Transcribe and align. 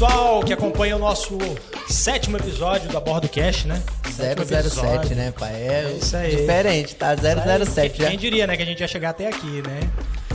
pessoal 0.00 0.42
que 0.42 0.50
acompanha 0.54 0.96
o 0.96 0.98
nosso 0.98 1.36
sétimo 1.86 2.38
episódio 2.38 2.88
do 2.88 2.96
Abordo 2.96 3.28
Cast, 3.28 3.68
né? 3.68 3.82
Sétimo 4.10 4.46
007, 4.46 4.66
episódio. 4.66 5.14
né, 5.14 5.30
pai? 5.30 5.52
É, 5.52 5.84
É 5.90 5.98
isso 6.00 6.16
aí. 6.16 6.36
diferente, 6.36 6.94
tá? 6.94 7.14
007 7.14 7.90
Quem, 7.90 8.04
já. 8.04 8.08
quem 8.08 8.18
diria, 8.18 8.46
né, 8.46 8.56
que 8.56 8.62
a 8.62 8.64
gente 8.64 8.80
ia 8.80 8.88
chegar 8.88 9.10
até 9.10 9.28
aqui, 9.28 9.62
né? 9.66 9.80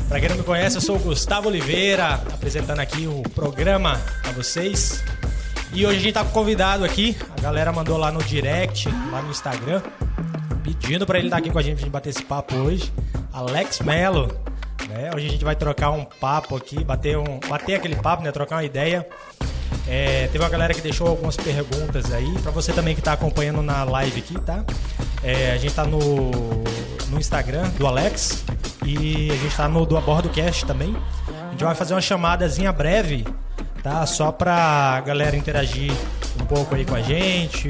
Pra 0.07 0.19
quem 0.19 0.29
não 0.29 0.35
me 0.37 0.43
conhece, 0.43 0.75
eu 0.77 0.81
sou 0.81 0.97
o 0.97 0.99
Gustavo 0.99 1.47
Oliveira, 1.47 2.13
apresentando 2.31 2.79
aqui 2.79 3.07
o 3.07 3.23
programa 3.31 3.99
pra 4.21 4.33
vocês. 4.33 5.03
E 5.73 5.83
hoje 5.83 5.97
a 5.97 5.99
gente 5.99 6.13
tá 6.13 6.23
com 6.23 6.29
um 6.29 6.33
convidado 6.33 6.85
aqui, 6.85 7.17
a 7.35 7.41
galera 7.41 7.71
mandou 7.73 7.97
lá 7.97 8.11
no 8.11 8.21
direct, 8.23 8.87
lá 9.11 9.23
no 9.23 9.31
Instagram, 9.31 9.81
pedindo 10.63 11.07
pra 11.07 11.17
ele 11.17 11.25
estar 11.25 11.37
aqui 11.37 11.49
com 11.49 11.57
a 11.57 11.63
gente 11.63 11.77
pra 11.77 11.81
gente 11.85 11.91
bater 11.91 12.09
esse 12.11 12.23
papo 12.23 12.53
hoje. 12.55 12.93
Alex 13.33 13.79
Melo, 13.79 14.27
né? 14.87 15.09
Hoje 15.15 15.25
a 15.25 15.29
gente 15.31 15.43
vai 15.43 15.55
trocar 15.55 15.89
um 15.89 16.05
papo 16.05 16.55
aqui, 16.55 16.83
bater, 16.83 17.17
um, 17.17 17.39
bater 17.49 17.73
aquele 17.73 17.95
papo, 17.95 18.21
né? 18.21 18.31
Trocar 18.31 18.57
uma 18.57 18.63
ideia. 18.63 19.07
É, 19.87 20.27
teve 20.27 20.43
uma 20.43 20.49
galera 20.49 20.73
que 20.73 20.81
deixou 20.81 21.07
algumas 21.07 21.35
perguntas 21.37 22.11
aí. 22.11 22.31
Pra 22.41 22.51
você 22.51 22.73
também 22.73 22.95
que 22.95 23.01
tá 23.01 23.13
acompanhando 23.13 23.61
na 23.61 23.83
live 23.83 24.19
aqui, 24.19 24.39
tá? 24.41 24.63
É, 25.23 25.51
a 25.51 25.57
gente 25.57 25.73
tá 25.73 25.85
no, 25.85 26.31
no 27.09 27.19
Instagram 27.19 27.69
do 27.77 27.87
Alex 27.87 28.43
e 28.85 29.31
a 29.31 29.35
gente 29.35 29.55
tá 29.55 29.67
no 29.67 29.85
do 29.85 29.97
Abordo 29.97 30.29
Cast 30.29 30.65
também. 30.65 30.95
A 31.47 31.51
gente 31.51 31.63
vai 31.63 31.75
fazer 31.75 31.93
uma 31.93 32.01
chamadazinha 32.01 32.71
breve, 32.71 33.25
tá? 33.85 34.03
Só 34.07 34.31
pra 34.31 34.99
galera 35.05 35.37
interagir 35.37 35.91
um 36.41 36.45
pouco 36.45 36.73
aí 36.73 36.83
com 36.83 36.95
a 36.95 37.01
gente. 37.03 37.69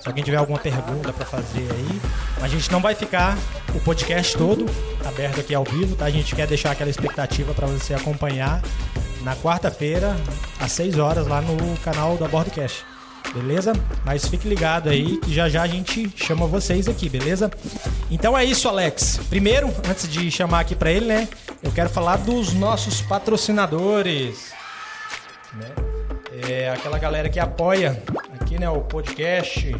Se 0.00 0.08
alguém 0.08 0.24
tiver 0.24 0.36
alguma 0.36 0.58
pergunta 0.58 1.12
pra 1.12 1.24
fazer 1.24 1.68
aí. 1.70 2.00
A 2.42 2.48
gente 2.48 2.70
não 2.72 2.80
vai 2.80 2.96
ficar 2.96 3.38
o 3.72 3.78
podcast 3.80 4.36
todo 4.36 4.66
aberto 5.06 5.38
aqui 5.38 5.54
ao 5.54 5.62
vivo, 5.62 5.94
tá? 5.94 6.06
A 6.06 6.10
gente 6.10 6.34
quer 6.34 6.48
deixar 6.48 6.72
aquela 6.72 6.90
expectativa 6.90 7.54
pra 7.54 7.68
você 7.68 7.94
acompanhar 7.94 8.60
na 9.22 9.36
quarta-feira, 9.36 10.16
às 10.58 10.72
6 10.72 10.98
horas, 10.98 11.28
lá 11.28 11.40
no 11.40 11.76
canal 11.78 12.16
do 12.16 12.24
Abordo 12.24 12.50
Cash. 12.50 12.84
Beleza? 13.32 13.72
Mas 14.04 14.26
fique 14.26 14.48
ligado 14.48 14.88
aí 14.88 15.18
que 15.18 15.32
já 15.32 15.48
já 15.48 15.62
a 15.62 15.68
gente 15.68 16.10
chama 16.16 16.46
vocês 16.46 16.88
aqui, 16.88 17.08
beleza? 17.08 17.48
Então 18.10 18.36
é 18.36 18.44
isso, 18.44 18.68
Alex. 18.68 19.20
Primeiro, 19.28 19.68
antes 19.88 20.08
de 20.08 20.30
chamar 20.32 20.60
aqui 20.60 20.74
pra 20.74 20.90
ele, 20.90 21.06
né? 21.06 21.28
Eu 21.62 21.70
quero 21.70 21.90
falar 21.90 22.16
dos 22.16 22.52
nossos 22.54 23.00
patrocinadores. 23.02 24.57
Né? 25.58 25.74
É 26.48 26.70
aquela 26.70 26.98
galera 26.98 27.28
que 27.28 27.40
apoia 27.40 28.02
aqui, 28.40 28.58
né, 28.58 28.68
o 28.68 28.80
podcast, 28.80 29.74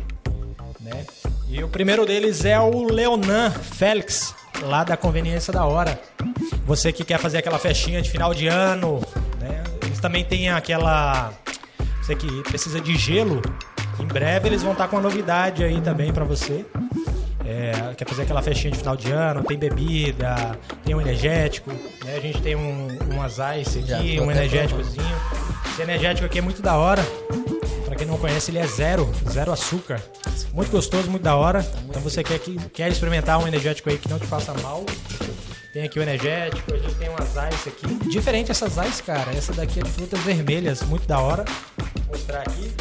né? 0.81 1.05
E 1.48 1.62
o 1.62 1.69
primeiro 1.69 2.05
deles 2.05 2.45
é 2.45 2.59
o 2.61 2.84
Leonan 2.84 3.51
Félix, 3.51 4.34
lá 4.62 4.84
da 4.84 4.97
Conveniência 4.97 5.53
da 5.53 5.65
Hora. 5.65 5.99
Você 6.67 6.93
que 6.93 7.05
quer 7.05 7.19
fazer 7.19 7.39
aquela 7.39 7.59
festinha 7.59 8.03
de 8.03 8.11
final 8.11 8.34
de 8.34 8.47
ano, 8.49 9.01
né? 9.41 9.65
Eles 9.83 9.99
também 9.99 10.25
têm 10.25 10.51
aquela. 10.51 11.33
Você 12.03 12.15
que 12.15 12.43
precisa 12.43 12.81
de 12.81 12.97
gelo. 12.97 13.41
Em 13.99 14.06
breve 14.06 14.49
eles 14.49 14.62
vão 14.62 14.73
estar 14.73 14.87
com 14.89 14.97
uma 14.97 15.03
novidade 15.03 15.65
aí 15.65 15.81
também 15.81 16.12
pra 16.12 16.25
você. 16.25 16.67
É, 17.51 17.95
quer 17.95 18.07
fazer 18.07 18.25
aquela 18.25 18.43
festinha 18.43 18.71
de 18.71 18.77
final 18.77 18.95
de 18.95 19.11
ano, 19.11 19.43
tem 19.43 19.59
bebida, 19.59 20.59
tem 20.85 20.95
um 20.95 21.01
energético, 21.01 21.73
né? 22.05 22.17
A 22.19 22.21
gente 22.21 22.43
tem 22.43 22.55
um, 22.55 22.89
umas 23.11 23.39
ice 23.59 23.81
Já 23.87 23.97
aqui, 23.97 24.19
tô 24.19 24.25
um 24.25 24.31
energéticozinho. 24.31 25.17
Esse 25.73 25.81
energético 25.81 26.27
aqui 26.27 26.41
é 26.41 26.43
muito 26.43 26.61
da 26.61 26.77
hora. 26.77 27.03
Pra 27.87 27.97
quem 27.97 28.06
não 28.06 28.19
conhece, 28.19 28.50
ele 28.50 28.59
é 28.59 28.67
zero, 28.67 29.11
zero 29.31 29.50
açúcar. 29.50 29.99
Muito 30.53 30.71
gostoso, 30.71 31.11
muito 31.11 31.22
da 31.22 31.37
hora. 31.37 31.67
Então 31.89 32.03
você 32.03 32.22
quer, 32.22 32.39
que, 32.39 32.59
quer 32.69 32.91
experimentar 32.91 33.39
um 33.39 33.49
energético 33.49 33.89
aí 33.89 33.97
que 33.97 34.11
não 34.11 34.19
te 34.19 34.27
faça 34.27 34.53
mal. 34.62 34.84
Tem 35.72 35.84
aqui 35.84 35.99
o 35.99 36.03
energético, 36.03 36.75
a 36.75 36.77
gente 36.77 36.95
tem 36.97 37.09
umas 37.09 37.31
ice 37.31 37.71
aqui. 37.71 38.11
Diferente 38.11 38.51
essas 38.51 38.77
ice, 38.77 39.03
cara. 39.03 39.33
Essa 39.34 39.55
daqui 39.55 39.81
é 39.81 39.83
de 39.83 39.91
frutas 39.91 40.21
vermelhas, 40.21 40.83
muito 40.83 41.09
da 41.09 41.19
hora. 41.19 41.47
Vou 41.78 42.15
mostrar 42.19 42.41
aqui. 42.41 42.75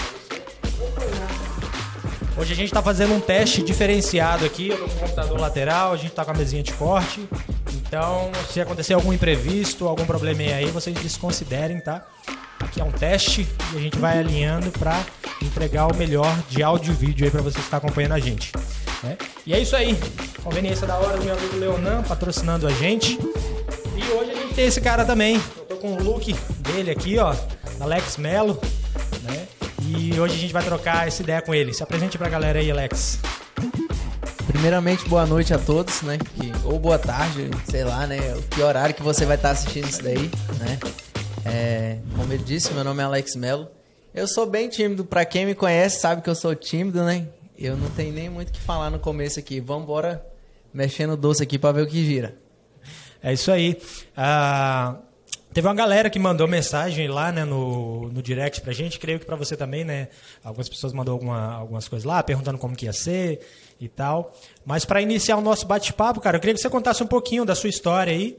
Hoje 2.39 2.53
a 2.53 2.55
gente 2.55 2.71
tá 2.71 2.83
fazendo 2.83 3.13
um 3.13 3.19
teste 3.19 3.63
diferenciado 3.63 4.45
aqui. 4.45 4.69
Eu 4.69 4.77
tô 4.77 4.85
com 4.85 4.95
o 4.95 4.99
computador 4.99 5.39
lateral, 5.39 5.93
a 5.93 5.97
gente 5.97 6.11
tá 6.11 6.23
com 6.23 6.31
a 6.31 6.33
mesinha 6.35 6.61
de 6.61 6.71
corte. 6.73 7.27
Então, 7.73 8.31
se 8.51 8.61
acontecer 8.61 8.93
algum 8.93 9.11
imprevisto, 9.11 9.87
algum 9.87 10.05
probleminha 10.05 10.55
aí, 10.55 10.65
vocês 10.65 10.95
desconsiderem, 10.99 11.79
tá? 11.79 12.05
Aqui 12.59 12.79
é 12.79 12.83
um 12.83 12.91
teste 12.91 13.47
e 13.73 13.77
a 13.77 13.81
gente 13.81 13.97
vai 13.97 14.19
alinhando 14.19 14.69
pra 14.71 15.03
entregar 15.41 15.87
o 15.87 15.95
melhor 15.95 16.31
de 16.49 16.61
áudio 16.61 16.91
e 16.91 16.95
vídeo 16.95 17.25
aí 17.25 17.31
pra 17.31 17.41
você 17.41 17.57
que 17.57 17.65
está 17.65 17.77
acompanhando 17.77 18.13
a 18.13 18.19
gente. 18.19 18.51
né? 19.03 19.17
E 19.45 19.53
é 19.53 19.59
isso 19.59 19.75
aí. 19.75 19.97
Conveniência 20.43 20.85
da 20.85 20.95
hora 20.97 21.17
do 21.17 21.23
meu 21.23 21.33
amigo 21.33 21.57
Leonan 21.57 22.03
patrocinando 22.03 22.67
a 22.67 22.71
gente. 22.71 23.17
E 23.95 24.11
hoje 24.11 24.31
a 24.31 24.35
gente 24.35 24.53
tem 24.53 24.65
esse 24.65 24.81
cara 24.81 25.03
também. 25.05 25.41
Eu 25.57 25.65
tô 25.65 25.75
com 25.77 25.93
o 25.93 26.03
look 26.03 26.33
dele 26.59 26.91
aqui, 26.91 27.17
ó. 27.17 27.35
Alex 27.79 28.17
Melo, 28.17 28.59
né? 29.23 29.47
E 29.87 30.19
hoje 30.19 30.35
a 30.35 30.37
gente 30.37 30.53
vai 30.53 30.63
trocar 30.63 31.07
essa 31.07 31.21
ideia 31.21 31.41
com 31.41 31.53
ele. 31.53 31.73
Se 31.73 31.81
apresente 31.83 32.17
pra 32.17 32.29
galera 32.29 32.59
aí, 32.59 32.69
Alex. 32.69 33.19
Primeiramente, 34.47 35.07
boa 35.07 35.25
noite 35.25 35.53
a 35.53 35.59
todos, 35.59 36.01
né? 36.01 36.17
Que- 36.17 36.51
ou 36.65 36.79
boa 36.79 36.97
tarde, 36.99 37.49
sei 37.69 37.83
lá, 37.83 38.05
né? 38.07 38.17
Que 38.49 38.61
horário 38.61 38.93
que 38.95 39.03
você 39.03 39.25
vai 39.25 39.35
estar 39.35 39.51
assistindo 39.51 39.87
isso 39.87 40.03
daí, 40.03 40.29
né? 40.59 40.79
É, 41.45 41.97
como 42.15 42.31
ele 42.33 42.43
disse, 42.43 42.73
meu 42.73 42.83
nome 42.83 43.01
é 43.01 43.05
Alex 43.05 43.35
Melo. 43.35 43.67
Eu 44.13 44.27
sou 44.27 44.45
bem 44.45 44.67
tímido, 44.67 45.05
pra 45.05 45.23
quem 45.25 45.45
me 45.45 45.53
conhece 45.55 45.99
sabe 46.01 46.21
que 46.21 46.29
eu 46.29 46.35
sou 46.35 46.53
tímido, 46.55 47.03
né? 47.03 47.27
Eu 47.57 47.77
não 47.77 47.89
tenho 47.91 48.13
nem 48.13 48.29
muito 48.29 48.49
o 48.49 48.51
que 48.51 48.59
falar 48.59 48.89
no 48.89 48.99
começo 48.99 49.39
aqui. 49.39 49.59
Vambora 49.59 50.25
mexendo 50.73 51.11
o 51.13 51.17
doce 51.17 51.43
aqui 51.43 51.57
pra 51.57 51.71
ver 51.71 51.83
o 51.83 51.87
que 51.87 52.03
gira. 52.05 52.35
É 53.21 53.33
isso 53.33 53.51
aí. 53.51 53.79
Ah, 54.15 54.95
teve 55.53 55.67
uma 55.67 55.73
galera 55.73 56.09
que 56.09 56.19
mandou 56.19 56.47
mensagem 56.47 57.07
lá 57.07 57.31
né, 57.31 57.45
no, 57.45 58.09
no 58.09 58.21
direct 58.21 58.61
pra 58.61 58.73
gente, 58.73 58.99
creio 58.99 59.19
que 59.19 59.25
pra 59.25 59.35
você 59.35 59.55
também, 59.55 59.83
né? 59.83 60.09
Algumas 60.43 60.69
pessoas 60.69 60.93
mandou 60.93 61.13
alguma, 61.13 61.53
algumas 61.53 61.87
coisas 61.87 62.05
lá, 62.05 62.21
perguntando 62.21 62.57
como 62.57 62.75
que 62.75 62.85
ia 62.85 62.93
ser 62.93 63.39
e 63.79 63.87
tal. 63.87 64.33
Mas 64.65 64.85
pra 64.85 65.01
iniciar 65.01 65.37
o 65.37 65.41
nosso 65.41 65.65
bate-papo, 65.65 66.19
cara, 66.21 66.37
eu 66.37 66.41
queria 66.41 66.53
que 66.53 66.61
você 66.61 66.69
contasse 66.69 67.01
um 67.03 67.07
pouquinho 67.07 67.45
da 67.45 67.55
sua 67.55 67.69
história 67.69 68.13
aí, 68.13 68.37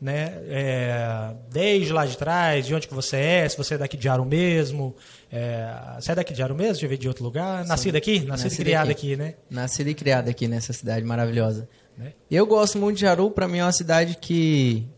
né? 0.00 0.32
É, 0.48 1.34
desde 1.50 1.92
lá 1.92 2.06
de 2.06 2.16
trás, 2.16 2.66
de 2.66 2.74
onde 2.74 2.88
que 2.88 2.94
você 2.94 3.16
é, 3.16 3.48
se 3.48 3.56
você 3.56 3.74
é 3.74 3.78
daqui 3.78 3.96
de 3.96 4.08
Aro 4.08 4.24
mesmo. 4.24 4.94
É, 5.30 5.96
você 6.00 6.12
é 6.12 6.14
daqui 6.14 6.32
de 6.32 6.42
Aro 6.42 6.54
mesmo? 6.54 6.76
Já 6.76 6.88
veio 6.88 6.98
de 6.98 7.08
outro 7.08 7.22
lugar? 7.22 7.64
Nascido 7.66 7.96
aqui? 7.96 8.20
Nascido 8.20 8.52
e 8.52 8.56
criado 8.56 8.90
aqui. 8.90 9.12
aqui, 9.12 9.16
né? 9.16 9.34
Nascido 9.50 9.88
e 9.88 9.94
criado 9.94 10.28
aqui 10.28 10.48
nessa 10.48 10.72
cidade 10.72 11.04
maravilhosa. 11.04 11.68
Né? 11.96 12.14
Eu 12.30 12.46
gosto 12.46 12.78
muito 12.78 12.96
de 12.96 13.02
Jaru, 13.02 13.30
pra 13.30 13.46
mim 13.46 13.58
é 13.58 13.64
uma 13.64 13.72
cidade 13.72 14.16
que 14.18 14.88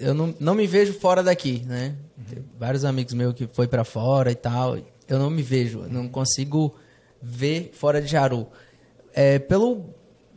eu 0.00 0.14
não, 0.14 0.34
não 0.40 0.54
me 0.54 0.66
vejo 0.66 0.94
fora 0.94 1.22
daqui, 1.22 1.62
né? 1.66 1.94
Tem 2.28 2.42
vários 2.58 2.84
amigos 2.84 3.12
meus 3.12 3.34
que 3.34 3.46
foi 3.46 3.68
pra 3.68 3.84
fora 3.84 4.32
e 4.32 4.34
tal, 4.34 4.78
eu 5.06 5.18
não 5.18 5.28
me 5.30 5.42
vejo, 5.42 5.84
não 5.88 6.08
consigo 6.08 6.74
ver 7.20 7.70
fora 7.74 8.00
de 8.00 8.08
Jaru. 8.08 8.48
É, 9.12 9.38
pelo 9.38 9.94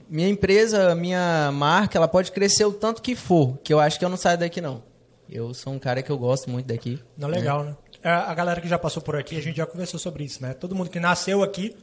minha 0.09 0.27
empresa, 0.27 0.93
minha 0.93 1.51
marca, 1.53 1.97
ela 1.97 2.07
pode 2.07 2.31
crescer 2.31 2.65
o 2.65 2.73
tanto 2.73 3.01
que 3.01 3.15
for, 3.15 3.57
que 3.63 3.73
eu 3.73 3.79
acho 3.79 3.97
que 3.97 4.05
eu 4.05 4.09
não 4.09 4.17
saio 4.17 4.37
daqui 4.37 4.59
não. 4.59 4.83
Eu 5.29 5.53
sou 5.53 5.73
um 5.73 5.79
cara 5.79 6.03
que 6.03 6.11
eu 6.11 6.17
gosto 6.17 6.49
muito 6.49 6.67
daqui. 6.67 6.99
Não, 7.17 7.29
legal, 7.29 7.63
né? 7.63 7.75
A 8.03 8.31
a 8.31 8.33
galera 8.33 8.59
que 8.59 8.67
já 8.67 8.77
passou 8.77 9.01
por 9.01 9.15
aqui, 9.15 9.37
a 9.37 9.41
gente 9.41 9.55
já 9.55 9.65
conversou 9.65 9.99
sobre 9.99 10.25
isso, 10.25 10.41
né? 10.41 10.53
Todo 10.53 10.75
mundo 10.75 10.89
que 10.89 10.99
nasceu 10.99 11.41
aqui, 11.41 11.75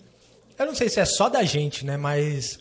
eu 0.58 0.66
não 0.66 0.74
sei 0.74 0.88
se 0.90 1.00
é 1.00 1.04
só 1.06 1.28
da 1.28 1.42
gente, 1.42 1.86
né? 1.86 1.96
Mas 1.96 2.60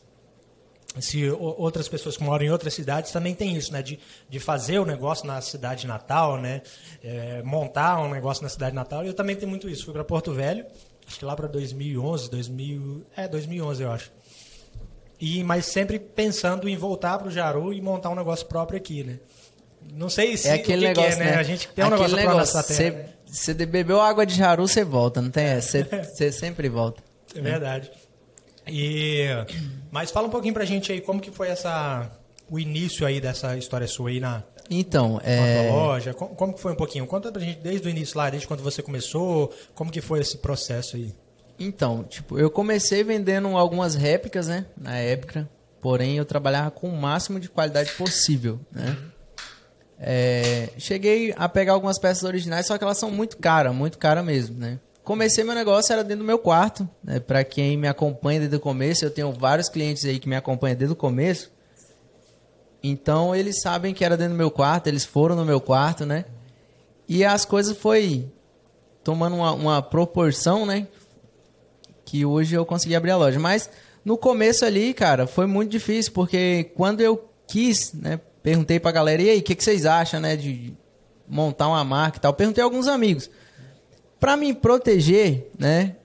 se 0.98 1.30
outras 1.30 1.88
pessoas 1.88 2.18
que 2.18 2.24
moram 2.24 2.46
em 2.46 2.50
outras 2.50 2.74
cidades 2.74 3.12
também 3.12 3.36
tem 3.36 3.56
isso, 3.56 3.72
né? 3.72 3.82
De, 3.82 4.00
de 4.28 4.40
fazer 4.40 4.80
o 4.80 4.86
negócio 4.86 5.28
na 5.28 5.40
cidade 5.42 5.86
natal, 5.86 6.38
né? 6.38 6.62
É, 7.04 7.42
montar 7.44 8.00
um 8.00 8.10
negócio 8.10 8.42
na 8.42 8.50
cidade 8.50 8.76
natal. 8.76 9.04
E 9.04 9.08
eu 9.08 9.14
também 9.14 9.36
tenho 9.36 9.50
muito 9.50 9.70
isso. 9.70 9.86
Fui 9.86 9.94
para 9.94 10.04
Porto 10.04 10.34
Velho, 10.34 10.66
acho 11.08 11.20
que 11.20 11.26
lá 11.26 11.36
para 11.36 11.48
2011, 11.48 12.30
2000, 12.32 13.06
é 13.16 13.28
2011 13.28 13.84
eu 13.84 13.92
acho. 13.92 14.12
E 15.22 15.44
mas 15.44 15.66
sempre 15.66 16.00
pensando 16.00 16.68
em 16.68 16.76
voltar 16.76 17.20
para 17.20 17.28
o 17.28 17.32
Jaru 17.32 17.74
e 17.74 17.82
montar 17.82 18.10
um 18.10 18.16
negócio 18.16 18.46
próprio 18.48 18.78
aqui, 18.78 19.04
né? 19.04 19.20
Não 19.94 20.10
sei 20.10 20.36
se 20.38 20.48
É 20.48 20.54
aquele 20.54 20.82
que 20.82 20.88
negócio, 20.88 21.22
é, 21.22 21.26
né? 21.26 21.36
A 21.36 21.44
gente 21.44 21.68
tem 21.70 21.86
um 21.86 21.88
Aquele 21.88 22.16
negócio 22.16 22.26
para 22.26 22.34
nossa 22.36 22.64
terra. 22.64 22.98
né? 22.98 23.10
Você 23.26 23.54
bebeu 23.54 24.02
água 24.02 24.26
de 24.26 24.36
Jaru, 24.36 24.68
você 24.68 24.84
volta, 24.84 25.22
não 25.22 25.30
tem? 25.30 25.62
Você 25.62 26.32
sempre 26.32 26.68
volta. 26.68 27.04
É 27.36 27.42
verdade. 27.42 27.92
E, 28.68 29.28
mas 29.92 30.12
fala 30.12 30.28
um 30.28 30.32
pouquinho 30.32 30.54
pra 30.54 30.66
gente 30.66 30.92
aí 30.92 31.02
como 31.02 31.20
que 31.20 31.32
foi 31.32 31.48
essa 31.50 32.12
o 32.50 32.60
início 32.60 33.06
aí 33.06 33.22
dessa 33.22 33.58
história 33.58 33.88
sua 33.88 34.10
aí 34.10 34.20
na, 34.20 34.44
Então, 34.70 35.20
é... 35.24 35.70
loja. 35.72 36.14
Como, 36.14 36.36
como 36.36 36.54
que 36.54 36.60
foi 36.60 36.74
um 36.74 36.76
pouquinho? 36.76 37.06
Conta 37.08 37.32
pra 37.32 37.42
gente 37.42 37.60
desde 37.60 37.88
o 37.88 37.90
início 37.90 38.18
lá, 38.18 38.30
desde 38.30 38.48
quando 38.48 38.62
você 38.62 38.82
começou, 38.82 39.54
como 39.74 39.92
que 39.92 40.02
foi 40.02 40.20
esse 40.20 40.38
processo 40.38 40.96
aí? 40.96 41.14
Então, 41.60 42.04
tipo, 42.04 42.40
eu 42.40 42.50
comecei 42.50 43.04
vendendo 43.04 43.50
algumas 43.58 43.96
réplicas, 43.96 44.48
né, 44.48 44.66
na 44.78 44.96
época. 44.98 45.50
Porém, 45.82 46.18
eu 46.18 46.26
trabalhava 46.26 46.72
com 46.72 46.90
o 46.90 46.96
máximo 46.96 47.40
de 47.40 47.50
qualidade 47.50 47.92
possível, 47.94 48.60
né? 48.72 48.98
É, 49.98 50.70
cheguei 50.78 51.34
a 51.36 51.50
pegar 51.50 51.74
algumas 51.74 52.00
peças 52.00 52.24
originais, 52.24 52.66
só 52.66 52.78
que 52.78 52.84
elas 52.84 52.98
são 52.98 53.12
muito 53.12 53.38
caras, 53.38 53.74
muito 53.76 53.98
caras 53.98 54.24
mesmo, 54.24 54.58
né? 54.58 54.80
Comecei 55.04 55.44
meu 55.44 55.56
negócio, 55.56 55.92
era 55.92 56.04
dentro 56.04 56.24
do 56.24 56.28
meu 56.28 56.38
quarto, 56.38 56.88
né? 57.04 57.20
Pra 57.20 57.44
quem 57.44 57.78
me 57.78 57.88
acompanha 57.88 58.40
desde 58.40 58.58
o 58.58 58.60
começo, 58.60 59.06
eu 59.06 59.12
tenho 59.12 59.32
vários 59.32 59.68
clientes 59.68 60.06
aí 60.06 60.20
que 60.20 60.30
me 60.30 60.36
acompanham 60.36 60.78
desde 60.78 60.94
o 60.94 60.96
começo. 60.96 61.52
Então, 62.84 63.36
eles 63.36 63.62
sabem 63.62 63.94
que 63.94 64.06
era 64.06 64.16
dentro 64.16 64.34
do 64.34 64.38
meu 64.38 64.52
quarto, 64.52 64.88
eles 64.88 65.04
foram 65.04 65.36
no 65.36 65.44
meu 65.44 65.60
quarto, 65.60 66.06
né? 66.06 66.26
E 67.08 67.26
as 67.26 67.44
coisas 67.44 67.76
foi 67.76 68.32
tomando 69.04 69.36
uma, 69.36 69.52
uma 69.52 69.82
proporção, 69.82 70.66
né? 70.66 70.88
Que 72.06 72.26
hoje 72.26 72.56
eu 72.56 72.66
consegui 72.66 72.96
abrir 72.96 73.12
a 73.12 73.18
loja. 73.18 73.40
Mas 73.40 73.70
no 74.06 74.18
começo 74.18 74.64
ali, 74.64 74.94
cara, 74.94 75.26
foi 75.28 75.46
muito 75.46 75.72
difícil, 75.72 76.12
porque 76.14 76.72
quando 76.76 77.02
eu 77.02 77.28
quis, 77.48 77.94
né? 77.94 78.20
Perguntei 78.42 78.80
pra 78.80 78.92
galera, 78.92 79.22
e 79.22 79.30
aí, 79.30 79.40
o 79.40 79.44
que, 79.44 79.56
que 79.56 79.64
vocês 79.64 79.86
acham, 79.86 80.20
né? 80.20 80.36
De 80.36 80.74
montar 81.28 81.68
uma 81.68 81.84
marca 81.84 82.18
e 82.18 82.22
tal. 82.22 82.34
Perguntei 82.34 82.62
a 82.62 82.66
alguns 82.66 82.88
amigos. 82.88 83.30
Pra 84.20 84.36
me 84.36 84.54
proteger, 84.54 85.50
né? 85.58 85.96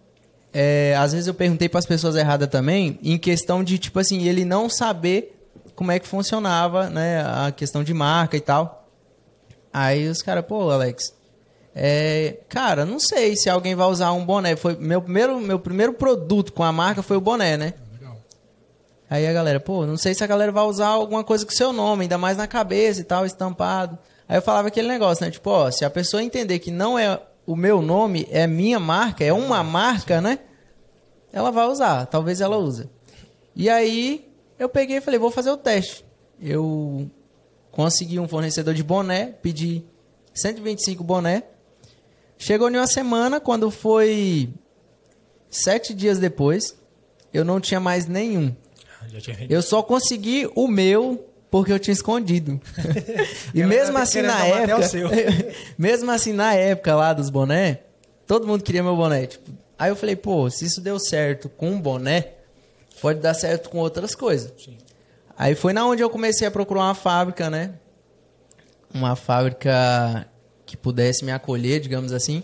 É, 0.53 0.95
às 0.97 1.13
vezes 1.13 1.27
eu 1.27 1.35
perguntei 1.35 1.69
para 1.69 1.81
as 1.81 1.87
pessoas 1.87 2.15
erradas 2.15 2.49
também, 2.49 2.99
em 3.03 3.19
questão 3.19 3.65
de, 3.65 3.77
tipo 3.77 3.99
assim, 3.99 4.23
ele 4.29 4.45
não 4.45 4.69
saber 4.69 5.37
como 5.75 5.91
é 5.91 5.99
que 5.99 6.07
funcionava, 6.07 6.89
né? 6.89 7.23
A 7.23 7.51
questão 7.51 7.83
de 7.83 7.93
marca 7.93 8.37
e 8.37 8.41
tal. 8.41 8.89
Aí 9.73 10.09
os 10.09 10.23
caras, 10.23 10.45
pô, 10.47 10.71
Alex, 10.71 11.13
é, 11.75 12.37
cara, 12.49 12.85
não 12.85 13.01
sei 13.01 13.35
se 13.35 13.51
alguém 13.51 13.75
vai 13.75 13.89
usar 13.89 14.13
um 14.13 14.25
boné. 14.25 14.55
Foi 14.55 14.77
meu 14.77 15.03
primeiro, 15.03 15.41
meu 15.41 15.59
primeiro 15.59 15.93
produto 15.93 16.53
com 16.53 16.63
a 16.63 16.71
marca 16.71 17.03
foi 17.03 17.17
o 17.17 17.21
boné, 17.21 17.57
né? 17.57 17.75
Aí 19.11 19.27
a 19.27 19.33
galera, 19.33 19.61
pô, 19.61 19.85
não 19.85 19.97
sei 19.97 20.15
se 20.15 20.25
a 20.25 20.27
galera 20.27 20.51
vai 20.51 20.65
usar 20.65 20.87
alguma 20.87 21.23
coisa 21.23 21.45
com 21.45 21.53
seu 21.53 21.73
nome, 21.73 22.03
ainda 22.03 22.17
mais 22.17 22.37
na 22.37 22.47
cabeça 22.47 23.01
e 23.01 23.05
tal, 23.05 23.27
estampado. 23.27 23.99
Aí 24.29 24.39
eu 24.39 24.43
falava 24.43 24.69
aquele 24.69 24.89
negócio, 24.89 25.25
né? 25.25 25.31
Tipo, 25.31 25.51
ó, 25.51 25.71
se 25.71 25.85
a 25.85 25.91
pessoa 25.91 26.23
entender 26.23 26.59
que 26.59 26.71
não 26.71 26.99
é 26.99 27.21
o 27.47 27.55
meu 27.55 27.83
nome, 27.83 28.27
é 28.31 28.47
minha 28.47 28.81
marca, 28.81 29.25
é 29.25 29.33
uma 29.33 29.63
marca, 29.63 30.21
né? 30.21 30.39
Ela 31.33 31.51
vai 31.51 31.67
usar, 31.67 32.07
talvez 32.07 32.41
ela 32.41 32.57
use. 32.57 32.89
E 33.55 33.69
aí 33.69 34.29
eu 34.59 34.69
peguei 34.69 34.99
e 34.99 35.01
falei, 35.01 35.19
vou 35.19 35.31
fazer 35.31 35.51
o 35.51 35.57
teste. 35.57 36.05
Eu 36.41 37.11
consegui 37.71 38.19
um 38.19 38.29
fornecedor 38.29 38.75
de 38.75 38.83
boné, 38.83 39.27
pedi 39.43 39.85
125 40.33 41.03
boné. 41.03 41.45
Chegou 42.39 42.69
em 42.69 42.77
uma 42.77 42.87
semana, 42.87 43.41
quando 43.41 43.71
foi 43.71 44.53
sete 45.51 45.95
dias 45.95 46.19
depois, 46.19 46.77
eu 47.33 47.45
não 47.45 47.61
tinha 47.61 47.81
mais 47.81 48.07
nenhum. 48.07 48.55
Eu 49.49 49.63
só 49.63 49.83
consegui 49.83 50.51
o 50.55 50.67
meu 50.67 51.29
porque 51.55 51.73
eu 51.73 51.79
tinha 51.79 51.93
escondido. 51.93 52.61
e 53.55 53.63
mesmo 53.63 53.97
assim 53.97 54.23
na 54.23 54.45
época, 54.45 54.91
mesmo 55.79 56.11
assim 56.11 56.33
na 56.33 56.53
época 56.53 56.97
lá 56.97 57.13
dos 57.13 57.31
boné, 57.31 57.79
todo 58.27 58.45
mundo 58.45 58.65
queria 58.65 58.83
meu 58.83 58.97
boné. 58.97 59.29
Tipo, 59.29 59.53
aí 59.79 59.89
eu 59.89 59.95
falei, 59.95 60.17
pô, 60.17 60.51
se 60.51 60.65
isso 60.65 60.81
deu 60.81 60.99
certo 60.99 61.49
com 61.49 61.71
um 61.71 61.81
boné, 61.81 62.33
pode 63.01 63.21
dar 63.21 63.35
certo 63.35 63.71
com 63.71 63.79
outras 63.79 64.17
coisas. 64.17 64.53
Sim. 64.61 64.77
Aí 65.39 65.55
foi 65.55 65.73
na 65.73 65.87
onde 65.87 66.03
eu 66.03 66.11
comecei 66.11 66.45
a 66.45 66.51
procurar 66.51 66.81
uma 66.81 66.95
fábrica, 66.97 67.49
né? 67.49 67.75
Uma 68.93 69.15
fábrica 69.15 70.27
que 70.67 70.77
pudesse 70.77 71.25
me 71.25 71.31
acolher, 71.31 71.79
digamos 71.79 72.13
assim. 72.13 72.43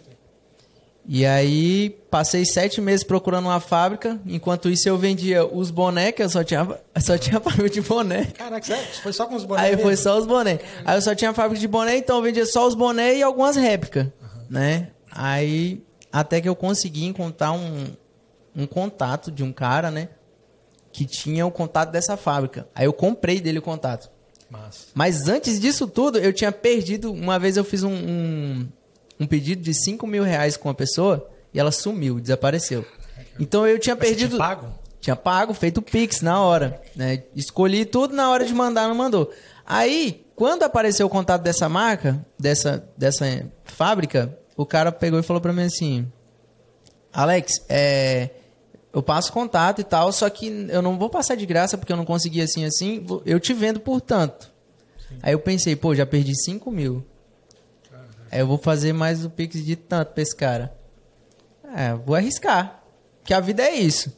E 1.12 1.26
aí 1.26 1.90
passei 2.08 2.44
sete 2.44 2.80
meses 2.80 3.02
procurando 3.02 3.46
uma 3.46 3.58
fábrica. 3.58 4.20
Enquanto 4.24 4.70
isso 4.70 4.88
eu 4.88 4.96
vendia 4.96 5.44
os 5.44 5.68
bonés, 5.68 6.12
que 6.12 6.22
eu 6.22 6.30
só 6.30 6.44
tinha, 6.44 6.64
só 7.00 7.18
tinha 7.18 7.40
fábrica 7.42 7.68
de 7.68 7.80
boné. 7.80 8.26
Caraca, 8.26 8.64
sério? 8.64 8.86
Foi 9.02 9.12
só 9.12 9.26
com 9.26 9.34
os 9.34 9.42
bonés? 9.44 9.64
Aí 9.64 9.70
mesmo? 9.72 9.82
foi 9.82 9.96
só 9.96 10.16
os 10.16 10.24
bonés. 10.24 10.60
Aí 10.84 10.96
eu 10.96 11.02
só 11.02 11.12
tinha 11.12 11.34
fábrica 11.34 11.58
de 11.58 11.66
boné, 11.66 11.96
então 11.96 12.18
eu 12.18 12.22
vendia 12.22 12.46
só 12.46 12.64
os 12.64 12.76
bonés 12.76 13.18
e 13.18 13.24
algumas 13.24 13.56
réplicas, 13.56 14.04
uhum. 14.04 14.44
né? 14.48 14.90
Aí 15.10 15.82
até 16.12 16.40
que 16.40 16.48
eu 16.48 16.54
consegui 16.54 17.06
encontrar 17.06 17.50
um, 17.50 17.86
um 18.54 18.64
contato 18.64 19.32
de 19.32 19.42
um 19.42 19.52
cara, 19.52 19.90
né? 19.90 20.10
Que 20.92 21.04
tinha 21.04 21.44
o 21.44 21.50
contato 21.50 21.90
dessa 21.90 22.16
fábrica. 22.16 22.68
Aí 22.72 22.86
eu 22.86 22.92
comprei 22.92 23.40
dele 23.40 23.58
o 23.58 23.62
contato. 23.62 24.08
Massa. 24.48 24.86
Mas 24.94 25.26
antes 25.26 25.58
disso 25.58 25.88
tudo, 25.88 26.20
eu 26.20 26.32
tinha 26.32 26.52
perdido. 26.52 27.12
Uma 27.12 27.36
vez 27.36 27.56
eu 27.56 27.64
fiz 27.64 27.82
um, 27.82 27.92
um 27.92 28.68
um 29.20 29.26
pedido 29.26 29.62
de 29.62 29.74
5 29.74 30.06
mil 30.06 30.24
reais 30.24 30.56
com 30.56 30.68
uma 30.68 30.74
pessoa 30.74 31.28
e 31.52 31.60
ela 31.60 31.70
sumiu, 31.70 32.18
desapareceu. 32.18 32.84
Então 33.38 33.66
eu 33.66 33.78
tinha 33.78 33.94
Mas 33.94 34.08
perdido. 34.08 34.30
Tinha 34.30 34.38
pago? 34.38 34.66
Tinha 35.00 35.16
pago, 35.16 35.54
feito 35.54 35.78
o 35.78 35.82
Pix 35.82 36.22
na 36.22 36.40
hora. 36.40 36.80
Né? 36.96 37.22
Escolhi 37.36 37.84
tudo 37.84 38.14
na 38.14 38.30
hora 38.30 38.44
de 38.44 38.54
mandar, 38.54 38.88
não 38.88 38.94
mandou. 38.94 39.30
Aí, 39.66 40.26
quando 40.34 40.62
apareceu 40.62 41.06
o 41.06 41.10
contato 41.10 41.42
dessa 41.42 41.68
marca, 41.68 42.24
dessa, 42.38 42.84
dessa 42.96 43.46
fábrica, 43.64 44.36
o 44.56 44.66
cara 44.66 44.90
pegou 44.90 45.18
e 45.18 45.22
falou 45.22 45.40
pra 45.40 45.52
mim 45.52 45.62
assim: 45.62 46.10
Alex, 47.12 47.64
é, 47.68 48.30
eu 48.92 49.02
passo 49.02 49.32
contato 49.32 49.80
e 49.80 49.84
tal, 49.84 50.12
só 50.12 50.28
que 50.28 50.66
eu 50.68 50.82
não 50.82 50.98
vou 50.98 51.08
passar 51.08 51.34
de 51.34 51.46
graça 51.46 51.78
porque 51.78 51.92
eu 51.92 51.96
não 51.96 52.04
consegui 52.04 52.40
assim 52.42 52.64
assim, 52.64 53.06
eu 53.24 53.38
te 53.38 53.52
vendo 53.52 53.80
por 53.80 54.00
tanto. 54.00 54.50
Sim. 55.08 55.18
Aí 55.22 55.32
eu 55.32 55.38
pensei, 55.38 55.76
pô, 55.76 55.94
já 55.94 56.04
perdi 56.04 56.34
5 56.34 56.70
mil. 56.70 57.04
Aí 58.30 58.40
eu 58.40 58.46
vou 58.46 58.58
fazer 58.58 58.92
mais 58.92 59.24
o 59.24 59.30
Pix 59.30 59.64
de 59.64 59.76
tanto 59.76 60.12
pra 60.12 60.22
esse 60.22 60.36
cara. 60.36 60.72
É, 61.74 61.94
vou 61.94 62.14
arriscar. 62.14 62.82
Que 63.24 63.34
a 63.34 63.40
vida 63.40 63.62
é 63.62 63.74
isso. 63.74 64.12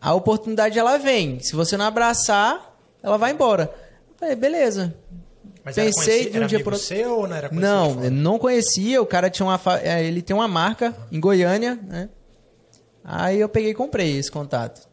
A 0.00 0.14
oportunidade 0.14 0.78
ela 0.78 0.98
vem. 0.98 1.40
Se 1.40 1.54
você 1.54 1.76
não 1.76 1.84
abraçar, 1.84 2.76
ela 3.02 3.16
vai 3.16 3.32
embora. 3.32 3.72
falei, 4.18 4.34
beleza. 4.34 4.94
Mas 5.64 5.76
Pensei 5.76 6.28
de 6.28 6.40
um 6.40 6.46
dia 6.46 6.62
pro 6.62 6.74
outro. 6.74 7.10
ou 7.10 7.26
não 7.26 7.36
era 7.36 7.48
Não, 7.52 8.04
eu 8.04 8.10
não 8.10 8.38
conhecia. 8.38 9.00
O 9.00 9.06
cara 9.06 9.30
tinha 9.30 9.46
uma 9.46 9.60
é, 9.80 10.04
ele 10.04 10.20
tem 10.20 10.34
uma 10.34 10.48
marca 10.48 10.88
uhum. 10.88 11.06
em 11.12 11.20
Goiânia, 11.20 11.78
né? 11.82 12.08
Aí 13.04 13.40
eu 13.40 13.48
peguei 13.48 13.70
e 13.70 13.74
comprei 13.74 14.16
esse 14.16 14.30
contato. 14.30 14.88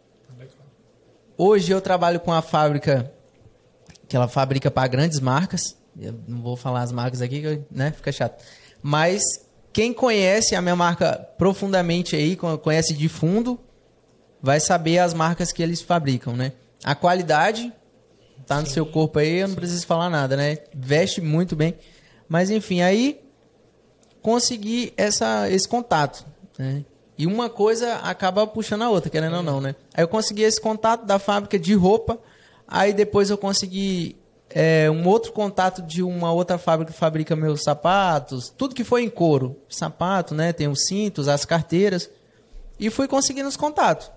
Hoje 1.38 1.72
eu 1.72 1.80
trabalho 1.80 2.20
com 2.20 2.34
a 2.34 2.42
fábrica 2.42 3.12
que 4.08 4.16
ela 4.16 4.28
fabrica 4.28 4.70
para 4.70 4.88
grandes 4.88 5.20
marcas. 5.20 5.78
Eu 6.00 6.16
não 6.28 6.42
vou 6.42 6.56
falar 6.56 6.82
as 6.82 6.92
marcas 6.92 7.22
aqui, 7.22 7.62
né? 7.70 7.92
Fica 7.92 8.12
chato. 8.12 8.44
Mas 8.82 9.22
quem 9.74 9.94
conhece 9.94 10.56
a 10.56 10.62
minha 10.62 10.76
marca 10.76 11.28
profundamente 11.38 12.16
aí, 12.16 12.36
conhece 12.36 12.94
de 12.94 13.10
fundo, 13.10 13.60
vai 14.42 14.60
saber 14.60 15.00
as 15.00 15.14
marcas 15.14 15.52
que 15.52 15.62
eles 15.62 15.82
fabricam, 15.82 16.36
né? 16.36 16.54
A 16.84 16.96
qualidade 16.96 17.74
tá 18.48 18.60
no 18.60 18.68
sim, 18.68 18.74
seu 18.74 18.86
corpo 18.86 19.20
aí, 19.20 19.40
eu 19.40 19.48
não 19.48 19.56
sim. 19.56 19.60
preciso 19.60 19.86
falar 19.86 20.10
nada, 20.10 20.36
né? 20.36 20.58
Veste 20.74 21.22
muito 21.22 21.56
bem. 21.56 21.76
Mas 22.28 22.50
enfim, 22.50 22.82
aí 22.82 23.20
consegui 24.22 24.94
essa, 24.98 25.50
esse 25.50 25.68
contato, 25.68 26.26
né? 26.58 26.84
E 27.18 27.28
uma 27.28 27.50
coisa 27.50 27.96
acaba 27.96 28.48
puxando 28.48 28.84
a 28.84 28.90
outra, 28.90 29.10
querendo 29.10 29.36
é. 29.36 29.38
ou 29.38 29.44
não, 29.44 29.60
né? 29.60 29.76
Aí 29.94 30.04
eu 30.04 30.08
consegui 30.08 30.44
esse 30.44 30.60
contato 30.60 31.06
da 31.06 31.20
fábrica 31.20 31.60
de 31.60 31.74
roupa, 31.74 32.18
aí 32.66 32.94
depois 32.94 33.30
eu 33.30 33.38
consegui 33.38 34.16
é, 34.50 34.90
um 34.90 35.08
outro 35.08 35.32
contato 35.32 35.82
de 35.82 36.02
uma 36.02 36.32
outra 36.32 36.58
fábrica 36.58 36.92
que 36.92 36.98
fabrica 36.98 37.36
meus 37.36 37.64
sapatos, 37.64 38.54
tudo 38.58 38.76
que 38.76 38.84
foi 38.84 39.04
em 39.04 39.10
couro, 39.10 39.60
sapato, 39.70 40.34
né? 40.34 40.52
Tem 40.52 40.68
os 40.68 40.86
cintos, 40.86 41.28
as 41.28 41.46
carteiras, 41.46 42.10
e 42.80 42.90
fui 42.90 43.08
conseguindo 43.08 43.48
os 43.48 43.58
contatos. 43.58 44.12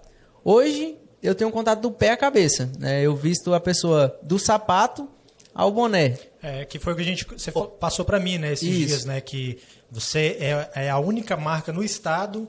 Hoje 0.44 0.96
eu 1.22 1.34
tenho 1.34 1.50
um 1.50 1.52
contato 1.52 1.80
do 1.80 1.90
pé 1.90 2.10
à 2.10 2.16
cabeça, 2.16 2.70
né? 2.78 3.02
Eu 3.02 3.14
visto 3.14 3.52
a 3.52 3.60
pessoa 3.60 4.18
do 4.22 4.38
sapato 4.38 5.08
ao 5.54 5.70
boné. 5.70 6.18
É, 6.42 6.64
que 6.64 6.78
foi 6.78 6.92
o 6.92 6.96
que 6.96 7.02
a 7.02 7.04
gente 7.04 7.26
você 7.26 7.52
passou 7.78 8.04
para 8.04 8.18
mim, 8.18 8.38
né, 8.38 8.52
esses 8.52 8.68
Isso. 8.68 8.86
dias, 8.86 9.04
né, 9.04 9.20
que 9.20 9.58
você 9.90 10.36
é, 10.40 10.86
é, 10.86 10.90
a 10.90 10.98
única 10.98 11.36
marca 11.36 11.72
no 11.72 11.84
estado 11.84 12.48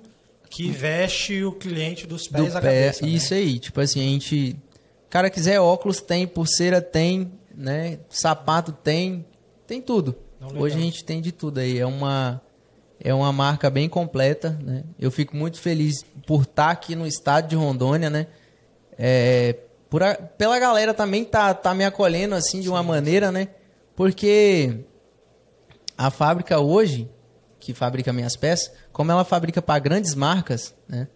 que 0.50 0.72
veste 0.72 1.44
o 1.44 1.52
cliente 1.52 2.08
dos 2.08 2.28
pés 2.28 2.54
do 2.54 2.58
à 2.58 2.62
pé, 2.62 2.68
cabeça. 2.68 3.06
Né? 3.06 3.12
Isso 3.12 3.34
né? 3.34 3.40
aí, 3.40 3.60
tipo 3.60 3.80
assim, 3.82 4.00
a 4.00 4.10
gente 4.10 4.58
cara 5.13 5.30
quiser 5.30 5.60
óculos 5.60 6.02
tem, 6.02 6.25
pulseira 6.25 6.82
tem, 6.82 7.32
né? 7.54 8.00
Sapato 8.10 8.72
tem, 8.72 9.26
tem 9.68 9.82
tudo. 9.82 10.16
Não, 10.40 10.62
Hoje 10.62 10.76
a 10.76 10.80
gente 10.80 11.04
tem 11.04 11.22
de 11.22 11.32
tudo 11.32 11.60
aí. 11.60 11.80
É 11.80 11.86
uma 11.86 12.42
é 13.00 13.14
uma 13.14 13.34
marca 13.34 13.70
bem 13.70 13.90
completa, 13.90 14.58
né? 14.64 14.84
Eu 14.98 15.12
fico 15.12 15.36
muito 15.36 15.60
feliz 15.60 16.06
por 16.26 16.44
estar 16.44 16.70
aqui 16.70 16.96
no 16.96 17.06
estado 17.06 17.50
de 17.50 17.56
Rondônia, 17.56 18.10
né? 18.10 18.28
É, 18.98 19.58
por 19.90 20.02
a, 20.02 20.16
pela 20.16 20.58
galera 20.58 20.94
também 20.94 21.26
tá, 21.26 21.54
tá 21.54 21.74
me 21.74 21.84
acolhendo 21.84 22.34
assim 22.34 22.62
de 22.62 22.70
uma 22.70 22.82
sim, 22.82 22.88
maneira, 22.88 23.28
sim. 23.28 23.34
né? 23.34 23.48
Porque 23.94 24.86
a 25.98 26.10
fábrica 26.10 26.60
hoje, 26.60 27.10
que 27.60 27.74
fabrica 27.74 28.14
minhas 28.14 28.38
peças, 28.38 28.72
como 28.94 29.12
ela 29.12 29.26
fabrica 29.26 29.62
para 29.62 29.80
grandes 29.80 30.16
marcas, 30.16 30.74
né? 30.88 31.08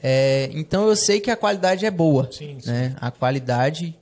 É, 0.00 0.50
então 0.52 0.88
eu 0.88 0.96
sei 0.96 1.20
que 1.20 1.30
a 1.30 1.36
qualidade 1.36 1.84
é 1.84 1.90
boa, 1.90 2.28
sim, 2.30 2.58
né? 2.64 2.94
A 3.00 3.10
qualidade 3.10 3.98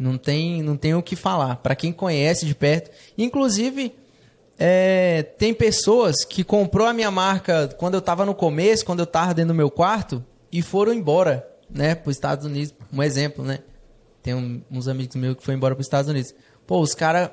não 0.00 0.16
tem, 0.16 0.62
não 0.62 0.78
tem 0.78 0.94
o 0.94 1.02
que 1.02 1.14
falar. 1.14 1.56
Para 1.56 1.76
quem 1.76 1.92
conhece 1.92 2.46
de 2.46 2.54
perto. 2.54 2.90
Inclusive, 3.18 3.94
é, 4.58 5.22
tem 5.22 5.52
pessoas 5.52 6.24
que 6.24 6.42
comprou 6.42 6.86
a 6.86 6.94
minha 6.94 7.10
marca 7.10 7.68
quando 7.76 7.94
eu 7.94 7.98
estava 7.98 8.24
no 8.24 8.34
começo, 8.34 8.82
quando 8.86 9.00
eu 9.00 9.04
estava 9.04 9.34
dentro 9.34 9.48
do 9.48 9.54
meu 9.54 9.70
quarto, 9.70 10.24
e 10.50 10.62
foram 10.62 10.94
embora, 10.94 11.46
né, 11.68 11.94
para 11.94 12.08
os 12.08 12.16
Estados 12.16 12.46
Unidos. 12.46 12.74
Um 12.90 13.02
exemplo, 13.02 13.44
né? 13.44 13.58
Tem 14.22 14.34
um, 14.34 14.62
uns 14.70 14.88
amigos 14.88 15.14
meus 15.16 15.36
que 15.36 15.44
foram 15.44 15.58
embora 15.58 15.74
para 15.74 15.82
os 15.82 15.86
Estados 15.86 16.10
Unidos. 16.10 16.34
Pô, 16.66 16.80
os 16.80 16.94
caras 16.94 17.30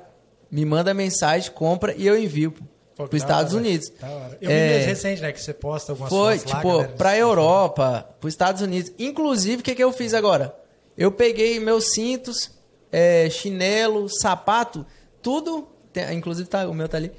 me 0.51 0.65
mandam 0.65 0.93
mensagem, 0.93 1.49
compra 1.51 1.95
e 1.95 2.05
eu 2.05 2.19
envio 2.19 2.53
para 2.97 3.05
os 3.05 3.13
Estados 3.13 3.53
hora, 3.53 3.63
Unidos. 3.63 3.93
Eu 4.41 4.51
é, 4.51 4.79
vi 4.79 4.85
recente, 4.87 5.21
né, 5.21 5.31
que 5.31 5.41
você 5.41 5.53
posta 5.53 5.93
algumas 5.93 6.09
Foi, 6.09 6.37
tipo, 6.37 6.85
para 6.97 7.11
a 7.11 7.17
Europa, 7.17 8.09
para 8.19 8.27
os 8.27 8.33
Estados 8.33 8.61
Unidos. 8.61 8.91
Inclusive, 8.99 9.61
o 9.61 9.63
que, 9.63 9.73
que 9.73 9.83
eu 9.83 9.93
fiz 9.93 10.13
agora? 10.13 10.53
Eu 10.97 11.11
peguei 11.13 11.59
meus 11.59 11.93
cintos, 11.93 12.56
é, 12.91 13.29
chinelo, 13.29 14.07
sapato, 14.09 14.85
tudo, 15.21 15.67
tem, 15.91 16.13
inclusive 16.17 16.47
tá, 16.47 16.67
o 16.67 16.73
meu 16.73 16.87
tá 16.87 16.97
ali. 16.97 17.11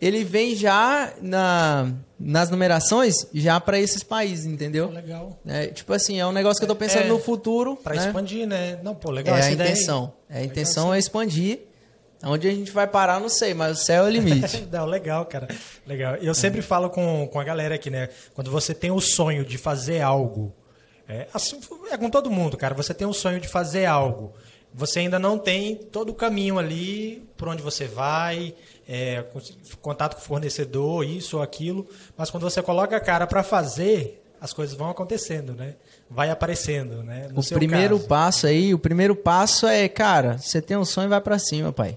ele 0.00 0.22
vem 0.24 0.54
já 0.54 1.12
na, 1.22 1.92
nas 2.18 2.50
numerações 2.50 3.26
já 3.32 3.58
para 3.60 3.78
esses 3.78 4.02
países, 4.02 4.44
entendeu? 4.44 4.90
Legal. 4.90 5.38
É, 5.46 5.68
tipo 5.68 5.92
assim, 5.92 6.20
é 6.20 6.26
um 6.26 6.32
negócio 6.32 6.58
que 6.58 6.64
eu 6.64 6.68
tô 6.68 6.76
pensando 6.76 7.04
É, 7.04 7.08
no 7.08 7.18
futuro. 7.18 7.76
Pra 7.76 7.94
né? 7.94 8.06
expandir, 8.06 8.46
né? 8.46 8.78
Não, 8.82 8.94
pô, 8.94 9.10
legal 9.10 9.36
É 9.36 9.42
a 9.42 9.44
aí. 9.46 9.54
intenção. 9.54 10.12
É, 10.28 10.38
a 10.40 10.44
intenção 10.44 10.92
é 10.92 10.98
expandir. 10.98 11.60
Onde 12.26 12.48
a 12.48 12.50
gente 12.50 12.70
vai 12.70 12.86
parar, 12.86 13.20
não 13.20 13.28
sei, 13.28 13.52
mas 13.52 13.78
o 13.80 13.84
céu 13.84 14.04
é 14.04 14.06
o 14.06 14.10
limite. 14.10 14.66
Não, 14.72 14.86
legal, 14.86 15.26
cara. 15.26 15.46
Legal. 15.86 16.14
Eu 16.16 16.34
sempre 16.34 16.62
falo 16.62 16.88
com, 16.88 17.28
com 17.30 17.38
a 17.38 17.44
galera 17.44 17.74
aqui, 17.74 17.90
né? 17.90 18.08
Quando 18.32 18.50
você 18.50 18.72
tem 18.72 18.90
o 18.90 18.98
sonho 18.98 19.44
de 19.44 19.58
fazer 19.58 20.00
algo, 20.00 20.54
é, 21.06 21.26
assim, 21.34 21.60
é 21.90 21.98
com 21.98 22.08
todo 22.08 22.30
mundo, 22.30 22.56
cara. 22.56 22.74
Você 22.76 22.94
tem 22.94 23.06
o 23.06 23.12
sonho 23.12 23.38
de 23.38 23.46
fazer 23.46 23.84
algo. 23.84 24.32
Você 24.76 24.98
ainda 24.98 25.20
não 25.20 25.38
tem 25.38 25.76
todo 25.76 26.10
o 26.10 26.14
caminho 26.14 26.58
ali 26.58 27.24
por 27.36 27.46
onde 27.46 27.62
você 27.62 27.86
vai, 27.86 28.52
é, 28.88 29.24
contato 29.80 30.16
com 30.16 30.20
o 30.20 30.24
fornecedor, 30.24 31.04
isso 31.04 31.36
ou 31.36 31.42
aquilo. 31.42 31.86
Mas 32.16 32.28
quando 32.28 32.42
você 32.42 32.60
coloca 32.60 32.96
a 32.96 33.00
cara 33.00 33.24
para 33.24 33.44
fazer, 33.44 34.20
as 34.40 34.52
coisas 34.52 34.76
vão 34.76 34.90
acontecendo, 34.90 35.54
né? 35.54 35.76
Vai 36.10 36.28
aparecendo, 36.28 37.04
né? 37.04 37.28
No 37.32 37.40
o 37.40 37.44
primeiro 37.44 37.96
caso. 37.96 38.08
passo 38.08 38.46
aí, 38.48 38.74
o 38.74 38.78
primeiro 38.78 39.14
passo 39.14 39.66
é, 39.66 39.88
cara, 39.88 40.38
você 40.38 40.60
tem 40.60 40.76
um 40.76 40.84
sonho, 40.84 41.08
vai 41.08 41.20
pra 41.20 41.38
cima, 41.38 41.72
pai. 41.72 41.96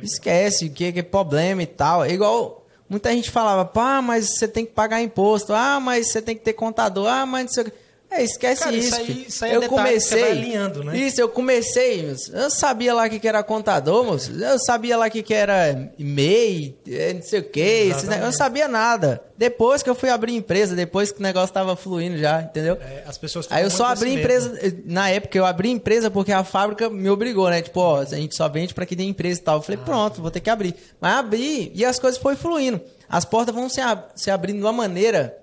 Esquece 0.00 0.66
o 0.66 0.70
que, 0.70 0.92
que 0.92 1.00
é 1.00 1.02
problema 1.02 1.62
e 1.62 1.66
tal. 1.66 2.04
É 2.04 2.12
igual 2.12 2.64
muita 2.88 3.10
gente 3.10 3.30
falava, 3.30 3.64
pá, 3.64 4.00
mas 4.00 4.36
você 4.36 4.46
tem 4.46 4.64
que 4.64 4.72
pagar 4.72 5.02
imposto. 5.02 5.52
Ah, 5.52 5.80
mas 5.80 6.12
você 6.12 6.22
tem 6.22 6.36
que 6.36 6.44
ter 6.44 6.52
contador. 6.52 7.08
Ah, 7.08 7.26
mas 7.26 7.46
não 7.46 7.52
sei 7.52 7.62
o 7.64 7.66
quê. 7.66 7.72
É, 8.08 8.22
esquece 8.22 8.62
Cara, 8.62 8.76
isso 8.76 8.86
isso. 8.88 8.96
aí- 9.00 9.24
isso 9.28 9.44
aí 9.44 9.50
é 9.50 9.56
eu 9.56 9.60
você 9.62 9.68
comecei. 9.68 10.30
alinhando, 10.30 10.84
né? 10.84 10.96
Isso, 10.96 11.20
eu 11.20 11.28
comecei. 11.28 12.14
Eu 12.32 12.48
sabia 12.50 12.94
lá 12.94 13.04
o 13.06 13.10
que, 13.10 13.18
que 13.18 13.26
era 13.26 13.42
contador, 13.42 14.04
moço. 14.04 14.30
Eu 14.32 14.58
sabia 14.60 14.96
lá 14.96 15.06
o 15.08 15.10
que, 15.10 15.22
que 15.24 15.34
era 15.34 15.90
e-mail, 15.98 16.74
eh, 16.88 17.14
não 17.14 17.22
sei 17.22 17.40
o 17.40 17.42
quê. 17.42 17.86
negócio. 17.86 18.12
Eu 18.12 18.18
não 18.20 18.32
sabia 18.32 18.68
nada. 18.68 19.20
Depois 19.36 19.82
que 19.82 19.90
eu 19.90 19.94
fui 19.94 20.08
abrir 20.08 20.34
empresa, 20.34 20.76
depois 20.76 21.10
que 21.10 21.18
o 21.18 21.22
negócio 21.22 21.52
tava 21.52 21.74
fluindo 21.74 22.16
já, 22.16 22.40
entendeu? 22.42 22.78
É, 22.80 23.02
as 23.06 23.18
pessoas 23.18 23.48
Aí 23.50 23.64
eu 23.64 23.70
só 23.70 23.86
abri 23.86 24.14
empresa, 24.14 24.56
eh, 24.62 24.72
na 24.84 25.10
época 25.10 25.36
eu 25.36 25.44
abri 25.44 25.68
empresa 25.68 26.08
porque 26.10 26.30
a 26.32 26.44
fábrica 26.44 26.88
me 26.88 27.10
obrigou, 27.10 27.50
né? 27.50 27.60
Tipo, 27.60 27.80
ó, 27.80 28.00
a 28.00 28.04
gente 28.04 28.36
só 28.36 28.48
vende 28.48 28.72
pra 28.72 28.86
quem 28.86 28.96
tem 28.96 29.08
empresa 29.08 29.40
e 29.40 29.42
tal. 29.42 29.56
Eu 29.56 29.60
Ah, 29.60 29.62
falei, 29.64 29.80
pronto, 29.84 30.22
vou 30.22 30.30
ter 30.30 30.40
que 30.40 30.48
abrir. 30.48 30.74
Mas 31.00 31.16
abri 31.16 31.72
e 31.74 31.84
as 31.84 31.98
coisas 31.98 32.18
foram 32.20 32.36
fluindo. 32.36 32.80
As 33.08 33.24
portas 33.24 33.52
vão 33.54 33.68
se, 33.68 33.80
ab- 33.80 34.10
se 34.14 34.30
abrindo 34.30 34.58
de 34.58 34.62
uma 34.64 34.72
maneira 34.72 35.36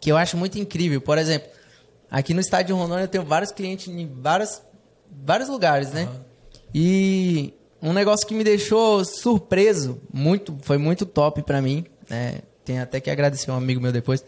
que 0.00 0.10
eu 0.10 0.16
acho 0.16 0.36
muito 0.36 0.58
incrível. 0.58 1.00
Por 1.00 1.16
exemplo, 1.18 1.48
aqui 2.10 2.34
no 2.34 2.40
estádio 2.40 2.74
de 2.74 2.80
Rondônia 2.80 3.04
eu 3.04 3.08
tenho 3.08 3.24
vários 3.24 3.52
clientes 3.52 3.88
em 3.88 4.06
várias, 4.06 4.62
vários 5.10 5.48
lugares, 5.48 5.92
né? 5.92 6.08
E 6.74 7.54
um 7.80 7.92
negócio 7.92 8.26
que 8.26 8.34
me 8.34 8.44
deixou 8.44 9.04
surpreso, 9.04 10.00
muito, 10.12 10.56
foi 10.62 10.78
muito 10.78 11.06
top 11.06 11.42
pra 11.42 11.62
mim, 11.62 11.84
né? 12.08 12.40
Tem 12.64 12.80
até 12.80 13.00
que 13.00 13.10
agradecer 13.10 13.50
um 13.50 13.56
amigo 13.56 13.80
meu 13.80 13.92
depois 13.92 14.24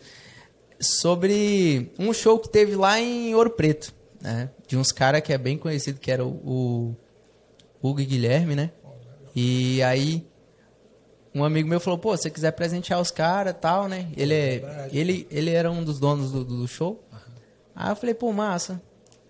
sobre 0.80 1.92
um 1.98 2.12
show 2.12 2.38
que 2.38 2.48
teve 2.48 2.74
lá 2.74 2.98
em 2.98 3.34
Ouro 3.34 3.50
Preto, 3.50 3.92
né? 4.20 4.50
De 4.66 4.76
uns 4.76 4.92
caras 4.92 5.20
que 5.20 5.32
é 5.32 5.38
bem 5.38 5.58
conhecido, 5.58 6.00
que 6.00 6.10
era 6.10 6.24
o, 6.24 6.96
o 7.82 7.88
Hugo 7.88 7.96
Guilherme, 7.96 8.54
né? 8.54 8.70
E 9.34 9.82
aí 9.82 10.26
um 11.34 11.44
amigo 11.44 11.68
meu 11.68 11.78
falou, 11.78 11.98
pô, 11.98 12.16
se 12.16 12.24
você 12.24 12.30
quiser 12.30 12.50
presentear 12.52 13.00
os 13.00 13.10
caras 13.10 13.54
tal, 13.60 13.88
né? 13.88 14.08
Ele, 14.16 14.34
é, 14.34 14.58
verdade. 14.58 14.98
ele, 14.98 15.26
ele 15.30 15.50
era 15.50 15.70
um 15.70 15.84
dos 15.84 16.00
donos 16.00 16.32
do, 16.32 16.44
do 16.44 16.66
show. 16.66 17.04
Aí 17.74 17.90
eu 17.90 17.96
falei, 17.96 18.14
pô, 18.14 18.32
massa. 18.32 18.80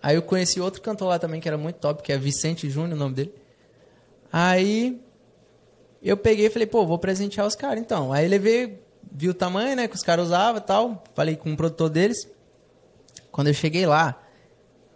Aí 0.03 0.17
eu 0.17 0.23
conheci 0.23 0.61
outro 0.61 0.81
cantor 0.81 1.09
lá 1.09 1.19
também 1.19 1.41
que 1.41 1.49
era 1.49 1.59
muito 1.59 1.77
top, 1.77 2.03
que 2.03 2.13
é 2.13 2.19
Vicente 2.19 2.69
Júnior, 2.71 2.95
o 2.95 2.99
nome 2.99 3.15
dele. 3.15 3.35
Aí 4.33 5.01
eu 6.03 6.17
peguei 6.17 6.47
e 6.47 6.51
falei, 6.51 6.67
pô, 6.67 6.87
vou 6.87 6.99
presentear 6.99 7.47
os 7.47 7.55
caras 7.55 7.81
então. 7.81 8.13
Aí 8.13 8.25
ele 8.25 8.39
veio, 8.39 8.79
viu 9.13 9.33
o 9.33 9.35
tamanho, 9.35 9.77
né, 9.77 9.87
que 9.87 9.95
os 9.95 10.03
caras 10.03 10.27
usavam 10.27 10.59
e 10.61 10.65
tal. 10.65 11.05
Falei 11.15 11.37
com 11.37 11.53
o 11.53 11.57
produtor 11.57 11.91
deles. 11.91 12.27
Quando 13.31 13.49
eu 13.49 13.55
cheguei 13.55 13.87
lá, 13.87 14.21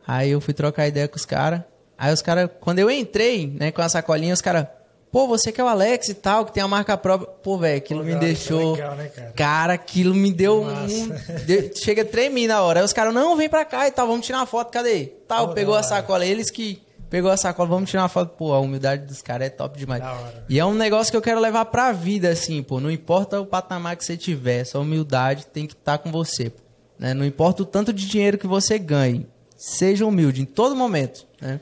aí 0.06 0.30
eu 0.30 0.40
fui 0.40 0.54
trocar 0.54 0.88
ideia 0.88 1.06
com 1.06 1.16
os 1.16 1.26
caras. 1.26 1.62
Aí 1.96 2.12
os 2.12 2.22
caras, 2.22 2.50
quando 2.60 2.78
eu 2.78 2.90
entrei, 2.90 3.46
né, 3.46 3.70
com 3.70 3.82
a 3.82 3.88
sacolinha, 3.88 4.34
os 4.34 4.40
caras, 4.40 4.66
pô, 5.14 5.28
você 5.28 5.52
que 5.52 5.61
é 5.61 5.64
o 5.64 5.68
Alex 5.68 6.09
e 6.09 6.14
tal, 6.14 6.44
que 6.44 6.52
tem 6.52 6.61
a 6.61 6.66
marca 6.66 6.97
própria. 6.99 7.30
Pô, 7.42 7.56
velho, 7.56 7.78
aquilo 7.78 8.00
Pô, 8.00 8.06
me 8.06 8.12
é 8.14 8.16
deixou. 8.18 8.73
legal, 8.73 8.97
né, 8.97 9.06
cara? 9.06 9.33
Cara, 9.37 9.73
aquilo 9.75 10.12
me 10.12 10.33
deu 10.33 10.61
um. 10.64 11.09
de- 11.47 11.73
chega 11.76 12.02
a 12.02 12.04
tremer 12.04 12.49
na 12.49 12.61
hora. 12.62 12.80
Aí 12.80 12.85
os 12.85 12.92
caras, 12.92 13.14
não, 13.14 13.37
vem 13.37 13.49
pra 13.49 13.64
cá 13.64 13.87
e 13.87 13.92
tal, 13.92 14.09
vamos 14.09 14.26
tirar 14.26 14.38
uma 14.40 14.47
foto, 14.47 14.73
cadê? 14.73 15.06
Tal, 15.28 15.47
Pô, 15.49 15.54
pegou 15.54 15.76
a 15.76 15.85
sacola, 15.85 16.26
eles 16.26 16.50
que 16.50 16.83
pegou 17.09 17.30
a 17.30 17.37
sacola, 17.37 17.68
vamos 17.68 17.88
tirar 17.88 18.02
uma 18.02 18.09
foto. 18.09 18.30
Pô, 18.37 18.52
a 18.52 18.59
humildade 18.59 19.06
dos 19.06 19.23
caras 19.23 19.47
é 19.47 19.50
top 19.50 19.78
demais. 19.78 20.02
E 20.49 20.59
é 20.59 20.64
um 20.64 20.75
negócio 20.75 21.12
que 21.12 21.16
eu 21.16 21.23
quero 21.23 21.38
levar 21.40 21.66
pra 21.66 21.92
vida, 21.92 22.28
assim, 22.30 22.61
pô. 22.61 22.80
Não 22.80 22.90
importa 22.90 23.40
o 23.40 23.47
patamar 23.47 23.94
que 23.97 24.04
você 24.04 24.16
tiver, 24.16 24.62
essa 24.62 24.80
humildade 24.80 25.47
tem 25.47 25.64
que 25.64 25.75
estar 25.75 25.99
com 25.99 26.11
você, 26.11 26.50
pô. 26.50 26.61
Né? 26.99 27.14
Não 27.14 27.25
importa 27.25 27.62
o 27.62 27.66
tanto 27.66 27.92
de 27.92 28.04
dinheiro 28.09 28.37
que 28.37 28.49
você 28.49 28.78
ganhe. 28.80 29.28
Seja 29.56 30.04
humilde 30.04 30.42
em 30.42 30.44
todo 30.44 30.75
momento, 30.75 31.25
né? 31.40 31.61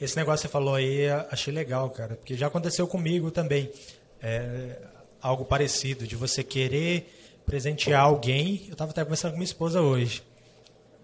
Esse 0.00 0.16
negócio 0.16 0.42
que 0.42 0.48
você 0.48 0.52
falou 0.52 0.74
aí, 0.74 1.08
achei 1.30 1.52
legal, 1.52 1.88
cara, 1.90 2.16
porque 2.16 2.36
já 2.36 2.48
aconteceu 2.48 2.86
comigo 2.86 3.30
também. 3.30 3.70
É, 4.22 4.78
algo 5.20 5.44
parecido, 5.44 6.06
de 6.06 6.14
você 6.14 6.44
querer 6.44 7.12
presentear 7.44 8.02
alguém. 8.02 8.66
Eu 8.68 8.76
tava 8.76 8.90
até 8.90 9.02
conversando 9.02 9.32
com 9.32 9.38
minha 9.38 9.46
esposa 9.46 9.80
hoje. 9.80 10.22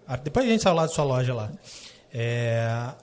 Ah, 0.07 0.17
Depois 0.17 0.45
a 0.45 0.49
gente 0.49 0.61
saiu 0.61 0.75
lá 0.75 0.85
da 0.85 0.91
sua 0.91 1.03
loja 1.03 1.33
lá. 1.33 1.51
É, 2.13 2.93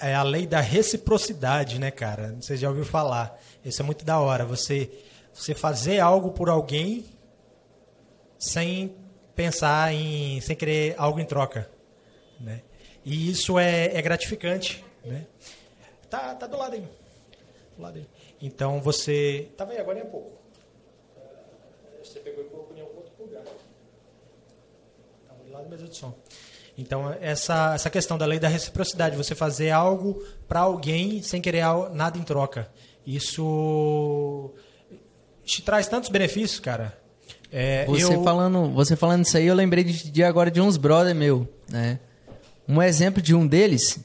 é 0.00 0.14
a 0.14 0.22
lei 0.22 0.46
da 0.46 0.60
reciprocidade, 0.60 1.78
né, 1.78 1.90
cara? 1.90 2.34
Você 2.40 2.56
já 2.56 2.68
ouviu 2.68 2.84
falar. 2.84 3.38
Isso 3.64 3.82
é 3.82 3.84
muito 3.84 4.04
da 4.04 4.18
hora. 4.18 4.44
Você, 4.44 4.90
você 5.34 5.54
fazer 5.54 6.00
algo 6.00 6.30
por 6.30 6.48
alguém 6.48 7.04
sem 8.38 8.94
pensar 9.34 9.92
em. 9.92 10.40
sem 10.40 10.56
querer 10.56 10.94
algo 10.96 11.20
em 11.20 11.24
troca. 11.24 11.68
Né? 12.40 12.62
E 13.06 13.30
isso 13.30 13.56
é, 13.56 13.96
é 13.96 14.02
gratificante. 14.02 14.84
Né? 15.04 15.24
Tá, 16.10 16.34
tá 16.34 16.46
do 16.48 16.56
lado 16.56 16.74
aí. 16.74 16.84
Do 17.76 17.82
lado 17.82 17.98
aí. 17.98 18.06
Então 18.42 18.80
você. 18.80 19.48
Tava 19.56 19.70
aí 19.72 19.78
agora 19.78 20.00
em 20.00 20.06
pouco. 20.06 20.32
Você 22.02 22.18
pegou 22.18 22.44
e 22.44 22.48
colocou 22.48 22.76
em 22.76 22.80
algum 22.80 22.96
outro 22.96 23.12
lugar. 23.24 23.44
Tava 25.28 25.44
do 25.44 25.52
lado 25.52 25.68
mesmo 25.68 25.86
do 25.86 25.94
som. 25.94 26.12
Então, 26.78 27.10
essa, 27.20 27.74
essa 27.74 27.88
questão 27.88 28.18
da 28.18 28.26
lei 28.26 28.38
da 28.38 28.48
reciprocidade, 28.48 29.16
você 29.16 29.34
fazer 29.34 29.70
algo 29.70 30.22
para 30.46 30.60
alguém 30.60 31.22
sem 31.22 31.40
querer 31.40 31.62
nada 31.92 32.18
em 32.18 32.22
troca. 32.22 32.70
Isso 33.06 34.52
te 35.44 35.62
traz 35.62 35.86
tantos 35.86 36.10
benefícios, 36.10 36.58
cara. 36.60 36.98
É, 37.52 37.86
Você 37.86 38.12
eu- 38.14 38.24
falando, 38.24 38.68
você 38.72 38.96
falando 38.96 39.24
isso 39.24 39.36
aí, 39.36 39.46
eu 39.46 39.54
lembrei 39.54 39.84
de, 39.84 40.10
de 40.10 40.24
agora 40.24 40.50
de 40.50 40.60
uns 40.60 40.76
brother 40.76 41.14
meu, 41.14 41.48
né? 41.70 42.00
Um 42.68 42.82
exemplo 42.82 43.22
de 43.22 43.34
um 43.34 43.46
deles 43.46 43.98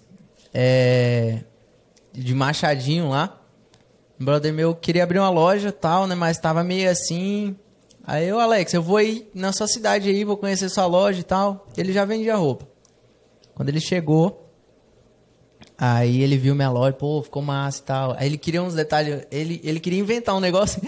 é 0.53 1.39
de 2.13 2.35
Machadinho 2.35 3.09
lá. 3.09 3.39
Um 4.19 4.25
brother 4.25 4.53
meu 4.53 4.75
queria 4.75 5.03
abrir 5.03 5.19
uma 5.19 5.29
loja, 5.29 5.71
tal, 5.71 6.05
né, 6.05 6.15
mas 6.15 6.37
tava 6.37 6.63
meio 6.63 6.89
assim. 6.89 7.55
Aí 8.03 8.27
eu, 8.27 8.39
Alex, 8.39 8.73
eu 8.73 8.81
vou 8.81 8.97
aí 8.97 9.29
na 9.33 9.51
sua 9.51 9.67
cidade 9.67 10.09
aí, 10.09 10.23
vou 10.23 10.37
conhecer 10.37 10.69
sua 10.69 10.85
loja 10.85 11.19
e 11.19 11.23
tal. 11.23 11.67
Ele 11.77 11.93
já 11.93 12.05
vendia 12.05 12.35
roupa. 12.35 12.67
Quando 13.55 13.69
ele 13.69 13.79
chegou, 13.79 14.41
Aí 15.83 16.21
ele 16.21 16.37
viu 16.37 16.53
minha 16.53 16.69
loja, 16.69 16.93
pô, 16.93 17.23
ficou 17.23 17.41
massa 17.41 17.81
e 17.81 17.83
tal. 17.83 18.15
Aí 18.15 18.27
ele 18.27 18.37
queria 18.37 18.61
uns 18.61 18.75
detalhes, 18.75 19.25
ele, 19.31 19.59
ele 19.63 19.79
queria 19.79 19.99
inventar 19.99 20.35
um 20.35 20.39
negócio. 20.39 20.79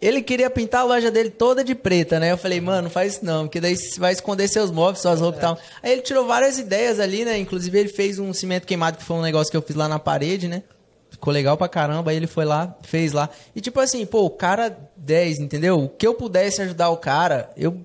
Ele 0.00 0.22
queria 0.22 0.48
pintar 0.48 0.82
a 0.82 0.84
loja 0.84 1.10
dele 1.10 1.30
toda 1.30 1.64
de 1.64 1.74
preta, 1.74 2.20
né? 2.20 2.30
Eu 2.30 2.38
falei, 2.38 2.60
mano, 2.60 2.82
não 2.82 2.90
faz 2.90 3.14
isso 3.14 3.24
não, 3.24 3.46
porque 3.46 3.60
daí 3.60 3.76
você 3.76 3.98
vai 3.98 4.12
esconder 4.12 4.46
seus 4.46 4.70
móveis, 4.70 5.00
suas 5.00 5.20
roupas 5.20 5.38
e 5.38 5.40
tal. 5.40 5.58
Aí 5.82 5.92
ele 5.92 6.02
tirou 6.02 6.26
várias 6.26 6.58
ideias 6.58 7.00
ali, 7.00 7.24
né? 7.24 7.36
Inclusive 7.36 7.78
ele 7.78 7.88
fez 7.88 8.18
um 8.18 8.32
cimento 8.32 8.66
queimado, 8.66 8.96
que 8.96 9.04
foi 9.04 9.16
um 9.16 9.22
negócio 9.22 9.50
que 9.50 9.56
eu 9.56 9.62
fiz 9.62 9.74
lá 9.74 9.88
na 9.88 9.98
parede, 9.98 10.46
né? 10.46 10.62
Ficou 11.10 11.32
legal 11.32 11.56
pra 11.56 11.68
caramba, 11.68 12.12
aí 12.12 12.16
ele 12.16 12.28
foi 12.28 12.44
lá, 12.44 12.76
fez 12.82 13.12
lá. 13.12 13.28
E 13.56 13.60
tipo 13.60 13.80
assim, 13.80 14.06
pô, 14.06 14.24
o 14.24 14.30
cara 14.30 14.78
10, 14.96 15.40
entendeu? 15.40 15.76
O 15.76 15.88
que 15.88 16.06
eu 16.06 16.14
pudesse 16.14 16.62
ajudar 16.62 16.90
o 16.90 16.96
cara, 16.96 17.50
eu 17.56 17.80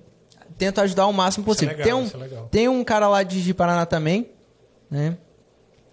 tento 0.56 0.80
ajudar 0.80 1.06
o 1.06 1.12
máximo 1.12 1.42
é 1.42 1.46
possível. 1.46 1.76
legal, 1.76 1.84
tem, 1.84 1.94
um, 1.94 2.24
é 2.24 2.28
tem 2.48 2.68
um 2.68 2.84
cara 2.84 3.08
lá 3.08 3.24
de 3.24 3.52
Paraná 3.52 3.84
também, 3.86 4.30
né? 4.88 5.16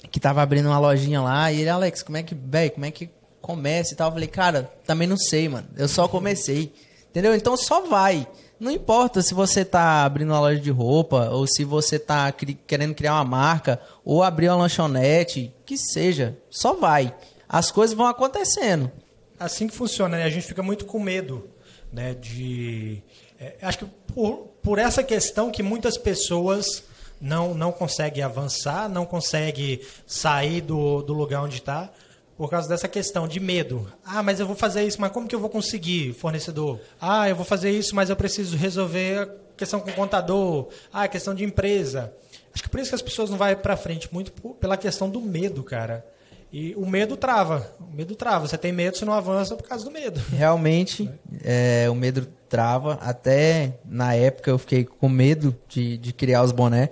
que 0.10 0.20
tava 0.20 0.42
abrindo 0.42 0.68
uma 0.68 0.80
lojinha 0.80 1.22
lá, 1.22 1.52
e 1.52 1.62
ele, 1.62 1.70
Alex, 1.70 2.04
como 2.04 2.18
é 2.18 2.24
que, 2.24 2.36
velho, 2.36 2.72
como 2.72 2.86
é 2.86 2.92
que 2.92 3.10
começa 3.56 3.94
e 3.94 3.98
tal? 3.98 4.08
Eu 4.10 4.14
falei, 4.14 4.28
cara, 4.28 4.72
também 4.86 5.08
não 5.08 5.18
sei, 5.18 5.48
mano. 5.50 5.68
Eu 5.78 5.88
só 5.88 6.08
comecei. 6.08 6.74
Entendeu? 7.10 7.36
Então 7.36 7.56
só 7.58 7.82
vai. 7.88 8.28
Não 8.60 8.72
importa 8.72 9.22
se 9.22 9.34
você 9.34 9.66
tá 9.66 10.04
abrindo 10.04 10.30
uma 10.30 10.40
loja 10.40 10.60
de 10.60 10.70
roupa, 10.70 11.30
ou 11.30 11.46
se 11.48 11.64
você 11.64 11.98
tá 11.98 12.32
cri- 12.32 12.58
querendo 12.68 12.94
criar 12.94 13.16
uma 13.16 13.26
marca, 13.26 13.82
ou 14.06 14.22
abrir 14.24 14.50
uma 14.50 14.58
lanchonete, 14.58 15.54
que 15.66 15.78
seja. 15.78 16.38
Só 16.50 16.74
vai. 16.76 17.14
As 17.50 17.72
coisas 17.72 17.96
vão 17.96 18.06
acontecendo. 18.08 18.92
assim 19.40 19.68
que 19.68 19.76
funciona, 19.76 20.18
né? 20.18 20.24
A 20.24 20.30
gente 20.30 20.46
fica 20.48 20.62
muito 20.64 20.86
com 20.86 21.00
medo, 21.00 21.50
né? 21.92 22.14
De, 22.14 23.02
é, 23.40 23.56
acho 23.64 23.80
que 23.80 23.86
por, 24.14 24.48
por 24.62 24.78
essa 24.80 25.04
questão 25.04 25.50
que 25.52 25.64
muitas 25.64 25.98
pessoas 25.98 26.84
não 27.20 27.54
não 27.54 27.72
conseguem 27.72 28.24
avançar, 28.24 28.88
não 28.90 29.06
conseguem 29.06 29.80
sair 30.08 30.62
do, 30.62 31.02
do 31.02 31.14
lugar 31.14 31.44
onde 31.44 31.58
está, 31.58 31.90
por 32.38 32.50
causa 32.50 32.68
dessa 32.68 32.88
questão 32.88 33.28
de 33.28 33.40
medo. 33.40 33.92
Ah, 34.04 34.24
mas 34.24 34.40
eu 34.40 34.48
vou 34.48 34.56
fazer 34.56 34.84
isso, 34.84 35.00
mas 35.00 35.12
como 35.12 35.28
que 35.28 35.36
eu 35.36 35.40
vou 35.40 35.50
conseguir, 35.50 36.14
fornecedor? 36.14 36.80
Ah, 37.00 37.30
eu 37.30 37.36
vou 37.36 37.46
fazer 37.46 37.72
isso, 37.72 37.96
mas 37.96 38.10
eu 38.10 38.16
preciso 38.16 38.58
resolver 38.58 39.20
a 39.20 39.30
questão 39.56 39.80
com 39.80 39.90
o 39.90 39.94
contador. 39.94 40.70
Ah, 40.92 41.08
questão 41.08 41.36
de 41.36 41.44
empresa. 41.44 42.14
Acho 42.54 42.64
que 42.64 42.70
por 42.70 42.80
isso 42.80 42.90
que 42.90 42.96
as 42.96 43.02
pessoas 43.02 43.30
não 43.30 43.38
vão 43.38 43.56
para 43.56 43.78
frente 43.78 44.10
muito 44.12 44.32
pela 44.54 44.76
questão 44.76 45.10
do 45.10 45.22
medo, 45.22 45.64
cara. 45.64 46.06
E 46.52 46.76
o 46.76 46.86
medo 46.86 47.16
trava. 47.16 47.74
O 47.80 47.96
medo 47.96 48.14
trava. 48.14 48.48
Você 48.48 48.58
tem 48.58 48.74
medo, 48.74 48.98
você 48.98 49.06
não 49.06 49.14
avança 49.14 49.56
por 49.56 49.66
causa 49.68 49.86
do 49.86 49.92
medo. 49.92 50.20
Realmente, 50.36 51.10
é, 51.44 51.90
o 51.90 51.96
medo 51.96 52.28
trava. 52.50 53.00
Até 53.02 53.80
na 53.86 54.14
época 54.14 54.52
eu 54.52 54.58
fiquei 54.58 54.84
com 54.84 55.08
medo 55.08 55.56
de, 55.70 55.98
de 55.98 56.12
criar 56.12 56.44
os 56.44 56.52
bonés. 56.52 56.90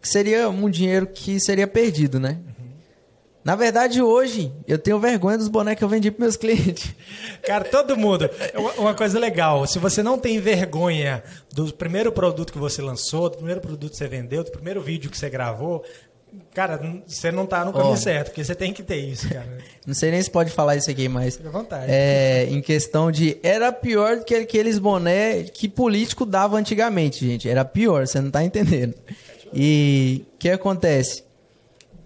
Que 0.00 0.08
seria 0.08 0.48
um 0.48 0.68
dinheiro 0.68 1.06
que 1.06 1.40
seria 1.40 1.66
perdido, 1.66 2.20
né? 2.20 2.38
Na 3.48 3.56
verdade, 3.56 4.02
hoje, 4.02 4.52
eu 4.66 4.78
tenho 4.78 5.00
vergonha 5.00 5.38
dos 5.38 5.48
bonecos 5.48 5.78
que 5.78 5.84
eu 5.84 5.88
vendi 5.88 6.10
para 6.10 6.22
meus 6.22 6.36
clientes. 6.36 6.94
Cara, 7.42 7.64
todo 7.64 7.96
mundo. 7.96 8.28
Uma 8.76 8.92
coisa 8.92 9.18
legal, 9.18 9.66
se 9.66 9.78
você 9.78 10.02
não 10.02 10.18
tem 10.18 10.38
vergonha 10.38 11.22
do 11.54 11.72
primeiro 11.72 12.12
produto 12.12 12.52
que 12.52 12.58
você 12.58 12.82
lançou, 12.82 13.30
do 13.30 13.38
primeiro 13.38 13.62
produto 13.62 13.92
que 13.92 13.96
você 13.96 14.06
vendeu, 14.06 14.44
do 14.44 14.50
primeiro 14.50 14.82
vídeo 14.82 15.10
que 15.10 15.16
você 15.16 15.30
gravou, 15.30 15.82
cara, 16.52 16.78
você 17.06 17.32
não 17.32 17.46
tá 17.46 17.64
no 17.64 17.72
caminho 17.72 17.94
oh. 17.94 17.96
certo, 17.96 18.26
porque 18.26 18.44
você 18.44 18.54
tem 18.54 18.70
que 18.70 18.82
ter 18.82 18.98
isso, 18.98 19.26
cara. 19.30 19.48
Não 19.86 19.94
sei 19.94 20.10
nem 20.10 20.20
se 20.20 20.30
pode 20.30 20.50
falar 20.50 20.76
isso 20.76 20.90
aqui, 20.90 21.08
mas. 21.08 21.36
Fique 21.36 21.48
à 21.48 21.50
vontade. 21.50 21.86
É, 21.88 22.48
em 22.50 22.60
questão 22.60 23.10
de. 23.10 23.38
Era 23.42 23.72
pior 23.72 24.18
do 24.18 24.26
que 24.26 24.34
aqueles 24.34 24.78
boné 24.78 25.44
que 25.44 25.70
político 25.70 26.26
dava 26.26 26.58
antigamente, 26.58 27.26
gente. 27.26 27.48
Era 27.48 27.64
pior, 27.64 28.06
você 28.06 28.20
não 28.20 28.30
tá 28.30 28.44
entendendo. 28.44 28.94
E 29.54 30.26
o 30.34 30.38
que 30.38 30.50
acontece? 30.50 31.26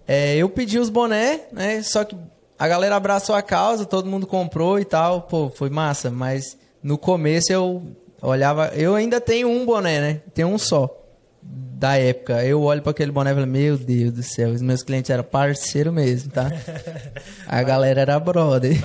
É, 0.06 0.37
eu 0.37 0.49
pedi 0.49 0.78
os 0.78 0.88
boné, 0.88 1.40
né? 1.52 1.82
Só 1.82 2.04
que 2.04 2.16
a 2.59 2.68
galera 2.68 2.97
abraçou 2.97 3.35
a 3.35 3.42
causa, 3.42 3.85
todo 3.85 4.09
mundo 4.09 4.26
comprou 4.26 4.78
e 4.78 4.85
tal. 4.85 5.23
Pô, 5.23 5.50
foi 5.50 5.71
massa. 5.71 6.11
Mas 6.11 6.56
no 6.82 6.99
começo 6.99 7.52
eu 7.52 7.82
olhava. 8.21 8.68
Eu 8.75 8.94
ainda 8.94 9.21
tenho 9.21 9.49
um 9.49 9.66
boné, 9.66 10.00
né? 10.00 10.21
Tenho 10.35 10.49
um 10.49 10.59
só. 10.59 10.99
Da 11.42 11.97
época. 11.97 12.44
Eu 12.44 12.62
olho 12.62 12.80
para 12.80 12.92
aquele 12.92 13.11
boné 13.11 13.32
e 13.32 13.35
falo, 13.35 13.47
meu 13.47 13.76
Deus 13.76 14.12
do 14.12 14.23
céu, 14.23 14.50
os 14.50 14.62
meus 14.62 14.85
clientes 14.85 15.11
eram 15.11 15.25
parceiro 15.25 15.92
mesmo, 15.92 16.30
tá? 16.30 16.52
A 17.49 17.62
galera 17.64 18.02
era 18.02 18.21
brother. 18.21 18.80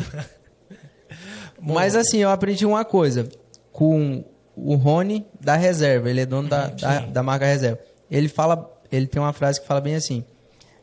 Mas 1.61 1.95
assim, 1.95 2.17
eu 2.17 2.29
aprendi 2.29 2.65
uma 2.65 2.83
coisa 2.83 3.27
com 3.71 4.23
o 4.55 4.73
Rony 4.73 5.23
da 5.39 5.55
reserva. 5.55 6.09
Ele 6.09 6.21
é 6.21 6.25
dono 6.25 6.49
da, 6.49 6.67
da, 6.67 6.99
da 7.01 7.21
marca 7.21 7.45
reserva. 7.45 7.79
Ele 8.09 8.27
fala, 8.27 8.67
ele 8.91 9.05
tem 9.05 9.21
uma 9.21 9.33
frase 9.33 9.61
que 9.61 9.67
fala 9.67 9.81
bem 9.81 9.93
assim: 9.93 10.25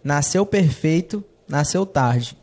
nasceu 0.05 0.45
perfeito, 0.45 1.25
nasceu 1.49 1.87
tarde. 1.87 2.37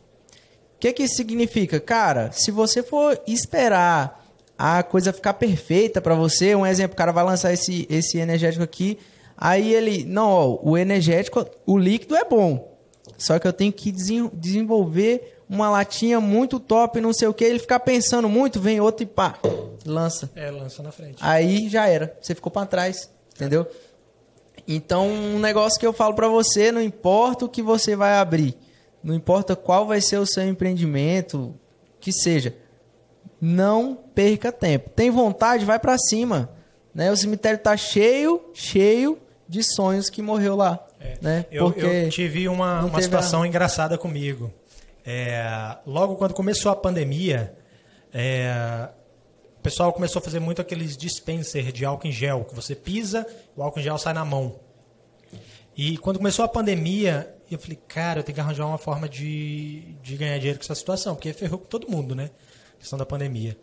O 0.76 0.80
que, 0.80 0.92
que 0.92 1.04
isso 1.04 1.14
significa? 1.14 1.78
Cara, 1.78 2.32
se 2.32 2.50
você 2.50 2.82
for 2.82 3.18
esperar 3.26 4.20
a 4.58 4.82
coisa 4.82 5.12
ficar 5.12 5.34
perfeita 5.34 6.00
para 6.00 6.16
você, 6.16 6.54
um 6.56 6.66
exemplo, 6.66 6.94
o 6.94 6.96
cara 6.96 7.12
vai 7.12 7.24
lançar 7.24 7.52
esse, 7.52 7.86
esse 7.88 8.18
energético 8.18 8.64
aqui, 8.64 8.98
aí 9.36 9.72
ele, 9.72 10.04
não, 10.04 10.28
ó, 10.28 10.58
o 10.62 10.76
energético, 10.76 11.46
o 11.64 11.78
líquido 11.78 12.16
é 12.16 12.24
bom, 12.24 12.76
só 13.16 13.38
que 13.38 13.46
eu 13.46 13.52
tenho 13.52 13.72
que 13.72 13.92
desenvolver 13.92 15.38
uma 15.48 15.70
latinha 15.70 16.20
muito 16.20 16.58
top, 16.58 17.00
não 17.00 17.12
sei 17.12 17.28
o 17.28 17.34
que, 17.34 17.44
ele 17.44 17.58
ficar 17.58 17.80
pensando 17.80 18.28
muito, 18.28 18.60
vem 18.60 18.80
outro 18.80 19.04
e 19.04 19.06
pá, 19.06 19.38
lança. 19.86 20.30
É, 20.34 20.50
lança 20.50 20.82
na 20.82 20.90
frente. 20.90 21.18
Aí 21.20 21.68
já 21.68 21.86
era, 21.86 22.16
você 22.20 22.34
ficou 22.34 22.50
para 22.50 22.66
trás, 22.66 23.08
entendeu? 23.34 23.66
Então, 24.66 25.08
um 25.08 25.38
negócio 25.38 25.78
que 25.78 25.86
eu 25.86 25.92
falo 25.92 26.14
para 26.14 26.28
você, 26.28 26.70
não 26.70 26.80
importa 26.80 27.44
o 27.44 27.48
que 27.48 27.62
você 27.62 27.96
vai 27.96 28.14
abrir, 28.14 28.56
não 29.02 29.14
importa 29.14 29.56
qual 29.56 29.86
vai 29.86 30.00
ser 30.00 30.18
o 30.18 30.26
seu 30.26 30.46
empreendimento, 30.46 31.54
que 32.00 32.12
seja, 32.12 32.54
não 33.40 33.96
perca 34.14 34.52
tempo. 34.52 34.90
Tem 34.90 35.10
vontade, 35.10 35.64
vai 35.64 35.78
para 35.78 35.98
cima, 35.98 36.50
né? 36.94 37.10
O 37.10 37.16
cemitério 37.16 37.58
tá 37.58 37.76
cheio, 37.76 38.40
cheio 38.54 39.18
de 39.48 39.62
sonhos 39.62 40.08
que 40.08 40.22
morreu 40.22 40.54
lá, 40.54 40.86
é. 41.00 41.18
né? 41.20 41.46
Eu, 41.50 41.72
eu 41.76 42.08
tive 42.08 42.48
uma, 42.48 42.84
uma 42.84 43.02
situação 43.02 43.42
a... 43.42 43.48
engraçada 43.48 43.98
comigo. 43.98 44.52
É, 45.04 45.76
logo 45.84 46.14
quando 46.14 46.32
começou 46.32 46.70
a 46.70 46.76
pandemia, 46.76 47.52
é, 48.14 48.88
o 49.62 49.68
pessoal 49.70 49.92
começou 49.92 50.18
a 50.18 50.22
fazer 50.24 50.40
muito 50.40 50.60
aqueles 50.60 50.96
dispenser 50.96 51.70
de 51.70 51.84
álcool 51.84 52.08
em 52.08 52.10
gel, 52.10 52.44
que 52.44 52.52
você 52.52 52.74
pisa, 52.74 53.24
o 53.56 53.62
álcool 53.62 53.78
em 53.78 53.84
gel 53.84 53.96
sai 53.96 54.12
na 54.12 54.24
mão. 54.24 54.58
E 55.76 55.96
quando 55.98 56.16
começou 56.16 56.44
a 56.44 56.48
pandemia, 56.48 57.32
eu 57.48 57.60
falei, 57.60 57.78
cara, 57.86 58.18
eu 58.18 58.24
tenho 58.24 58.34
que 58.34 58.40
arranjar 58.40 58.66
uma 58.66 58.76
forma 58.76 59.08
de, 59.08 59.94
de 60.02 60.16
ganhar 60.16 60.36
dinheiro 60.38 60.58
com 60.58 60.64
essa 60.64 60.74
situação, 60.74 61.14
porque 61.14 61.32
ferrou 61.32 61.60
com 61.60 61.66
todo 61.66 61.88
mundo, 61.88 62.12
né? 62.12 62.32
A 62.74 62.80
questão 62.80 62.98
da 62.98 63.06
pandemia. 63.06 63.56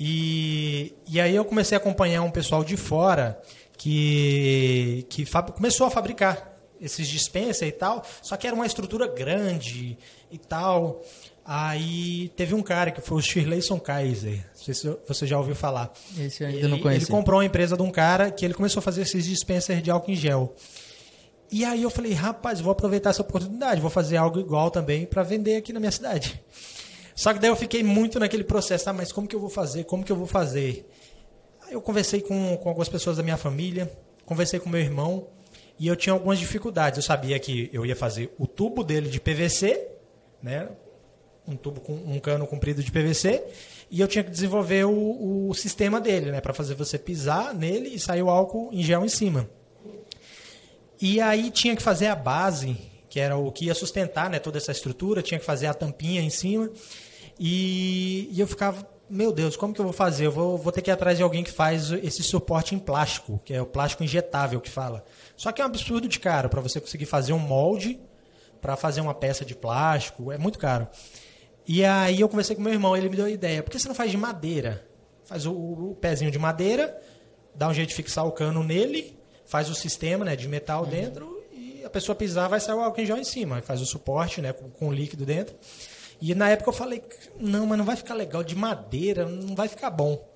E, 0.00 0.94
e 1.06 1.20
aí 1.20 1.36
eu 1.36 1.44
comecei 1.44 1.76
a 1.76 1.78
acompanhar 1.78 2.22
um 2.22 2.30
pessoal 2.30 2.64
de 2.64 2.78
fora 2.78 3.38
que, 3.76 5.04
que 5.10 5.26
começou 5.54 5.86
a 5.86 5.90
fabricar 5.90 6.56
esses 6.80 7.06
dispenser 7.06 7.68
e 7.68 7.72
tal, 7.72 8.02
só 8.22 8.34
que 8.34 8.46
era 8.46 8.56
uma 8.56 8.64
estrutura 8.64 9.06
grande 9.06 9.98
e 10.30 10.38
tal. 10.38 11.02
Aí 11.50 12.28
teve 12.36 12.54
um 12.54 12.60
cara 12.62 12.90
que 12.90 13.00
foi 13.00 13.16
o 13.16 13.22
Shirleyson 13.22 13.80
Kaiser, 13.80 14.44
não 14.54 14.62
sei 14.62 14.74
se 14.74 14.98
você 15.08 15.26
já 15.26 15.38
ouviu 15.38 15.54
falar. 15.54 15.90
Esse 16.18 16.42
eu 16.42 16.48
ainda 16.48 16.58
ele, 16.58 16.68
não 16.68 16.78
conheci. 16.78 17.06
Ele 17.06 17.10
comprou 17.10 17.38
uma 17.38 17.46
empresa 17.46 17.74
de 17.74 17.82
um 17.82 17.90
cara 17.90 18.30
que 18.30 18.44
ele 18.44 18.52
começou 18.52 18.80
a 18.80 18.82
fazer 18.82 19.00
esses 19.00 19.24
dispensers 19.24 19.82
de 19.82 19.90
álcool 19.90 20.10
em 20.10 20.14
gel. 20.14 20.54
E 21.50 21.64
aí 21.64 21.82
eu 21.82 21.88
falei, 21.88 22.12
rapaz, 22.12 22.60
vou 22.60 22.70
aproveitar 22.70 23.08
essa 23.08 23.22
oportunidade, 23.22 23.80
vou 23.80 23.88
fazer 23.88 24.18
algo 24.18 24.38
igual 24.38 24.70
também 24.70 25.06
para 25.06 25.22
vender 25.22 25.56
aqui 25.56 25.72
na 25.72 25.80
minha 25.80 25.90
cidade. 25.90 26.38
Só 27.14 27.32
que 27.32 27.38
daí 27.38 27.48
eu 27.48 27.56
fiquei 27.56 27.82
muito 27.82 28.20
naquele 28.20 28.44
processo, 28.44 28.84
tá, 28.84 28.92
mas 28.92 29.10
como 29.10 29.26
que 29.26 29.34
eu 29.34 29.40
vou 29.40 29.48
fazer? 29.48 29.84
Como 29.84 30.04
que 30.04 30.12
eu 30.12 30.16
vou 30.16 30.26
fazer? 30.26 30.86
Aí 31.66 31.72
eu 31.72 31.80
conversei 31.80 32.20
com, 32.20 32.58
com 32.58 32.68
algumas 32.68 32.90
pessoas 32.90 33.16
da 33.16 33.22
minha 33.22 33.38
família, 33.38 33.90
conversei 34.26 34.60
com 34.60 34.68
meu 34.68 34.82
irmão, 34.82 35.28
e 35.78 35.88
eu 35.88 35.96
tinha 35.96 36.12
algumas 36.12 36.38
dificuldades. 36.38 36.98
Eu 36.98 37.02
sabia 37.02 37.38
que 37.38 37.70
eu 37.72 37.86
ia 37.86 37.96
fazer 37.96 38.34
o 38.38 38.46
tubo 38.46 38.84
dele 38.84 39.08
de 39.08 39.18
PVC, 39.18 39.88
né? 40.42 40.68
Um 41.48 41.56
tubo 41.56 41.80
com 41.80 41.94
um 41.94 42.20
cano 42.20 42.46
comprido 42.46 42.82
de 42.82 42.92
PVC 42.92 43.42
e 43.90 44.00
eu 44.00 44.06
tinha 44.06 44.22
que 44.22 44.30
desenvolver 44.30 44.84
o, 44.84 45.48
o 45.48 45.54
sistema 45.54 46.00
dele, 46.00 46.30
né, 46.30 46.40
para 46.40 46.52
fazer 46.52 46.74
você 46.74 46.98
pisar 46.98 47.54
nele 47.54 47.88
e 47.94 47.98
sair 47.98 48.22
o 48.22 48.28
álcool 48.28 48.68
em 48.72 48.82
gel 48.82 49.04
em 49.04 49.08
cima. 49.08 49.48
E 51.00 51.20
aí 51.20 51.50
tinha 51.50 51.74
que 51.74 51.82
fazer 51.82 52.08
a 52.08 52.14
base, 52.14 52.76
que 53.08 53.18
era 53.18 53.36
o 53.36 53.50
que 53.50 53.66
ia 53.66 53.74
sustentar, 53.74 54.28
né, 54.28 54.38
toda 54.38 54.58
essa 54.58 54.72
estrutura, 54.72 55.22
tinha 55.22 55.40
que 55.40 55.46
fazer 55.46 55.66
a 55.66 55.74
tampinha 55.74 56.20
em 56.20 56.28
cima. 56.28 56.70
E, 57.38 58.28
e 58.30 58.40
eu 58.40 58.46
ficava, 58.46 58.86
meu 59.08 59.32
Deus, 59.32 59.56
como 59.56 59.72
que 59.72 59.80
eu 59.80 59.84
vou 59.84 59.92
fazer? 59.92 60.26
Eu 60.26 60.32
vou, 60.32 60.58
vou 60.58 60.72
ter 60.72 60.82
que 60.82 60.90
ir 60.90 60.92
atrás 60.92 61.16
de 61.16 61.22
alguém 61.22 61.42
que 61.42 61.52
faz 61.52 61.92
esse 61.92 62.22
suporte 62.22 62.74
em 62.74 62.78
plástico, 62.78 63.40
que 63.44 63.54
é 63.54 63.62
o 63.62 63.66
plástico 63.66 64.04
injetável 64.04 64.60
que 64.60 64.68
fala. 64.68 65.04
Só 65.36 65.50
que 65.50 65.62
é 65.62 65.64
um 65.64 65.68
absurdo 65.68 66.08
de 66.08 66.18
caro 66.18 66.48
para 66.48 66.60
você 66.60 66.80
conseguir 66.80 67.06
fazer 67.06 67.32
um 67.32 67.38
molde 67.38 67.98
para 68.60 68.76
fazer 68.76 69.00
uma 69.00 69.14
peça 69.14 69.44
de 69.44 69.54
plástico, 69.54 70.32
é 70.32 70.38
muito 70.38 70.58
caro. 70.58 70.88
E 71.68 71.84
aí 71.84 72.22
eu 72.22 72.28
conversei 72.30 72.56
com 72.56 72.62
meu 72.62 72.72
irmão, 72.72 72.96
ele 72.96 73.10
me 73.10 73.16
deu 73.16 73.26
a 73.26 73.30
ideia. 73.30 73.62
Por 73.62 73.70
que 73.70 73.78
você 73.78 73.86
não 73.86 73.94
faz 73.94 74.10
de 74.10 74.16
madeira? 74.16 74.88
Faz 75.26 75.44
o, 75.44 75.52
o 75.52 75.98
pezinho 76.00 76.30
de 76.30 76.38
madeira, 76.38 76.98
dá 77.54 77.68
um 77.68 77.74
jeito 77.74 77.90
de 77.90 77.94
fixar 77.94 78.26
o 78.26 78.32
cano 78.32 78.64
nele, 78.64 79.18
faz 79.44 79.68
o 79.68 79.74
sistema 79.74 80.24
né, 80.24 80.34
de 80.34 80.48
metal 80.48 80.84
uhum. 80.84 80.88
dentro 80.88 81.44
e 81.52 81.84
a 81.84 81.90
pessoa 81.90 82.16
pisar 82.16 82.48
vai 82.48 82.58
sair 82.58 82.74
o 82.74 82.80
álcool 82.80 83.02
em 83.02 83.04
gel 83.04 83.18
em 83.18 83.24
cima. 83.24 83.60
Faz 83.60 83.82
o 83.82 83.86
suporte 83.86 84.40
né, 84.40 84.54
com, 84.54 84.70
com 84.70 84.90
líquido 84.90 85.26
dentro. 85.26 85.54
E 86.22 86.34
na 86.34 86.48
época 86.48 86.70
eu 86.70 86.74
falei, 86.74 87.02
não, 87.38 87.66
mas 87.66 87.76
não 87.76 87.84
vai 87.84 87.96
ficar 87.96 88.14
legal 88.14 88.42
de 88.42 88.56
madeira, 88.56 89.26
não 89.26 89.54
vai 89.54 89.68
ficar 89.68 89.90
bom. 89.90 90.26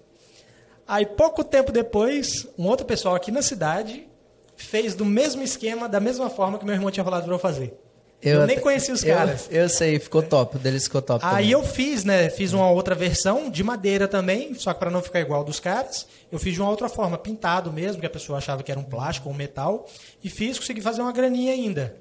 Aí 0.86 1.06
pouco 1.06 1.42
tempo 1.42 1.72
depois, 1.72 2.46
um 2.58 2.66
outro 2.66 2.84
pessoal 2.84 3.14
aqui 3.14 3.30
na 3.30 3.40
cidade 3.40 4.06
fez 4.54 4.94
do 4.94 5.06
mesmo 5.06 5.42
esquema, 5.42 5.88
da 5.88 5.98
mesma 5.98 6.28
forma 6.28 6.58
que 6.58 6.66
meu 6.66 6.74
irmão 6.74 6.90
tinha 6.90 7.02
falado 7.02 7.24
para 7.24 7.32
eu 7.32 7.38
fazer. 7.38 7.74
Eu, 8.22 8.42
eu 8.42 8.46
nem 8.46 8.60
conheci 8.60 8.92
os 8.92 9.02
caras. 9.02 9.48
Eu, 9.50 9.62
eu, 9.62 9.68
sei, 9.68 9.98
ficou 9.98 10.22
top, 10.22 10.56
o 10.56 10.58
deles 10.58 10.84
ficou 10.84 11.02
top. 11.02 11.24
Aí 11.24 11.30
também. 11.32 11.50
eu 11.50 11.64
fiz, 11.64 12.04
né? 12.04 12.30
Fiz 12.30 12.52
uma 12.52 12.70
outra 12.70 12.94
versão 12.94 13.50
de 13.50 13.64
madeira 13.64 14.06
também, 14.06 14.54
só 14.54 14.72
que 14.72 14.78
para 14.78 14.90
não 14.90 15.02
ficar 15.02 15.20
igual 15.20 15.42
dos 15.42 15.58
caras, 15.58 16.06
eu 16.30 16.38
fiz 16.38 16.54
de 16.54 16.60
uma 16.60 16.70
outra 16.70 16.88
forma, 16.88 17.18
pintado 17.18 17.72
mesmo, 17.72 18.00
que 18.00 18.06
a 18.06 18.10
pessoa 18.10 18.38
achava 18.38 18.62
que 18.62 18.70
era 18.70 18.78
um 18.78 18.84
plástico 18.84 19.28
ou 19.28 19.34
um 19.34 19.36
metal, 19.36 19.86
e 20.22 20.30
fiz, 20.30 20.56
consegui 20.56 20.80
fazer 20.80 21.02
uma 21.02 21.12
graninha 21.12 21.52
ainda. 21.52 21.96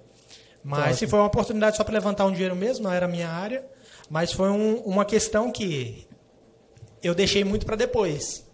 Mas 0.64 0.98
se 0.98 1.08
foi 1.08 1.18
uma 1.18 1.26
oportunidade 1.26 1.76
só 1.76 1.84
para 1.84 1.94
levantar 1.94 2.26
um 2.26 2.32
dinheiro 2.32 2.56
mesmo, 2.56 2.84
não 2.84 2.94
era 2.94 3.08
a 3.08 3.10
minha 3.10 3.28
área, 3.28 3.66
mas 4.08 4.32
foi 4.32 4.50
um, 4.50 4.76
uma 4.82 5.04
questão 5.04 5.52
que 5.52 6.08
eu 7.02 7.16
deixei 7.16 7.44
muito 7.44 7.66
para 7.66 7.76
depois. 7.76 8.46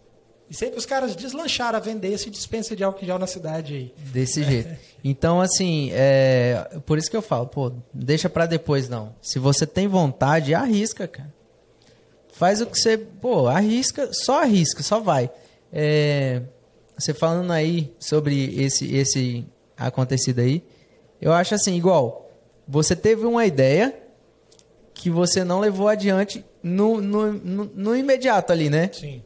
E 0.50 0.56
sempre 0.56 0.80
os 0.80 0.86
caras 0.86 1.16
deslancharam 1.16 1.78
a 1.78 1.82
vender 1.82 2.14
esse 2.14 2.30
dispensa 2.30 2.76
de 2.76 2.84
álcool 2.84 3.06
gel 3.06 3.20
na 3.20 3.28
cidade 3.28 3.74
aí. 3.74 3.94
Desse 4.12 4.44
jeito. 4.44 4.78
Então, 5.04 5.42
assim, 5.42 5.90
é... 5.92 6.80
por 6.86 6.98
isso 6.98 7.10
que 7.10 7.18
eu 7.18 7.22
falo, 7.22 7.48
pô, 7.48 7.72
deixa 7.94 8.30
para 8.30 8.46
depois 8.46 8.88
não. 8.88 9.14
Se 9.22 9.40
você 9.40 9.68
tem 9.68 9.88
vontade, 9.88 10.54
arrisca, 10.54 11.08
cara. 11.08 11.34
Faz 12.32 12.62
o 12.62 12.66
que 12.66 12.80
você, 12.80 12.98
pô, 12.98 13.48
arrisca, 13.48 14.10
só 14.14 14.42
arrisca, 14.44 14.82
só 14.84 15.00
vai. 15.00 15.30
É... 15.72 16.42
Você 16.98 17.14
falando 17.14 17.52
aí 17.52 17.94
sobre 18.00 18.56
esse, 18.60 18.96
esse 18.96 19.46
acontecido 19.78 20.40
aí, 20.40 20.64
eu 21.22 21.34
acho 21.34 21.56
assim, 21.56 21.76
igual, 21.76 22.32
você 22.68 22.96
teve 22.96 23.26
uma 23.26 23.46
ideia 23.46 23.94
que 24.94 25.10
você 25.10 25.44
não 25.44 25.60
levou 25.60 25.88
adiante 25.88 26.44
no, 26.64 27.00
no, 27.00 27.34
no, 27.34 27.66
no 27.66 27.96
imediato 27.96 28.52
ali, 28.52 28.70
né? 28.70 28.90
Sim. 28.92 29.24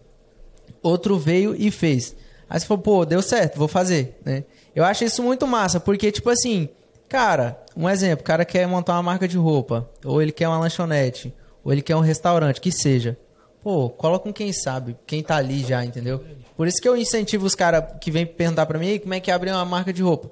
Outro 0.83 1.17
veio 1.17 1.55
e 1.57 1.69
fez. 1.71 2.15
Aí 2.49 2.59
você 2.59 2.65
falou, 2.65 2.81
pô, 2.83 3.05
deu 3.05 3.21
certo, 3.21 3.57
vou 3.57 3.67
fazer, 3.67 4.17
né? 4.25 4.43
Eu 4.75 4.83
acho 4.83 5.03
isso 5.03 5.21
muito 5.23 5.45
massa, 5.47 5.79
porque, 5.79 6.11
tipo 6.11 6.29
assim, 6.29 6.67
cara, 7.07 7.57
um 7.75 7.89
exemplo, 7.89 8.21
o 8.21 8.25
cara 8.25 8.43
quer 8.45 8.67
montar 8.67 8.93
uma 8.93 9.03
marca 9.03 9.27
de 9.27 9.37
roupa, 9.37 9.89
ou 10.03 10.21
ele 10.21 10.31
quer 10.31 10.47
uma 10.47 10.59
lanchonete, 10.59 11.33
ou 11.63 11.71
ele 11.71 11.81
quer 11.81 11.95
um 11.95 11.99
restaurante, 12.01 12.59
que 12.59 12.71
seja. 12.71 13.17
Pô, 13.63 13.89
cola 13.89 14.17
com 14.17 14.33
quem 14.33 14.51
sabe, 14.51 14.97
quem 15.05 15.21
tá 15.21 15.35
ali 15.37 15.61
já, 15.63 15.85
entendeu? 15.85 16.23
Por 16.57 16.67
isso 16.67 16.81
que 16.81 16.87
eu 16.89 16.97
incentivo 16.97 17.45
os 17.45 17.53
caras 17.55 17.83
que 18.01 18.09
vêm 18.11 18.25
perguntar 18.25 18.65
pra 18.65 18.77
mim 18.79 18.87
"Ei, 18.87 18.99
como 18.99 19.13
é 19.13 19.19
que 19.19 19.29
abre 19.31 19.49
uma 19.51 19.63
marca 19.65 19.93
de 19.93 20.01
roupa. 20.01 20.31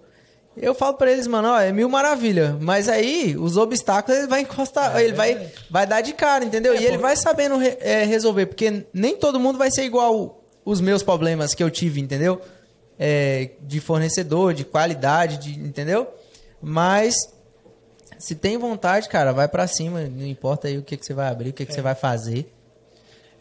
Eu 0.58 0.74
falo 0.76 0.96
pra 0.96 1.12
eles, 1.12 1.26
mano, 1.28 1.48
ó, 1.50 1.60
é 1.60 1.72
mil 1.72 1.88
maravilha. 1.88 2.58
Mas 2.60 2.90
aí, 2.90 3.36
os 3.38 3.56
obstáculos, 3.56 4.18
ele 4.20 4.28
vai 4.28 4.42
encostar, 4.42 5.00
ele 5.00 5.14
vai, 5.14 5.48
vai 5.70 5.86
dar 5.88 6.02
de 6.02 6.12
cara, 6.14 6.44
entendeu? 6.44 6.74
e 6.76 6.84
ele 6.86 6.98
vai 6.98 7.16
sabendo 7.16 7.56
re- 7.58 7.78
é, 7.80 8.04
resolver, 8.04 8.48
porque 8.48 8.86
nem 8.94 9.16
todo 9.16 9.40
mundo 9.40 9.58
vai 9.58 9.72
ser 9.72 9.84
igual 9.84 10.39
os 10.70 10.80
meus 10.80 11.02
problemas 11.02 11.56
que 11.56 11.64
eu 11.64 11.72
tive, 11.72 12.00
entendeu? 12.00 12.40
É, 12.98 13.52
de 13.62 13.80
fornecedor, 13.80 14.54
de 14.54 14.64
qualidade, 14.64 15.38
de, 15.38 15.60
entendeu? 15.60 16.08
Mas 16.62 17.16
se 18.20 18.36
tem 18.36 18.58
vontade, 18.58 19.10
cara, 19.10 19.32
vai 19.32 19.48
pra 19.48 19.66
cima. 19.66 20.02
Não 20.02 20.28
importa 20.28 20.68
aí 20.68 20.78
o 20.78 20.84
que, 20.84 20.96
que 20.96 21.06
você 21.06 21.14
vai 21.14 21.28
abrir, 21.28 21.50
o 21.50 21.54
que, 21.54 21.66
que 21.66 21.74
você 21.74 21.82
vai 21.82 21.96
fazer. 21.96 22.54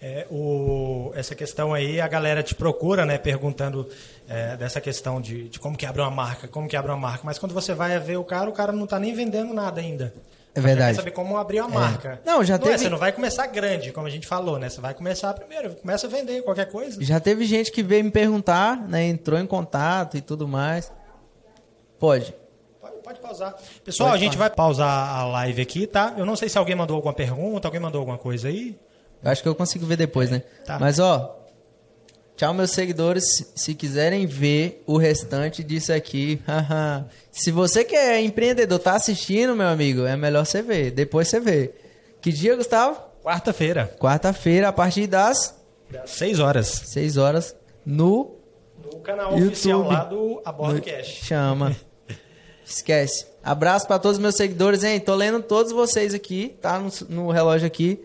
É, 0.01 0.27
o, 0.31 1.11
essa 1.15 1.35
questão 1.35 1.75
aí, 1.75 2.01
a 2.01 2.09
galera 2.09 2.43
te 2.43 2.55
procura, 2.55 3.05
né, 3.05 3.19
perguntando 3.19 3.87
é, 4.29 4.57
dessa 4.57 4.81
questão 4.81 5.21
de, 5.21 5.49
de 5.49 5.59
como 5.59 5.77
que 5.77 5.85
abre 5.85 6.01
uma 6.01 6.11
marca, 6.11 6.49
como 6.49 6.69
que 6.69 6.77
abre 6.77 6.91
uma 6.91 6.97
marca. 6.97 7.23
Mas 7.25 7.39
quando 7.39 7.53
você 7.53 7.75
vai 7.75 7.99
ver 7.99 8.17
o 8.17 8.25
cara, 8.25 8.49
o 8.49 8.53
cara 8.53 8.73
não 8.73 8.87
tá 8.87 8.99
nem 8.99 9.13
vendendo 9.13 9.53
nada 9.53 9.81
ainda. 9.81 10.15
É 10.59 10.61
verdade. 10.61 10.97
Quer 10.97 11.03
saber 11.03 11.11
como 11.13 11.37
abrir 11.37 11.61
uma 11.61 11.69
marca. 11.69 12.21
Não, 12.25 12.43
já 12.43 12.57
é, 12.57 12.59
teve- 12.59 12.79
você 12.79 12.89
não 12.89 12.99
vai 12.99 13.13
começar 13.13 13.47
grande, 13.47 13.93
como 13.93 14.07
a 14.07 14.11
gente 14.11 14.27
falou, 14.27 14.59
né? 14.59 14.69
Você 14.69 14.81
vai 14.81 14.93
começar 14.93 15.33
primeiro, 15.35 15.71
começa 15.77 16.07
a 16.07 16.11
vender 16.11 16.43
qualquer 16.43 16.67
coisa. 16.71 17.03
Já 17.03 17.21
teve 17.21 17.45
gente 17.45 17.71
que 17.71 17.83
veio 17.83 18.05
me 18.05 18.11
perguntar, 18.11 18.77
né? 18.77 19.05
Entrou 19.05 19.39
em 19.39 19.47
contato 19.47 20.17
e 20.17 20.21
tudo 20.21 20.49
mais. 20.49 20.93
Pode. 21.99 22.35
Pode, 22.81 22.97
pode 23.03 23.21
pausar. 23.21 23.55
Pessoal, 23.85 24.11
Pode 24.11 24.21
a 24.23 24.25
gente 24.25 24.37
vai 24.37 24.51
pausar 24.51 25.17
a 25.17 25.25
live 25.27 25.63
aqui, 25.63 25.87
tá? 25.87 26.15
Eu 26.17 26.27
não 26.27 26.35
sei 26.37 26.49
se 26.49 26.59
alguém 26.59 26.75
mandou 26.75 26.97
alguma 26.97 27.15
pergunta, 27.15 27.69
alguém 27.69 27.81
mandou 27.81 28.01
alguma 28.01 28.19
coisa 28.19 28.49
aí. 28.49 28.77
Eu 29.23 29.31
acho 29.31 29.43
que 29.43 29.49
eu 29.49 29.55
consigo 29.55 29.87
ver 29.87 29.97
depois, 29.97 30.31
né? 30.31 30.43
Tá. 30.67 30.79
Mas 30.79 30.99
ó, 30.99 31.39
tchau 32.39 32.55
meus 32.55 32.71
seguidores. 32.71 33.23
Se- 33.37 33.47
Se 33.55 33.75
quiserem 33.75 34.25
ver 34.27 34.83
o 34.87 34.97
restante 34.97 35.63
disso 35.63 35.93
aqui, 35.93 36.41
se 37.31 37.51
você 37.51 37.85
que 37.85 37.95
é 37.95 38.19
empreendedor, 38.23 38.79
tá 38.79 38.95
assistindo, 38.95 39.55
meu 39.55 39.67
amigo, 39.69 40.07
é 40.07 40.17
melhor 40.17 40.47
você 40.47 40.63
ver. 40.63 40.91
Depois 40.93 41.29
você 41.29 41.39
vê. 41.41 41.75
Que 42.23 42.33
dia, 42.33 42.57
Gustavo? 42.57 42.99
Quarta-feira, 43.23 43.95
Quarta-feira, 44.01 44.69
a 44.69 44.73
partir 44.73 45.07
das 45.07 45.55
das 45.91 46.11
6 46.11 46.39
horas. 46.41 46.67
6 46.87 47.17
horas, 47.19 47.55
no 47.85 48.37
No 48.83 49.01
canal 49.01 49.33
YouTube. 49.33 49.49
oficial 49.49 49.83
lá 49.83 50.05
do 50.05 50.41
Abordo 50.45 50.77
no- 50.77 50.83
Cash. 50.83 51.21
Chama. 51.25 51.77
Esquece. 52.65 53.27
Abraço 53.43 53.87
pra 53.87 53.99
todos 53.99 54.19
os 54.19 54.23
meus 54.23 54.37
seguidores, 54.37 54.85
hein? 54.85 55.01
Tô 55.01 55.15
lendo 55.15 55.43
todos 55.43 55.73
vocês 55.73 56.13
aqui, 56.15 56.57
tá 56.61 56.79
no, 56.79 56.91
no 57.09 57.31
relógio 57.31 57.67
aqui. 57.67 57.99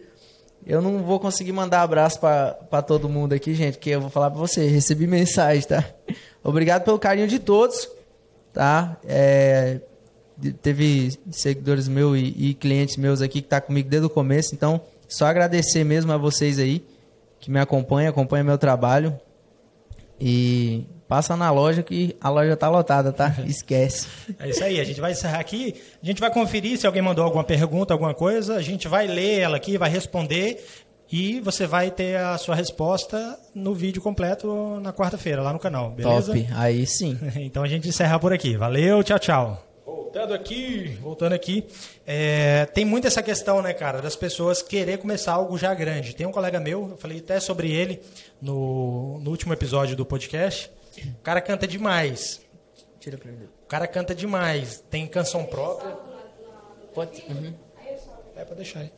Eu 0.65 0.82
não 0.82 0.99
vou 0.99 1.19
conseguir 1.19 1.52
mandar 1.52 1.82
abraço 1.82 2.19
pra 2.19 2.82
todo 2.82 3.10
mundo 3.10 3.34
aqui, 3.34 3.54
gente, 3.54 3.78
que 3.78 3.89
eu 3.89 4.02
vou 4.02 4.10
falar 4.10 4.32
pra 4.32 4.39
você. 4.39 4.67
Recebi 4.67 5.08
mensagem, 5.08 5.63
tá? 5.63 5.84
Obrigado 6.43 6.84
pelo 6.84 6.99
carinho 6.99 7.28
de 7.28 7.39
todos, 7.39 7.89
tá? 8.54 8.97
É, 9.06 9.82
teve 10.62 11.17
seguidores 11.32 11.88
meus 11.88 12.17
e, 12.17 12.49
e 12.49 12.54
clientes 12.54 12.97
meus 12.97 13.21
aqui 13.21 13.41
que 13.41 13.47
tá 13.47 13.62
comigo 13.62 13.89
desde 13.89 14.06
o 14.06 14.10
começo, 14.10 14.56
então 14.56 14.82
só 15.08 15.26
agradecer 15.26 15.84
mesmo 15.84 16.12
a 16.12 16.17
vocês 16.17 16.60
aí 16.60 16.84
que 17.39 17.52
me 17.52 17.60
acompanham, 17.60 18.10
acompanham 18.10 18.45
meu 18.45 18.58
trabalho. 18.58 19.19
E 20.19 20.86
passa 21.13 21.38
na 21.38 21.52
loja 21.52 21.84
que 21.84 22.17
a 22.19 22.28
loja 22.28 22.58
tá 22.58 22.67
lotada, 22.67 23.13
tá? 23.13 23.36
Esquece. 23.45 24.08
É 24.39 24.49
isso 24.49 24.63
aí, 24.63 24.80
a 24.80 24.84
gente 24.84 24.99
vai 24.99 25.12
encerrar 25.12 25.39
aqui. 25.39 25.80
A 26.02 26.06
gente 26.08 26.19
vai 26.19 26.32
conferir 26.32 26.76
se 26.76 26.88
alguém 26.88 27.04
mandou 27.04 27.23
alguma 27.23 27.43
pergunta, 27.43 27.93
alguma 27.93 28.15
coisa. 28.15 28.56
A 28.56 28.63
gente 28.63 28.88
vai 28.88 29.06
ler 29.06 29.41
ela 29.41 29.58
aqui, 29.58 29.78
vai 29.78 29.91
responder. 29.91 30.65
E 31.12 31.39
você 31.41 31.67
vai 31.67 31.91
ter 31.91 32.17
a 32.17 32.36
sua 32.39 32.56
resposta 32.56 33.38
no 33.54 33.76
vídeo 33.76 34.02
completo 34.02 34.80
na 34.82 34.91
quarta-feira, 34.91 35.43
lá 35.43 35.54
no 35.54 35.60
canal, 35.60 35.91
beleza? 35.91 36.34
Top. 36.34 36.47
Aí 36.56 36.84
sim. 36.88 37.15
Então 37.38 37.62
a 37.62 37.67
gente 37.67 37.88
encerra 37.88 38.17
por 38.17 38.34
aqui. 38.34 38.58
Valeu, 38.58 39.04
tchau, 39.04 39.19
tchau. 39.19 39.63
Voltando 39.86 40.34
aqui, 40.34 40.97
voltando 40.99 41.34
aqui, 41.34 41.63
é, 42.08 42.65
tem 42.73 42.86
muito 42.86 43.06
essa 43.06 43.21
questão, 43.21 43.62
né, 43.62 43.71
cara, 43.71 44.02
das 44.02 44.15
pessoas 44.15 44.63
querer 44.63 44.97
começar 44.97 45.34
algo 45.34 45.60
já 45.60 45.76
grande. 45.76 46.15
Tem 46.15 46.26
um 46.26 46.32
colega 46.32 46.60
meu, 46.60 46.89
eu 46.89 46.97
falei 46.97 47.19
até 47.19 47.39
sobre 47.39 47.71
ele 47.71 48.02
no, 48.41 49.19
no 49.19 49.30
último 49.30 49.54
episódio 49.54 49.95
do 49.95 50.04
podcast. 50.04 50.71
O 51.01 51.21
cara 51.23 51.41
canta 51.41 51.67
demais. 51.67 52.41
Tira 52.99 53.17
pra 53.17 53.32
mim. 53.32 53.45
O 53.63 53.67
cara 53.67 53.88
canta 53.88 54.13
demais. 54.15 54.84
Tem 54.89 55.08
canção 55.08 55.45
própria. 55.45 55.91
Pode. 56.93 57.21
Uhum. 57.29 57.53
É 58.36 58.43
pra 58.43 58.56
deixar 58.56 58.79
aí. 58.79 58.91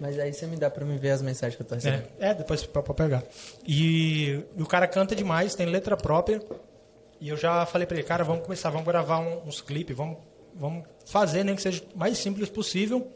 Mas 0.00 0.18
aí 0.18 0.32
você 0.32 0.46
me 0.46 0.56
dá 0.56 0.70
pra 0.70 0.84
me 0.84 0.96
ver 0.96 1.10
as 1.10 1.20
mensagens 1.22 1.56
que 1.56 1.62
eu 1.62 1.66
tô 1.66 1.74
recebendo. 1.74 2.06
É, 2.18 2.30
é 2.30 2.34
depois 2.34 2.64
pra, 2.64 2.82
pra 2.82 2.94
pegar. 2.94 3.22
E, 3.66 4.42
e 4.56 4.62
o 4.62 4.66
cara 4.66 4.86
canta 4.88 5.14
demais, 5.14 5.54
tem 5.54 5.66
letra 5.66 5.96
própria. 5.96 6.40
E 7.20 7.28
eu 7.28 7.36
já 7.36 7.66
falei 7.66 7.86
pra 7.86 7.96
ele, 7.98 8.06
cara, 8.06 8.24
vamos 8.24 8.44
começar, 8.44 8.70
vamos 8.70 8.86
gravar 8.86 9.18
um- 9.18 9.46
uns 9.46 9.60
clipes, 9.60 9.94
vamos, 9.96 10.18
vamos 10.54 10.84
fazer, 11.04 11.44
nem 11.44 11.54
que 11.56 11.60
seja 11.62 11.82
o 11.94 11.98
mais 11.98 12.16
simples 12.16 12.48
possível, 12.48 13.10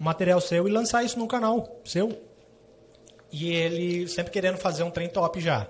um 0.00 0.04
material 0.04 0.40
seu 0.40 0.66
e 0.66 0.70
lançar 0.70 1.04
isso 1.04 1.18
no 1.18 1.28
canal 1.28 1.80
seu. 1.84 2.18
E 3.30 3.52
ele 3.52 4.08
sempre 4.08 4.32
querendo 4.32 4.56
fazer 4.56 4.82
um 4.82 4.90
trem 4.90 5.08
top 5.08 5.40
já. 5.40 5.68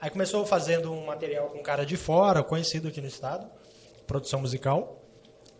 Aí 0.00 0.10
começou 0.10 0.44
fazendo 0.44 0.92
um 0.92 1.06
material 1.06 1.48
com 1.48 1.58
um 1.58 1.62
cara 1.62 1.84
de 1.86 1.96
fora, 1.96 2.42
conhecido 2.42 2.88
aqui 2.88 3.00
no 3.00 3.06
estado, 3.08 3.46
produção 4.06 4.40
musical, 4.40 5.02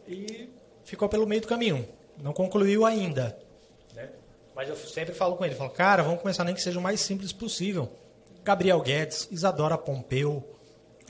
e 0.07 0.49
ficou 0.85 1.09
pelo 1.09 1.27
meio 1.27 1.41
do 1.41 1.49
caminho. 1.49 1.89
Não 2.23 2.33
concluiu 2.33 2.85
ainda. 2.85 3.39
né? 3.95 4.11
Mas 4.55 4.69
eu 4.69 4.77
sempre 4.77 5.15
falo 5.15 5.37
com 5.37 5.45
ele, 5.45 5.55
falo, 5.55 5.71
cara, 5.71 6.03
vamos 6.03 6.21
começar 6.21 6.45
nem 6.45 6.55
que 6.55 6.63
seja 6.63 6.79
o 6.79 6.83
mais 6.83 7.01
simples 7.01 7.33
possível. 7.33 7.91
Gabriel 8.45 8.81
Guedes, 8.81 9.29
Isadora 9.31 9.77
Pompeu, 9.77 10.45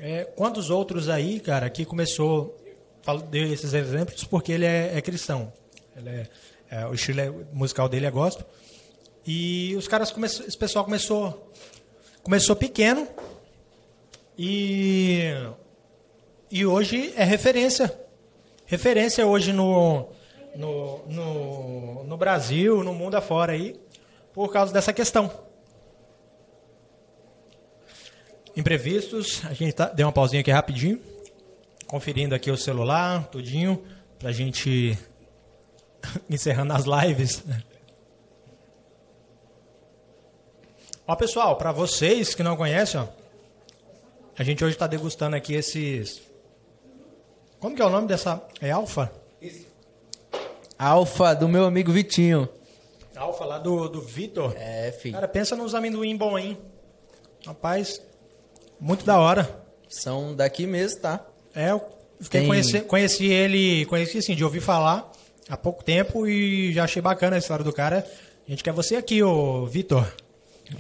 é, 0.01 0.25
quantos 0.25 0.71
outros 0.71 1.09
aí, 1.09 1.41
cara, 1.41 1.69
que 1.69 1.85
começou, 1.85 2.57
falo, 3.03 3.23
dei 3.23 3.53
esses 3.53 3.75
exemplos 3.75 4.25
porque 4.25 4.53
ele 4.53 4.65
é, 4.65 4.97
é 4.97 5.03
cristão. 5.03 5.53
Ele 5.97 6.09
é, 6.09 6.27
é, 6.71 6.87
o 6.87 6.95
estilo 6.95 7.21
é- 7.21 7.31
musical 7.53 7.89
dele 7.89 8.07
é 8.07 8.11
gospel. 8.11 8.47
E 9.27 9.75
os 9.77 9.89
caras 9.89 10.15
esse 10.17 10.57
pessoal 10.57 10.85
começou 10.85 11.51
começou 12.27 12.57
pequeno 12.57 13.07
e 14.37 15.31
e 16.51 16.67
hoje 16.67 17.15
é 17.17 17.23
referência. 17.23 17.97
Referência 18.65 19.25
hoje 19.25 19.53
no, 19.53 20.09
no, 20.57 21.07
no, 21.07 22.05
no 22.05 22.17
Brasil, 22.17 22.83
no 22.83 22.93
mundo 22.93 23.15
afora 23.15 23.53
aí, 23.53 23.81
por 24.33 24.53
causa 24.53 24.73
dessa 24.73 24.93
questão. 24.93 25.31
Imprevistos, 28.57 29.43
a 29.45 29.53
gente 29.53 29.75
tá, 29.75 29.87
deu 29.87 30.09
uma 30.09 30.13
pausinha 30.13 30.41
aqui 30.41 30.51
rapidinho, 30.51 31.01
conferindo 31.87 32.35
aqui 32.35 32.51
o 32.51 32.57
celular, 32.57 33.29
tudinho, 33.29 33.85
pra 34.19 34.33
gente 34.33 34.99
encerrando 36.29 36.73
as 36.73 36.87
lives. 36.87 37.45
Ó, 41.07 41.15
pessoal, 41.15 41.57
para 41.57 41.73
vocês 41.73 42.35
que 42.35 42.43
não 42.43 42.57
conhecem, 42.57 43.01
ó, 43.01 43.07
a 44.37 44.43
gente 44.43 44.65
hoje 44.65 44.75
está 44.75 44.87
degustando 44.87 45.37
aqui 45.37 45.55
esses. 45.55 46.21
Como 47.61 47.75
que 47.77 47.83
é 47.83 47.85
o 47.85 47.91
nome 47.91 48.09
dessa? 48.09 48.43
É 48.61 48.71
Alfa? 48.71 49.11
Alfa 50.79 51.35
do 51.35 51.49
meu 51.49 51.65
amigo 51.65 51.91
Vitinho. 51.93 52.49
Alfa 53.17 53.45
lá 53.45 53.59
do, 53.59 53.89
do 53.89 54.01
Vitor. 54.03 54.55
É, 54.59 54.93
filho. 54.93 55.15
Cara, 55.15 55.27
pensa 55.29 55.57
nos 55.57 55.75
amendoim 55.75 56.15
bom, 56.17 56.39
hein? 56.39 56.59
Rapaz, 57.47 58.03
muito 58.79 59.07
da 59.07 59.19
hora. 59.19 59.65
São 59.89 60.35
daqui 60.35 60.67
mesmo, 60.67 61.01
tá? 61.01 61.25
É, 61.55 61.71
eu 61.71 61.81
fiquei 62.21 62.41
Tem- 62.41 62.49
conheci, 62.49 62.81
conheci 62.83 63.27
ele, 63.27 63.87
conheci 63.87 64.19
assim, 64.19 64.35
de 64.35 64.45
ouvir 64.45 64.61
falar 64.61 65.11
há 65.49 65.57
pouco 65.57 65.83
tempo 65.83 66.27
e 66.27 66.73
já 66.75 66.85
achei 66.85 67.01
bacana 67.01 67.37
a 67.37 67.39
história 67.39 67.65
do 67.65 67.73
cara. 67.73 68.07
A 68.47 68.51
gente 68.51 68.63
quer 68.63 68.73
você 68.73 68.97
aqui, 68.97 69.23
ô 69.23 69.65
Vitor. 69.67 70.07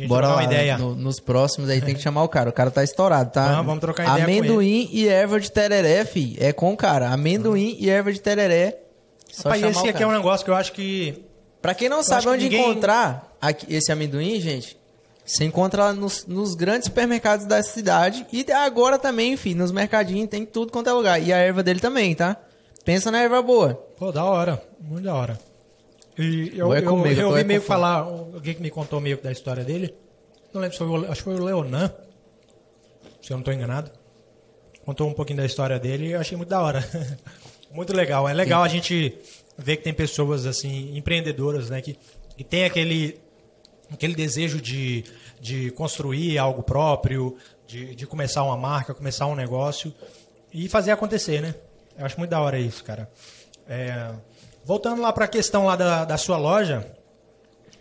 Bora 0.08 0.28
lá, 0.28 0.34
uma 0.36 0.44
ideia. 0.44 0.76
no- 0.78 0.94
nos 0.94 1.20
próximos 1.20 1.70
aí 1.70 1.80
tem 1.80 1.94
que 1.94 2.00
chamar 2.00 2.22
o 2.24 2.28
cara. 2.28 2.50
O 2.50 2.52
cara 2.52 2.70
tá 2.70 2.82
estourado, 2.82 3.30
tá? 3.30 3.48
Vamos, 3.52 3.66
vamos 3.66 3.80
trocar 3.80 4.02
ideia 4.18 4.24
Amendoim 4.24 4.88
e 4.92 5.06
erva 5.08 5.38
de 5.40 5.50
tereré, 5.50 6.04
fi. 6.04 6.36
É 6.40 6.52
com 6.52 6.72
o 6.72 6.76
cara. 6.76 7.08
Amendoim 7.10 7.76
e 7.78 7.88
erva 7.88 8.12
de 8.12 8.20
tereré. 8.20 8.78
Só 9.30 9.48
Rapaz, 9.50 9.62
esse 9.76 9.88
aqui 9.88 10.02
é 10.02 10.06
um 10.06 10.12
negócio 10.12 10.44
que 10.44 10.50
eu 10.50 10.54
acho 10.56 10.72
que 10.72 11.22
Pra 11.62 11.74
quem 11.74 11.88
não 11.88 11.98
acho 12.00 12.08
sabe 12.08 12.28
onde 12.28 12.44
ninguém- 12.44 12.60
encontrar 12.70 13.36
aqui- 13.40 13.66
esse 13.68 13.90
amendoim, 13.92 14.40
gente, 14.40 14.76
você 15.24 15.44
encontra 15.44 15.84
lá 15.86 15.92
nos, 15.92 16.24
nos 16.26 16.54
grandes 16.54 16.86
supermercados 16.86 17.44
da 17.46 17.62
cidade 17.62 18.24
e 18.32 18.44
agora 18.52 18.98
também, 18.98 19.32
enfim, 19.32 19.54
nos 19.54 19.72
mercadinhos 19.72 20.28
tem 20.28 20.44
tudo 20.46 20.70
quanto 20.72 20.88
é 20.88 20.92
lugar. 20.92 21.20
E 21.20 21.32
a 21.32 21.36
erva 21.38 21.62
dele 21.62 21.80
também, 21.80 22.14
tá? 22.14 22.36
Pensa 22.84 23.10
na 23.10 23.20
erva 23.20 23.42
boa. 23.42 23.74
Pô, 23.98 24.12
da 24.12 24.24
hora. 24.24 24.62
Muito 24.80 25.04
da 25.04 25.14
hora. 25.14 25.38
E 26.18 26.52
eu, 26.56 26.72
eu, 26.74 26.82
comigo, 26.84 27.08
eu 27.08 27.24
tô 27.24 27.28
ouvi 27.28 27.40
é 27.40 27.44
meio 27.44 27.60
com 27.60 27.66
falar, 27.66 27.98
alguém 27.98 28.54
que 28.54 28.62
me 28.62 28.70
contou 28.70 29.00
meio 29.00 29.20
da 29.20 29.30
história 29.30 29.62
dele. 29.62 29.94
Não 30.52 30.60
lembro 30.60 30.76
se 30.76 30.78
foi 30.78 30.88
o, 30.88 31.10
acho 31.10 31.16
que 31.16 31.30
foi 31.30 31.34
o 31.34 31.44
Leonan, 31.44 31.92
se 33.20 33.32
eu 33.32 33.36
não 33.36 33.40
estou 33.40 33.52
enganado. 33.52 33.90
Contou 34.84 35.08
um 35.08 35.12
pouquinho 35.12 35.38
da 35.38 35.44
história 35.44 35.78
dele 35.78 36.06
e 36.06 36.12
eu 36.12 36.20
achei 36.20 36.36
muito 36.36 36.48
da 36.48 36.62
hora. 36.62 36.88
muito 37.70 37.92
legal. 37.92 38.28
É 38.28 38.32
legal 38.32 38.62
a 38.62 38.68
gente 38.68 39.18
ver 39.58 39.76
que 39.76 39.82
tem 39.82 39.92
pessoas 39.92 40.46
assim, 40.46 40.96
empreendedoras, 40.96 41.68
né, 41.68 41.80
que, 41.80 41.98
que 42.36 42.44
tem 42.44 42.64
aquele, 42.64 43.20
aquele 43.90 44.14
desejo 44.14 44.60
de, 44.60 45.04
de 45.40 45.70
construir 45.72 46.38
algo 46.38 46.62
próprio, 46.62 47.36
de, 47.66 47.94
de 47.94 48.06
começar 48.06 48.42
uma 48.44 48.56
marca, 48.56 48.94
começar 48.94 49.26
um 49.26 49.34
negócio 49.34 49.92
e 50.52 50.68
fazer 50.68 50.92
acontecer, 50.92 51.42
né? 51.42 51.54
Eu 51.98 52.06
acho 52.06 52.18
muito 52.18 52.30
da 52.30 52.40
hora 52.40 52.58
isso, 52.58 52.84
cara. 52.84 53.10
É, 53.68 54.12
voltando 54.66 55.00
lá 55.00 55.12
para 55.12 55.26
a 55.26 55.28
questão 55.28 55.64
lá 55.64 55.76
da, 55.76 56.04
da 56.04 56.18
sua 56.18 56.36
loja, 56.36 56.84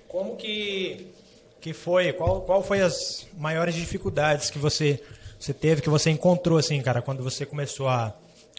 como 0.07 0.35
que, 0.35 1.11
que 1.59 1.73
foi? 1.73 2.13
Qual, 2.13 2.41
qual 2.41 2.61
foi 2.61 2.81
as 2.81 3.27
maiores 3.35 3.73
dificuldades 3.73 4.51
que 4.51 4.59
você, 4.59 5.03
você 5.39 5.51
teve, 5.51 5.81
que 5.81 5.89
você 5.89 6.11
encontrou, 6.11 6.59
assim, 6.59 6.79
cara, 6.83 7.01
quando 7.01 7.23
você 7.23 7.43
começou 7.43 7.89
a, 7.89 8.13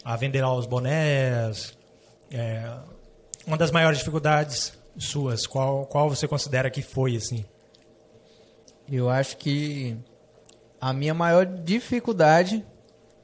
a 0.05 0.17
vender 0.17 0.43
lá 0.43 0.53
os 0.53 0.67
bonés? 0.67 1.79
É, 2.29 2.69
uma 3.47 3.57
das 3.57 3.71
maiores 3.71 3.99
dificuldades 3.99 4.73
suas, 4.99 5.47
qual, 5.47 5.87
qual 5.87 6.11
você 6.11 6.27
considera 6.27 6.69
que 6.69 6.83
foi, 6.83 7.15
assim? 7.15 7.45
Eu 8.91 9.09
acho 9.09 9.37
que 9.37 9.97
a 10.81 10.93
minha 10.93 11.15
maior 11.15 11.47
dificuldade 11.47 12.67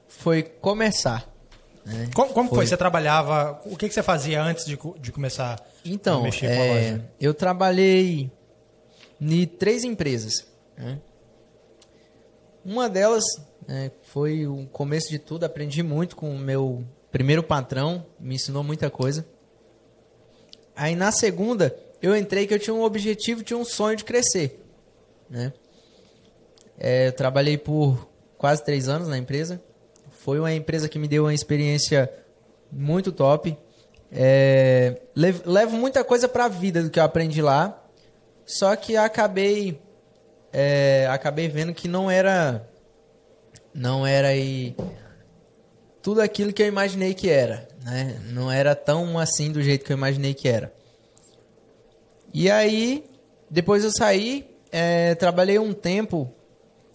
foi 0.07 0.45
começar. 0.45 1.32
Né? 1.85 2.09
Como, 2.15 2.33
como 2.33 2.49
foi? 2.49 2.67
Você 2.67 2.77
trabalhava, 2.77 3.61
o 3.65 3.77
que, 3.77 3.89
que 3.89 3.95
você 3.95 4.03
fazia 4.03 4.43
antes 4.43 4.65
de, 4.65 4.79
de 5.01 5.13
começar 5.13 5.55
a 5.61 5.65
Então, 5.85 6.23
mexer 6.23 6.47
com 6.47 6.63
a 6.63 6.65
é, 6.65 6.91
loja? 6.93 7.11
eu 7.21 7.35
trabalhei 7.35 8.31
em 9.21 9.47
três 9.47 9.85
empresas. 9.85 10.47
né? 10.77 10.99
Uma 12.65 12.89
delas 12.89 13.25
né, 13.67 13.91
foi 14.05 14.47
o 14.47 14.67
começo 14.67 15.11
de 15.11 15.19
tudo, 15.19 15.45
aprendi 15.45 15.83
muito 15.83 16.15
com 16.15 16.31
o 16.31 16.39
meu 16.39 16.85
primeiro 17.11 17.43
patrão, 17.43 18.07
me 18.19 18.37
ensinou 18.37 18.63
muita 18.63 18.89
coisa. 18.89 19.27
Aí 20.75 20.95
na 20.95 21.11
segunda, 21.13 21.77
eu 22.01 22.17
entrei 22.17 22.47
que 22.47 22.55
eu 22.55 22.59
tinha 22.59 22.75
um 22.75 22.83
objetivo, 22.83 23.43
tinha 23.43 23.59
um 23.59 23.65
sonho 23.65 23.97
de 23.97 24.05
crescer. 24.05 24.65
Né? 25.29 25.53
É, 26.79 27.09
eu 27.09 27.13
trabalhei 27.13 27.59
por 27.59 28.09
quase 28.39 28.65
três 28.65 28.89
anos 28.89 29.09
na 29.09 29.19
empresa. 29.19 29.63
Foi 30.25 30.39
uma 30.39 30.55
empresa 30.55 30.89
que 30.89 31.01
me 31.01 31.09
deu 31.09 31.25
uma 31.25 31.35
experiência 31.35 32.09
muito 32.71 33.11
top. 33.11 33.59
É, 34.13 35.01
levo, 35.17 35.43
levo 35.51 35.77
muita 35.77 36.05
coisa 36.05 36.29
para 36.29 36.45
a 36.45 36.49
vida 36.49 36.81
do 36.81 36.91
que 36.91 37.01
eu 37.01 37.05
aprendi 37.05 37.43
lá. 37.43 37.83
Só 38.47 38.77
que 38.77 38.97
acabei 38.97 39.81
é, 40.53 41.09
acabei 41.11 41.49
vendo 41.49 41.75
que 41.75 41.89
não 41.89 42.09
era 42.09 42.65
não 43.75 44.07
era 44.07 44.29
aí 44.29 44.77
tudo 46.01 46.21
aquilo 46.21 46.53
que 46.53 46.63
eu 46.63 46.69
imaginei 46.69 47.15
que 47.15 47.29
era, 47.29 47.67
né? 47.83 48.21
Não 48.29 48.51
era 48.51 48.77
tão 48.77 49.19
assim 49.19 49.51
do 49.51 49.61
jeito 49.61 49.85
que 49.85 49.93
eu 49.93 49.97
imaginei 49.97 50.35
que 50.35 50.47
era. 50.47 50.73
E 52.33 52.49
aí, 52.49 53.05
depois 53.51 53.83
eu 53.83 53.91
saí, 53.91 54.49
é, 54.71 55.17
trabalhei 55.17 55.59
um 55.59 55.73
tempo 55.73 56.33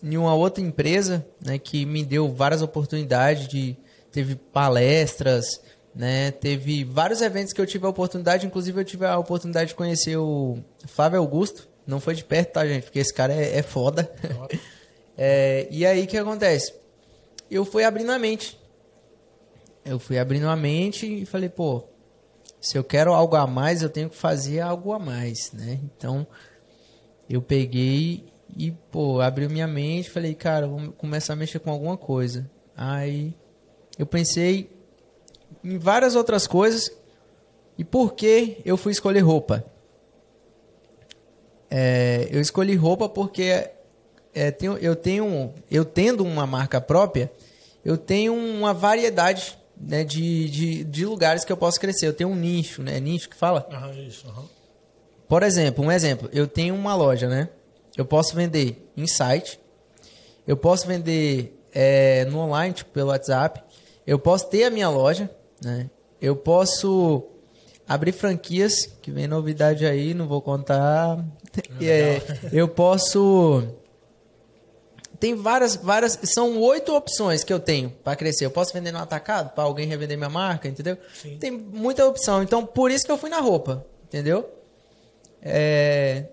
em 0.04 0.18
uma 0.18 0.34
outra 0.36 0.64
empresa, 0.64 1.26
né, 1.44 1.58
que 1.58 1.86
me 1.86 2.04
deu 2.04 2.34
várias 2.34 2.62
oportunidades 2.62 3.48
de 3.48 3.78
teve 4.12 4.36
palestras, 4.36 5.62
né, 5.94 6.32
teve 6.32 6.84
vários 6.84 7.22
eventos 7.22 7.54
que 7.54 7.62
eu 7.62 7.66
tive 7.66 7.86
a 7.86 7.90
oportunidade, 7.90 8.46
inclusive 8.46 8.80
eu 8.80 8.86
tive 8.86 9.06
a 9.06 9.18
oportunidade 9.18 9.70
de 9.70 9.76
conhecer 9.76 10.18
o 10.18 10.58
Flávio 10.86 11.20
Augusto, 11.20 11.68
não 11.86 12.00
foi 12.00 12.16
de 12.16 12.24
perto, 12.24 12.54
tá, 12.54 12.68
gente, 12.68 12.84
porque 12.84 13.00
esse 13.00 13.14
cara 13.14 13.34
é, 13.34 13.58
é 13.58 13.64
foda. 13.64 14.12
É, 15.20 15.68
e 15.72 15.84
aí 15.84 16.04
o 16.04 16.08
que 16.08 16.16
acontece? 16.16 16.76
Eu 17.50 17.66
fui 17.66 17.84
abrindo 17.84 18.12
a 18.12 18.20
mente. 18.20 18.56
Eu 19.84 19.98
fui 19.98 20.20
abrindo 20.20 20.48
a 20.48 20.56
mente 20.56 21.22
e 21.24 21.26
falei, 21.26 21.50
pô, 21.50 21.86
se 22.62 22.78
eu 22.78 22.84
quero 22.84 23.14
algo 23.14 23.36
a 23.36 23.48
mais, 23.48 23.82
eu 23.82 23.90
tenho 23.90 24.12
que 24.12 24.16
fazer 24.16 24.60
algo 24.60 24.94
a 24.94 25.00
mais, 25.00 25.52
né? 25.54 25.80
Então, 25.84 26.28
eu 27.28 27.42
peguei 27.42 28.26
e, 28.56 28.72
pô, 28.92 29.20
abriu 29.22 29.50
minha 29.50 29.68
mente, 29.68 30.10
falei, 30.10 30.34
cara, 30.34 30.68
vou 30.68 30.92
começar 30.94 31.34
a 31.34 31.36
mexer 31.36 31.60
com 31.60 31.72
alguma 31.72 31.98
coisa. 31.98 32.50
Aí 32.76 33.34
eu 33.98 34.06
pensei 34.06 34.70
em 35.64 35.78
várias 35.78 36.16
outras 36.16 36.46
coisas 36.48 36.92
e 37.78 37.84
por 37.84 38.14
que 38.14 38.62
eu 38.66 38.78
fui 38.78 38.92
escolher 38.92 39.20
roupa? 39.20 39.66
É, 41.70 42.28
eu 42.32 42.40
escolhi 42.40 42.76
roupa 42.76 43.10
porque 43.10 43.70
é, 44.34 44.52
tenho, 44.52 44.78
eu 44.78 44.96
tenho, 44.96 45.54
eu 45.70 45.84
tendo 45.84 46.24
uma 46.24 46.48
marca 46.48 46.80
própria, 46.80 47.32
eu 47.84 47.98
tenho 47.98 48.34
uma 48.34 48.74
variedade 48.74 49.58
né, 49.80 50.04
de, 50.04 50.50
de, 50.50 50.84
de 50.84 51.06
lugares 51.06 51.44
que 51.44 51.52
eu 51.52 51.58
posso 51.58 51.80
crescer. 51.80 52.08
Eu 52.08 52.14
tenho 52.14 52.30
um 52.30 52.36
nicho, 52.36 52.82
né? 52.82 53.00
Nicho 53.00 53.30
que 53.30 53.36
fala? 53.36 53.68
Aham, 53.72 53.92
isso, 54.08 54.28
aham. 54.28 54.46
Por 55.28 55.44
exemplo, 55.44 55.84
um 55.84 55.92
exemplo, 55.92 56.30
eu 56.32 56.48
tenho 56.48 56.74
uma 56.74 56.96
loja, 56.96 57.28
né? 57.28 57.50
Eu 57.98 58.06
posso 58.06 58.36
vender 58.36 58.88
em 58.96 59.08
site, 59.08 59.60
eu 60.46 60.56
posso 60.56 60.88
vender 60.88 61.60
é, 61.74 62.26
no 62.26 62.40
online, 62.40 62.74
tipo 62.74 62.92
pelo 62.92 63.10
WhatsApp, 63.10 63.62
eu 64.06 64.20
posso 64.20 64.48
ter 64.48 64.66
a 64.66 64.70
minha 64.70 64.90
loja, 64.90 65.30
né? 65.62 65.90
Eu 66.22 66.36
posso 66.36 67.28
abrir 67.88 68.12
franquias, 68.12 68.86
que 69.02 69.12
vem 69.12 69.28
novidade 69.28 69.86
aí, 69.86 70.14
não 70.14 70.28
vou 70.28 70.42
contar. 70.42 71.24
É, 71.82 72.22
eu 72.54 72.68
posso. 72.68 73.64
Tem 75.20 75.34
várias, 75.34 75.76
várias. 75.76 76.20
São 76.26 76.62
oito 76.62 76.96
opções 76.96 77.44
que 77.44 77.52
eu 77.52 77.60
tenho 77.60 77.90
para 78.04 78.16
crescer. 78.16 78.46
Eu 78.46 78.52
posso 78.52 78.72
vender 78.72 78.92
no 78.92 79.00
atacado, 79.00 79.56
para 79.56 79.64
alguém 79.64 79.88
revender 79.88 80.16
minha 80.20 80.30
marca, 80.30 80.68
entendeu? 80.68 81.00
Sim. 81.20 81.40
Tem 81.40 81.50
muita 81.50 82.06
opção. 82.06 82.44
Então, 82.44 82.64
por 82.64 82.92
isso 82.92 83.06
que 83.06 83.12
eu 83.12 83.18
fui 83.18 83.32
na 83.32 83.40
roupa, 83.40 83.84
entendeu? 84.04 84.48
É, 85.42 86.26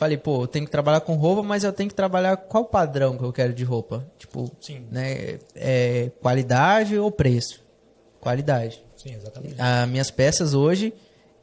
Falei, 0.00 0.16
pô, 0.16 0.44
eu 0.44 0.46
tenho 0.46 0.64
que 0.64 0.70
trabalhar 0.70 1.02
com 1.02 1.12
roupa, 1.12 1.42
mas 1.42 1.62
eu 1.62 1.74
tenho 1.74 1.90
que 1.90 1.94
trabalhar 1.94 2.34
qual 2.34 2.64
padrão 2.64 3.18
que 3.18 3.22
eu 3.22 3.30
quero 3.34 3.52
de 3.52 3.64
roupa? 3.64 4.02
Tipo, 4.16 4.50
Sim. 4.58 4.86
né? 4.90 5.38
É, 5.54 6.10
qualidade 6.22 6.98
ou 6.98 7.12
preço? 7.12 7.62
Qualidade. 8.18 8.82
Sim, 8.96 9.14
exatamente. 9.14 9.56
As 9.58 9.86
minhas 9.86 10.10
peças 10.10 10.54
hoje, 10.54 10.94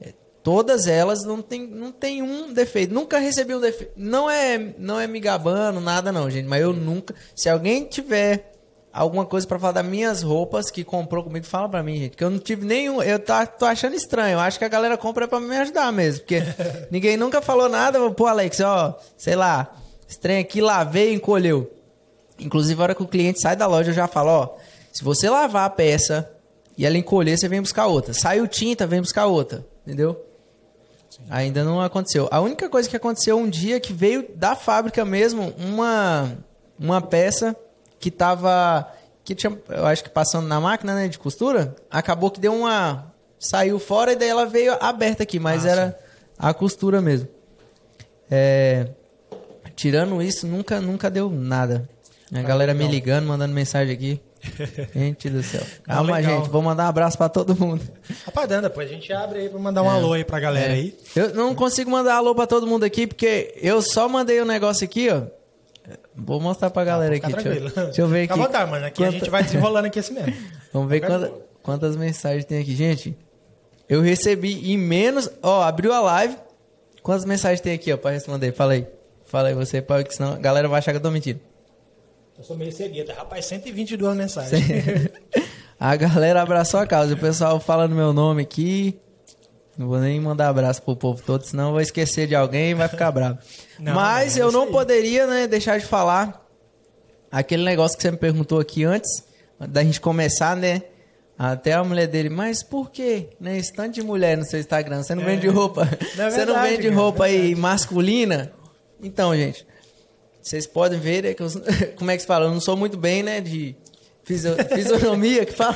é, 0.02 0.12
todas 0.42 0.88
elas 0.88 1.24
não 1.24 1.40
tem, 1.40 1.68
não 1.68 1.92
tem 1.92 2.24
um 2.24 2.52
defeito. 2.52 2.92
Nunca 2.92 3.20
recebi 3.20 3.54
um 3.54 3.62
defeito. 3.62 3.94
Não 3.96 4.28
é, 4.28 4.74
não 4.80 5.00
é 5.00 5.06
me 5.06 5.20
gabando, 5.20 5.80
nada 5.80 6.12
não, 6.12 6.28
gente. 6.28 6.48
Mas 6.48 6.64
eu 6.64 6.74
nunca. 6.74 7.14
Se 7.36 7.48
alguém 7.48 7.86
tiver 7.86 8.57
alguma 8.92 9.26
coisa 9.26 9.46
pra 9.46 9.60
falar 9.60 9.74
das 9.74 9.86
minhas 9.86 10.24
roupas 10.24 10.72
que 10.72 10.84
comprou 10.84 11.24
comigo, 11.24 11.46
fala 11.46 11.70
pra 11.70 11.84
mim, 11.84 11.98
gente. 11.98 12.18
Que 12.18 12.24
eu 12.24 12.30
não 12.30 12.40
tive 12.40 12.66
nenhum. 12.66 13.02
Eu 13.02 13.20
tá, 13.20 13.46
tô 13.46 13.66
achando 13.66 13.96
estranho. 13.96 14.34
Eu 14.34 14.40
acho 14.40 14.58
que 14.58 14.66
a 14.66 14.70
galera 14.70 14.98
compra 14.98 15.28
pra 15.28 15.40
me 15.40 15.56
ajudar 15.58 15.92
mesmo. 15.92 16.22
Porque 16.22 16.42
ninguém 16.90 17.18
nunca 17.18 17.42
falou 17.42 17.70
nada. 17.70 18.10
Pô, 18.12 18.26
Alex, 18.26 18.60
ó, 18.62 18.98
sei 19.16 19.36
lá, 19.36 19.72
trem 20.22 20.40
aqui 20.40 20.62
lavei 20.62 21.12
e 21.12 21.16
encolheu. 21.16 21.72
Inclusive, 22.40 22.80
a 22.80 22.84
hora 22.84 22.96
que 22.96 23.04
o 23.04 23.08
cliente 23.08 23.42
sai 23.42 23.56
da 23.56 23.68
loja, 23.68 23.92
eu 23.92 23.96
já 23.96 24.08
falo, 24.08 24.30
ó, 24.30 24.56
se 24.92 25.04
você 25.04 25.30
lavar 25.30 25.66
a 25.66 25.70
peça 25.70 26.30
e 26.78 26.86
ela 26.86 26.98
encolher, 26.98 27.38
você 27.38 27.48
vem 27.48 27.62
buscar 27.62 27.88
outra. 27.88 28.14
Saiu 28.14 28.48
tinta, 28.48 28.86
vem 28.86 29.02
buscar 29.02 29.26
outra. 29.26 29.66
Entendeu? 29.86 30.24
Ainda 31.30 31.64
não 31.64 31.82
aconteceu. 31.82 32.28
A 32.32 32.40
única 32.40 32.70
coisa 32.70 32.88
que 32.88 32.96
aconteceu 32.96 33.38
um 33.38 33.50
dia 33.50 33.80
que 33.80 33.92
veio 33.92 34.28
da 34.36 34.56
fábrica 34.56 35.04
mesmo, 35.04 35.54
uma, 35.58 36.38
uma 36.80 37.02
peça 37.02 37.56
que 38.00 38.12
tava. 38.12 38.88
Que 39.24 39.36
tinha, 39.36 39.58
eu 39.70 39.86
acho 39.86 40.04
que 40.04 40.10
passando 40.10 40.48
na 40.48 40.60
máquina, 40.60 40.96
né, 40.96 41.08
de 41.08 41.20
costura, 41.20 41.76
acabou 41.92 42.32
que 42.32 42.40
deu 42.40 42.54
uma. 42.54 43.14
Saiu 43.40 43.78
fora 43.78 44.14
e 44.14 44.16
daí 44.16 44.30
ela 44.30 44.46
veio 44.46 44.76
aberta 44.80 45.24
aqui, 45.24 45.38
mas 45.40 45.66
Ah, 45.66 45.70
era 45.70 46.00
a 46.40 46.54
costura 46.54 47.02
mesmo. 47.02 47.28
É, 48.30 48.88
tirando 49.76 50.22
isso, 50.22 50.48
nunca, 50.48 50.82
nunca 50.82 51.10
deu 51.10 51.30
nada. 51.30 51.88
A 52.34 52.42
galera 52.42 52.74
me 52.74 52.80
legal. 52.80 52.92
ligando, 52.94 53.26
mandando 53.28 53.54
mensagem 53.54 53.94
aqui. 53.94 54.22
Gente 54.96 55.30
do 55.30 55.42
céu. 55.44 55.62
Calma, 55.84 56.18
Ah, 56.18 56.22
gente. 56.22 56.50
Vou 56.50 56.62
mandar 56.62 56.86
um 56.86 56.90
abraço 56.90 57.18
pra 57.18 57.28
todo 57.30 57.56
mundo. 57.56 57.82
Rapaz, 58.26 58.48
Dan, 58.48 58.62
depois 58.62 58.90
a 58.90 58.94
gente 58.94 59.12
abre 59.12 59.40
aí 59.40 59.50
pra 59.50 59.60
mandar 59.60 59.82
um 59.82 59.90
alô 59.90 60.14
aí 60.14 60.24
pra 60.24 60.40
galera 60.40 60.74
É. 60.74 60.76
aí. 60.76 60.98
Eu 61.16 61.34
não 61.34 61.56
consigo 61.56 61.90
mandar 61.90 62.16
alô 62.16 62.36
pra 62.36 62.46
todo 62.46 62.68
mundo 62.68 62.84
aqui, 62.84 63.08
porque 63.08 63.54
eu 63.62 63.82
só 63.82 64.08
mandei 64.08 64.40
o 64.40 64.44
um 64.44 64.48
negócio 64.48 64.86
aqui, 64.86 65.10
ó. 65.10 65.24
Vou 66.18 66.40
mostrar 66.42 66.70
pra 66.72 66.84
galera 66.84 67.14
Fica 67.14 67.28
aqui. 67.28 67.44
Deixa 67.44 67.60
eu, 67.80 67.86
deixa 67.86 68.02
eu 68.02 68.08
ver 68.08 68.24
aqui. 68.24 68.34
Fica 68.34 68.46
vontade, 68.48 68.72
mano. 68.72 68.86
Aqui 68.86 69.04
a 69.04 69.08
Quanta- 69.08 69.20
gente 69.20 69.30
vai 69.30 69.44
desenrolando 69.44 69.88
aqui 69.88 70.00
assim 70.00 70.14
mesmo. 70.14 70.34
Vamos 70.74 70.90
ver 70.90 71.02
quanta- 71.02 71.32
quantas 71.62 71.96
mensagens 71.96 72.44
tem 72.46 72.60
aqui. 72.60 72.76
Gente, 72.76 73.16
eu 73.88 74.02
recebi 74.02 74.72
em 74.74 74.78
menos... 74.78 75.30
Ó, 75.44 75.62
abriu 75.62 75.94
a 75.94 76.00
live. 76.02 76.36
Quantas 77.04 77.24
mensagens 77.24 77.62
tem 77.62 77.74
aqui, 77.74 77.94
ó, 77.94 77.98
pra 77.98 78.12
responder? 78.12 78.52
Fala 78.52 78.74
aí. 78.74 78.88
Fala 79.26 79.50
aí 79.50 79.54
você, 79.54 79.82
porque 79.82 80.12
senão 80.12 80.34
a 80.34 80.38
galera 80.38 80.68
vai 80.68 80.80
achar 80.80 80.92
que 80.92 80.98
eu 80.98 81.02
tô 81.02 81.12
mentindo. 81.12 81.40
Eu 82.38 82.44
sou 82.44 82.58
meio 82.58 82.72
cegueta. 82.72 83.14
Rapaz, 83.14 83.46
122 83.46 84.16
mensagens. 84.18 84.62
a 85.80 85.96
galera 85.96 86.42
abraçou 86.42 86.80
a 86.80 86.88
causa. 86.88 87.14
O 87.14 87.18
pessoal 87.18 87.60
falando 87.60 87.94
meu 87.96 88.12
nome 88.12 88.42
aqui. 88.42 88.98
Não 89.78 89.88
vou 89.88 90.00
nem 90.00 90.20
mandar 90.20 90.50
abraço 90.50 90.82
pro 90.82 90.96
povo 90.96 91.22
todo, 91.24 91.44
senão 91.46 91.66
eu 91.68 91.72
vou 91.74 91.82
esquecer 91.82 92.26
de 92.28 92.36
alguém 92.36 92.72
e 92.72 92.74
vai 92.74 92.88
ficar 92.88 93.12
bravo. 93.12 93.38
Não, 93.80 93.94
Mas 93.94 94.38
é 94.38 94.42
eu 94.42 94.52
não 94.52 94.68
poderia, 94.72 95.28
né, 95.28 95.48
deixar 95.48 95.80
de 95.80 95.86
falar 95.86 96.46
aquele 97.32 97.64
negócio 97.64 97.96
que 97.98 98.02
você 98.04 98.12
me 98.12 98.18
perguntou 98.18 98.60
aqui 98.60 98.84
antes, 98.84 99.24
da 99.60 99.84
gente 99.84 100.00
começar, 100.02 100.56
né? 100.56 100.82
Até 101.38 101.74
a 101.74 101.84
mulher 101.84 102.08
dele, 102.08 102.30
mas 102.30 102.64
por 102.64 102.90
quê? 102.90 103.30
Né, 103.40 103.58
esse 103.58 103.72
tanto 103.74 103.94
de 103.94 104.02
mulher 104.02 104.36
no 104.38 104.44
seu 104.46 104.60
Instagram, 104.60 105.04
você 105.04 105.14
não 105.14 105.22
É. 105.24 105.26
vende 105.26 105.48
roupa? 105.48 105.88
Não, 106.16 106.26
é 106.26 106.30
você 106.32 106.38
não 106.40 106.54
verdade, 106.56 106.70
vende 106.70 106.90
cara, 106.90 106.96
roupa 106.96 107.26
aí 107.26 107.54
masculina? 107.56 108.52
Então, 109.04 109.36
gente, 109.36 109.66
vocês 110.42 110.66
podem 110.66 111.00
ver, 111.00 111.24
né, 111.24 111.34
que 111.36 111.44
eu, 111.44 111.48
como 111.96 112.10
é 112.10 112.16
que 112.16 112.22
se 112.22 112.28
fala? 112.28 112.46
Eu 112.46 112.52
não 112.52 112.60
sou 112.62 112.76
muito 112.76 112.98
bem, 112.98 113.22
né, 113.22 113.40
de 113.40 113.76
fisio- 114.24 114.56
fisionomia 114.74 115.46
que 115.46 115.54
fala. 115.54 115.76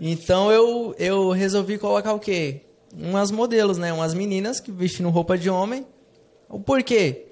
Então 0.00 0.50
eu, 0.50 0.94
eu 0.98 1.30
resolvi 1.30 1.78
colocar 1.78 2.12
o 2.12 2.18
quê? 2.18 2.62
Umas 2.92 3.30
modelos, 3.30 3.78
né? 3.78 3.92
Umas 3.92 4.14
meninas 4.14 4.58
que 4.58 4.72
vestindo 4.72 5.08
roupa 5.10 5.38
de 5.38 5.48
homem. 5.48 5.86
O 6.50 6.58
porquê? 6.58 7.26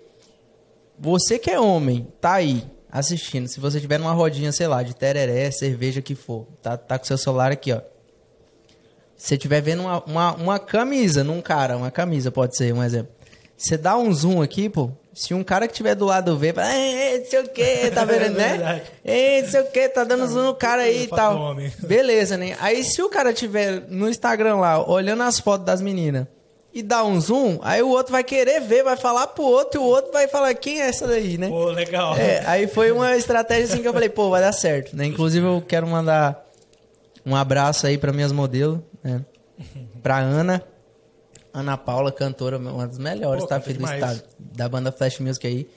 Você 0.96 1.38
que 1.38 1.50
é 1.50 1.59
homem, 1.59 2.07
tá 2.20 2.35
aí 2.35 2.64
assistindo. 2.90 3.48
Se 3.48 3.59
você 3.59 3.81
tiver 3.81 3.98
numa 3.98 4.12
rodinha, 4.12 4.52
sei 4.52 4.68
lá, 4.68 4.83
de 4.83 4.94
tereré, 4.94 5.50
cerveja, 5.50 6.00
que 6.00 6.14
for, 6.14 6.46
tá, 6.62 6.76
tá 6.76 6.98
com 6.98 7.04
seu 7.04 7.18
celular 7.18 7.50
aqui, 7.50 7.72
ó. 7.72 7.81
Se 9.16 9.28
você 9.28 9.35
estiver 9.35 9.61
vendo 9.61 9.83
uma, 9.83 10.04
uma, 10.04 10.35
uma 10.35 10.59
camisa 10.61 11.24
num 11.24 11.42
cara, 11.42 11.76
uma 11.76 11.90
camisa 11.90 12.31
pode 12.31 12.57
ser 12.57 12.72
um 12.72 12.83
exemplo. 12.83 13.12
Você 13.57 13.76
dá 13.76 13.98
um 13.98 14.12
zoom 14.12 14.40
aqui, 14.40 14.68
pô. 14.68 14.90
Se 15.12 15.35
um 15.35 15.42
cara 15.42 15.66
que 15.66 15.74
tiver 15.74 15.96
do 15.96 16.04
lado 16.04 16.38
ver, 16.38 16.54
fala, 16.54 16.72
"Ei, 16.72 17.18
não 17.18 17.26
sei 17.26 17.40
o 17.40 17.48
que, 17.48 17.90
tá 17.90 18.04
vendo, 18.04 18.22
É 18.26 18.28
né? 18.31 18.83
Ei, 19.04 19.42
não 19.42 19.50
sei 19.50 19.61
o 19.62 19.66
que, 19.66 19.88
tá 19.88 20.04
dando 20.04 20.28
zoom 20.28 20.44
no 20.44 20.54
cara 20.54 20.83
aí 20.83 21.04
e 21.04 21.09
tal. 21.09 21.57
Beleza, 21.81 22.37
né? 22.37 22.57
Aí 22.61 22.85
se 22.85 23.02
o 23.02 23.09
cara 23.09 23.33
tiver 23.33 23.83
no 23.88 24.09
Instagram 24.09 24.57
lá, 24.59 24.88
olhando 24.88 25.24
as 25.24 25.40
fotos 25.40 25.66
das 25.66 25.81
meninas 25.81 26.28
e 26.78 26.82
dá 26.82 27.02
um 27.02 27.20
zoom, 27.20 27.58
aí 27.62 27.82
o 27.82 27.88
outro 27.88 28.12
vai 28.12 28.22
querer 28.22 28.60
ver, 28.60 28.84
vai 28.84 28.96
falar 28.96 29.26
pro 29.26 29.42
outro 29.42 29.80
e 29.80 29.82
o 29.82 29.86
outro 29.86 30.12
vai 30.12 30.28
falar, 30.28 30.54
quem 30.54 30.80
é 30.80 30.88
essa 30.88 31.08
daí, 31.08 31.36
né? 31.36 31.48
Pô, 31.48 31.64
legal. 31.72 32.16
É, 32.16 32.44
aí 32.46 32.68
foi 32.68 32.92
uma 32.92 33.16
estratégia 33.16 33.64
assim 33.64 33.82
que 33.82 33.88
eu 33.88 33.92
falei, 33.92 34.08
pô, 34.08 34.30
vai 34.30 34.40
dar 34.40 34.52
certo, 34.52 34.96
né? 34.96 35.04
Inclusive 35.04 35.44
eu 35.44 35.60
quero 35.60 35.88
mandar 35.88 36.46
um 37.26 37.34
abraço 37.34 37.84
aí 37.84 37.98
para 37.98 38.12
minhas 38.12 38.30
modelos, 38.30 38.78
né? 39.02 39.24
Pra 40.00 40.18
Ana, 40.18 40.62
Ana 41.52 41.76
Paula, 41.76 42.12
cantora, 42.12 42.58
uma 42.58 42.86
das 42.86 42.98
melhores, 42.98 43.42
Pô, 43.42 43.48
tá, 43.48 43.60
filho 43.60 43.80
do 43.80 43.92
estado, 43.92 44.22
da 44.38 44.68
banda 44.68 44.92
Flash 44.92 45.18
Music 45.18 45.44
aí. 45.44 45.68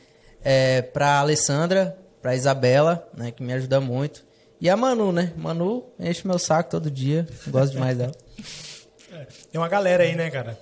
É, 0.43 0.83
pra 0.83 1.17
Alessandra, 1.17 1.97
pra 2.21 2.35
Isabela, 2.35 3.09
né, 3.17 3.31
que 3.31 3.41
me 3.41 3.53
ajuda 3.53 3.81
muito. 3.81 4.23
E 4.59 4.69
a 4.69 4.77
Manu, 4.77 5.11
né? 5.11 5.33
Manu 5.35 5.83
enche 5.99 6.27
meu 6.27 6.37
saco 6.37 6.69
todo 6.69 6.91
dia, 6.91 7.27
gosto 7.47 7.73
demais 7.73 7.97
dela. 7.97 8.11
Tem 9.51 9.59
uma 9.59 9.67
galera 9.67 10.03
aí, 10.03 10.15
né, 10.15 10.29
cara? 10.29 10.57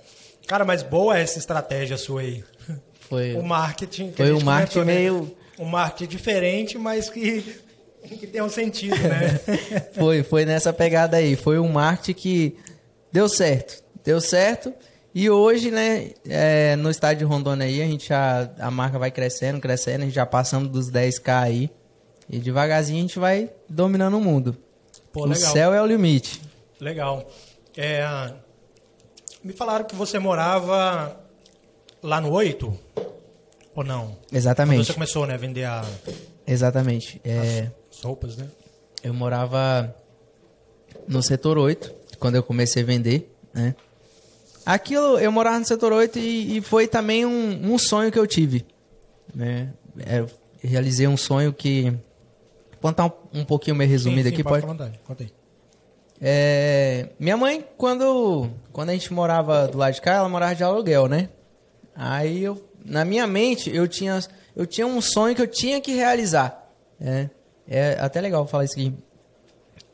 Cara, 0.50 0.64
mas 0.64 0.82
boa 0.82 1.16
essa 1.16 1.38
estratégia 1.38 1.96
sua 1.96 2.22
aí. 2.22 2.42
Foi, 3.08 3.36
O 3.36 3.42
marketing. 3.44 4.10
que 4.10 4.16
Foi 4.16 4.32
um 4.32 4.40
marketing 4.40 4.78
né? 4.80 4.84
meio- 4.94 5.36
Um 5.56 5.64
marketing 5.64 6.10
diferente, 6.10 6.76
mas 6.76 7.08
que, 7.08 7.40
que 8.02 8.26
tem 8.26 8.42
um 8.42 8.48
sentido, 8.48 8.96
né? 8.96 9.38
Foi, 9.94 10.24
foi 10.24 10.44
nessa 10.44 10.72
pegada 10.72 11.18
aí. 11.18 11.36
Foi 11.36 11.56
um 11.60 11.68
marketing 11.68 12.20
que 12.20 12.56
deu 13.12 13.28
certo. 13.28 13.80
Deu 14.04 14.20
certo. 14.20 14.74
E 15.14 15.30
hoje, 15.30 15.70
né, 15.70 16.10
é, 16.28 16.74
no 16.74 16.90
estádio 16.90 17.18
de 17.28 17.32
Rondônia 17.32 17.64
aí, 17.68 17.80
a 17.80 17.86
gente 17.86 18.08
já, 18.08 18.50
a 18.58 18.72
marca 18.72 18.98
vai 18.98 19.12
crescendo, 19.12 19.60
crescendo, 19.60 20.02
a 20.02 20.04
gente 20.06 20.14
já 20.14 20.26
passamos 20.26 20.68
dos 20.68 20.90
10k 20.90 21.42
aí. 21.44 21.70
E 22.28 22.38
devagarzinho 22.40 22.98
a 22.98 23.02
gente 23.02 23.20
vai 23.20 23.50
dominando 23.68 24.16
o 24.18 24.20
mundo. 24.20 24.56
Pô, 25.12 25.22
o 25.22 25.26
legal. 25.26 25.52
céu 25.52 25.72
é 25.72 25.80
o 25.80 25.86
limite. 25.86 26.40
Legal. 26.80 27.28
É, 27.76 28.04
me 29.42 29.52
falaram 29.52 29.84
que 29.84 29.94
você 29.94 30.18
morava 30.18 31.18
lá 32.02 32.20
no 32.20 32.30
8? 32.32 32.78
Ou 33.74 33.84
não? 33.84 34.08
Quando 34.08 34.36
Exatamente. 34.36 34.86
você 34.86 34.92
começou, 34.94 35.26
né, 35.26 35.34
a 35.34 35.38
vender 35.38 35.64
a- 35.64 35.84
Exatamente. 36.46 37.20
É, 37.24 37.70
as 37.90 38.02
roupas, 38.02 38.36
né? 38.36 38.48
eu 39.02 39.14
morava 39.14 39.94
no 41.08 41.22
setor 41.22 41.56
8, 41.56 41.92
quando 42.18 42.34
eu 42.34 42.42
comecei 42.42 42.82
a 42.82 42.86
vender, 42.86 43.34
né? 43.54 43.74
Aquilo, 44.66 45.18
eu 45.18 45.32
morava 45.32 45.58
no 45.58 45.64
setor 45.64 45.92
8 45.92 46.18
e, 46.18 46.58
e 46.58 46.60
foi 46.60 46.86
também 46.86 47.24
um, 47.24 47.72
um 47.72 47.78
sonho 47.78 48.12
que 48.12 48.18
eu 48.18 48.26
tive, 48.26 48.66
né? 49.34 49.72
É, 50.04 50.18
eu 50.20 50.30
realizei 50.62 51.06
um 51.08 51.16
sonho 51.16 51.52
que... 51.52 51.90
Vou 52.72 52.80
contar 52.82 53.06
um, 53.06 53.40
um 53.40 53.44
pouquinho 53.44 53.74
meio 53.76 53.88
resumido 53.90 54.24
Sim, 54.28 54.28
sim, 54.28 54.34
aqui, 54.34 54.42
pode? 54.44 54.66
pode? 54.66 54.98
Conta 55.04 55.24
aí. 55.24 55.32
É, 56.20 57.08
minha 57.18 57.36
mãe, 57.36 57.64
quando, 57.78 58.50
quando 58.72 58.90
a 58.90 58.92
gente 58.92 59.12
morava 59.12 59.66
do 59.66 59.78
lado 59.78 59.94
de 59.94 60.00
cá, 60.02 60.16
ela 60.16 60.28
morava 60.28 60.54
de 60.54 60.62
aluguel, 60.62 61.08
né? 61.08 61.30
Aí 61.94 62.44
eu, 62.44 62.62
na 62.84 63.04
minha 63.04 63.26
mente, 63.26 63.74
eu 63.74 63.88
tinha, 63.88 64.20
eu 64.54 64.66
tinha 64.66 64.86
um 64.86 65.00
sonho 65.00 65.34
que 65.34 65.42
eu 65.42 65.46
tinha 65.46 65.80
que 65.80 65.92
realizar. 65.94 66.70
né? 66.98 67.30
É 67.66 67.96
até 68.00 68.20
legal 68.20 68.46
falar 68.46 68.64
isso 68.64 68.74
aqui. 68.74 68.92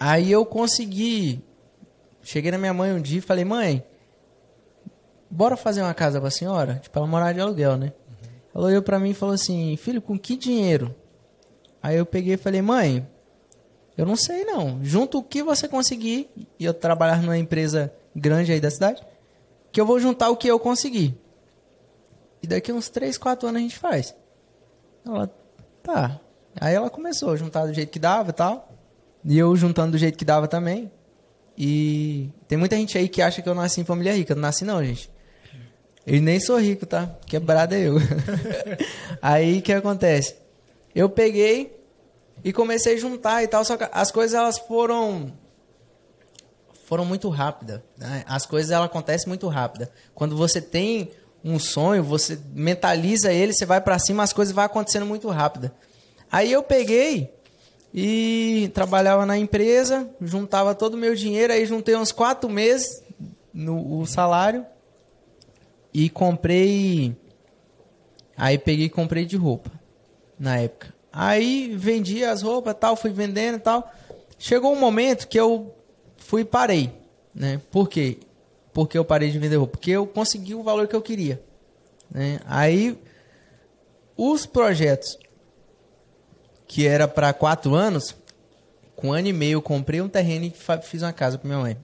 Aí 0.00 0.32
eu 0.32 0.44
consegui. 0.44 1.44
Cheguei 2.22 2.50
na 2.50 2.58
minha 2.58 2.74
mãe 2.74 2.92
um 2.92 3.00
dia 3.00 3.18
e 3.18 3.22
falei, 3.22 3.44
mãe, 3.44 3.84
bora 5.30 5.56
fazer 5.56 5.82
uma 5.82 5.94
casa 5.94 6.20
pra 6.20 6.30
senhora? 6.30 6.80
Tipo, 6.82 6.98
ela 6.98 7.06
morava 7.06 7.34
de 7.34 7.40
aluguel, 7.40 7.76
né? 7.76 7.92
Ela 8.52 8.66
olhou 8.66 8.82
pra 8.82 8.98
mim 8.98 9.10
e 9.10 9.14
falou 9.14 9.34
assim, 9.34 9.76
filho, 9.76 10.02
com 10.02 10.18
que 10.18 10.36
dinheiro? 10.36 10.94
Aí 11.82 11.96
eu 11.96 12.06
peguei 12.06 12.34
e 12.34 12.38
falei, 12.38 12.62
mãe, 12.62 13.06
eu 13.96 14.04
não 14.04 14.16
sei 14.16 14.44
não. 14.44 14.84
Junto 14.84 15.18
o 15.18 15.22
que 15.22 15.42
você 15.42 15.66
conseguir, 15.66 16.28
e 16.58 16.64
eu 16.64 16.74
trabalhar 16.74 17.22
numa 17.22 17.38
empresa 17.38 17.92
grande 18.14 18.52
aí 18.52 18.60
da 18.60 18.70
cidade, 18.70 19.02
que 19.72 19.80
eu 19.80 19.86
vou 19.86 19.98
juntar 19.98 20.30
o 20.30 20.36
que 20.36 20.48
eu 20.48 20.58
conseguir. 20.58 21.18
E 22.42 22.46
daqui 22.46 22.72
uns 22.72 22.88
3, 22.88 23.16
4 23.16 23.48
anos 23.48 23.58
a 23.58 23.62
gente 23.62 23.78
faz. 23.78 24.14
Ela, 25.04 25.30
tá. 25.82 26.20
Aí 26.60 26.74
ela 26.74 26.90
começou 26.90 27.30
a 27.30 27.36
juntar 27.36 27.66
do 27.66 27.74
jeito 27.74 27.90
que 27.90 27.98
dava 27.98 28.30
e 28.30 28.32
tal. 28.32 28.72
E 29.24 29.38
eu 29.38 29.54
juntando 29.56 29.92
do 29.92 29.98
jeito 29.98 30.18
que 30.18 30.24
dava 30.24 30.46
também. 30.46 30.90
E 31.56 32.30
tem 32.46 32.58
muita 32.58 32.76
gente 32.76 32.98
aí 32.98 33.08
que 33.08 33.22
acha 33.22 33.40
que 33.40 33.48
eu 33.48 33.54
nasci 33.54 33.80
em 33.80 33.84
família 33.84 34.14
rica. 34.14 34.32
Eu 34.32 34.36
não 34.36 34.42
nasci 34.42 34.64
não, 34.64 34.84
gente. 34.84 35.10
Eu 36.06 36.20
nem 36.20 36.38
sou 36.38 36.58
rico, 36.58 36.86
tá? 36.86 37.16
Quebrado 37.26 37.74
é 37.74 37.80
eu. 37.80 37.96
aí 39.20 39.58
o 39.58 39.62
que 39.62 39.72
acontece? 39.72 40.36
Eu 40.94 41.08
peguei 41.08 41.75
e 42.44 42.52
comecei 42.52 42.94
a 42.94 42.98
juntar 42.98 43.42
e 43.42 43.48
tal, 43.48 43.64
só 43.64 43.76
que 43.76 43.88
as 43.92 44.10
coisas 44.10 44.38
elas 44.38 44.58
foram 44.58 45.32
foram 46.86 47.04
muito 47.04 47.28
rápidas. 47.28 47.80
né? 47.98 48.24
As 48.26 48.46
coisas 48.46 48.70
elas 48.70 48.86
acontecem 48.86 49.28
muito 49.28 49.48
rápida. 49.48 49.90
Quando 50.14 50.36
você 50.36 50.60
tem 50.60 51.10
um 51.44 51.58
sonho, 51.58 52.02
você 52.02 52.38
mentaliza 52.52 53.32
ele, 53.32 53.52
você 53.52 53.66
vai 53.66 53.80
pra 53.80 53.98
cima, 53.98 54.22
as 54.22 54.32
coisas 54.32 54.54
vão 54.54 54.64
acontecendo 54.64 55.04
muito 55.04 55.28
rápida. 55.28 55.74
Aí 56.30 56.50
eu 56.50 56.62
peguei 56.62 57.34
e 57.92 58.70
trabalhava 58.74 59.24
na 59.24 59.36
empresa, 59.38 60.08
juntava 60.20 60.74
todo 60.74 60.94
o 60.94 60.98
meu 60.98 61.14
dinheiro, 61.14 61.52
aí 61.52 61.64
juntei 61.66 61.96
uns 61.96 62.12
quatro 62.12 62.48
meses 62.48 63.02
no 63.52 64.00
o 64.00 64.06
salário 64.06 64.66
e 65.92 66.10
comprei. 66.10 67.16
Aí 68.36 68.58
peguei 68.58 68.86
e 68.86 68.90
comprei 68.90 69.24
de 69.24 69.36
roupa 69.36 69.70
na 70.38 70.58
época. 70.58 70.95
Aí 71.18 71.74
vendi 71.74 72.22
as 72.22 72.42
roupas 72.42 72.76
tal, 72.78 72.94
fui 72.94 73.10
vendendo 73.10 73.56
e 73.56 73.60
tal. 73.60 73.90
Chegou 74.38 74.70
um 74.70 74.78
momento 74.78 75.26
que 75.26 75.40
eu 75.40 75.74
fui 76.18 76.42
e 76.42 76.44
parei, 76.44 76.92
né? 77.34 77.58
Por 77.70 77.88
quê? 77.88 78.18
Porque 78.70 78.98
eu 78.98 79.04
parei 79.04 79.30
de 79.30 79.38
vender 79.38 79.56
roupa? 79.56 79.78
Porque 79.78 79.92
eu 79.92 80.06
consegui 80.06 80.54
o 80.54 80.62
valor 80.62 80.86
que 80.86 80.94
eu 80.94 81.00
queria, 81.00 81.42
né? 82.10 82.38
Aí 82.44 82.98
os 84.14 84.44
projetos 84.44 85.18
que 86.66 86.86
era 86.86 87.08
para 87.08 87.32
quatro 87.32 87.74
anos, 87.74 88.14
com 88.94 89.08
um 89.08 89.12
ano 89.14 89.28
e 89.28 89.32
meio 89.32 89.56
eu 89.56 89.62
comprei 89.62 90.02
um 90.02 90.10
terreno 90.10 90.44
e 90.44 90.52
fiz 90.82 91.00
uma 91.00 91.14
casa 91.14 91.38
para 91.38 91.48
minha 91.48 91.60
mãe. 91.60 91.78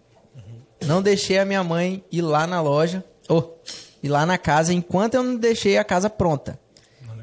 Não 0.84 1.00
deixei 1.00 1.38
a 1.38 1.46
minha 1.46 1.64
mãe 1.64 2.04
ir 2.12 2.20
lá 2.20 2.46
na 2.46 2.60
loja, 2.60 3.02
ou 3.30 3.62
ir 4.02 4.10
lá 4.10 4.26
na 4.26 4.36
casa 4.36 4.74
enquanto 4.74 5.14
eu 5.14 5.22
não 5.22 5.36
deixei 5.36 5.78
a 5.78 5.84
casa 5.84 6.10
pronta. 6.10 6.60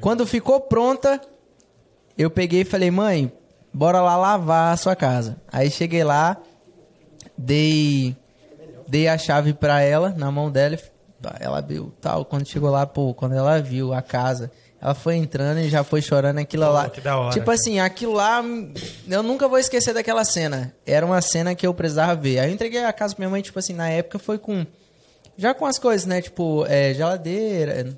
Quando 0.00 0.26
ficou 0.26 0.60
pronta, 0.60 1.20
eu 2.22 2.30
peguei 2.30 2.60
e 2.60 2.64
falei, 2.64 2.90
mãe, 2.90 3.32
bora 3.72 4.00
lá 4.00 4.16
lavar 4.16 4.74
a 4.74 4.76
sua 4.76 4.94
casa. 4.94 5.36
Aí 5.50 5.70
cheguei 5.70 6.04
lá, 6.04 6.36
dei, 7.36 8.16
dei 8.86 9.08
a 9.08 9.16
chave 9.16 9.54
pra 9.54 9.80
ela, 9.80 10.10
na 10.16 10.30
mão 10.30 10.50
dela, 10.50 10.78
ela 11.38 11.60
viu 11.60 11.92
tal. 12.00 12.24
Quando 12.24 12.46
chegou 12.46 12.70
lá, 12.70 12.86
pô, 12.86 13.14
quando 13.14 13.34
ela 13.34 13.60
viu 13.60 13.94
a 13.94 14.02
casa, 14.02 14.50
ela 14.80 14.94
foi 14.94 15.16
entrando 15.16 15.60
e 15.60 15.68
já 15.68 15.84
foi 15.84 16.00
chorando 16.02 16.38
aquilo 16.38 16.66
Pô, 16.66 16.72
lá. 16.72 16.88
que 16.90 17.00
da 17.00 17.16
hora, 17.16 17.32
tipo 17.32 17.46
cara. 17.46 17.54
assim, 17.54 17.80
aquilo 17.80 18.12
lá, 18.12 18.42
eu 19.08 19.22
nunca 19.22 19.46
vou 19.48 19.58
esquecer 19.58 19.92
daquela 19.92 20.24
cena. 20.24 20.74
Era 20.86 21.04
uma 21.04 21.20
cena 21.20 21.54
que 21.54 21.66
eu 21.66 21.74
precisava 21.74 22.14
ver. 22.14 22.38
Aí 22.38 22.50
eu 22.50 22.54
entreguei 22.54 22.84
a 22.84 22.92
casa 22.92 23.14
pra 23.14 23.22
minha 23.22 23.30
mãe, 23.30 23.42
tipo 23.42 23.58
assim, 23.58 23.74
na 23.74 23.88
época 23.88 24.18
foi 24.18 24.38
com. 24.38 24.66
Já 25.36 25.54
com 25.54 25.64
as 25.64 25.78
coisas, 25.78 26.06
né? 26.06 26.20
Tipo, 26.20 26.66
é, 26.66 26.92
geladeira, 26.92 27.96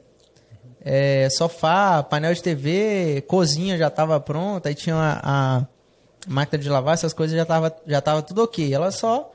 é, 0.84 1.28
sofá, 1.30 2.02
painel 2.02 2.34
de 2.34 2.42
TV, 2.42 3.24
cozinha 3.26 3.78
já 3.78 3.88
tava 3.88 4.18
pronta, 4.18 4.68
aí 4.68 4.74
tinha 4.74 4.96
a, 4.96 5.58
a 5.58 5.66
máquina 6.26 6.60
de 6.60 6.68
lavar, 6.68 6.94
essas 6.94 7.12
coisas 7.12 7.36
já 7.36 7.44
tava, 7.44 7.74
já 7.86 8.00
tava 8.00 8.22
tudo 8.22 8.42
ok. 8.42 8.72
Ela 8.72 8.90
só 8.90 9.32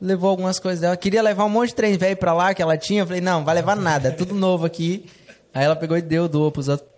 levou 0.00 0.30
algumas 0.30 0.58
coisas 0.58 0.80
dela. 0.80 0.96
Queria 0.96 1.22
levar 1.22 1.44
um 1.44 1.48
monte 1.48 1.70
de 1.70 1.74
trem 1.74 1.96
velho 1.96 2.16
pra 2.16 2.32
lá 2.32 2.54
que 2.54 2.62
ela 2.62 2.76
tinha. 2.76 3.02
Eu 3.02 3.06
falei, 3.06 3.20
não, 3.20 3.44
vai 3.44 3.56
levar 3.56 3.76
nada, 3.76 4.08
é 4.08 4.12
tudo 4.12 4.34
novo 4.34 4.64
aqui. 4.64 5.06
Aí 5.52 5.64
ela 5.64 5.76
pegou 5.76 5.96
e 5.96 6.02
deu, 6.02 6.28
doou 6.28 6.50
pros 6.52 6.68
outros. 6.68 6.88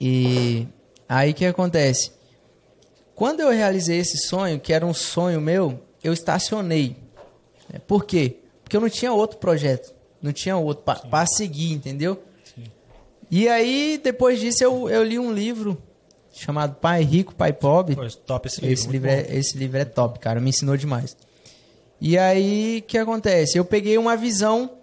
E 0.00 0.66
aí 1.08 1.32
o 1.32 1.34
que 1.34 1.44
acontece? 1.46 2.12
Quando 3.14 3.40
eu 3.40 3.50
realizei 3.50 3.98
esse 3.98 4.18
sonho, 4.18 4.58
que 4.58 4.72
era 4.72 4.86
um 4.86 4.94
sonho 4.94 5.40
meu, 5.40 5.80
eu 6.02 6.12
estacionei. 6.12 6.96
Por 7.86 8.04
quê? 8.04 8.38
Porque 8.62 8.76
eu 8.76 8.80
não 8.80 8.88
tinha 8.88 9.12
outro 9.12 9.38
projeto. 9.38 9.92
Não 10.22 10.32
tinha 10.32 10.56
outro 10.56 10.84
para 10.84 11.26
seguir, 11.26 11.72
entendeu? 11.72 12.22
E 13.30 13.48
aí, 13.48 14.00
depois 14.02 14.40
disso, 14.40 14.64
eu, 14.64 14.88
eu 14.90 15.04
li 15.04 15.18
um 15.18 15.32
livro 15.32 15.80
chamado 16.32 16.74
Pai 16.76 17.02
Rico, 17.02 17.34
Pai 17.34 17.52
Pobre. 17.52 17.94
Pô, 17.94 18.06
top 18.26 18.48
esse 18.48 18.60
livro. 18.60 18.72
Esse 18.72 18.88
livro, 18.88 19.08
é, 19.08 19.26
esse 19.30 19.56
livro 19.56 19.78
é 19.78 19.84
top, 19.84 20.18
cara. 20.18 20.40
Me 20.40 20.50
ensinou 20.50 20.76
demais. 20.76 21.16
E 22.00 22.18
aí, 22.18 22.78
o 22.78 22.82
que 22.82 22.98
acontece? 22.98 23.56
Eu 23.56 23.64
peguei 23.64 23.96
uma 23.98 24.16
visão 24.16 24.78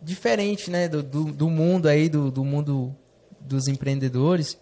diferente, 0.00 0.70
né? 0.70 0.86
Do, 0.88 1.02
do, 1.02 1.24
do 1.24 1.50
mundo 1.50 1.88
aí, 1.88 2.08
do, 2.08 2.30
do 2.30 2.44
mundo 2.44 2.94
dos 3.40 3.66
empreendedores. 3.66 4.56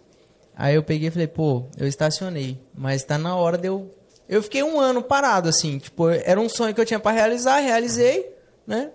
Aí 0.55 0.75
eu 0.75 0.83
peguei 0.83 1.09
e 1.09 1.11
falei, 1.11 1.27
pô, 1.27 1.65
eu 1.77 1.87
estacionei. 1.87 2.59
Mas 2.73 3.03
tá 3.03 3.17
na 3.17 3.35
hora 3.35 3.57
de 3.57 3.67
eu... 3.67 3.93
Eu 4.27 4.41
fiquei 4.41 4.63
um 4.63 4.79
ano 4.79 5.03
parado, 5.03 5.49
assim. 5.49 5.77
Tipo, 5.77 6.09
era 6.09 6.39
um 6.39 6.47
sonho 6.47 6.73
que 6.73 6.79
eu 6.79 6.85
tinha 6.85 6.99
pra 6.99 7.11
realizar, 7.11 7.59
realizei, 7.59 8.33
né? 8.65 8.91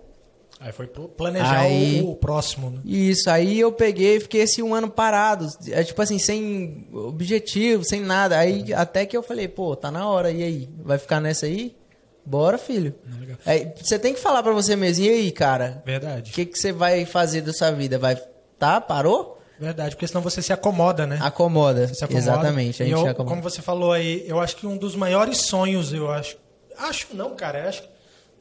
Aí 0.59 0.71
foi 0.71 0.87
pl- 0.87 1.07
planejar 1.09 1.59
Aí- 1.59 2.01
o, 2.01 2.11
o 2.11 2.15
próximo, 2.15 2.69
né? 2.71 2.79
Isso, 2.83 3.29
aí 3.29 3.59
eu 3.59 3.71
peguei 3.71 4.17
e 4.17 4.19
fiquei 4.19 4.41
esse 4.41 4.61
um 4.63 4.73
ano 4.73 4.89
parado. 4.89 5.47
É 5.69 5.83
tipo 5.83 6.01
assim, 6.01 6.17
sem 6.17 6.87
objetivo, 6.91 7.83
sem 7.83 8.01
nada. 8.01 8.37
Aí 8.39 8.73
até 8.73 9.05
que 9.05 9.15
eu 9.15 9.21
falei, 9.21 9.47
pô, 9.47 9.75
tá 9.75 9.91
na 9.91 10.07
hora, 10.09 10.31
e 10.31 10.41
aí? 10.43 10.69
Vai 10.83 10.97
ficar 10.97 11.19
nessa 11.21 11.45
aí? 11.45 11.75
Bora, 12.25 12.57
filho. 12.57 12.93
Aí, 13.45 13.71
você 13.81 13.97
tem 13.97 14.13
que 14.13 14.19
falar 14.19 14.43
pra 14.43 14.51
você 14.51 14.75
mesmo, 14.75 15.05
e 15.05 15.09
aí, 15.09 15.31
cara? 15.31 15.81
Verdade. 15.85 16.31
O 16.31 16.33
que, 16.33 16.45
que 16.45 16.59
você 16.59 16.73
vai 16.73 17.05
fazer 17.05 17.39
da 17.41 17.53
sua 17.53 17.71
vida? 17.71 17.97
Vai. 17.97 18.17
Tá? 18.59 18.81
Parou? 18.81 19.39
Verdade, 19.59 19.95
porque 19.95 20.07
senão 20.07 20.21
você 20.21 20.41
se 20.41 20.51
acomoda, 20.51 21.07
né? 21.07 21.17
Acomoda. 21.21 21.87
Você 21.87 21.95
se 21.95 22.03
acomoda. 22.03 22.23
Exatamente, 22.23 22.83
a 22.83 22.85
gente 22.85 22.93
eu, 22.95 23.01
se 23.03 23.07
acomoda. 23.07 23.29
como 23.29 23.41
você 23.41 23.61
falou 23.61 23.91
aí, 23.93 24.23
eu 24.27 24.39
acho 24.41 24.55
que 24.57 24.67
um 24.67 24.75
dos 24.77 24.95
maiores 24.95 25.37
sonhos, 25.45 25.93
eu 25.93 26.11
acho. 26.11 26.35
Acho 26.77 27.07
não, 27.13 27.33
cara. 27.35 27.67
Acho 27.69 27.83
que 27.83 27.89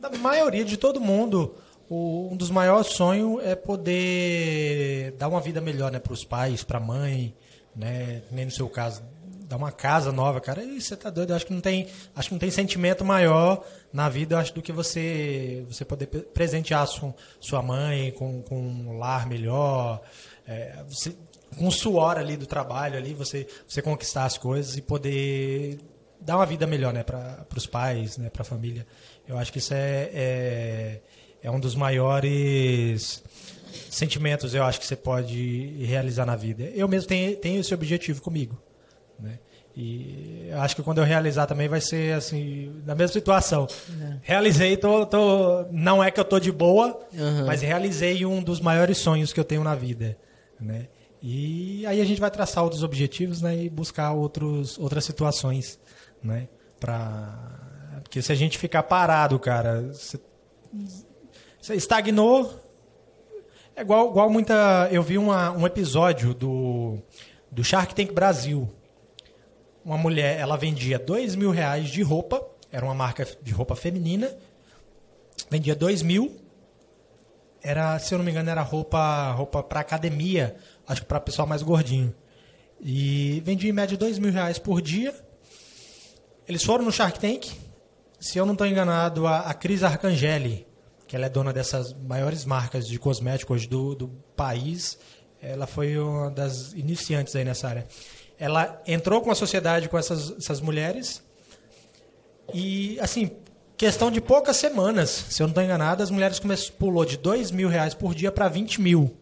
da 0.00 0.10
maioria 0.10 0.64
de 0.64 0.76
todo 0.76 1.00
mundo, 1.00 1.54
o- 1.88 2.28
um 2.32 2.36
dos 2.36 2.50
maiores 2.50 2.88
sonhos 2.88 3.42
é 3.44 3.54
poder 3.54 5.12
dar 5.18 5.28
uma 5.28 5.40
vida 5.40 5.60
melhor, 5.60 5.90
né, 5.90 5.98
para 5.98 6.12
os 6.12 6.24
pais, 6.24 6.62
para 6.64 6.78
a 6.78 6.80
mãe, 6.80 7.34
né, 7.74 8.22
nem 8.30 8.44
no 8.44 8.50
seu 8.50 8.68
caso, 8.68 9.02
dar 9.48 9.56
uma 9.56 9.70
casa 9.70 10.10
nova, 10.10 10.40
cara. 10.40 10.64
E 10.64 10.80
você 10.80 10.96
tá 10.96 11.08
doido? 11.10 11.30
Eu 11.30 11.36
acho 11.36 11.46
que 11.46 11.52
não 11.52 11.60
tem, 11.60 11.86
acho 12.14 12.28
que 12.28 12.34
não 12.34 12.38
tem 12.40 12.50
sentimento 12.50 13.04
maior 13.04 13.64
na 13.92 14.08
vida, 14.08 14.38
acho, 14.38 14.52
do 14.54 14.60
que 14.62 14.72
você 14.72 15.64
você 15.68 15.84
poder 15.84 16.06
pre- 16.06 16.22
presentear 16.22 16.86
sua, 16.88 17.14
sua 17.40 17.62
mãe 17.62 18.10
com, 18.12 18.42
com 18.42 18.58
um 18.60 18.98
lar 18.98 19.26
melhor, 19.28 20.02
é, 20.46 20.82
você, 20.88 21.14
com 21.56 21.68
o 21.68 21.70
suor 21.72 22.18
ali 22.18 22.36
do 22.36 22.46
trabalho 22.46 22.96
ali, 22.98 23.14
você 23.14 23.46
você 23.68 23.80
conquistar 23.80 24.24
as 24.24 24.36
coisas 24.36 24.76
e 24.76 24.82
poder 24.82 25.78
dar 26.20 26.36
uma 26.38 26.46
vida 26.46 26.66
melhor, 26.66 26.92
né, 26.92 27.04
para 27.04 27.46
os 27.56 27.66
pais, 27.66 28.18
né, 28.18 28.28
para 28.30 28.42
a 28.42 28.44
família. 28.44 28.84
Eu 29.28 29.38
acho 29.38 29.52
que 29.52 29.58
isso 29.58 29.72
é, 29.74 30.10
é 30.12 31.00
é 31.46 31.50
um 31.50 31.60
dos 31.60 31.76
maiores 31.76 33.22
sentimentos 33.88 34.52
eu 34.52 34.64
acho 34.64 34.80
que 34.80 34.86
você 34.86 34.96
pode 34.96 35.76
realizar 35.84 36.26
na 36.26 36.34
vida. 36.34 36.64
Eu 36.74 36.88
mesmo 36.88 37.08
tenho, 37.08 37.36
tenho 37.36 37.60
esse 37.60 37.72
objetivo 37.72 38.20
comigo, 38.20 38.60
né? 39.18 39.38
E 39.76 40.50
acho 40.54 40.74
que 40.74 40.82
quando 40.82 40.98
eu 40.98 41.04
realizar 41.04 41.46
também 41.46 41.68
vai 41.68 41.80
ser 41.80 42.14
assim, 42.14 42.82
na 42.84 42.96
mesma 42.96 43.12
situação. 43.12 43.68
Realizei, 44.22 44.76
tô, 44.76 45.06
tô, 45.06 45.66
não 45.70 46.02
é 46.02 46.10
que 46.10 46.18
eu 46.18 46.24
tô 46.24 46.40
de 46.40 46.50
boa, 46.50 46.98
mas 47.46 47.62
realizei 47.62 48.26
um 48.26 48.42
dos 48.42 48.58
maiores 48.58 48.98
sonhos 48.98 49.32
que 49.32 49.38
eu 49.38 49.44
tenho 49.44 49.62
na 49.62 49.74
vida, 49.76 50.18
né? 50.60 50.88
E 51.22 51.86
aí 51.86 52.00
a 52.00 52.04
gente 52.04 52.20
vai 52.20 52.30
traçar 52.30 52.64
outros 52.64 52.82
objetivos, 52.82 53.40
né, 53.40 53.56
e 53.64 53.70
buscar 53.70 54.12
outros, 54.12 54.78
outras 54.78 55.04
situações, 55.04 55.78
né, 56.22 56.48
para 56.80 58.00
porque 58.02 58.20
se 58.22 58.30
a 58.30 58.34
gente 58.34 58.58
ficar 58.58 58.82
parado, 58.84 59.38
cara, 59.38 59.82
você 59.92 60.18
você 61.66 61.74
estagnou. 61.74 62.62
É 63.74 63.80
igual, 63.80 64.10
igual 64.10 64.30
muita. 64.30 64.88
Eu 64.92 65.02
vi 65.02 65.18
uma, 65.18 65.50
um 65.50 65.66
episódio 65.66 66.32
do, 66.32 66.96
do 67.50 67.64
Shark 67.64 67.92
Tank 67.92 68.12
Brasil. 68.12 68.72
Uma 69.84 69.98
mulher, 69.98 70.38
ela 70.38 70.56
vendia 70.56 70.96
dois 70.96 71.34
mil 71.34 71.50
reais 71.50 71.88
de 71.88 72.02
roupa, 72.02 72.40
era 72.70 72.84
uma 72.84 72.94
marca 72.94 73.26
de 73.42 73.52
roupa 73.52 73.74
feminina. 73.74 74.32
Vendia 75.50 75.74
dois 75.74 76.02
mil. 76.02 76.36
Era, 77.60 77.98
se 77.98 78.14
eu 78.14 78.18
não 78.18 78.24
me 78.24 78.30
engano, 78.30 78.48
era 78.48 78.62
roupa, 78.62 79.32
roupa 79.32 79.60
para 79.60 79.80
academia, 79.80 80.54
acho 80.86 81.00
que 81.00 81.08
para 81.08 81.18
pessoal 81.18 81.48
mais 81.48 81.64
gordinho. 81.64 82.14
E 82.80 83.42
vendia 83.44 83.70
em 83.70 83.72
média 83.72 83.96
dois 83.96 84.20
mil 84.20 84.30
reais 84.30 84.56
por 84.56 84.80
dia. 84.80 85.12
Eles 86.48 86.62
foram 86.62 86.84
no 86.84 86.92
Shark 86.92 87.18
Tank. 87.18 87.48
Se 88.20 88.38
eu 88.38 88.46
não 88.46 88.52
estou 88.52 88.68
enganado, 88.68 89.26
a, 89.26 89.40
a 89.40 89.52
Cris 89.52 89.82
Arcangeli, 89.82 90.64
que 91.06 91.14
ela 91.14 91.26
é 91.26 91.28
dona 91.28 91.52
dessas 91.52 91.92
maiores 91.92 92.44
marcas 92.44 92.86
de 92.86 92.98
cosméticos 92.98 93.66
do, 93.66 93.94
do 93.94 94.08
país, 94.36 94.98
ela 95.40 95.66
foi 95.66 95.98
uma 95.98 96.30
das 96.30 96.72
iniciantes 96.72 97.36
aí 97.36 97.44
nessa 97.44 97.68
área. 97.68 97.86
Ela 98.38 98.82
entrou 98.86 99.20
com 99.20 99.30
a 99.30 99.34
sociedade 99.34 99.88
com 99.88 99.96
essas, 99.96 100.32
essas 100.36 100.60
mulheres 100.60 101.22
e, 102.52 102.98
assim, 103.00 103.30
questão 103.76 104.10
de 104.10 104.20
poucas 104.20 104.56
semanas, 104.56 105.10
se 105.10 105.42
eu 105.42 105.46
não 105.46 105.52
estou 105.52 105.62
enganado, 105.62 106.02
as 106.02 106.10
mulheres 106.10 106.38
começou, 106.38 106.74
pulou 106.76 107.04
de 107.04 107.16
2 107.16 107.50
mil 107.50 107.68
reais 107.68 107.94
por 107.94 108.14
dia 108.14 108.32
para 108.32 108.48
20 108.48 108.80
mil. 108.80 109.16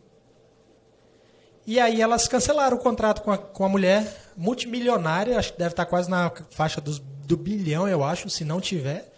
E 1.66 1.80
aí 1.80 2.02
elas 2.02 2.28
cancelaram 2.28 2.76
o 2.76 2.80
contrato 2.80 3.22
com 3.22 3.30
a, 3.30 3.38
com 3.38 3.64
a 3.64 3.68
mulher, 3.68 4.06
multimilionária, 4.36 5.38
acho 5.38 5.52
que 5.52 5.58
deve 5.58 5.72
estar 5.72 5.86
quase 5.86 6.10
na 6.10 6.30
faixa 6.50 6.80
dos, 6.80 6.98
do 6.98 7.36
bilhão, 7.36 7.88
eu 7.88 8.04
acho, 8.04 8.28
se 8.28 8.44
não 8.44 8.60
tiver. 8.60 9.13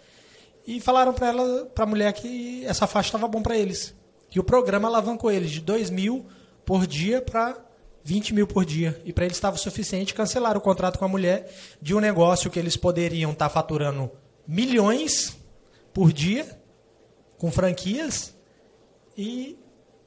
E 0.67 0.81
falaram 0.81 1.13
para 1.13 1.27
ela, 1.27 1.65
para 1.67 1.85
a 1.85 1.87
mulher 1.87 2.11
que 2.11 2.65
essa 2.65 2.85
faixa 2.85 3.07
estava 3.07 3.27
bom 3.27 3.41
para 3.41 3.57
eles. 3.57 3.95
Que 4.29 4.39
o 4.39 4.43
programa 4.43 4.87
alavancou 4.89 5.31
eles 5.31 5.49
de 5.49 5.61
2 5.61 5.89
mil 5.89 6.25
por 6.65 6.85
dia 6.85 7.21
para 7.21 7.57
20 8.03 8.33
mil 8.33 8.45
por 8.45 8.65
dia. 8.65 9.01
E 9.05 9.13
para 9.13 9.23
eles 9.23 9.37
estava 9.37 9.55
o 9.55 9.59
suficiente, 9.59 10.13
cancelaram 10.13 10.59
o 10.59 10.61
contrato 10.61 10.99
com 10.99 11.05
a 11.05 11.07
mulher 11.07 11.49
de 11.81 11.95
um 11.95 12.01
negócio 12.01 12.51
que 12.51 12.59
eles 12.59 12.75
poderiam 12.75 13.31
estar 13.31 13.47
faturando 13.47 14.11
milhões 14.45 15.37
por 15.93 16.11
dia 16.11 16.45
com 17.37 17.49
franquias 17.51 18.35
e 19.17 19.57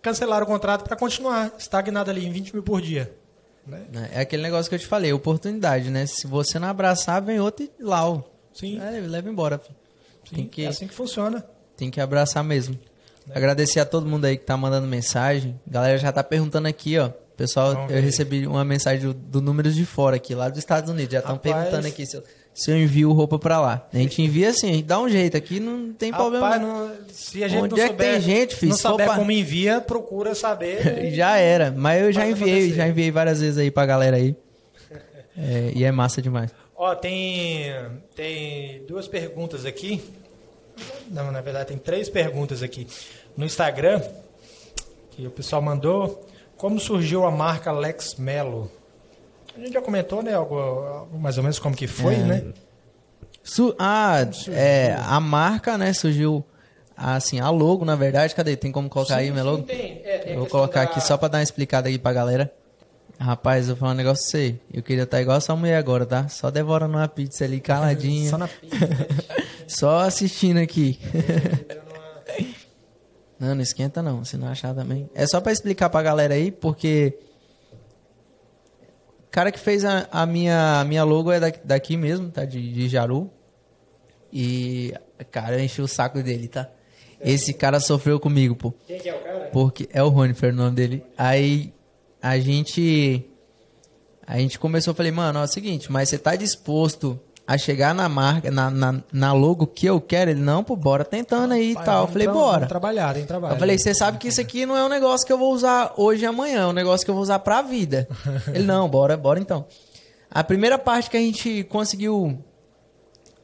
cancelaram 0.03 0.45
o 0.45 0.49
contrato 0.49 0.85
para 0.85 0.97
continuar 0.97 1.55
estagnado 1.59 2.11
ali 2.11 2.27
em 2.27 2.31
20 2.31 2.53
mil 2.55 2.63
por 2.63 2.81
dia. 2.83 3.15
Né? 3.67 4.11
É 4.13 4.21
aquele 4.21 4.43
negócio 4.43 4.69
que 4.69 4.75
eu 4.75 4.79
te 4.79 4.87
falei, 4.87 5.13
oportunidade, 5.13 5.91
né? 5.91 6.07
Se 6.07 6.27
você 6.27 6.59
não 6.59 6.69
abraçar, 6.69 7.23
vem 7.23 7.41
outro 7.41 7.69
e 7.79 7.83
lau. 7.83 8.35
Sim, 8.53 8.81
É, 8.81 9.01
leva 9.01 9.29
embora. 9.31 9.59
filho. 9.59 9.77
Sim, 10.31 10.37
Tem 10.37 10.47
que, 10.47 10.65
é 10.65 10.69
assim 10.69 10.87
que 10.87 10.95
funciona. 10.95 11.45
tem 11.77 11.91
que 11.91 12.01
abraçar 12.01 12.43
mesmo. 12.43 12.79
Agradecer 13.35 13.79
a 13.81 13.85
todo 13.85 14.07
mundo 14.07 14.25
aí 14.25 14.37
que 14.37 14.45
tá 14.45 14.57
mandando 14.57 14.87
mensagem. 14.87 15.61
A 15.69 15.71
galera 15.71 15.99
já 15.99 16.11
tá 16.11 16.25
perguntando 16.25 16.67
aqui, 16.67 16.99
ó. 16.99 17.11
Pessoal, 17.37 17.75
Vamos 17.75 17.91
eu 17.91 17.97
ver. 17.97 18.03
recebi 18.03 18.47
uma 18.47 18.65
mensagem 18.65 19.01
do, 19.01 19.15
do 19.15 19.41
Números 19.41 19.75
de 19.75 19.85
Fora 19.87 20.17
aqui, 20.17 20.35
lá 20.35 20.49
dos 20.49 20.59
Estados 20.59 20.91
Unidos. 20.91 21.13
Já 21.13 21.21
estão 21.21 21.39
perguntando 21.39 21.87
aqui 21.87 22.05
se 22.05 22.17
eu, 22.17 22.23
se 22.53 22.71
eu 22.71 22.77
envio 22.77 23.13
roupa 23.13 23.39
pra 23.39 23.59
lá. 23.61 23.89
A 23.93 23.97
gente 23.97 24.21
envia 24.21 24.51
assim, 24.51 24.69
a 24.71 24.73
gente 24.75 24.85
dá 24.85 25.01
um 25.01 25.09
jeito 25.09 25.37
aqui, 25.37 25.59
não 25.61 25.93
tem 25.93 26.13
problema 26.13 26.49
Rapaz, 26.49 26.63
não. 26.63 26.89
não- 26.89 26.95
se 27.13 27.43
a 27.45 27.49
gente 27.49 27.63
Onde 27.63 27.77
não 27.77 27.83
é 27.83 27.87
que 27.87 27.89
souber, 27.93 28.13
tem 28.13 28.21
gente, 28.21 28.57
filho? 28.57 28.71
não 28.71 28.77
Se 28.77 28.83
souber 28.83 29.07
pra- 29.07 29.17
como 29.17 29.31
envia, 29.33 29.81
procura 29.81 30.35
saber. 30.35 31.13
Já 31.15 31.37
era, 31.37 31.71
mas 31.71 32.03
eu 32.03 32.13
já 32.13 32.29
enviei, 32.29 32.51
acontecer. 32.59 32.75
já 32.77 32.89
enviei 32.89 33.11
várias 33.11 33.41
vezes 33.41 33.57
aí 33.59 33.71
pra 33.71 33.87
galera 33.87 34.17
aí. 34.17 34.35
É, 35.39 35.73
e 35.75 35.85
é 35.85 35.93
massa 35.93 36.21
demais. 36.21 36.51
Ó, 36.77 36.95
tem, 36.95 37.73
tem 38.15 38.85
duas 38.87 39.07
perguntas 39.09 39.65
aqui. 39.65 40.03
Não, 41.11 41.31
na 41.33 41.41
verdade, 41.41 41.69
tem 41.69 41.77
três 41.79 42.09
perguntas 42.09 42.63
aqui 42.63 42.87
no 43.37 43.45
Instagram 43.45 44.01
que 45.11 45.27
o 45.27 45.31
pessoal 45.31 45.61
mandou. 45.61 46.25
Como 46.57 46.79
surgiu 46.79 47.25
a 47.25 47.31
marca 47.31 47.73
Lex 47.73 48.15
Melo? 48.17 48.71
A 49.57 49.61
gente 49.61 49.73
já 49.73 49.83
comentou, 49.83 50.23
né? 50.23 50.35
Algo, 50.35 51.09
mais 51.19 51.37
ou 51.37 51.43
menos 51.43 51.59
como 51.59 51.75
que 51.75 51.87
foi, 51.87 52.15
É. 52.15 52.19
né? 52.19 52.45
Su- 53.43 53.75
ah, 53.79 54.19
é, 54.49 54.95
a 55.01 55.19
marca, 55.19 55.77
né, 55.79 55.93
surgiu 55.95 56.45
assim, 56.97 57.41
a 57.41 57.49
logo, 57.49 57.85
na 57.85 57.97
verdade, 57.97 58.35
cadê? 58.35 58.55
Tem 58.55 58.71
como 58.71 58.89
colocar 58.89 59.17
aí 59.17 59.31
minha 59.31 59.43
logo? 59.43 59.63
Tem, 59.63 60.03
é, 60.05 60.19
tem 60.19 60.37
vou 60.37 60.47
colocar 60.47 60.85
da- 60.85 60.91
aqui 60.91 61.01
só 61.01 61.17
pra 61.17 61.27
dar 61.29 61.39
uma 61.39 61.43
explicada 61.43 61.89
aí 61.89 61.99
pra 61.99 62.13
galera. 62.13 62.53
Rapaz, 63.19 63.69
eu 63.69 63.75
vou 63.75 63.81
falar 63.81 63.93
um 63.93 63.97
negócio 63.97 64.23
pra 64.31 64.41
você. 64.41 64.55
Eu 64.73 64.83
queria 64.83 65.05
estar 65.05 65.21
igual 65.21 65.39
a 65.39 65.41
sua 65.41 65.57
mulher 65.57 65.77
agora, 65.77 66.05
tá? 66.07 66.29
Só 66.29 66.51
devorando 66.51 66.97
uma 66.97 67.09
pizza 67.09 67.45
ali, 67.45 67.61
caladinha. 67.61 68.29
Só 68.31 68.39
na 68.39 68.47
pizza. 68.49 68.77
Só 69.71 70.01
assistindo 70.01 70.59
aqui. 70.59 70.99
não, 73.39 73.55
não 73.55 73.63
esquenta 73.63 74.03
não, 74.03 74.25
se 74.25 74.37
não 74.37 74.49
achar 74.49 74.75
também. 74.75 75.09
É 75.15 75.27
só 75.27 75.41
pra 75.41 75.53
explicar 75.53 75.89
pra 75.89 76.03
galera 76.03 76.35
aí, 76.35 76.51
porque 76.51 77.19
o 79.27 79.31
cara 79.31 79.53
que 79.53 79.59
fez 79.59 79.85
a, 79.85 80.09
a 80.11 80.27
minha, 80.27 80.81
a 80.81 80.85
minha 80.85 81.05
logo 81.05 81.31
é 81.31 81.39
daqui, 81.39 81.61
daqui 81.65 81.97
mesmo, 81.97 82.31
tá? 82.31 82.45
De, 82.45 82.73
de 82.73 82.89
Jaru. 82.89 83.31
E 84.33 84.93
Cara, 85.31 85.59
eu 85.59 85.65
enchi 85.65 85.83
o 85.83 85.89
saco 85.89 86.23
dele, 86.23 86.49
tá? 86.49 86.69
Esse 87.21 87.53
cara 87.53 87.81
sofreu 87.81 88.19
comigo, 88.19 88.57
pô. 88.57 88.73
Quem 88.87 88.99
que 88.99 89.09
é 89.09 89.15
o 89.15 89.21
cara? 89.21 89.51
Porque 89.53 89.89
é 89.93 90.03
o 90.03 90.09
Ronifer 90.09 90.53
o 90.53 90.57
nome 90.57 90.77
dele. 90.77 91.05
Aí 91.19 91.75
a 92.23 92.39
gente. 92.39 93.27
A 94.27 94.39
gente 94.39 94.59
começou, 94.59 94.93
eu 94.93 94.97
falei, 94.97 95.11
mano, 95.11 95.41
é 95.41 95.43
o 95.43 95.47
seguinte, 95.47 95.91
mas 95.91 96.09
você 96.09 96.17
tá 96.17 96.37
disposto 96.37 97.21
a 97.53 97.59
chegar 97.59 97.93
na 97.93 98.09
marca, 98.09 98.49
na, 98.49 98.71
na, 98.71 99.03
na 99.13 99.33
logo 99.33 99.67
que 99.67 99.85
eu 99.85 100.01
quero? 100.01 100.31
Ele, 100.31 100.41
não, 100.41 100.63
pô, 100.63 100.77
bora 100.77 101.05
tentando 101.05 101.53
aí 101.53 101.73
e 101.73 101.75
tal. 101.75 102.03
Eu 102.03 102.09
falei, 102.09 102.27
tra- 102.29 102.33
bora. 102.33 102.67
trabalhar, 102.67 103.15
tem 103.15 103.25
trabalho. 103.27 103.55
Eu 103.55 103.59
falei, 103.59 103.77
você 103.77 103.93
sabe 103.93 104.19
que 104.19 104.29
isso 104.29 104.41
aqui 104.41 104.65
não 104.65 104.77
é 104.77 104.85
um 104.85 104.89
negócio 104.89 105.27
que 105.27 105.33
eu 105.33 105.39
vou 105.39 105.53
usar 105.53 105.93
hoje 105.97 106.23
e 106.23 106.27
amanhã, 106.27 106.61
é 106.61 106.67
um 106.67 106.73
negócio 106.73 107.05
que 107.05 107.11
eu 107.11 107.15
vou 107.15 107.23
usar 107.25 107.41
pra 107.41 107.61
vida. 107.61 108.07
Ele, 108.55 108.63
não, 108.63 108.89
bora, 108.89 109.17
bora 109.17 109.41
então. 109.41 109.65
A 110.31 110.45
primeira 110.45 110.79
parte 110.79 111.11
que 111.11 111.17
a 111.17 111.21
gente 111.21 111.65
conseguiu 111.65 112.39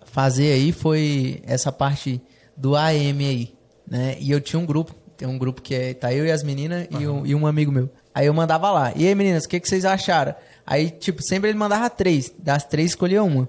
fazer 0.04 0.52
aí 0.52 0.70
foi 0.70 1.42
essa 1.44 1.72
parte 1.72 2.22
do 2.56 2.76
AM 2.76 3.26
aí, 3.26 3.54
né? 3.90 4.16
E 4.20 4.30
eu 4.30 4.40
tinha 4.40 4.60
um 4.60 4.64
grupo, 4.66 4.94
tem 5.16 5.26
um 5.26 5.36
grupo 5.36 5.60
que 5.60 5.74
é, 5.74 5.94
tá 5.94 6.12
eu 6.14 6.24
e 6.24 6.30
as 6.30 6.44
meninas 6.44 6.86
e, 6.90 7.08
um, 7.08 7.26
e 7.26 7.34
um 7.34 7.44
amigo 7.44 7.72
meu. 7.72 7.90
Aí 8.14 8.26
eu 8.26 8.32
mandava 8.32 8.70
lá, 8.70 8.92
e 8.96 9.06
aí 9.06 9.14
meninas, 9.14 9.44
o 9.44 9.48
que, 9.48 9.58
que 9.60 9.68
vocês 9.68 9.84
acharam? 9.84 10.34
Aí, 10.64 10.90
tipo, 10.90 11.22
sempre 11.22 11.50
ele 11.50 11.58
mandava 11.58 11.90
três, 11.90 12.32
das 12.38 12.64
três 12.64 12.90
escolhia 12.92 13.22
uma. 13.22 13.48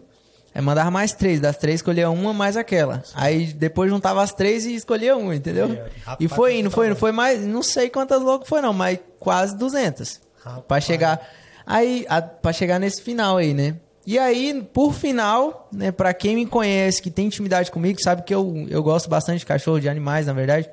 Aí 0.58 0.64
mandava 0.64 0.89
mais 0.89 1.14
três, 1.14 1.39
das 1.39 1.55
três 1.55 1.76
escolhia 1.76 2.10
uma 2.10 2.34
mais 2.34 2.58
aquela. 2.58 3.03
Aí 3.14 3.53
depois 3.53 3.91
juntava 3.91 4.24
as 4.24 4.34
três 4.34 4.66
e 4.66 4.74
escolhia 4.74 5.16
uma, 5.16 5.36
entendeu? 5.36 5.72
É, 5.72 5.89
rapaz, 6.03 6.18
E 6.20 6.28
foi 6.28 6.58
indo, 6.58 6.72
foi 6.72 6.88
indo, 6.88 6.95
trabalho. 6.95 6.95
foi 6.95 7.12
mais, 7.12 7.45
não 7.45 7.62
sei 7.62 7.91
quantas 7.91 8.24
logos 8.24 8.49
foi 8.49 8.60
não, 8.60 8.74
mas 8.74 8.97
quase 9.20 9.55
200. 9.55 10.20
Rapaz. 10.43 10.64
Pra 10.68 10.82
chegar 10.82 11.30
aí, 11.64 12.08
a, 12.10 12.24
pra 12.24 12.51
chegar 12.51 12.80
nesse 12.80 13.03
final 13.03 13.38
aí, 13.38 13.53
né? 13.53 13.76
E 14.03 14.18
aí, 14.18 14.68
por 14.74 14.95
final, 14.95 15.70
né, 15.72 15.91
para 15.91 16.12
quem 16.12 16.34
me 16.34 16.47
conhece, 16.47 17.03
que 17.03 17.12
tem 17.12 17.28
intimidade 17.28 17.70
comigo, 17.70 18.01
sabe 18.01 18.24
que 18.24 18.34
eu, 18.34 18.66
eu 18.68 18.82
gosto 18.82 19.08
bastante 19.12 19.39
de 19.41 19.45
cachorro, 19.45 19.80
de 19.80 19.88
animais, 19.88 20.26
na 20.26 20.34
verdade. 20.34 20.68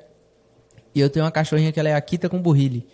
E 0.95 0.99
eu 0.99 1.11
tenho 1.11 1.25
uma 1.25 1.31
cachorrinha 1.31 1.71
que 1.71 1.79
ela 1.79 1.89
é 1.89 1.93
Akita 1.93 2.27
com 2.27 2.41
burrili. 2.41 2.87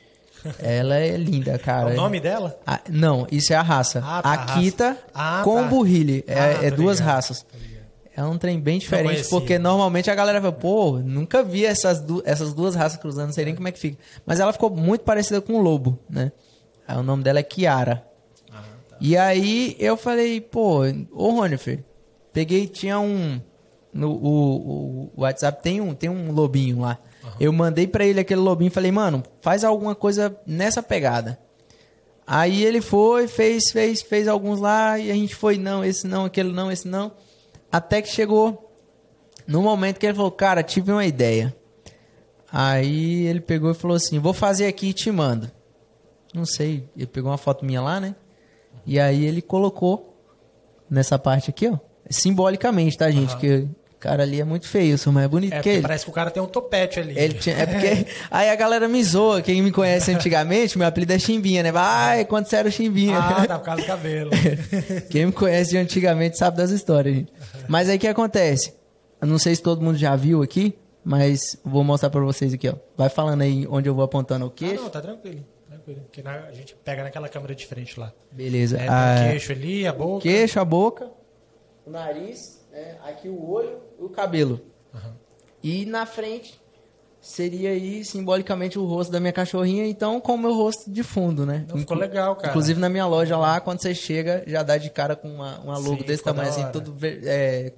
Ela 0.59 0.97
é 0.97 1.15
linda, 1.17 1.57
cara. 1.59 1.91
É 1.91 1.93
o 1.93 1.95
nome 1.95 2.19
dela? 2.19 2.59
Ah, 2.65 2.79
não, 2.89 3.27
isso 3.31 3.53
é 3.53 3.55
a 3.55 3.61
raça. 3.61 4.01
Ah, 4.05 4.21
tá, 4.21 4.31
Akita 4.33 4.87
raça. 4.89 4.99
Ah, 5.13 5.41
com 5.43 5.61
tá. 5.61 5.67
burrili. 5.67 6.23
É, 6.27 6.39
Ah, 6.39 6.45
é 6.65 6.71
duas 6.71 6.99
ligado, 6.99 7.13
raças. 7.15 7.45
É 8.15 8.23
um 8.23 8.37
trem 8.37 8.59
bem 8.59 8.77
diferente, 8.77 9.27
porque 9.29 9.57
normalmente 9.57 10.11
a 10.11 10.15
galera 10.15 10.41
fala, 10.41 10.51
pô, 10.53 10.99
nunca 10.99 11.41
vi 11.43 11.65
essas, 11.65 12.01
du 12.01 12.21
essas 12.25 12.53
duas 12.53 12.75
raças 12.75 12.99
cruzando, 12.99 13.27
não 13.27 13.33
sei 13.33 13.45
nem 13.45 13.55
como 13.55 13.67
é 13.67 13.71
que 13.71 13.79
fica. 13.79 13.97
Mas 14.25 14.39
ela 14.39 14.51
ficou 14.51 14.69
muito 14.69 15.01
parecida 15.05 15.39
com 15.39 15.53
o 15.53 15.61
lobo, 15.61 15.97
né? 16.09 16.31
Aí 16.87 16.97
o 16.97 17.03
nome 17.03 17.23
dela 17.23 17.39
é 17.39 17.43
Kiara. 17.43 18.05
Ah, 18.51 18.63
tá. 18.89 18.97
E 18.99 19.15
aí 19.15 19.75
eu 19.79 19.95
falei, 19.95 20.41
pô, 20.41 20.81
ô 21.11 21.29
Ronifer, 21.31 21.83
peguei, 22.33 22.67
tinha 22.67 22.99
um. 22.99 23.39
No, 23.93 24.11
o, 24.11 24.21
o- 24.25 25.11
o 25.15 25.21
WhatsApp 25.21 25.61
tem 25.63 25.79
um, 25.81 25.93
tem 25.93 26.09
um 26.09 26.31
lobinho 26.31 26.79
lá. 26.81 26.97
Eu 27.39 27.51
mandei 27.53 27.87
pra 27.87 28.05
ele 28.05 28.19
aquele 28.19 28.41
lobinho 28.41 28.69
e 28.69 28.71
falei, 28.71 28.91
mano, 28.91 29.23
faz 29.41 29.63
alguma 29.63 29.93
coisa 29.95 30.35
nessa 30.45 30.81
pegada. 30.81 31.39
Aí 32.25 32.63
ele 32.63 32.81
foi, 32.81 33.27
fez, 33.27 33.71
fez, 33.71 34.01
fez 34.01 34.27
alguns 34.27 34.59
lá 34.59 34.97
e 34.97 35.11
a 35.11 35.13
gente 35.13 35.35
foi, 35.35 35.57
não, 35.57 35.83
esse 35.83 36.07
não, 36.07 36.25
aquele 36.25 36.51
não, 36.51 36.71
esse 36.71 36.87
não. 36.87 37.11
Até 37.71 38.01
que 38.01 38.09
chegou 38.09 38.71
no 39.47 39.61
momento 39.61 39.99
que 39.99 40.05
ele 40.05 40.15
falou, 40.15 40.31
cara, 40.31 40.63
tive 40.63 40.91
uma 40.91 41.05
ideia. 41.05 41.55
Aí 42.51 43.25
ele 43.27 43.39
pegou 43.39 43.71
e 43.71 43.73
falou 43.73 43.95
assim, 43.95 44.19
vou 44.19 44.33
fazer 44.33 44.67
aqui 44.67 44.87
e 44.89 44.93
te 44.93 45.11
mando. 45.11 45.51
Não 46.33 46.45
sei, 46.45 46.87
ele 46.95 47.07
pegou 47.07 47.31
uma 47.31 47.37
foto 47.37 47.65
minha 47.65 47.81
lá, 47.81 47.99
né? 47.99 48.15
E 48.85 48.99
aí 48.99 49.25
ele 49.25 49.41
colocou 49.41 50.17
nessa 50.89 51.19
parte 51.19 51.49
aqui, 51.49 51.67
ó. 51.67 51.77
Simbolicamente, 52.09 52.97
tá, 52.97 53.09
gente? 53.09 53.31
Aham. 53.31 53.39
Que 53.39 53.67
cara 54.01 54.23
ali 54.23 54.41
é 54.41 54.43
muito 54.43 54.67
feio, 54.67 54.97
sou 54.97 55.13
mais 55.13 55.27
bonito 55.27 55.53
É, 55.53 55.61
que 55.61 55.69
ele. 55.69 55.81
parece 55.81 56.03
que 56.05 56.09
o 56.11 56.13
cara 56.13 56.29
tem 56.31 56.41
um 56.41 56.47
topete 56.47 56.99
ali. 56.99 57.17
Ele 57.17 57.35
tinha, 57.35 57.55
é 57.55 57.65
porque. 57.65 58.07
Aí 58.31 58.49
a 58.49 58.55
galera 58.55 58.87
me 58.87 59.03
zoa. 59.03 59.41
Quem 59.41 59.61
me 59.61 59.71
conhece 59.71 60.11
antigamente, 60.11 60.77
meu 60.77 60.87
apelido 60.87 61.13
é 61.13 61.19
Chimbinha, 61.19 61.63
né? 61.63 61.71
Ai, 61.75 62.25
quando 62.25 62.47
você 62.47 62.55
era 62.57 62.67
o 62.67 62.71
Chimbinha. 62.71 63.17
Ah, 63.19 63.45
tá 63.47 63.59
por 63.59 63.65
causa 63.65 63.81
do 63.81 63.87
cabelo. 63.87 64.31
Quem 65.09 65.27
me 65.27 65.31
conhece 65.31 65.71
de 65.71 65.77
antigamente 65.77 66.37
sabe 66.37 66.57
das 66.57 66.71
histórias, 66.71 67.15
gente. 67.15 67.31
Mas 67.67 67.87
aí 67.89 67.97
o 67.97 67.99
que 67.99 68.07
acontece? 68.07 68.73
Eu 69.21 69.27
não 69.27 69.37
sei 69.37 69.53
se 69.55 69.61
todo 69.61 69.81
mundo 69.81 69.97
já 69.97 70.15
viu 70.15 70.41
aqui, 70.41 70.73
mas 71.03 71.55
vou 71.63 71.83
mostrar 71.83 72.09
pra 72.09 72.21
vocês 72.21 72.53
aqui, 72.53 72.67
ó. 72.69 72.73
Vai 72.97 73.07
falando 73.09 73.41
aí 73.41 73.67
onde 73.69 73.87
eu 73.87 73.93
vou 73.93 74.03
apontando 74.03 74.45
o 74.45 74.47
ah, 74.49 74.51
queixo. 74.55 74.81
não, 74.81 74.89
tá 74.89 74.99
tranquilo. 74.99 75.45
Tranquilo. 75.67 76.01
Porque 76.01 76.23
na- 76.23 76.45
a 76.47 76.51
gente 76.51 76.75
pega 76.83 77.03
naquela 77.03 77.29
câmera 77.29 77.53
de 77.55 77.65
frente 77.67 77.99
lá. 77.99 78.11
Beleza. 78.31 78.77
É, 78.77 78.87
Ah, 78.87 79.15
o 79.25 79.29
queixo 79.29 79.51
ali, 79.51 79.85
a 79.87 79.93
boca. 79.93 80.21
queixo, 80.23 80.59
a 80.59 80.65
boca, 80.65 81.07
o 81.85 81.91
nariz, 81.91 82.60
né? 82.81 82.97
aqui 83.03 83.29
o 83.29 83.49
olho 83.49 83.79
e 83.99 84.03
o 84.03 84.09
cabelo. 84.09 84.61
Aham. 84.93 85.15
E 85.63 85.85
na 85.85 86.05
frente 86.05 86.59
seria 87.21 87.69
aí 87.69 88.03
simbolicamente 88.03 88.79
o 88.79 88.85
rosto 88.85 89.11
da 89.11 89.19
minha 89.19 89.31
cachorrinha, 89.31 89.85
então 89.85 90.19
com 90.19 90.33
o 90.33 90.37
meu 90.37 90.55
rosto 90.55 90.89
de 90.89 91.03
fundo, 91.03 91.45
né? 91.45 91.65
Não, 91.69 91.77
ficou 91.77 91.95
legal, 91.95 92.35
cara. 92.35 92.49
Inclusive 92.49 92.79
na 92.79 92.89
minha 92.89 93.05
loja 93.05 93.37
lá, 93.37 93.61
quando 93.61 93.79
você 93.79 93.93
chega, 93.93 94.43
já 94.47 94.63
dá 94.63 94.77
de 94.77 94.89
cara 94.89 95.15
com 95.15 95.29
uma, 95.29 95.59
uma 95.59 95.77
logo 95.77 95.99
Sim, 95.99 96.05
desse 96.05 96.23
tamanho, 96.23 96.49
assim, 96.49 96.65
tudo 96.71 96.95
é, 97.03 97.73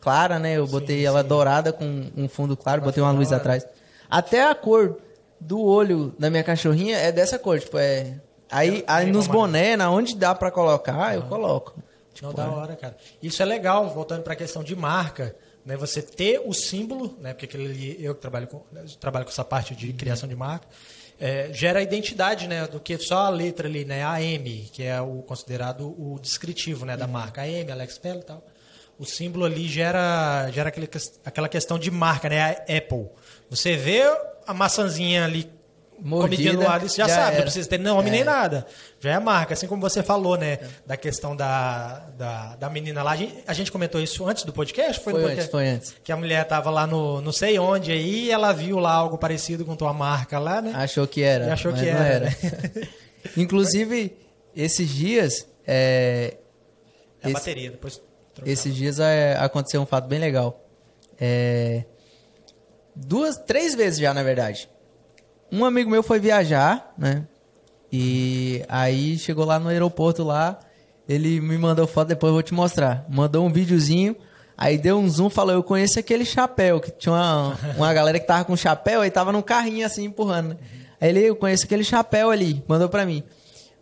clara, 0.00 0.40
né? 0.40 0.56
Eu 0.56 0.66
botei 0.66 1.06
ela 1.06 1.22
sim. 1.22 1.28
dourada 1.28 1.72
com 1.72 2.10
um 2.16 2.28
fundo 2.28 2.56
claro, 2.56 2.82
botei 2.82 3.02
uma 3.02 3.12
luz 3.12 3.32
atrás. 3.32 3.64
Até 4.10 4.48
a 4.48 4.54
cor 4.54 4.98
do 5.40 5.62
olho 5.62 6.12
da 6.18 6.28
minha 6.28 6.42
cachorrinha 6.42 6.96
é 6.96 7.12
dessa 7.12 7.38
cor, 7.38 7.60
tipo, 7.60 7.78
é... 7.78 8.20
Aí, 8.50 8.84
aí 8.86 9.04
tem 9.04 9.12
nos 9.12 9.26
boné, 9.26 9.76
na 9.76 9.90
onde 9.90 10.14
dá 10.14 10.32
pra 10.32 10.52
colocar, 10.52 11.14
eu 11.16 11.22
coloco. 11.22 11.74
Não, 12.22 12.30
Tipo, 12.30 12.42
da 12.42 12.50
hora, 12.50 12.76
cara. 12.76 12.96
Isso 13.22 13.42
é 13.42 13.44
legal, 13.44 13.88
voltando 13.90 14.22
para 14.22 14.32
a 14.32 14.36
questão 14.36 14.62
de 14.62 14.74
marca, 14.74 15.34
né? 15.64 15.76
Você 15.76 16.00
ter 16.02 16.40
o 16.44 16.52
símbolo, 16.52 17.16
né? 17.20 17.34
Porque 17.34 17.56
ali, 17.56 17.96
eu 18.02 18.14
trabalho 18.14 18.46
com, 18.46 18.62
eu 18.74 18.86
trabalho 19.00 19.24
com 19.24 19.30
essa 19.30 19.44
parte 19.44 19.74
de 19.74 19.92
criação 19.92 20.28
de 20.28 20.36
marca, 20.36 20.66
é, 21.18 21.50
gera 21.52 21.82
identidade, 21.82 22.46
né? 22.46 22.66
Do 22.66 22.78
que 22.78 22.98
só 22.98 23.26
a 23.26 23.28
letra 23.28 23.66
ali, 23.66 23.84
né? 23.84 24.02
AM, 24.04 24.68
que 24.72 24.82
é 24.82 25.00
o 25.00 25.22
considerado 25.22 25.88
o 25.98 26.18
descritivo, 26.20 26.84
né? 26.84 26.96
Da 26.96 27.06
marca. 27.06 27.42
AM, 27.42 27.70
Alex 27.70 27.98
Pell 27.98 28.20
e 28.20 28.22
tal. 28.22 28.44
O 28.98 29.04
símbolo 29.04 29.44
ali 29.44 29.68
gera, 29.68 30.50
gera 30.50 30.68
aquele, 30.68 30.88
aquela 31.24 31.48
questão 31.48 31.78
de 31.78 31.90
marca, 31.90 32.28
né? 32.28 32.40
A 32.40 32.50
Apple. 32.78 33.08
Você 33.50 33.76
vê 33.76 34.02
a 34.46 34.54
maçãzinha 34.54 35.24
ali 35.24 35.50
Mordida, 35.98 36.36
comidinha 36.36 36.52
do 36.54 36.60
lado, 36.62 36.88
você 36.88 36.96
já, 36.96 37.08
já 37.08 37.14
sabe, 37.14 37.26
era. 37.28 37.36
não 37.36 37.42
precisa 37.42 37.68
ter 37.68 37.78
nome 37.78 38.08
É. 38.08 38.12
nem 38.12 38.24
nada. 38.24 38.66
Já 39.00 39.10
é 39.10 39.14
a 39.14 39.20
marca, 39.20 39.54
assim 39.54 39.66
como 39.66 39.80
você 39.80 40.02
falou, 40.02 40.36
né? 40.36 40.58
Da 40.86 40.96
questão 40.96 41.34
da, 41.34 42.06
da, 42.16 42.56
da 42.56 42.70
menina 42.70 43.02
lá. 43.02 43.12
A 43.12 43.16
gente, 43.16 43.34
a 43.46 43.52
gente 43.52 43.72
comentou 43.72 44.00
isso 44.00 44.26
antes 44.26 44.44
do 44.44 44.52
podcast? 44.52 45.02
Foi, 45.02 45.12
Foi 45.12 45.22
no 45.22 45.28
antes, 45.28 45.46
podcast? 45.46 45.50
foi 45.52 45.68
antes. 45.68 45.94
Que 46.04 46.12
a 46.12 46.16
mulher 46.16 46.44
tava 46.46 46.70
lá 46.70 46.86
no 46.86 47.20
não 47.20 47.32
sei 47.32 47.58
onde 47.58 47.90
aí, 47.92 48.24
e 48.26 48.30
ela 48.30 48.52
viu 48.52 48.78
lá 48.78 48.92
algo 48.92 49.16
parecido 49.18 49.64
com 49.64 49.74
tua 49.74 49.92
marca 49.92 50.38
lá, 50.38 50.60
né? 50.62 50.72
Achou 50.74 51.06
que 51.06 51.22
era. 51.22 51.46
E 51.46 51.50
achou 51.50 51.72
que 51.72 51.80
não 51.80 51.88
era, 52.02 52.20
né? 52.26 52.36
Inclusive, 53.36 54.16
esses 54.54 54.88
dias. 54.88 55.46
É, 55.66 56.36
É 57.22 57.26
a 57.26 57.30
esse- 57.30 57.32
bateria, 57.34 57.70
depois 57.70 58.00
trocar. 58.34 58.50
esses 58.50 58.74
dias 58.74 59.00
é, 59.00 59.36
aconteceu 59.38 59.80
um 59.82 59.86
fato 59.86 60.06
bem 60.06 60.18
legal. 60.20 60.62
É, 61.20 61.84
duas, 62.94 63.36
três 63.38 63.74
vezes 63.74 63.98
já, 63.98 64.12
na 64.14 64.22
verdade. 64.22 64.68
Um 65.50 65.64
amigo 65.64 65.90
meu 65.90 66.02
foi 66.02 66.18
viajar, 66.18 66.92
né? 66.98 67.24
E 67.92 68.64
aí 68.68 69.16
chegou 69.18 69.44
lá 69.44 69.58
no 69.58 69.68
aeroporto 69.68 70.24
lá, 70.24 70.58
ele 71.08 71.40
me 71.40 71.56
mandou 71.56 71.86
foto, 71.86 72.08
depois 72.08 72.30
eu 72.30 72.34
vou 72.34 72.42
te 72.42 72.52
mostrar. 72.52 73.06
Mandou 73.08 73.46
um 73.46 73.52
videozinho, 73.52 74.16
aí 74.56 74.76
deu 74.76 74.98
um 74.98 75.08
zoom, 75.08 75.30
falou, 75.30 75.54
eu 75.54 75.62
conheço 75.62 75.98
aquele 75.98 76.24
chapéu, 76.24 76.80
que 76.80 76.90
tinha 76.90 77.12
uma, 77.14 77.58
uma 77.76 77.94
galera 77.94 78.18
que 78.18 78.26
tava 78.26 78.44
com 78.44 78.56
chapéu, 78.56 79.00
aí 79.00 79.10
tava 79.10 79.32
num 79.32 79.42
carrinho 79.42 79.86
assim, 79.86 80.04
empurrando, 80.04 80.50
né? 80.50 80.56
Aí 81.00 81.10
ele, 81.10 81.20
eu 81.20 81.36
conheço 81.36 81.64
aquele 81.64 81.84
chapéu 81.84 82.30
ali, 82.30 82.62
mandou 82.66 82.88
pra 82.88 83.06
mim. 83.06 83.22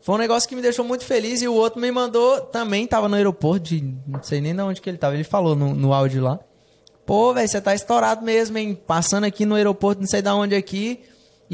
Foi 0.02 0.16
um 0.16 0.18
negócio 0.18 0.46
que 0.46 0.54
me 0.54 0.60
deixou 0.60 0.84
muito 0.84 1.04
feliz 1.04 1.40
e 1.40 1.48
o 1.48 1.54
outro 1.54 1.80
me 1.80 1.90
mandou 1.90 2.40
também, 2.42 2.86
tava 2.86 3.08
no 3.08 3.16
aeroporto, 3.16 3.70
de, 3.70 3.94
não 4.06 4.22
sei 4.22 4.40
nem 4.40 4.54
de 4.54 4.60
onde 4.60 4.80
que 4.82 4.90
ele 4.90 4.98
tava, 4.98 5.14
ele 5.14 5.24
falou 5.24 5.56
no, 5.56 5.74
no 5.74 5.94
áudio 5.94 6.22
lá. 6.22 6.38
Pô, 7.06 7.32
velho, 7.32 7.48
você 7.48 7.60
tá 7.60 7.74
estourado 7.74 8.22
mesmo, 8.22 8.58
hein? 8.58 8.78
Passando 8.86 9.24
aqui 9.24 9.46
no 9.46 9.54
aeroporto, 9.54 10.00
não 10.00 10.08
sei 10.08 10.20
de 10.20 10.28
onde 10.28 10.54
aqui, 10.54 11.00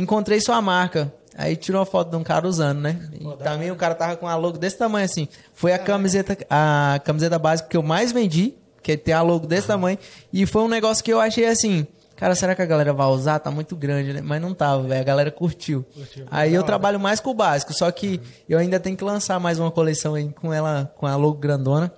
encontrei 0.01 0.41
sua 0.41 0.61
marca. 0.61 1.13
Aí 1.37 1.57
tirou 1.57 1.81
uma 1.81 1.87
foto 1.87 2.11
de 2.11 2.17
um 2.17 2.23
cara 2.23 2.47
usando, 2.47 2.81
né? 2.81 3.09
E 3.13 3.43
também 3.43 3.71
o 3.71 3.77
cara 3.77 3.95
tava 3.95 4.17
com 4.17 4.27
a 4.27 4.35
logo 4.37 4.59
desse 4.59 4.77
tamanho 4.77 5.05
assim. 5.05 5.29
Foi 5.55 5.73
a 5.73 5.79
camiseta, 5.79 6.37
a 6.51 7.01
camiseta 7.05 7.39
básica 7.39 7.69
que 7.69 7.77
eu 7.77 7.83
mais 7.83 8.13
vendi, 8.13 8.55
que 8.83 8.97
tem 8.97 9.15
a 9.15 9.23
logo 9.23 9.47
desse 9.47 9.67
tamanho. 9.67 9.99
E 10.33 10.45
foi 10.45 10.63
um 10.63 10.69
negócio 10.69 11.03
que 11.03 11.13
eu 11.13 11.21
achei 11.21 11.47
assim, 11.47 11.87
cara, 12.17 12.35
será 12.35 12.55
que 12.55 12.63
a 12.63 12.67
galera 12.67 12.93
vai 12.93 13.07
usar? 13.07 13.39
Tá 13.39 13.51
muito 13.51 13.77
grande, 13.77 14.13
né? 14.13 14.21
Mas 14.23 14.43
não 14.43 14.53
tava, 14.53 14.83
velho. 14.83 15.01
A 15.01 15.05
galera 15.05 15.31
curtiu. 15.31 15.85
Curtiu. 15.95 16.27
Aí 16.31 16.53
eu 16.53 16.61
hora. 16.61 16.67
trabalho 16.67 17.01
mais 17.01 17.21
com 17.21 17.31
o 17.31 17.35
básico, 17.35 17.73
só 17.73 17.91
que 17.91 18.21
eu 18.49 18.59
ainda 18.59 18.81
tenho 18.81 18.97
que 18.97 19.05
lançar 19.05 19.39
mais 19.39 19.59
uma 19.59 19.71
coleção 19.71 20.15
aí 20.15 20.29
com 20.31 20.53
ela, 20.53 20.93
com 20.97 21.07
a 21.07 21.17
logo 21.17 21.39
grandona. 21.39 21.93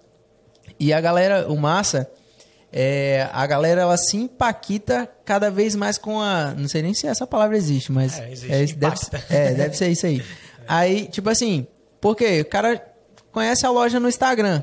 E 0.78 0.92
a 0.92 1.00
galera, 1.00 1.50
o 1.50 1.56
massa, 1.56 2.10
é, 2.72 3.28
a 3.32 3.46
galera 3.46 3.82
ela 3.82 3.96
se 3.96 4.16
empaquita 4.16 5.08
cada 5.24 5.50
vez 5.50 5.76
mais 5.76 5.98
com 5.98 6.20
a. 6.20 6.54
Não 6.56 6.68
sei 6.68 6.82
nem 6.82 6.94
se 6.94 7.06
essa 7.06 7.26
palavra 7.26 7.56
existe, 7.56 7.92
mas. 7.92 8.18
É, 8.18 8.32
existe, 8.32 8.64
isso, 8.64 8.76
deve, 8.76 8.96
é, 9.30 9.54
deve 9.54 9.76
ser 9.76 9.88
isso 9.88 10.06
aí. 10.06 10.22
Aí, 10.66 11.06
tipo 11.06 11.28
assim, 11.28 11.66
porque 12.00 12.42
o 12.42 12.44
cara 12.44 12.80
conhece 13.32 13.66
a 13.66 13.70
loja 13.70 13.98
no 13.98 14.08
Instagram, 14.08 14.62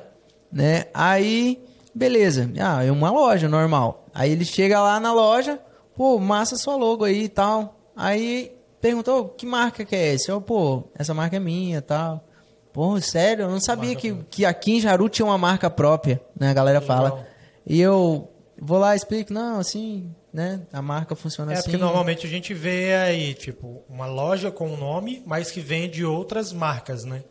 né? 0.50 0.86
Aí 0.94 1.62
Beleza. 1.94 2.50
Ah, 2.60 2.84
é 2.84 2.92
uma 2.92 3.12
loja 3.12 3.50
normal. 3.50 4.06
Aí 4.14 4.32
ele 4.32 4.46
chega 4.46 4.82
lá 4.82 5.00
na 5.00 5.14
loja, 5.14 5.60
pô, 5.96 6.20
massa 6.20 6.56
sua 6.56 6.76
logo 6.76 7.04
aí 7.04 7.24
e 7.24 7.30
tal. 7.30 7.78
Aí 7.96 8.54
perguntou, 8.80 9.30
que 9.30 9.46
marca 9.46 9.84
que 9.84 9.96
é 9.96 10.14
esse? 10.14 10.30
Eu, 10.32 10.40
pô, 10.40 10.84
essa 10.96 11.14
marca 11.14 11.36
é 11.36 11.40
minha 11.40 11.80
e 11.80 11.82
tal. 11.82 12.24
Pô, 12.72 13.00
sério, 13.02 13.44
eu 13.44 13.50
não 13.50 13.60
sabia 13.60 13.96
que, 13.96 14.14
que 14.30 14.46
aqui 14.46 14.78
em 14.78 14.80
Jaru 14.80 15.10
tinha 15.10 15.26
uma 15.26 15.38
marca 15.38 15.70
própria, 15.70 16.22
né? 16.40 16.50
A 16.50 16.54
galera 16.54 16.80
fala. 16.80 17.10
Legal. 17.10 17.26
E 17.70 17.80
eu 17.80 18.30
vou 18.60 18.80
lá 18.80 18.94
e 18.96 18.98
explico, 18.98 19.32
não, 19.32 19.60
assim, 19.60 20.14
né? 20.34 20.62
A 20.74 20.82
marca 20.82 21.16
funciona 21.16 21.54
É, 21.54 21.56
assim. 21.56 21.64
porque 21.64 21.78
normalmente 21.78 22.26
a 22.26 22.30
gente 22.30 22.54
vê 22.54 22.96
aí, 22.96 23.34
tipo, 23.36 23.84
uma 23.88 24.08
loja 24.08 24.52
com 24.52 24.68
um 24.70 24.76
nome, 24.78 25.22
mas 25.26 25.52
que 25.52 25.62
vende 25.62 26.04
outras 26.04 26.52
marcas, 26.52 27.06
né? 27.06 27.24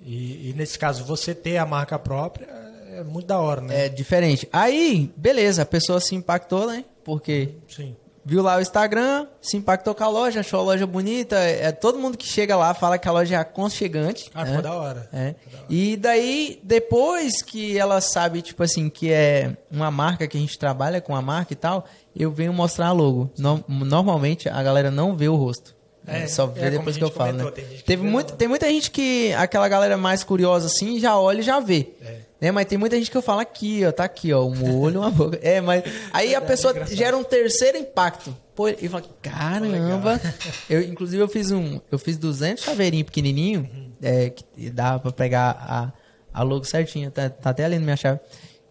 E, 0.00 0.50
e 0.50 0.54
nesse 0.54 0.78
caso, 0.78 1.04
você 1.04 1.34
ter 1.34 1.58
a 1.58 1.66
marca 1.66 1.98
própria 1.98 2.46
é 2.92 3.04
muito 3.04 3.26
da 3.26 3.38
hora, 3.38 3.60
né? 3.60 3.86
É 3.86 3.88
diferente. 3.88 4.48
Aí, 4.52 5.12
beleza, 5.16 5.62
a 5.62 5.66
pessoa 5.66 6.00
se 6.00 6.14
impactou, 6.14 6.66
né? 6.66 6.84
Porque 7.04 7.54
Sim. 7.68 7.94
Viu 8.24 8.42
lá 8.42 8.56
o 8.56 8.60
Instagram, 8.60 9.26
se 9.40 9.56
impactou 9.56 9.94
com 9.94 10.02
a 10.04 10.08
loja, 10.08 10.40
achou 10.40 10.60
a 10.60 10.62
loja 10.62 10.86
bonita. 10.86 11.36
É, 11.36 11.70
todo 11.72 11.98
mundo 11.98 12.16
que 12.16 12.26
chega 12.26 12.56
lá 12.56 12.72
fala 12.74 12.98
que 12.98 13.06
a 13.08 13.12
loja 13.12 13.34
é 13.34 13.38
aconchegante. 13.38 14.30
Ah, 14.34 14.44
né? 14.44 14.46
ficou 14.46 14.62
da 14.62 14.74
hora. 14.74 15.08
É. 15.12 15.34
E 15.68 15.96
daí, 15.96 16.60
depois 16.62 17.42
que 17.42 17.78
ela 17.78 18.00
sabe, 18.00 18.42
tipo 18.42 18.62
assim, 18.62 18.88
que 18.88 19.12
é 19.12 19.56
uma 19.70 19.90
marca 19.90 20.26
que 20.26 20.36
a 20.36 20.40
gente 20.40 20.58
trabalha 20.58 21.00
com 21.00 21.14
a 21.14 21.22
marca 21.22 21.52
e 21.52 21.56
tal, 21.56 21.84
eu 22.16 22.30
venho 22.30 22.52
mostrar 22.52 22.88
a 22.88 22.92
logo. 22.92 23.30
No- 23.38 23.64
normalmente 23.68 24.48
a 24.48 24.62
galera 24.62 24.90
não 24.90 25.16
vê 25.16 25.28
o 25.28 25.36
rosto. 25.36 25.74
É, 26.06 26.26
só 26.26 26.44
é, 26.44 26.46
vê 26.46 26.76
como 26.76 26.78
depois 26.78 26.96
que 26.98 27.02
eu 27.04 27.08
gente 27.08 27.16
falo, 27.16 27.30
comentou, 27.32 27.50
né? 27.50 27.68
tem 27.68 27.78
Teve 27.78 28.02
muito, 28.02 28.34
tem 28.34 28.46
muita 28.46 28.68
gente 28.68 28.90
que, 28.90 29.32
aquela 29.34 29.66
galera 29.68 29.96
mais 29.96 30.22
curiosa 30.22 30.66
assim, 30.66 31.00
já 31.00 31.18
olha 31.18 31.40
e 31.40 31.42
já 31.42 31.60
vê. 31.60 31.94
É. 32.02 32.16
Né? 32.44 32.50
Mas 32.52 32.66
tem 32.66 32.76
muita 32.76 32.96
gente 32.96 33.10
que 33.10 33.16
eu 33.16 33.22
falo 33.22 33.40
aqui, 33.40 33.84
ó, 33.86 33.90
tá 33.92 34.04
aqui, 34.04 34.32
ó, 34.32 34.44
um 34.44 34.80
olho, 34.80 35.00
uma 35.00 35.10
boca. 35.10 35.38
É, 35.42 35.60
mas 35.60 35.82
aí 36.12 36.34
a 36.34 36.40
pessoa 36.40 36.72
engraçado. 36.72 36.94
gera 36.96 37.16
um 37.16 37.24
terceiro 37.24 37.78
impacto. 37.78 38.36
Pô, 38.54 38.68
e 38.68 38.88
fala, 38.88 39.02
caramba. 39.22 40.20
Eu, 40.68 40.82
inclusive, 40.82 41.22
eu 41.22 41.28
fiz 41.28 41.50
um, 41.50 41.80
eu 41.90 41.98
fiz 41.98 42.16
200 42.18 42.62
chaveirinhos 42.64 43.06
pequenininho, 43.06 43.60
Uhum. 43.72 43.90
é, 44.02 44.30
que 44.30 44.70
dava 44.70 45.00
pra 45.00 45.10
pegar 45.12 45.50
a, 45.58 45.92
a 46.40 46.42
logo 46.42 46.64
certinha, 46.64 47.10
tá, 47.10 47.28
tá 47.30 47.50
até 47.50 47.64
ali 47.64 47.76
na 47.78 47.84
minha 47.84 47.96
chave. 47.96 48.20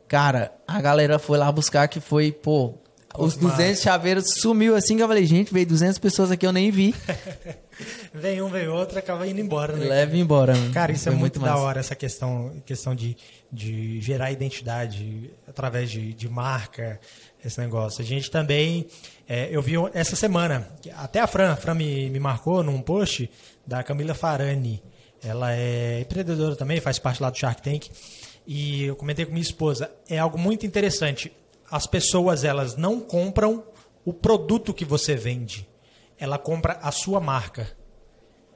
Cara, 0.07 0.51
a 0.67 0.79
galera 0.79 1.17
foi 1.19 1.37
lá 1.39 1.51
buscar 1.51 1.87
que 1.87 1.99
foi, 1.99 2.31
pô, 2.31 2.75
os 3.17 3.35
Pô, 3.35 3.47
200 3.49 3.81
chaveiros 3.81 4.25
sumiu 4.35 4.75
assim 4.75 4.95
que 4.95 5.03
eu 5.03 5.07
falei, 5.07 5.25
gente, 5.25 5.53
veio 5.53 5.65
200 5.65 5.97
pessoas 5.97 6.31
aqui, 6.31 6.45
eu 6.47 6.51
nem 6.53 6.69
vi. 6.71 6.93
Vem 8.13 8.39
um, 8.41 8.49
vem 8.49 8.67
outro, 8.67 8.99
acaba 8.99 9.25
indo 9.27 9.41
embora, 9.41 9.73
né? 9.75 9.85
Leve 9.87 10.19
embora. 10.19 10.53
mano. 10.55 10.71
Cara, 10.71 10.91
isso 10.91 11.05
Foi 11.05 11.13
é 11.13 11.15
muito, 11.15 11.39
da 11.39 11.47
massa. 11.51 11.61
hora, 11.63 11.79
essa 11.79 11.95
questão, 11.95 12.51
questão 12.65 12.93
de, 12.93 13.17
de 13.53 14.01
gerar 14.01 14.31
identidade 14.31 15.29
através 15.47 15.91
de, 15.91 16.11
de 16.13 16.27
marca, 16.27 16.99
esse 17.45 17.59
negócio. 17.59 18.01
A 18.01 18.05
gente 18.05 18.31
também, 18.31 18.87
é, 19.29 19.47
eu 19.51 19.61
vi 19.61 19.75
essa 19.93 20.15
semana, 20.15 20.67
até 20.95 21.19
a 21.19 21.27
Fran, 21.27 21.51
a 21.51 21.55
Fran 21.55 21.75
me, 21.75 22.09
me 22.09 22.19
marcou 22.19 22.63
num 22.63 22.81
post 22.81 23.29
da 23.65 23.83
Camila 23.83 24.15
Farani. 24.15 24.81
Ela 25.23 25.53
é 25.53 26.01
empreendedora 26.01 26.55
também, 26.55 26.81
faz 26.81 26.97
parte 26.97 27.21
lá 27.21 27.29
do 27.29 27.37
Shark 27.37 27.61
Tank. 27.61 27.89
E 28.45 28.85
eu 28.85 28.95
comentei 28.95 29.23
com 29.23 29.31
minha 29.31 29.41
esposa, 29.41 29.89
é 30.09 30.17
algo 30.17 30.37
muito 30.37 30.65
interessante. 30.65 31.31
As 31.69 31.85
pessoas, 31.85 32.43
elas 32.43 32.75
não 32.75 32.99
compram 32.99 33.63
o 34.03 34.11
produto 34.11 34.73
que 34.73 34.83
você 34.83 35.15
vende. 35.15 35.67
Ela 36.17 36.37
compra 36.37 36.79
a 36.81 36.91
sua 36.91 37.19
marca. 37.19 37.71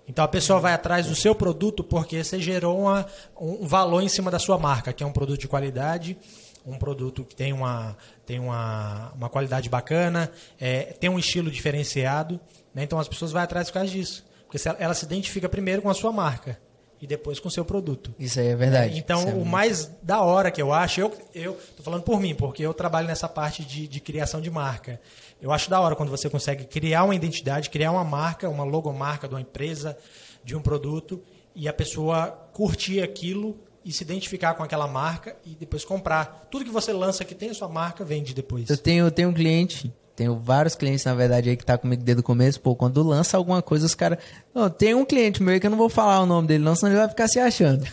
Então 0.07 0.23
a 0.23 0.27
pessoa 0.27 0.59
vai 0.59 0.73
atrás 0.73 1.05
do 1.07 1.15
seu 1.15 1.35
produto 1.35 1.83
porque 1.83 2.23
você 2.23 2.39
gerou 2.39 2.79
uma- 2.81 3.05
um 3.39 3.67
valor 3.67 4.01
em 4.01 4.07
cima 4.09 4.31
da 4.31 4.39
sua 4.39 4.57
marca, 4.57 4.93
que 4.93 5.03
é 5.03 5.05
um 5.07 5.11
produto 5.11 5.39
de 5.41 5.47
qualidade, 5.47 6.17
um 6.65 6.77
produto 6.77 7.23
que 7.25 7.35
tem 7.35 7.51
uma, 7.53 7.95
tem 8.25 8.39
uma, 8.39 9.11
uma 9.15 9.29
qualidade 9.29 9.69
bacana, 9.69 10.31
é, 10.59 10.83
tem 10.99 11.09
um 11.09 11.19
estilo 11.19 11.51
diferenciado. 11.51 12.39
né? 12.73 12.83
Então 12.83 12.99
as 12.99 13.07
pessoas 13.07 13.31
vão 13.31 13.41
atrás 13.41 13.67
por 13.69 13.75
causa 13.75 13.89
disso. 13.91 14.25
Porque 14.49 14.65
ela, 14.79 14.93
se 14.93 15.03
identifica 15.05 15.49
primeiro 15.49 15.81
com 15.81 15.89
a 15.89 15.93
sua 15.93 16.11
marca 16.11 16.57
e 17.01 17.05
depois 17.07 17.39
com 17.39 17.47
o 17.47 17.51
seu 17.51 17.65
produto. 17.65 18.13
Isso 18.17 18.39
aí 18.39 18.47
é 18.47 18.55
verdade. 18.55 18.97
Então, 18.97 19.19
Isso 19.19 19.27
é 19.27 19.31
o 19.31 19.35
muito- 19.35 19.49
mais 19.49 19.91
da 20.01 20.21
hora 20.21 20.49
que 20.49 20.61
eu 20.61 20.71
acho, 20.73 21.01
eu, 21.01 21.13
eu 21.35 21.59
tô 21.75 21.83
falando 21.83 22.03
por 22.03 22.19
mim, 22.19 22.33
porque 22.33 22.63
eu 22.63 22.73
trabalho 22.73 23.07
nessa 23.07 23.27
parte 23.27 23.63
de, 23.65 23.87
de 23.87 23.99
criação 23.99 24.39
de 24.39 24.49
marca. 24.49 24.99
Eu 25.41 25.51
acho 25.51 25.69
da 25.69 25.79
hora 25.79 25.95
quando 25.95 26.09
você 26.09 26.29
consegue 26.29 26.65
criar 26.65 27.03
uma 27.03 27.15
identidade, 27.15 27.69
criar 27.69 27.91
uma 27.91 28.03
marca, 28.03 28.49
uma 28.49 28.63
logomarca 28.63 29.27
de 29.27 29.33
uma 29.33 29.41
empresa, 29.41 29.97
de 30.43 30.55
um 30.55 30.61
produto, 30.61 31.21
e 31.55 31.67
a 31.67 31.73
pessoa 31.73 32.31
curtir 32.53 33.01
aquilo 33.01 33.57
e 33.83 33.91
se 33.91 34.03
identificar 34.03 34.53
com 34.53 34.63
aquela 34.63 34.87
marca 34.87 35.35
e 35.45 35.51
depois 35.51 35.85
comprar. 35.85 36.47
Tudo 36.51 36.65
que 36.65 36.71
você 36.71 36.91
lança 36.91 37.23
que 37.23 37.33
tem 37.33 37.49
a 37.49 37.53
sua 37.53 37.69
marca, 37.69 38.03
vende 38.03 38.33
depois. 38.33 38.69
Eu 38.69 38.77
tenho, 38.77 39.05
eu 39.05 39.11
tenho 39.11 39.29
um 39.29 39.33
cliente, 39.33 39.93
tenho 40.15 40.35
vários 40.35 40.75
clientes, 40.75 41.05
na 41.05 41.13
verdade, 41.13 41.49
aí 41.49 41.55
que 41.55 41.65
tá 41.65 41.77
comigo 41.77 42.03
desde 42.03 42.19
o 42.19 42.23
começo. 42.23 42.59
Pô, 42.59 42.75
quando 42.75 43.01
lança 43.01 43.37
alguma 43.37 43.61
coisa, 43.61 43.85
os 43.85 43.93
caras. 43.93 44.17
Tem 44.77 44.93
um 44.93 45.05
cliente 45.05 45.41
meu 45.41 45.59
que 45.59 45.67
eu 45.67 45.71
não 45.71 45.77
vou 45.77 45.89
falar 45.89 46.19
o 46.21 46.25
nome 46.25 46.47
dele, 46.47 46.63
não, 46.63 46.75
senão 46.75 46.91
ele 46.91 46.99
vai 46.99 47.07
ficar 47.07 47.27
se 47.27 47.39
achando. 47.39 47.85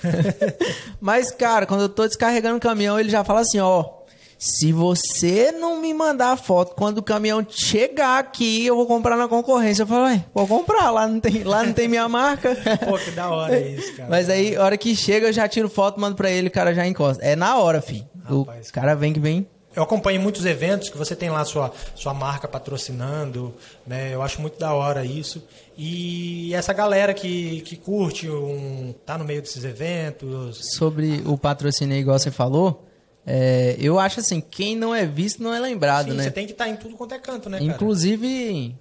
Mas, 1.01 1.31
cara, 1.31 1.67
quando 1.67 1.83
eu 1.83 1.89
tô 1.89 2.07
descarregando 2.07 2.57
o 2.57 2.61
caminhão, 2.61 2.99
ele 2.99 3.11
já 3.11 3.23
fala 3.23 3.41
assim: 3.41 3.61
ó. 3.61 4.04
Se 4.39 4.73
você 4.73 5.53
não 5.53 5.81
me 5.81 5.95
mandar 5.95 6.37
foto 6.37 6.75
quando 6.75 6.99
o 6.99 7.03
caminhão 7.03 7.45
chegar 7.49 8.19
aqui, 8.19 8.67
eu 8.67 8.77
vou 8.77 8.87
comprar 8.87 9.17
na 9.17 9.29
concorrência. 9.29 9.83
Eu 9.83 9.87
falo, 9.87 10.23
vou 10.35 10.47
comprar, 10.47 10.91
lá 10.91 11.07
não 11.07 11.21
tem, 11.21 11.43
lá 11.45 11.63
não 11.63 11.73
tem 11.73 11.89
minha 11.89 12.09
marca. 12.09 12.55
Pô, 12.87 12.99
que 12.99 13.11
da 13.13 13.31
hora 13.31 13.59
isso, 13.59 13.97
cara. 13.97 14.11
Mas 14.11 14.29
aí, 14.29 14.57
a 14.57 14.63
hora 14.65 14.77
que 14.77 14.95
chega, 14.95 15.29
eu 15.29 15.33
já 15.33 15.49
tiro 15.49 15.69
foto, 15.69 16.01
mando 16.01 16.17
pra 16.17 16.31
ele, 16.31 16.49
o 16.49 16.51
cara 16.51 16.75
já 16.75 16.87
encosta. 16.87 17.25
É 17.25 17.35
na 17.35 17.59
hora, 17.59 17.81
fi. 17.81 18.05
Rapaz, 18.25 18.69
o 18.69 18.73
cara 18.73 18.95
vem 18.95 19.13
que 19.13 19.21
vem. 19.21 19.47
Eu 19.75 19.83
acompanho 19.83 20.21
muitos 20.21 20.47
eventos 20.47 20.89
que 20.89 20.97
você 20.97 21.17
tem 21.17 21.31
lá 21.31 21.45
sua, 21.45 21.73
sua 21.97 22.15
marca 22.15 22.47
patrocinando, 22.47 23.53
né? 23.85 24.15
Eu 24.15 24.23
acho 24.23 24.41
muito 24.41 24.59
da 24.59 24.73
hora 24.73 25.05
isso. 25.05 25.43
E 25.77 26.55
essa 26.55 26.73
galera 26.73 27.13
que, 27.13 27.61
que 27.63 27.77
curte, 27.77 28.31
um, 28.31 28.95
tá 29.05 29.19
no 29.19 29.25
meio 29.25 29.43
desses 29.43 29.65
eventos. 29.65 30.61
Sobre 30.77 31.23
o 31.27 31.37
patrocínio, 31.37 31.97
igual 31.97 32.17
você 32.19 32.31
falou, 32.31 32.87
é, 33.27 33.77
eu 33.79 33.99
acho 33.99 34.21
assim, 34.21 34.41
quem 34.41 34.77
não 34.77 34.95
é 34.95 35.07
visto 35.07 35.43
não 35.43 35.55
é 35.55 35.59
lembrado, 35.59 36.11
Sim, 36.11 36.17
né? 36.17 36.25
Você 36.25 36.31
tem 36.31 36.47
que 36.47 36.53
estar 36.53 36.69
em 36.69 36.77
tudo 36.77 36.95
quanto 36.95 37.15
é 37.15 37.19
canto, 37.19 37.49
né, 37.49 37.59
cara? 37.59 37.73
Inclusive, 37.73 38.77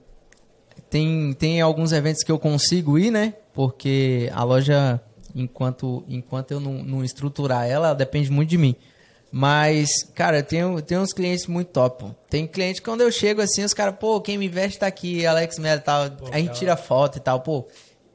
tem, 0.89 1.33
tem 1.33 1.61
alguns 1.61 1.91
eventos 1.91 2.23
que 2.23 2.31
eu 2.31 2.37
consigo 2.37 2.99
ir, 2.99 3.09
né? 3.09 3.35
Porque 3.53 4.29
a 4.33 4.43
loja, 4.43 5.01
enquanto, 5.33 6.03
enquanto 6.09 6.51
eu 6.51 6.59
não, 6.59 6.83
não 6.83 7.03
estruturar 7.03 7.65
ela, 7.65 7.87
ela 7.87 7.95
depende 7.95 8.29
muito 8.29 8.49
de 8.49 8.57
mim. 8.57 8.75
Mas, 9.31 10.03
cara, 10.13 10.39
eu 10.39 10.43
tenho, 10.43 10.81
tenho 10.81 11.01
uns 11.01 11.13
clientes 11.13 11.47
muito 11.47 11.69
top. 11.69 12.03
pô. 12.03 12.11
Tem 12.29 12.45
cliente 12.45 12.81
que 12.81 12.85
quando 12.85 13.01
eu 13.01 13.11
chego 13.11 13.41
assim, 13.41 13.63
os 13.63 13.73
caras, 13.73 13.95
pô, 13.99 14.21
quem 14.21 14.37
me 14.37 14.47
veste 14.47 14.77
tá 14.77 14.85
aqui, 14.85 15.25
Alex 15.25 15.57
Melo 15.57 15.79
e 15.79 15.83
tal. 15.83 16.01
a 16.31 16.37
gente 16.37 16.47
cara. 16.47 16.59
tira 16.59 16.77
foto 16.77 17.17
e 17.17 17.21
tal, 17.21 17.39
pô. 17.39 17.65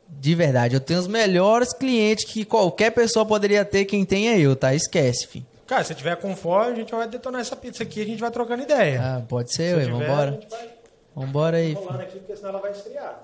De 0.08 0.34
verdade, 0.34 0.74
eu 0.74 0.80
tenho 0.80 1.00
os 1.00 1.08
melhores 1.08 1.72
clientes 1.72 2.24
que 2.24 2.44
qualquer 2.44 2.90
pessoa 2.92 3.26
poderia 3.26 3.64
ter, 3.64 3.84
quem 3.84 4.04
tem 4.04 4.28
é 4.28 4.38
eu, 4.38 4.54
tá? 4.54 4.74
Esquece, 4.74 5.26
filho. 5.26 5.46
Cara, 5.68 5.84
se 5.84 5.94
tiver 5.94 6.16
com 6.16 6.34
fome, 6.34 6.72
a 6.72 6.74
gente 6.74 6.90
vai 6.92 7.06
detonar 7.06 7.40
essa 7.42 7.54
pizza 7.54 7.82
aqui, 7.84 8.02
a 8.02 8.04
gente 8.06 8.18
vai 8.20 8.30
trocando 8.30 8.62
ideia. 8.64 9.00
Ah, 9.00 9.22
pode 9.28 9.50
Se 9.50 9.56
ser, 9.58 9.76
ué, 9.76 9.84
vambora. 9.84 10.40
vai 10.50 10.68
Vambora 11.14 11.56
aí, 11.58 11.72
rolando 11.74 12.02
aqui, 12.02 12.18
porque 12.18 12.34
senão 12.36 12.48
ela 12.50 12.58
vai 12.60 12.70
esfriar. 12.72 13.22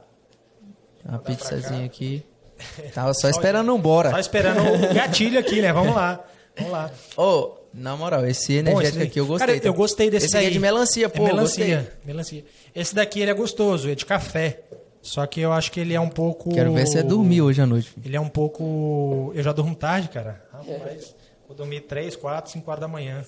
Uma 1.04 1.18
pizzazinha 1.18 1.84
aqui. 1.86 2.24
Tava 2.94 3.12
só 3.14 3.28
esperando 3.28 3.72
um 3.74 3.80
bora. 3.80 4.10
Só 4.10 4.18
esperando 4.18 4.60
o 4.60 4.78
gatilho 4.94 5.38
aqui, 5.38 5.60
né? 5.60 5.72
Vamos 5.72 5.94
lá. 5.94 6.24
Vamos 6.56 6.72
lá. 6.72 6.90
Ô, 7.16 7.52
na 7.72 7.96
moral, 7.96 8.24
esse 8.26 8.52
Bom, 8.62 8.70
energético 8.70 8.98
esse- 8.98 9.06
aqui 9.08 9.20
eu 9.20 9.26
gostei. 9.26 9.46
Cara, 9.48 9.60
tá? 9.60 9.68
eu 9.68 9.74
gostei 9.74 10.10
desse 10.10 10.26
Esse 10.26 10.36
aqui 10.36 10.46
é 10.46 10.50
de 10.50 10.58
melancia, 10.58 11.06
É 11.06 11.08
pô, 11.08 11.24
melancia, 11.24 11.76
gostei. 11.78 11.98
melancia. 12.04 12.44
Esse 12.74 12.94
daqui 12.94 13.20
ele 13.20 13.30
é 13.30 13.34
gostoso, 13.34 13.90
é 13.90 13.94
de 13.94 14.04
café. 14.06 14.60
Só 15.02 15.26
que 15.26 15.40
eu 15.40 15.52
acho 15.52 15.70
que 15.72 15.80
ele 15.80 15.92
é 15.94 16.00
um 16.00 16.08
pouco. 16.08 16.50
Quero 16.54 16.72
ver 16.72 16.86
se 16.86 16.96
é 16.98 17.02
dormir 17.02 17.42
hoje 17.42 17.60
à 17.60 17.66
noite. 17.66 17.90
filho. 17.90 18.06
Ele 18.06 18.16
é 18.16 18.20
um 18.20 18.28
pouco. 18.28 19.32
Eu 19.34 19.42
já 19.42 19.52
durmo 19.52 19.74
tarde, 19.74 20.08
cara. 20.08 20.42
Rapaz, 20.52 21.14
vou 21.46 21.56
dormir 21.56 21.82
3, 21.82 22.16
4, 22.16 22.50
5 22.52 22.70
horas 22.70 22.80
da 22.80 22.88
manhã. 22.88 23.24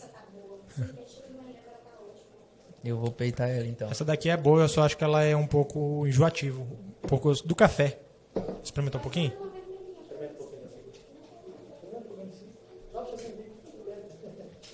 Eu 2.84 2.98
vou 2.98 3.10
peitar 3.10 3.48
ela 3.50 3.66
então. 3.66 3.90
Essa 3.90 4.04
daqui 4.04 4.28
é 4.30 4.36
boa, 4.36 4.62
eu 4.62 4.68
só 4.68 4.82
acho 4.82 4.96
que 4.96 5.02
ela 5.02 5.22
é 5.22 5.34
um 5.34 5.46
pouco 5.46 6.06
enjoativa. 6.06 6.60
Um 6.60 7.08
pouco 7.08 7.32
do 7.44 7.54
café. 7.54 7.98
Experimenta 8.62 8.98
um 8.98 9.00
pouquinho? 9.00 9.32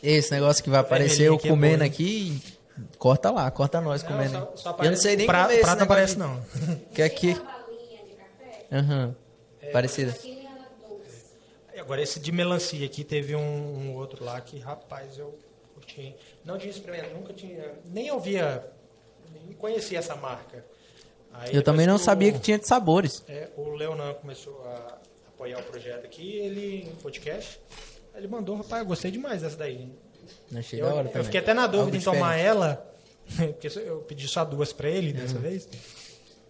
Esse 0.03 0.33
negócio 0.33 0.63
que 0.65 0.71
vai 0.71 0.81
aparecer 0.81 1.19
Vermelhinho 1.19 1.41
eu 1.41 1.47
é 1.47 1.49
comendo 1.51 1.85
aqui, 1.85 2.43
corta 2.99 3.31
lá, 3.31 3.49
corta 3.51 3.81
nós 3.81 4.03
comendo. 4.03 4.33
só- 4.33 4.53
só 4.57 4.69
eu 4.71 4.73
não 4.73 4.73
aparece- 4.73 5.03
sei 5.03 5.17
nem 5.17 5.27
pra- 5.27 5.43
comer 5.45 5.55
esse 5.55 5.63
prato 5.63 5.79
não 5.79 5.87
negócio 5.87 6.15
aparece, 6.17 6.19
não. 6.19 6.87
Que 6.93 7.03
aqui. 7.03 7.41
Aham. 8.73 9.15
Parecida. 9.73 10.13
Agora, 11.83 12.01
esse 12.01 12.19
de 12.21 12.31
melancia 12.33 12.87
aqui, 12.87 13.03
teve 13.05 13.35
um, 13.35 13.41
um 13.41 13.95
outro 13.95 14.25
lá 14.25 14.41
que, 14.41 14.59
rapaz, 14.59 15.19
eu 15.19 15.37
curti. 15.75 16.15
Não 16.45 16.57
tinha 16.59 16.71
experimentado, 16.71 17.15
nunca 17.15 17.33
tinha. 17.33 17.73
Nem 17.85 18.11
ouvia, 18.11 18.67
nem 19.33 19.53
conhecia 19.55 19.99
essa 19.99 20.15
marca. 20.17 20.65
Aí 21.33 21.55
Eu 21.55 21.63
também 21.63 21.87
não 21.87 21.95
depois 21.95 22.05
sabia 22.05 22.31
o- 22.31 22.33
que 22.35 22.41
tinha 22.41 22.59
de 22.59 22.67
sabores. 22.69 23.25
É, 23.29 23.49
o 23.57 23.71
Leonan 23.71 24.15
começou 24.15 24.63
a 24.65 24.99
apoiar 25.29 25.59
o 25.59 25.63
projeto 25.65 26.05
aqui, 26.05 26.37
ele, 26.37 26.85
no 26.89 26.97
podcast, 26.97 27.59
ele 28.15 28.29
mandou, 28.29 28.57
rapaz, 28.57 28.83
eu 28.83 28.87
gostei 28.89 29.11
demais 29.11 29.43
dessa 29.43 29.57
daí. 29.57 29.91
Achei 30.55 30.81
Eu, 30.81 30.87
da 30.87 30.95
hora 30.95 31.09
eu 31.09 31.13
também. 31.13 31.25
fiquei 31.25 31.41
até 31.41 31.53
na 31.55 31.67
dúvida 31.67 31.85
Algo 31.85 31.97
em 31.97 32.01
tomar 32.01 32.37
ela, 32.37 32.95
porque 33.37 33.69
eu 33.81 34.01
pedi 34.03 34.29
só 34.29 34.45
duas 34.45 34.73
pra 34.73 34.89
ele 34.89 35.13
dessa 35.13 35.39
vez. 35.39 35.69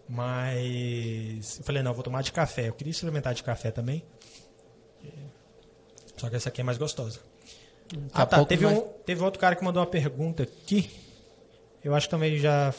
Mas 0.08 1.58
eu 1.58 1.64
falei, 1.64 1.82
não, 1.82 1.92
eu 1.92 1.94
vou 1.94 2.02
tomar 2.02 2.22
de 2.22 2.32
café. 2.32 2.68
Eu 2.68 2.72
queria 2.74 2.90
experimentar 2.90 3.34
de 3.34 3.42
café 3.42 3.70
também. 3.70 4.04
Só 6.22 6.30
que 6.30 6.36
essa 6.36 6.50
aqui 6.50 6.60
é 6.60 6.64
mais 6.64 6.78
gostosa. 6.78 7.18
Ah, 8.12 8.24
tá. 8.24 8.44
Teve, 8.44 8.64
um, 8.64 8.80
teve 9.04 9.24
outro 9.24 9.40
cara 9.40 9.56
que 9.56 9.64
mandou 9.64 9.82
uma 9.82 9.88
pergunta 9.88 10.44
aqui. 10.44 10.88
Eu 11.82 11.96
acho 11.96 12.06
que 12.06 12.12
também 12.12 12.38
já 12.38 12.72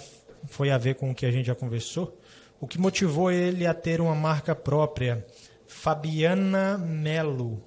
foi 0.48 0.72
a 0.72 0.78
ver 0.78 0.96
com 0.96 1.12
o 1.12 1.14
que 1.14 1.26
a 1.26 1.32
gente 1.32 1.48
já 1.48 1.54
conversou. 1.54 2.18
O 2.58 2.66
que 2.66 2.80
motivou 2.80 3.30
ele 3.30 3.68
a 3.68 3.74
ter 3.74 4.00
uma 4.00 4.16
marca 4.16 4.56
própria? 4.56 5.28
Fabiana 5.68 6.78
Melo, 6.78 7.62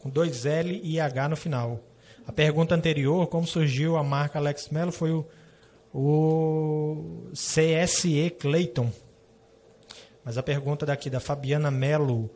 com 0.00 0.10
dois 0.10 0.44
L 0.44 0.80
e 0.82 0.98
H 0.98 1.28
no 1.28 1.36
final. 1.36 1.78
A 2.26 2.32
pergunta 2.32 2.74
anterior, 2.74 3.28
como 3.28 3.46
surgiu 3.46 3.96
a 3.96 4.02
marca 4.02 4.40
Alex 4.40 4.70
Melo, 4.70 4.90
foi 4.90 5.12
o, 5.12 5.24
o 5.94 7.30
CSE 7.32 8.28
Clayton. 8.40 8.90
Mas 10.24 10.36
a 10.36 10.42
pergunta 10.42 10.84
daqui 10.84 11.08
da 11.08 11.20
Fabiana 11.20 11.70
Melo, 11.70 12.28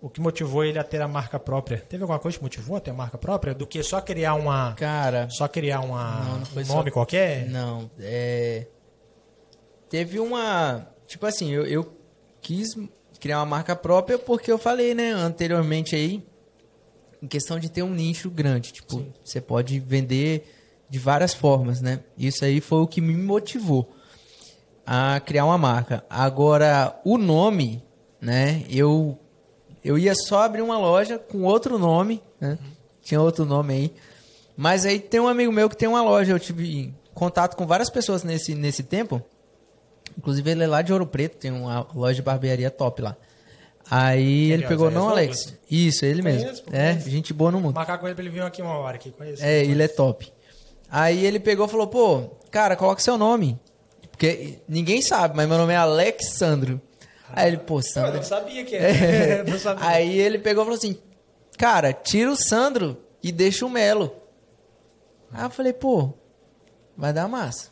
o 0.00 0.08
que 0.08 0.20
motivou 0.20 0.64
ele 0.64 0.78
a 0.78 0.84
ter 0.84 1.00
a 1.02 1.08
marca 1.08 1.38
própria? 1.38 1.78
Teve 1.78 2.02
alguma 2.02 2.18
coisa 2.18 2.36
que 2.38 2.42
motivou 2.42 2.76
a 2.76 2.80
ter 2.80 2.90
a 2.90 2.94
marca 2.94 3.18
própria? 3.18 3.54
Do 3.54 3.66
que 3.66 3.82
só 3.82 4.00
criar 4.00 4.34
uma. 4.34 4.72
Cara, 4.74 5.28
Só 5.30 5.46
criar 5.46 5.80
uma, 5.80 6.20
Não, 6.24 6.38
não 6.38 6.46
foi 6.46 6.62
um 6.62 6.66
só- 6.66 6.74
nome 6.76 6.90
qualquer? 6.90 7.46
Não, 7.48 7.90
é. 8.00 8.66
Teve 9.88 10.18
uma. 10.20 10.86
Tipo 11.06 11.26
assim, 11.26 11.50
eu, 11.50 11.66
eu 11.66 11.92
quis 12.40 12.68
criar 13.18 13.38
uma 13.40 13.46
marca 13.46 13.74
própria 13.76 14.18
porque 14.18 14.50
eu 14.50 14.58
falei, 14.58 14.94
né, 14.94 15.10
anteriormente 15.12 15.94
aí, 15.94 16.24
em 17.22 17.26
questão 17.26 17.58
de 17.58 17.68
ter 17.68 17.82
um 17.82 17.90
nicho 17.92 18.30
grande. 18.30 18.72
Tipo, 18.72 19.04
você 19.22 19.40
pode 19.40 19.78
vender 19.80 20.50
de 20.88 20.98
várias 20.98 21.34
formas, 21.34 21.80
né? 21.80 22.00
Isso 22.16 22.44
aí 22.44 22.60
foi 22.60 22.78
o 22.80 22.86
que 22.86 23.00
me 23.00 23.14
motivou 23.14 23.92
a 24.86 25.20
criar 25.20 25.44
uma 25.44 25.58
marca. 25.58 26.04
Agora, 26.08 26.98
o 27.04 27.18
nome, 27.18 27.82
né, 28.20 28.64
eu. 28.70 29.18
Eu 29.84 29.98
ia 29.98 30.14
só 30.14 30.42
abrir 30.42 30.62
uma 30.62 30.78
loja 30.78 31.18
com 31.18 31.42
outro 31.42 31.78
nome, 31.78 32.22
né? 32.40 32.58
Tinha 33.02 33.20
outro 33.20 33.44
nome 33.44 33.74
aí. 33.74 33.94
Mas 34.56 34.84
aí 34.84 34.98
tem 34.98 35.20
um 35.20 35.28
amigo 35.28 35.50
meu 35.50 35.68
que 35.70 35.76
tem 35.76 35.88
uma 35.88 36.02
loja. 36.02 36.32
Eu 36.32 36.38
tive 36.38 36.92
contato 37.14 37.56
com 37.56 37.66
várias 37.66 37.88
pessoas 37.88 38.22
nesse, 38.22 38.54
nesse 38.54 38.82
tempo. 38.82 39.22
Inclusive 40.18 40.50
ele 40.50 40.64
é 40.64 40.66
lá 40.66 40.82
de 40.82 40.92
Ouro 40.92 41.06
Preto, 41.06 41.38
tem 41.38 41.50
uma 41.50 41.86
loja 41.94 42.14
de 42.16 42.22
barbearia 42.22 42.70
top 42.70 43.00
lá. 43.00 43.16
Aí 43.90 44.52
ele 44.52 44.66
pegou, 44.66 44.90
não? 44.90 45.08
Alex? 45.08 45.54
Isso, 45.70 46.04
ele 46.04 46.20
mesmo. 46.22 46.42
Conheço, 46.44 46.62
pô, 46.64 46.70
É, 46.76 46.90
conheço. 46.90 47.10
gente 47.10 47.32
boa 47.32 47.50
no 47.50 47.60
mundo. 47.60 47.74
Marcar 47.74 47.98
com 47.98 48.06
ele 48.06 48.14
pra 48.14 48.22
ele 48.22 48.30
vir 48.32 48.42
aqui 48.42 48.60
uma 48.60 48.76
hora 48.76 48.96
aqui. 48.96 49.10
Conheço. 49.10 49.42
É, 49.42 49.64
ele 49.64 49.82
é 49.82 49.88
top. 49.88 50.30
Aí 50.90 51.24
ele 51.24 51.40
pegou 51.40 51.66
e 51.66 51.68
falou, 51.68 51.86
pô, 51.86 52.30
cara, 52.50 52.76
coloca 52.76 53.00
seu 53.00 53.16
nome. 53.16 53.58
Porque 54.10 54.58
ninguém 54.68 55.00
sabe, 55.00 55.34
mas 55.36 55.48
meu 55.48 55.56
nome 55.56 55.72
é 55.72 55.76
Alexandro. 55.76 56.80
Aí 57.32 57.48
ele, 57.48 57.58
pô, 57.58 57.78
Eu 57.78 57.82
Sandro. 57.82 58.14
não 58.16 58.22
sabia 58.22 58.64
que 58.64 58.76
É. 58.76 58.90
era. 59.40 59.44
não 59.44 59.58
sabia. 59.58 59.86
Aí 59.88 60.18
ele 60.18 60.38
pegou 60.38 60.62
e 60.62 60.66
falou 60.66 60.78
assim: 60.78 60.98
Cara, 61.58 61.92
tira 61.92 62.30
o 62.30 62.36
Sandro 62.36 62.96
e 63.22 63.30
deixa 63.30 63.64
o 63.66 63.70
Melo. 63.70 64.14
Aí 65.32 65.44
eu 65.44 65.50
falei, 65.50 65.72
pô, 65.72 66.12
vai 66.96 67.12
dar 67.12 67.28
massa. 67.28 67.68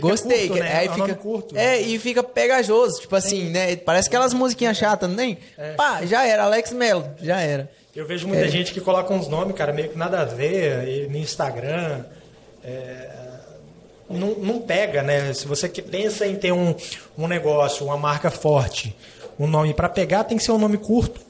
Gostei. 0.00 0.48
curto, 0.48 0.54
que- 0.54 0.60
né? 0.68 0.76
Aí 0.76 0.88
É 0.88 0.92
fica, 0.92 1.14
curto. 1.14 1.56
É, 1.56 1.80
e 1.80 1.98
fica 1.98 2.22
pegajoso. 2.22 3.00
Tipo 3.00 3.16
assim, 3.16 3.48
né? 3.50 3.74
Parece 3.76 4.08
aquelas 4.08 4.34
musiquinhas 4.34 4.76
chatas, 4.76 5.08
não 5.08 5.16
tem? 5.16 5.38
É. 5.56 5.72
Pá, 5.74 6.04
já 6.04 6.26
era, 6.26 6.42
Alex 6.44 6.72
Melo, 6.72 7.08
já 7.22 7.40
era. 7.40 7.70
Eu 7.96 8.06
vejo 8.06 8.28
muita 8.28 8.44
É. 8.44 8.48
gente 8.48 8.72
que 8.72 8.80
coloca 8.80 9.12
uns 9.14 9.28
nomes, 9.28 9.56
cara, 9.56 9.72
meio 9.72 9.88
que 9.88 9.96
nada 9.98 10.20
a 10.20 10.24
ver, 10.24 11.08
no 11.08 11.16
Instagram. 11.16 12.04
é, 12.64 13.10
não, 14.10 14.34
não 14.34 14.60
pega, 14.60 15.02
né? 15.02 15.32
Se 15.32 15.46
você 15.46 15.68
que 15.68 15.82
pensa 15.82 16.26
em 16.26 16.36
ter 16.36 16.52
um, 16.52 16.74
um 17.16 17.26
negócio, 17.26 17.84
uma 17.86 17.96
marca 17.96 18.30
forte, 18.30 18.96
um 19.38 19.46
nome 19.46 19.74
para 19.74 19.88
pegar, 19.88 20.24
tem 20.24 20.36
que 20.38 20.44
ser 20.44 20.52
um 20.52 20.58
nome 20.58 20.78
curto. 20.78 21.20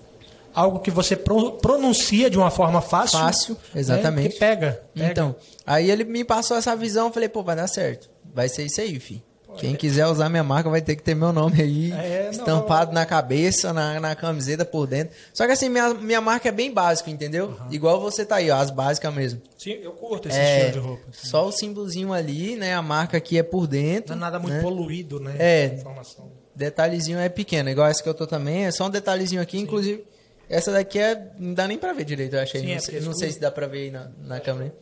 Algo 0.54 0.80
que 0.80 0.90
você 0.90 1.14
pro- 1.14 1.52
pronuncia 1.52 2.28
de 2.30 2.36
uma 2.38 2.50
forma 2.50 2.80
fácil. 2.80 3.18
Fácil, 3.18 3.54
né? 3.74 3.80
exatamente. 3.80 4.32
Que 4.34 4.38
pega, 4.40 4.82
pega. 4.94 5.10
Então, 5.10 5.36
aí 5.66 5.90
ele 5.90 6.04
me 6.04 6.24
passou 6.24 6.56
essa 6.56 6.74
visão, 6.74 7.12
falei, 7.12 7.28
pô, 7.28 7.42
vai 7.42 7.54
dar 7.54 7.66
certo. 7.68 8.10
Vai 8.34 8.48
ser 8.48 8.64
isso 8.64 8.80
aí, 8.80 8.98
fi. 8.98 9.22
Quem 9.56 9.74
quiser 9.74 10.06
usar 10.06 10.28
minha 10.28 10.44
marca 10.44 10.68
vai 10.68 10.80
ter 10.82 10.94
que 10.94 11.02
ter 11.02 11.14
meu 11.14 11.32
nome 11.32 11.60
aí 11.62 11.90
É, 11.92 12.24
não, 12.24 12.30
estampado 12.30 12.92
na 12.92 13.04
cabeça, 13.06 13.72
na, 13.72 13.98
na 13.98 14.14
camiseta 14.14 14.64
por 14.64 14.86
dentro. 14.86 15.16
Só 15.32 15.46
que 15.46 15.52
assim, 15.52 15.68
minha, 15.68 15.94
minha 15.94 16.20
marca 16.20 16.48
é 16.48 16.52
bem 16.52 16.72
básica, 16.72 17.10
entendeu? 17.10 17.56
Igual 17.70 18.00
você 18.00 18.24
tá 18.24 18.36
aí, 18.36 18.50
ó, 18.50 18.56
as 18.56 18.70
básicas 18.70 19.12
mesmo. 19.12 19.40
Sim, 19.56 19.78
eu 19.82 19.92
curto 19.92 20.28
esse 20.28 20.38
É, 20.38 20.66
estilo 20.66 20.72
de 20.82 20.88
roupa. 20.88 21.02
só 21.12 21.46
o 21.46 21.50
símbolozinho 21.52 22.12
ali, 22.12 22.56
né? 22.56 22.74
A 22.74 22.82
marca 22.82 23.16
aqui 23.16 23.38
é 23.38 23.42
por 23.42 23.66
dentro. 23.66 24.14
Não 24.14 24.18
é 24.18 24.30
nada 24.30 24.38
muito 24.38 24.54
né? 24.54 24.62
poluído, 24.62 25.18
né? 25.18 25.34
É. 25.38 25.64
Informação. 25.74 26.30
Detalhezinho 26.54 27.18
é 27.18 27.28
pequeno, 27.28 27.68
igual 27.70 27.86
essa 27.88 28.02
que 28.02 28.08
eu 28.08 28.14
tô 28.14 28.26
também, 28.26 28.66
é 28.66 28.70
só 28.70 28.86
um 28.86 28.90
detalhezinho 28.90 29.40
aqui, 29.40 29.58
inclusive. 29.58 30.04
Essa 30.48 30.72
daqui 30.72 30.98
é. 30.98 31.30
Não 31.38 31.52
dá 31.54 31.66
nem 31.68 31.76
pra 31.78 31.92
ver 31.92 32.04
direito, 32.04 32.34
eu 32.36 32.40
achei. 32.40 32.60
Sim, 32.60 32.68
não 32.68 32.74
é 32.74 32.78
sei, 32.80 33.00
não 33.00 33.14
sei 33.14 33.30
se 33.32 33.40
dá 33.40 33.50
pra 33.50 33.66
ver 33.66 33.78
aí 33.84 33.90
na, 33.90 34.10
na 34.22 34.40
câmera. 34.40 34.74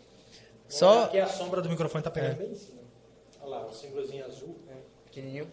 Só. 0.69 1.05
Aqui 1.05 1.19
a 1.19 1.27
sombra 1.29 1.61
do 1.63 1.69
microfone 1.69 2.03
tá 2.05 2.11
pegando 2.11 2.37
bem 2.37 2.51
em 2.53 2.55
cima. 2.55 2.76
Olha 3.47 3.59
lá, 3.61 3.67
o 3.67 3.73
símbolozinho 3.73 4.25
azul. 4.27 4.59
né? 4.67 4.75
Pequenininho. 5.05 5.47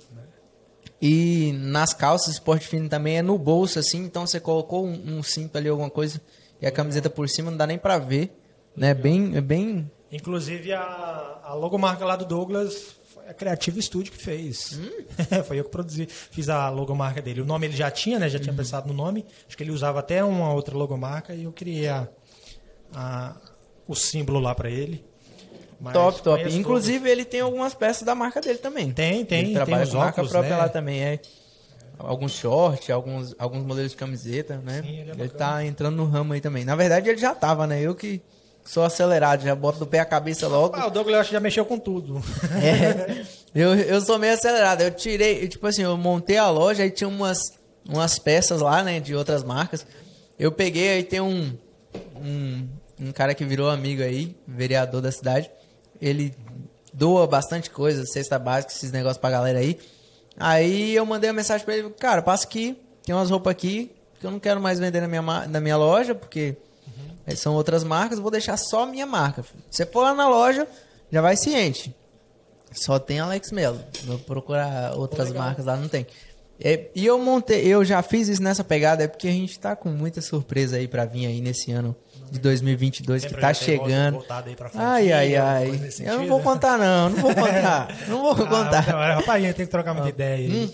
E 1.01 1.51
nas 1.53 1.93
calças, 1.93 2.33
esporte 2.33 2.67
fino 2.67 2.89
também 2.89 3.17
é 3.17 3.21
no 3.21 3.37
bolso, 3.37 3.77
assim, 3.77 3.99
então 4.03 4.25
você 4.25 4.39
colocou 4.39 4.85
um, 4.85 5.17
um 5.17 5.23
cinto 5.23 5.57
ali, 5.57 5.67
alguma 5.69 5.89
coisa, 5.89 6.19
e 6.61 6.65
a 6.65 6.71
camiseta 6.71 7.09
por 7.09 7.27
cima 7.29 7.51
não 7.51 7.57
dá 7.57 7.67
nem 7.67 7.77
pra 7.77 7.97
ver. 7.99 8.31
Né? 8.75 8.93
Bem, 8.93 9.35
é 9.35 9.41
bem. 9.41 9.89
Inclusive 10.11 10.71
a, 10.73 11.39
a 11.43 11.53
logomarca 11.53 12.03
lá 12.05 12.15
do 12.15 12.25
Douglas 12.25 12.95
foi 13.13 13.27
a 13.27 13.33
Creative 13.33 13.81
Studio 13.81 14.11
que 14.11 14.17
fez. 14.17 14.73
Hum? 14.79 14.89
foi 15.45 15.59
eu 15.59 15.63
que 15.65 15.69
produzi, 15.69 16.07
fiz 16.07 16.49
a 16.49 16.69
logomarca 16.69 17.21
dele. 17.21 17.41
O 17.41 17.45
nome 17.45 17.67
ele 17.67 17.75
já 17.75 17.91
tinha, 17.91 18.17
né? 18.17 18.27
Já 18.29 18.37
Uhum. 18.39 18.43
tinha 18.43 18.55
pensado 18.55 18.87
no 18.87 18.93
nome. 18.93 19.25
Acho 19.47 19.55
que 19.55 19.61
ele 19.63 19.71
usava 19.71 19.99
até 19.99 20.23
uma 20.23 20.51
outra 20.53 20.75
logomarca 20.75 21.35
e 21.35 21.43
eu 21.43 21.51
criei 21.51 21.87
a, 21.89 22.07
a- 22.95 23.35
o 23.87 23.93
símbolo 23.95 24.39
lá 24.39 24.55
pra 24.55 24.69
ele. 24.69 25.05
Mas 25.83 25.91
top, 25.91 26.21
top. 26.21 26.55
Inclusive, 26.55 27.09
ele 27.09 27.25
tem 27.25 27.41
algumas 27.41 27.73
peças 27.73 28.03
da 28.03 28.15
marca 28.15 28.39
dele 28.39 28.57
também. 28.57 28.89
Tem, 28.89 29.25
tem, 29.25 29.39
Ele 29.39 29.47
tem 29.47 29.53
trabalha 29.55 29.83
os 29.83 29.89
com 29.89 29.97
marca 29.97 30.21
óculos, 30.21 30.31
própria 30.31 30.55
né? 30.55 30.61
lá 30.61 30.69
também, 30.69 31.03
é. 31.03 31.19
Alguns 31.99 32.31
shorts, 32.31 32.89
alguns, 32.89 33.35
alguns 33.37 33.65
modelos 33.65 33.91
de 33.91 33.97
camiseta, 33.97 34.61
né? 34.63 34.81
Sim, 34.81 34.99
ele 35.01 35.11
é 35.11 35.13
ele 35.13 35.29
tá 35.29 35.63
entrando 35.65 35.97
no 35.97 36.05
ramo 36.05 36.31
aí 36.31 36.39
também. 36.39 36.63
Na 36.63 36.73
verdade, 36.77 37.09
ele 37.09 37.19
já 37.19 37.35
tava, 37.35 37.67
né? 37.67 37.81
Eu 37.81 37.93
que 37.93 38.21
sou 38.63 38.83
acelerado, 38.85 39.43
já 39.43 39.53
boto 39.53 39.79
do 39.79 39.85
pé 39.85 39.99
a 39.99 40.05
cabeça 40.05 40.47
logo. 40.47 40.73
Ah, 40.73 40.87
o 40.87 40.89
Douglas 40.89 41.19
acho 41.19 41.29
que 41.29 41.35
já 41.35 41.41
mexeu 41.41 41.65
com 41.65 41.77
tudo. 41.77 42.23
É, 42.53 43.25
eu, 43.53 43.75
eu 43.75 43.99
sou 43.99 44.17
meio 44.17 44.33
acelerado. 44.33 44.81
Eu 44.83 44.91
tirei, 44.91 45.43
eu, 45.43 45.49
tipo 45.49 45.67
assim, 45.67 45.83
eu 45.83 45.97
montei 45.97 46.37
a 46.37 46.49
loja 46.49 46.85
e 46.85 46.91
tinha 46.91 47.09
umas, 47.09 47.39
umas 47.87 48.17
peças 48.17 48.61
lá, 48.61 48.81
né, 48.83 49.01
de 49.01 49.13
outras 49.13 49.43
marcas. 49.43 49.85
Eu 50.39 50.49
peguei, 50.49 50.89
aí 50.91 51.03
tem 51.03 51.19
um, 51.19 51.53
um, 52.15 52.67
um 53.01 53.11
cara 53.11 53.35
que 53.35 53.43
virou 53.43 53.69
amigo 53.69 54.01
aí, 54.01 54.33
vereador 54.47 55.01
da 55.01 55.11
cidade. 55.11 55.51
Ele 56.01 56.33
doa 56.93 57.25
bastante 57.25 57.69
coisa, 57.69 58.05
cesta 58.05 58.37
básica, 58.37 58.73
esses 58.73 58.91
negócios 58.91 59.17
pra 59.17 59.29
galera 59.29 59.59
aí. 59.59 59.79
Aí 60.37 60.95
eu 60.95 61.05
mandei 61.05 61.29
uma 61.29 61.35
mensagem 61.35 61.65
pra 61.65 61.75
ele, 61.75 61.89
cara, 61.91 62.21
passa 62.21 62.45
aqui, 62.45 62.77
tem 63.05 63.13
umas 63.13 63.29
roupas 63.29 63.51
aqui 63.51 63.91
que 64.19 64.25
eu 64.25 64.31
não 64.31 64.39
quero 64.39 64.61
mais 64.61 64.79
vender 64.79 65.01
na 65.01 65.07
minha, 65.07 65.21
na 65.47 65.59
minha 65.59 65.77
loja, 65.77 66.15
porque 66.15 66.57
Aí 67.25 67.35
são 67.35 67.53
outras 67.53 67.83
marcas, 67.83 68.19
vou 68.19 68.29
deixar 68.29 68.57
só 68.57 68.85
minha 68.85 69.05
marca. 69.05 69.45
você 69.69 69.85
for 69.85 70.01
lá 70.01 70.13
na 70.13 70.27
loja, 70.27 70.67
já 71.11 71.21
vai 71.21 71.37
ciente. 71.37 71.95
Só 72.73 72.99
tem 72.99 73.19
Alex 73.19 73.51
Melo. 73.51 73.79
Vou 74.03 74.19
procurar 74.19 74.95
outras 74.95 75.31
marcas 75.31 75.65
lá, 75.65 75.77
não 75.77 75.87
tem. 75.87 76.05
É, 76.59 76.89
e 76.95 77.05
eu 77.05 77.17
montei, 77.19 77.65
eu 77.65 77.83
já 77.83 78.01
fiz 78.01 78.27
isso 78.27 78.41
nessa 78.41 78.63
pegada, 78.63 79.03
é 79.03 79.07
porque 79.07 79.27
a 79.27 79.31
gente 79.31 79.59
tá 79.59 79.75
com 79.75 79.89
muita 79.89 80.21
surpresa 80.21 80.77
aí 80.77 80.87
pra 80.87 81.05
vir 81.05 81.25
aí 81.25 81.41
nesse 81.41 81.71
ano 81.71 81.95
de 82.31 82.39
2022 82.39 83.25
que 83.25 83.33
tá 83.35 83.53
chegando. 83.53 84.23
Ai, 84.75 85.11
ai, 85.11 85.35
ai. 85.35 85.81
Eu 85.99 86.19
não 86.19 86.27
vou 86.27 86.41
contar 86.41 86.77
não, 86.77 87.09
não 87.09 87.17
vou 87.21 87.33
contar. 87.35 87.87
Não 88.07 88.21
vou 88.21 88.31
Ah, 88.31 88.35
contar. 88.47 88.83
então, 88.83 88.99
rapaz, 88.99 89.43
tem 89.55 89.65
que 89.65 89.71
trocar 89.71 89.93
muita 89.93 90.09
ideia 90.09 90.35
aí. 90.35 90.73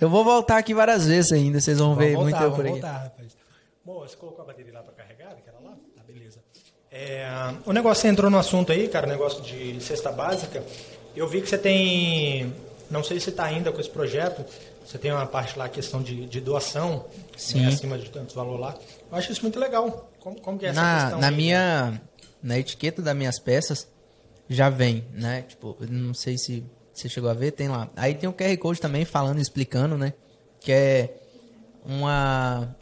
Eu 0.00 0.08
vou 0.08 0.24
voltar 0.24 0.58
aqui 0.58 0.72
várias 0.74 1.06
vezes 1.06 1.32
ainda, 1.32 1.60
vocês 1.60 1.78
vão 1.78 1.94
ver 1.94 2.12
Vamos 2.12 2.30
muito 2.30 2.36
voltar, 2.38 2.46
eu 2.50 2.52
por 2.56 2.60
aqui. 2.64 2.72
voltar, 2.72 2.92
rapaz. 3.04 3.36
Bom, 3.84 4.00
você 4.00 4.16
colocou 4.16 4.42
a 4.42 4.46
bateria 4.46 4.72
lá 4.72 4.82
pra 4.82 4.92
carregar, 4.94 5.34
que 5.36 5.48
era 5.48 5.58
lá? 5.62 5.76
Tá, 5.96 6.02
beleza. 6.06 6.38
É, 6.90 7.26
o 7.66 7.72
negócio, 7.72 8.00
você 8.02 8.08
entrou 8.08 8.30
no 8.30 8.38
assunto 8.38 8.72
aí, 8.72 8.88
cara, 8.88 9.06
o 9.06 9.10
negócio 9.10 9.42
de 9.42 9.80
cesta 9.82 10.10
básica. 10.10 10.62
Eu 11.14 11.28
vi 11.28 11.40
que 11.42 11.48
você 11.48 11.58
tem, 11.58 12.52
não 12.90 13.04
sei 13.04 13.20
se 13.20 13.30
está 13.30 13.44
ainda 13.44 13.70
com 13.70 13.80
esse 13.80 13.90
projeto, 13.90 14.44
você 14.84 14.98
tem 14.98 15.12
uma 15.12 15.26
parte 15.26 15.58
lá, 15.58 15.68
questão 15.68 16.02
de, 16.02 16.26
de 16.26 16.40
doação, 16.40 17.04
Sim. 17.36 17.60
né, 17.62 17.68
acima 17.68 17.98
de 17.98 18.10
tantos 18.10 18.34
valor 18.34 18.58
lá. 18.58 18.74
Eu 19.14 19.18
acho 19.18 19.30
isso 19.30 19.42
muito 19.42 19.60
legal. 19.60 20.10
Como, 20.18 20.40
como 20.40 20.58
que 20.58 20.66
é 20.66 20.70
essa 20.70 20.82
na, 20.82 21.00
questão 21.00 21.20
na 21.20 21.28
aí? 21.28 21.36
minha 21.36 22.02
na 22.42 22.58
etiqueta 22.58 23.00
das 23.00 23.16
minhas 23.16 23.38
peças 23.38 23.88
já 24.48 24.68
vem, 24.68 25.06
né? 25.12 25.42
Tipo, 25.42 25.76
não 25.88 26.12
sei 26.12 26.36
se 26.36 26.64
você 26.92 27.08
chegou 27.08 27.30
a 27.30 27.34
ver, 27.34 27.52
tem 27.52 27.68
lá. 27.68 27.88
Aí 27.96 28.14
tem 28.14 28.28
o 28.28 28.32
QR 28.32 28.56
Code 28.58 28.80
também 28.80 29.04
falando, 29.04 29.40
explicando, 29.40 29.96
né? 29.96 30.12
Que 30.60 30.72
é 30.72 31.16
uma 31.84 32.76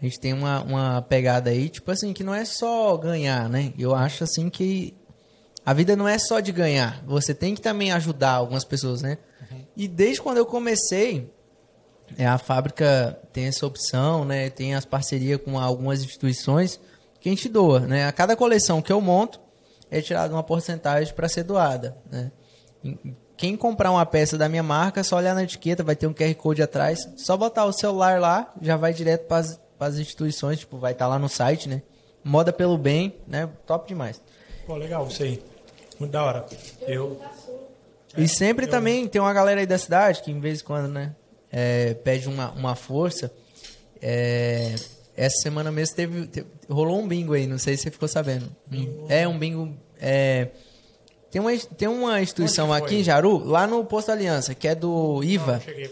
a 0.00 0.04
gente 0.04 0.20
tem 0.20 0.32
uma, 0.32 0.62
uma 0.62 1.02
pegada 1.02 1.50
aí, 1.50 1.68
tipo 1.68 1.90
assim, 1.90 2.12
que 2.12 2.22
não 2.22 2.34
é 2.34 2.44
só 2.44 2.96
ganhar, 2.96 3.48
né? 3.48 3.72
Eu 3.78 3.94
acho 3.94 4.22
assim 4.22 4.48
que 4.48 4.94
a 5.66 5.72
vida 5.72 5.96
não 5.96 6.06
é 6.06 6.18
só 6.18 6.40
de 6.40 6.52
ganhar. 6.52 7.02
Você 7.06 7.34
tem 7.34 7.54
que 7.54 7.60
também 7.60 7.90
ajudar 7.90 8.32
algumas 8.32 8.64
pessoas, 8.64 9.02
né? 9.02 9.18
Uhum. 9.50 9.60
E 9.76 9.88
desde 9.88 10.20
quando 10.20 10.38
eu 10.38 10.46
comecei, 10.46 11.32
é, 12.16 12.26
a 12.26 12.38
fábrica 12.38 13.18
tem 13.32 13.46
essa 13.46 13.66
opção, 13.66 14.24
né? 14.24 14.50
Tem 14.50 14.74
as 14.74 14.84
parcerias 14.84 15.40
com 15.42 15.58
algumas 15.58 16.02
instituições 16.02 16.80
que 17.20 17.28
a 17.28 17.32
gente 17.32 17.48
doa, 17.48 17.80
né? 17.80 18.06
A 18.06 18.12
cada 18.12 18.36
coleção 18.36 18.82
que 18.82 18.92
eu 18.92 19.00
monto 19.00 19.40
é 19.90 20.00
tirada 20.00 20.32
uma 20.32 20.42
porcentagem 20.42 21.12
para 21.14 21.28
ser 21.28 21.44
doada, 21.44 21.96
né? 22.10 22.30
Quem 23.36 23.56
comprar 23.56 23.90
uma 23.90 24.06
peça 24.06 24.38
da 24.38 24.48
minha 24.48 24.62
marca, 24.62 25.02
só 25.02 25.16
olhar 25.16 25.34
na 25.34 25.42
etiqueta, 25.42 25.82
vai 25.82 25.96
ter 25.96 26.06
um 26.06 26.12
QR 26.12 26.34
Code 26.34 26.62
atrás, 26.62 27.08
só 27.16 27.36
botar 27.36 27.64
o 27.64 27.72
celular 27.72 28.20
lá, 28.20 28.52
já 28.60 28.76
vai 28.76 28.92
direto 28.92 29.26
para 29.26 29.38
as 29.80 29.98
instituições, 29.98 30.60
tipo, 30.60 30.78
vai 30.78 30.92
estar 30.92 31.06
tá 31.06 31.08
lá 31.08 31.18
no 31.18 31.28
site, 31.28 31.68
né? 31.68 31.82
Moda 32.22 32.52
pelo 32.52 32.78
bem, 32.78 33.16
né? 33.26 33.48
Top 33.66 33.88
demais. 33.88 34.22
Pô, 34.66 34.76
legal 34.76 35.06
isso 35.08 35.22
aí. 35.22 35.42
Muito 35.98 36.12
da 36.12 36.24
hora. 36.24 36.46
Eu. 36.86 37.20
E 38.16 38.28
sempre 38.28 38.66
eu... 38.66 38.70
também 38.70 39.06
tem 39.08 39.20
uma 39.20 39.32
galera 39.32 39.60
aí 39.60 39.66
da 39.66 39.78
cidade 39.78 40.22
que, 40.22 40.30
em 40.30 40.40
vez 40.40 40.60
em 40.60 40.64
quando, 40.64 40.88
né? 40.88 41.14
É, 41.56 41.94
pede 41.94 42.28
uma, 42.28 42.50
uma 42.50 42.74
força. 42.74 43.32
É, 44.02 44.74
essa 45.16 45.36
semana 45.36 45.70
mesmo 45.70 45.94
teve, 45.94 46.26
teve, 46.26 46.46
rolou 46.68 46.98
um 46.98 47.06
bingo 47.06 47.32
aí, 47.32 47.46
não 47.46 47.58
sei 47.58 47.76
se 47.76 47.84
você 47.84 47.90
ficou 47.92 48.08
sabendo. 48.08 48.50
Bingo. 48.66 49.06
É 49.08 49.28
um 49.28 49.38
bingo. 49.38 49.72
É, 50.00 50.48
tem, 51.30 51.40
uma, 51.40 51.56
tem 51.56 51.86
uma 51.86 52.20
instituição 52.20 52.72
aqui 52.72 52.96
em 52.96 53.04
Jaru, 53.04 53.38
lá 53.44 53.68
no 53.68 53.84
Posto 53.84 54.10
Aliança, 54.10 54.52
que 54.52 54.66
é 54.66 54.74
do 54.74 55.22
IVA. 55.22 55.52
Não, 55.52 55.60
cheguei. 55.60 55.90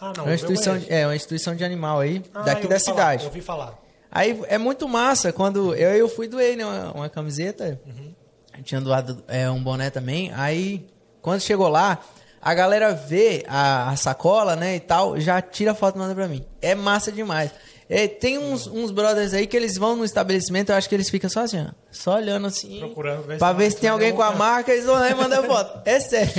Ah, 0.00 0.12
não. 0.16 0.24
É 0.24 0.28
uma 0.28 0.34
instituição, 0.34 0.82
é 0.88 1.06
uma 1.06 1.16
instituição 1.16 1.56
de 1.56 1.64
animal 1.64 1.98
aí, 1.98 2.22
ah, 2.32 2.42
daqui 2.42 2.68
da 2.68 2.78
cidade. 2.78 3.24
eu 3.24 3.30
ouvi 3.30 3.40
falar. 3.40 3.76
Aí 4.12 4.40
é 4.46 4.58
muito 4.58 4.88
massa 4.88 5.32
quando 5.32 5.74
eu, 5.74 5.90
eu 5.96 6.08
fui 6.08 6.28
doei 6.28 6.54
né, 6.54 6.64
uma, 6.64 6.92
uma 6.92 7.08
camiseta. 7.08 7.80
Uhum. 7.84 8.14
Tinha 8.62 8.80
doado 8.80 9.24
é, 9.26 9.50
um 9.50 9.62
boné 9.62 9.90
também. 9.90 10.30
Aí, 10.34 10.86
quando 11.20 11.40
chegou 11.40 11.68
lá, 11.68 11.98
a 12.42 12.54
galera 12.54 12.94
vê 12.94 13.44
a, 13.46 13.90
a, 13.90 13.96
sacola, 13.96 14.56
né, 14.56 14.76
e 14.76 14.80
tal, 14.80 15.20
já 15.20 15.42
tira 15.42 15.74
foto 15.74 15.96
e 15.96 15.98
manda 15.98 16.14
pra 16.14 16.26
mim. 16.26 16.44
É 16.62 16.74
massa 16.74 17.12
demais. 17.12 17.50
É, 17.88 18.06
tem 18.06 18.38
uns, 18.38 18.66
uns 18.66 18.90
brothers 18.90 19.34
aí 19.34 19.46
que 19.46 19.56
eles 19.56 19.76
vão 19.76 19.96
no 19.96 20.04
estabelecimento, 20.04 20.70
eu 20.70 20.76
acho 20.76 20.88
que 20.88 20.94
eles 20.94 21.10
ficam 21.10 21.28
só 21.28 21.40
assim, 21.40 21.60
ó, 21.60 21.72
só 21.90 22.14
olhando 22.16 22.46
assim. 22.46 22.78
Procurando 22.78 23.26
ver 23.26 23.38
pra 23.38 23.52
ver 23.52 23.70
se 23.70 23.78
tem 23.78 23.90
alguém 23.90 24.14
com 24.14 24.22
a 24.22 24.32
marca, 24.32 24.72
eles 24.72 24.86
vão 24.86 24.94
lá 24.94 25.10
e 25.10 25.14
mandam 25.14 25.42
foto. 25.44 25.82
É 25.84 25.98
sério. 26.00 26.32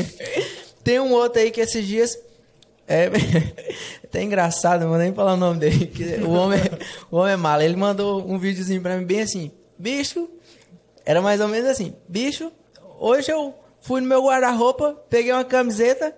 Tem 0.84 1.00
um 1.00 1.12
outro 1.12 1.42
aí 1.42 1.52
que 1.52 1.62
esses 1.62 1.86
dias. 1.86 2.18
É 2.88 3.10
até 4.04 4.24
engraçado, 4.24 4.82
não 4.82 4.90
vou 4.90 4.98
nem 4.98 5.14
falar 5.14 5.34
o 5.34 5.38
nome 5.38 5.60
dele. 5.60 5.92
o, 6.26 6.32
homem, 6.32 6.60
o 7.10 7.18
homem 7.18 7.34
é 7.34 7.38
mala. 7.38 7.64
Ele 7.64 7.76
mandou 7.76 8.26
um 8.28 8.38
videozinho 8.38 8.82
pra 8.82 8.98
mim 8.98 9.06
bem 9.06 9.22
assim: 9.22 9.52
bicho, 9.78 10.30
era 11.06 11.22
mais 11.22 11.40
ou 11.40 11.48
menos 11.48 11.70
assim: 11.70 11.96
bicho, 12.08 12.52
hoje 13.00 13.32
eu 13.32 13.54
fui 13.82 14.00
no 14.00 14.08
meu 14.08 14.24
guarda-roupa, 14.24 14.96
peguei 15.10 15.34
uma 15.34 15.44
camiseta, 15.44 16.16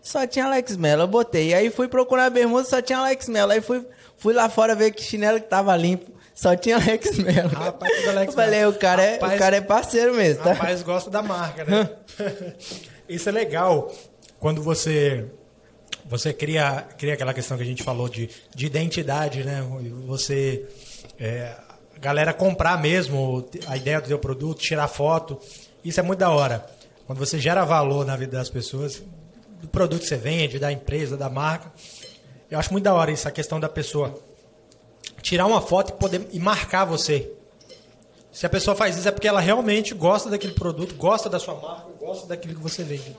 só 0.00 0.26
tinha 0.26 0.46
Alex 0.46 0.76
Mello. 0.76 1.02
Eu 1.02 1.06
botei. 1.06 1.54
Aí 1.54 1.70
fui 1.70 1.86
procurar 1.86 2.26
a 2.26 2.30
bermuda, 2.30 2.64
só 2.64 2.82
tinha 2.82 2.98
Alex 2.98 3.28
Mello. 3.28 3.52
Aí 3.52 3.60
fui, 3.60 3.86
fui 4.16 4.34
lá 4.34 4.48
fora 4.48 4.74
ver 4.74 4.90
que 4.90 5.02
chinelo 5.02 5.40
que 5.40 5.46
tava 5.46 5.76
limpo. 5.76 6.10
Só 6.34 6.56
tinha 6.56 6.76
Alex 6.76 7.18
Mello. 7.18 7.50
Rapaz, 7.50 8.08
Alex 8.08 8.26
Eu 8.28 8.32
falei, 8.32 8.66
o 8.66 8.72
cara, 8.72 9.02
é, 9.02 9.16
o 9.16 9.38
cara 9.38 9.56
é 9.56 9.60
parceiro 9.60 10.14
mesmo, 10.14 10.42
tá? 10.42 10.54
Rapaz, 10.54 10.82
gosta 10.82 11.08
da 11.08 11.22
marca, 11.22 11.64
né? 11.64 11.90
Isso 13.08 13.28
é 13.28 13.32
legal 13.32 13.92
quando 14.40 14.60
você 14.60 15.26
você 16.06 16.32
cria, 16.32 16.84
cria 16.98 17.14
aquela 17.14 17.32
questão 17.32 17.56
que 17.56 17.62
a 17.62 17.66
gente 17.66 17.82
falou 17.82 18.08
de, 18.08 18.28
de 18.54 18.66
identidade, 18.66 19.44
né? 19.44 19.64
Você 20.06 20.66
é, 21.18 21.54
galera 22.00 22.34
comprar 22.34 22.80
mesmo 22.80 23.48
a 23.68 23.76
ideia 23.76 24.00
do 24.00 24.08
seu 24.08 24.18
produto, 24.18 24.58
tirar 24.58 24.88
foto. 24.88 25.38
Isso 25.84 26.00
é 26.00 26.02
muito 26.02 26.18
da 26.18 26.30
hora. 26.30 26.66
Quando 27.12 27.18
você 27.18 27.38
gera 27.38 27.62
valor 27.62 28.06
na 28.06 28.16
vida 28.16 28.38
das 28.38 28.48
pessoas, 28.48 29.02
do 29.60 29.68
produto 29.68 30.00
que 30.00 30.08
você 30.08 30.16
vende, 30.16 30.58
da 30.58 30.72
empresa, 30.72 31.14
da 31.14 31.28
marca. 31.28 31.70
Eu 32.50 32.58
acho 32.58 32.72
muito 32.72 32.84
da 32.84 32.94
hora 32.94 33.10
isso, 33.10 33.28
a 33.28 33.30
questão 33.30 33.60
da 33.60 33.68
pessoa 33.68 34.18
tirar 35.20 35.44
uma 35.44 35.60
foto 35.60 35.90
e 35.90 35.92
poder 35.92 36.26
e 36.32 36.38
marcar 36.38 36.86
você. 36.86 37.30
Se 38.32 38.46
a 38.46 38.48
pessoa 38.48 38.74
faz 38.74 38.96
isso 38.96 39.06
é 39.06 39.10
porque 39.10 39.28
ela 39.28 39.40
realmente 39.40 39.92
gosta 39.92 40.30
daquele 40.30 40.54
produto, 40.54 40.94
gosta 40.94 41.28
da 41.28 41.38
sua 41.38 41.54
marca, 41.54 41.90
gosta 42.00 42.26
daquilo 42.26 42.54
que 42.54 42.62
você 42.62 42.82
vende. 42.82 43.14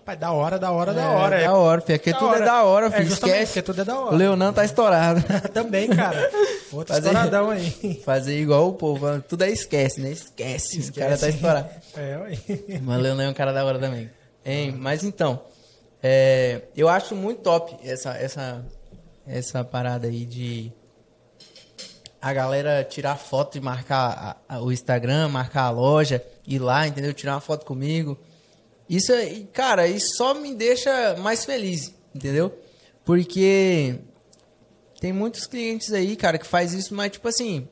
Rapaz, 0.00 0.18
da 0.18 0.32
hora, 0.32 0.58
da 0.58 0.70
hora, 0.72 0.94
da 0.94 1.10
hora. 1.10 1.40
É, 1.40 1.44
da 1.44 1.54
hora, 1.54 1.80
filho. 1.82 1.96
Aqui 1.96 2.12
tudo 2.12 2.26
hora. 2.26 2.38
é 2.38 2.44
da 2.44 2.64
hora, 2.64 2.86
é, 2.86 2.90
filho. 2.90 3.10
É, 3.10 3.12
Esquece. 3.12 3.62
Tudo 3.62 3.82
é 3.82 3.84
da 3.84 3.98
hora. 3.98 4.14
O 4.14 4.16
Leonan 4.16 4.52
tá 4.52 4.64
estourado. 4.64 5.22
Também, 5.52 5.88
cara. 5.88 6.30
Outro 6.72 6.94
fazer, 6.94 7.08
estouradão 7.08 7.50
aí. 7.50 8.00
Fazer 8.02 8.40
igual 8.40 8.68
o 8.68 8.72
povo. 8.72 9.20
Tudo 9.22 9.44
é 9.44 9.50
esquece, 9.50 10.00
né? 10.00 10.10
Esquece. 10.10 10.78
esquece. 10.78 10.90
O 10.90 10.94
cara 10.94 11.18
tá 11.18 11.28
estourado. 11.28 11.68
É, 11.96 12.16
ué. 12.16 12.38
Mas 12.82 12.98
o 12.98 13.02
Leonan 13.02 13.24
é 13.24 13.28
um 13.28 13.34
cara 13.34 13.52
da 13.52 13.62
hora 13.64 13.78
também. 13.78 14.10
Hein? 14.44 14.72
Mas 14.72 15.04
então, 15.04 15.42
é, 16.02 16.62
eu 16.74 16.88
acho 16.88 17.14
muito 17.14 17.42
top 17.42 17.76
essa, 17.84 18.16
essa, 18.16 18.64
essa 19.26 19.62
parada 19.62 20.08
aí 20.08 20.24
de 20.24 20.72
a 22.22 22.32
galera 22.32 22.82
tirar 22.84 23.16
foto 23.16 23.58
e 23.58 23.60
marcar 23.60 24.36
a, 24.48 24.56
a, 24.56 24.62
o 24.62 24.72
Instagram, 24.72 25.28
marcar 25.28 25.64
a 25.64 25.70
loja, 25.70 26.24
ir 26.46 26.58
lá, 26.58 26.86
entendeu? 26.86 27.12
Tirar 27.12 27.34
uma 27.34 27.40
foto 27.40 27.66
comigo. 27.66 28.18
Isso, 28.90 29.12
cara, 29.52 29.86
isso 29.86 30.16
só 30.16 30.34
me 30.34 30.52
deixa 30.52 31.14
mais 31.18 31.44
feliz, 31.44 31.94
entendeu? 32.12 32.52
Porque 33.04 34.00
tem 35.00 35.12
muitos 35.12 35.46
clientes 35.46 35.92
aí, 35.92 36.16
cara, 36.16 36.36
que 36.36 36.46
faz 36.46 36.72
isso, 36.74 36.92
mas 36.92 37.12
tipo 37.12 37.28
assim, 37.28 37.68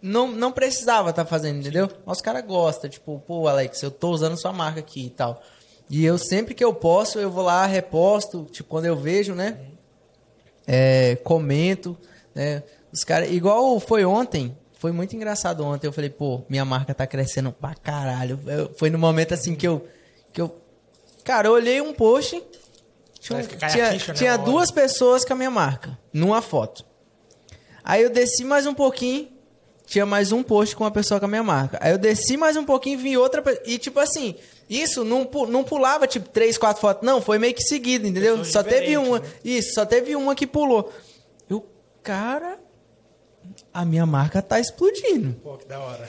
não, 0.00 0.30
não 0.30 0.52
precisava 0.52 1.10
estar 1.10 1.24
tá 1.24 1.28
fazendo, 1.28 1.58
entendeu? 1.58 1.90
Mas 2.06 2.18
os 2.18 2.22
caras 2.22 2.46
gostam, 2.46 2.88
tipo, 2.88 3.18
pô, 3.26 3.48
Alex, 3.48 3.82
eu 3.82 3.90
tô 3.90 4.10
usando 4.10 4.40
sua 4.40 4.52
marca 4.52 4.78
aqui 4.78 5.06
e 5.06 5.10
tal. 5.10 5.42
E 5.90 6.04
eu 6.04 6.16
sempre 6.16 6.54
que 6.54 6.62
eu 6.62 6.72
posso, 6.72 7.18
eu 7.18 7.28
vou 7.28 7.42
lá, 7.42 7.66
reposto, 7.66 8.46
tipo, 8.52 8.68
quando 8.68 8.86
eu 8.86 8.96
vejo, 8.96 9.34
né? 9.34 9.58
É, 10.64 11.16
comento, 11.24 11.98
né? 12.32 12.62
Os 12.92 13.02
caras, 13.02 13.32
igual 13.32 13.80
foi 13.80 14.04
ontem, 14.04 14.56
foi 14.74 14.92
muito 14.92 15.16
engraçado 15.16 15.64
ontem. 15.64 15.88
Eu 15.88 15.92
falei, 15.92 16.08
pô, 16.08 16.42
minha 16.48 16.64
marca 16.64 16.94
tá 16.94 17.04
crescendo 17.04 17.50
pra 17.50 17.74
caralho. 17.74 18.38
Eu, 18.46 18.72
foi 18.78 18.90
no 18.90 18.98
momento 18.98 19.34
assim 19.34 19.56
que 19.56 19.66
eu 19.66 19.88
que 20.32 20.40
eu, 20.40 20.54
cara, 21.24 21.48
eu 21.48 21.52
olhei 21.52 21.80
um 21.80 21.92
post, 21.92 22.42
tinha, 23.20 23.42
tinha, 23.42 23.92
ficha, 23.92 24.12
né, 24.12 24.18
tinha 24.18 24.36
duas 24.36 24.70
pessoas 24.70 25.24
com 25.24 25.32
a 25.32 25.36
minha 25.36 25.50
marca, 25.50 25.98
numa 26.12 26.42
foto. 26.42 26.84
Aí 27.84 28.02
eu 28.02 28.10
desci 28.10 28.44
mais 28.44 28.66
um 28.66 28.74
pouquinho, 28.74 29.28
tinha 29.86 30.06
mais 30.06 30.32
um 30.32 30.42
post 30.42 30.74
com 30.74 30.84
uma 30.84 30.90
pessoa 30.90 31.20
com 31.20 31.26
a 31.26 31.28
minha 31.28 31.42
marca. 31.42 31.78
Aí 31.80 31.92
eu 31.92 31.98
desci 31.98 32.36
mais 32.36 32.56
um 32.56 32.64
pouquinho, 32.64 32.98
vi 32.98 33.16
outra 33.16 33.42
e 33.66 33.78
tipo 33.78 34.00
assim, 34.00 34.36
isso 34.68 35.04
não, 35.04 35.28
não 35.48 35.62
pulava 35.62 36.06
tipo 36.06 36.28
três, 36.28 36.56
quatro 36.56 36.80
fotos, 36.80 37.04
não, 37.06 37.20
foi 37.20 37.38
meio 37.38 37.54
que 37.54 37.62
seguido, 37.62 38.06
entendeu? 38.06 38.44
Só 38.44 38.62
teve 38.62 38.96
uma, 38.96 39.18
né? 39.18 39.28
isso, 39.44 39.74
só 39.74 39.84
teve 39.84 40.16
uma 40.16 40.34
que 40.34 40.46
pulou. 40.46 40.92
Eu, 41.48 41.66
cara, 42.02 42.58
a 43.72 43.84
minha 43.84 44.06
marca 44.06 44.40
tá 44.40 44.58
explodindo. 44.58 45.34
Pô, 45.42 45.58
que 45.58 45.66
da 45.66 45.78
hora. 45.78 46.08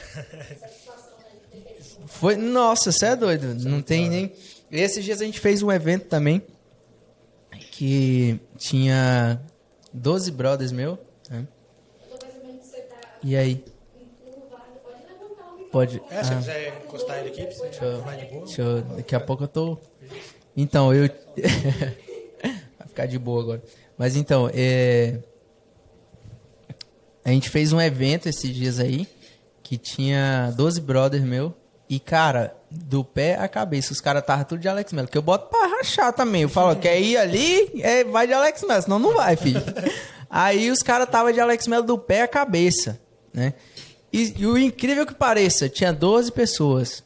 Foi, 2.05 2.35
nossa, 2.35 2.91
você 2.91 3.07
é 3.07 3.15
doido. 3.15 3.55
Não 3.55 3.81
tem 3.81 4.09
nem. 4.09 4.31
Esses 4.71 5.03
dias 5.03 5.21
a 5.21 5.25
gente 5.25 5.39
fez 5.39 5.61
um 5.61 5.71
evento 5.71 6.05
também 6.05 6.41
que 7.71 8.39
tinha 8.57 9.39
12 9.93 10.31
brothers 10.31 10.71
meu. 10.71 10.97
Né? 11.29 11.47
E 13.23 13.35
aí? 13.35 13.63
Pode. 15.71 16.01
É, 16.09 16.23
se 16.23 16.33
ah. 16.33 16.37
quiser 16.37 16.83
encostar 16.85 17.19
ele 17.19 17.29
aqui, 17.29 17.45
deixa 17.45 17.83
eu, 17.83 18.01
mais 18.03 18.19
de 18.19 18.25
boa. 18.25 18.45
Deixa 18.45 18.61
eu, 18.61 18.81
daqui 18.81 19.15
a 19.15 19.19
pouco 19.19 19.43
eu 19.43 19.47
tô. 19.47 19.77
Então, 20.55 20.93
eu. 20.93 21.09
Vai 22.77 22.87
ficar 22.87 23.05
de 23.07 23.17
boa 23.17 23.41
agora. 23.41 23.63
Mas 23.97 24.15
então, 24.15 24.49
é... 24.53 25.17
a 27.25 27.29
gente 27.31 27.49
fez 27.49 27.73
um 27.73 27.81
evento 27.81 28.27
esses 28.29 28.53
dias 28.53 28.79
aí 28.79 29.07
que 29.63 29.77
tinha 29.77 30.51
12 30.55 30.81
brothers 30.81 31.23
meu 31.23 31.55
e, 31.89 31.99
cara, 31.99 32.55
do 32.71 33.03
pé 33.03 33.36
à 33.36 33.47
cabeça, 33.47 33.93
os 33.93 34.01
caras 34.01 34.21
estavam 34.21 34.45
tudo 34.45 34.59
de 34.59 34.67
Alex 34.67 34.91
Melo. 34.93 35.07
Que 35.07 35.17
eu 35.17 35.21
boto 35.21 35.49
pra 35.49 35.67
rachar 35.77 36.13
também. 36.13 36.43
Eu 36.43 36.49
falo, 36.49 36.75
quer 36.75 36.99
ir 36.99 37.17
ali? 37.17 37.69
É, 37.81 38.03
vai 38.03 38.25
de 38.25 38.34
Alex 38.34 38.63
Melo, 38.63 38.81
senão 38.81 38.99
não 38.99 39.13
vai, 39.13 39.36
filho. 39.36 39.61
Aí 40.29 40.71
os 40.71 40.81
caras 40.81 41.05
estavam 41.05 41.31
de 41.31 41.39
Alex 41.39 41.67
Melo 41.67 41.86
do 41.86 41.97
pé 41.97 42.23
à 42.23 42.27
cabeça, 42.27 42.99
né? 43.31 43.53
E, 44.11 44.34
e, 44.38 44.45
o 44.47 44.57
incrível 44.57 45.05
que 45.05 45.13
pareça, 45.13 45.69
tinha 45.69 45.93
12 45.93 46.31
pessoas. 46.31 47.03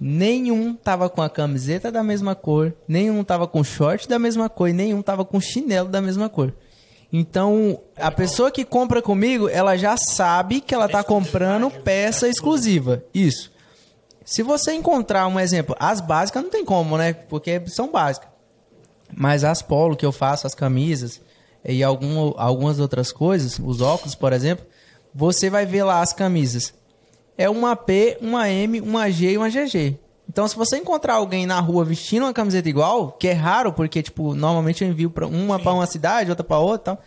Nenhum 0.00 0.74
tava 0.74 1.10
com 1.10 1.20
a 1.20 1.28
camiseta 1.28 1.90
da 1.90 2.02
mesma 2.02 2.34
cor, 2.34 2.72
nenhum 2.88 3.22
tava 3.22 3.46
com 3.46 3.62
short 3.62 4.08
da 4.08 4.18
mesma 4.18 4.48
cor 4.48 4.68
e 4.68 4.72
nenhum 4.72 5.02
tava 5.02 5.24
com 5.24 5.40
chinelo 5.40 5.88
da 5.88 6.00
mesma 6.00 6.28
cor. 6.28 6.54
Então, 7.12 7.80
a 7.96 8.10
pessoa 8.10 8.50
que 8.50 8.64
compra 8.64 9.02
comigo, 9.02 9.48
ela 9.48 9.76
já 9.76 9.96
sabe 9.96 10.60
que 10.60 10.74
ela 10.74 10.88
tá 10.88 11.02
comprando 11.02 11.70
peça 11.70 12.28
exclusiva. 12.28 13.04
Isso. 13.12 13.49
Se 14.30 14.44
você 14.44 14.72
encontrar 14.74 15.26
um 15.26 15.40
exemplo, 15.40 15.74
as 15.76 16.00
básicas 16.00 16.40
não 16.40 16.50
tem 16.50 16.64
como, 16.64 16.96
né? 16.96 17.12
Porque 17.12 17.60
são 17.66 17.90
básicas. 17.90 18.28
Mas 19.12 19.42
as 19.42 19.60
polo 19.60 19.96
que 19.96 20.06
eu 20.06 20.12
faço, 20.12 20.46
as 20.46 20.54
camisas 20.54 21.20
e 21.64 21.82
algum, 21.82 22.32
algumas 22.36 22.78
outras 22.78 23.10
coisas, 23.10 23.58
os 23.58 23.80
óculos, 23.80 24.14
por 24.14 24.32
exemplo, 24.32 24.64
você 25.12 25.50
vai 25.50 25.66
ver 25.66 25.82
lá 25.82 26.00
as 26.00 26.12
camisas. 26.12 26.72
É 27.36 27.50
uma 27.50 27.74
P, 27.74 28.18
uma 28.20 28.48
M, 28.48 28.80
uma 28.80 29.10
G 29.10 29.32
e 29.32 29.36
uma 29.36 29.48
GG. 29.48 29.98
Então, 30.28 30.46
se 30.46 30.54
você 30.54 30.76
encontrar 30.76 31.14
alguém 31.14 31.44
na 31.44 31.58
rua 31.58 31.84
vestindo 31.84 32.22
uma 32.22 32.32
camiseta 32.32 32.68
igual, 32.68 33.10
que 33.10 33.26
é 33.26 33.32
raro, 33.32 33.72
porque, 33.72 34.00
tipo, 34.00 34.32
normalmente 34.32 34.84
eu 34.84 34.88
envio 34.88 35.10
pra 35.10 35.26
uma 35.26 35.58
para 35.58 35.72
uma 35.72 35.86
cidade, 35.86 36.30
outra 36.30 36.44
para 36.44 36.60
outra 36.60 36.94
tal. 36.94 37.04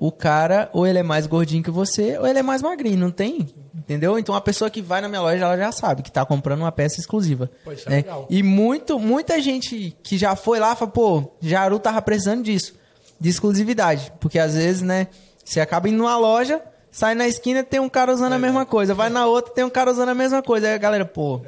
O 0.00 0.10
cara, 0.10 0.70
ou 0.72 0.86
ele 0.86 0.98
é 0.98 1.02
mais 1.02 1.26
gordinho 1.26 1.62
que 1.62 1.70
você, 1.70 2.16
ou 2.16 2.26
ele 2.26 2.38
é 2.38 2.42
mais 2.42 2.62
magrinho, 2.62 2.98
não 2.98 3.10
tem? 3.10 3.46
Entendeu? 3.74 4.18
Então, 4.18 4.34
a 4.34 4.40
pessoa 4.40 4.70
que 4.70 4.80
vai 4.80 5.02
na 5.02 5.08
minha 5.10 5.20
loja, 5.20 5.44
ela 5.44 5.58
já 5.58 5.70
sabe 5.70 6.02
que 6.02 6.10
tá 6.10 6.24
comprando 6.24 6.60
uma 6.60 6.72
peça 6.72 6.98
exclusiva. 6.98 7.50
É 7.66 7.70
né? 7.90 7.96
legal. 7.96 8.26
E 8.30 8.42
muito, 8.42 8.98
muita 8.98 9.38
gente 9.42 9.94
que 10.02 10.16
já 10.16 10.34
foi 10.34 10.58
lá 10.58 10.74
fala, 10.74 10.90
pô, 10.90 11.30
Jaru 11.38 11.78
tava 11.78 12.00
precisando 12.00 12.42
disso, 12.42 12.74
de 13.20 13.28
exclusividade. 13.28 14.10
Porque 14.18 14.38
às 14.38 14.54
vezes, 14.54 14.80
né, 14.80 15.08
você 15.44 15.60
acaba 15.60 15.86
indo 15.86 15.98
numa 15.98 16.16
loja, 16.16 16.62
sai 16.90 17.14
na 17.14 17.26
esquina 17.28 17.62
tem 17.62 17.78
um 17.80 17.88
cara 17.88 18.12
usando 18.12 18.32
a 18.32 18.38
mesma 18.38 18.64
coisa, 18.66 18.94
vai 18.94 19.08
na 19.10 19.26
outra 19.26 19.52
tem 19.54 19.64
um 19.64 19.70
cara 19.70 19.90
usando 19.90 20.08
a 20.08 20.14
mesma 20.14 20.42
coisa. 20.42 20.66
Aí 20.68 20.74
a 20.74 20.78
galera, 20.78 21.04
pô, 21.04 21.40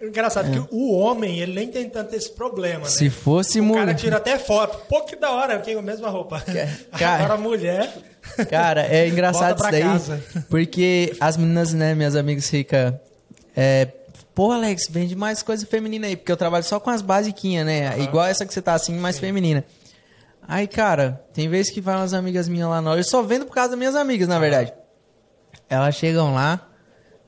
Engraçado 0.00 0.50
que 0.50 0.74
o 0.74 0.92
homem, 0.92 1.38
ele 1.40 1.54
nem 1.54 1.68
tem 1.68 1.88
tanto 1.88 2.14
esse 2.14 2.30
problema, 2.30 2.80
né? 2.84 2.90
se 2.90 3.08
fosse 3.08 3.60
O 3.60 3.68
cara 3.72 3.80
mulher. 3.86 3.94
tira 3.96 4.16
até 4.18 4.38
foto. 4.38 4.86
Pô, 4.88 5.02
que 5.02 5.16
da 5.16 5.30
hora, 5.32 5.54
eu 5.54 5.62
tenho 5.62 5.78
a 5.78 5.82
mesma 5.82 6.08
roupa. 6.10 6.40
cara- 6.98 7.14
Agora 7.24 7.34
a 7.34 7.38
mulher. 7.38 7.92
Cara, 8.50 8.86
é 8.86 9.08
engraçado 9.08 9.58
isso 9.60 9.70
daí. 9.70 9.82
casa. 9.82 10.22
Porque 10.50 11.16
as 11.20 11.36
meninas, 11.36 11.72
né, 11.72 11.94
minhas 11.94 12.14
amigas 12.16 12.48
ficam. 12.48 12.98
É, 13.56 13.88
Pô, 14.34 14.52
Alex, 14.52 14.88
vende 14.90 15.16
mais 15.16 15.42
coisa 15.42 15.64
feminina 15.64 16.06
aí, 16.06 16.14
porque 16.14 16.30
eu 16.30 16.36
trabalho 16.36 16.62
só 16.62 16.78
com 16.78 16.90
as 16.90 17.00
basiquinhas, 17.00 17.64
né? 17.64 17.98
Igual 18.00 18.26
essa 18.26 18.44
que 18.44 18.52
você 18.52 18.60
tá 18.60 18.74
assim, 18.74 18.94
mais 18.98 19.18
feminina. 19.18 19.64
Aí, 20.46 20.66
cara, 20.68 21.24
tem 21.32 21.48
vezes 21.48 21.72
que 21.72 21.80
vai 21.80 21.96
umas 21.96 22.12
amigas 22.12 22.46
minhas 22.46 22.68
lá 22.68 22.82
na 22.82 22.90
hora. 22.90 23.00
Eu 23.00 23.04
só 23.04 23.22
vendo 23.22 23.46
por 23.46 23.54
causa 23.54 23.70
das 23.70 23.78
minhas 23.78 23.96
amigas, 23.96 24.28
na 24.28 24.38
verdade. 24.38 24.74
Elas 25.68 25.94
chegam 25.94 26.34
lá. 26.34 26.68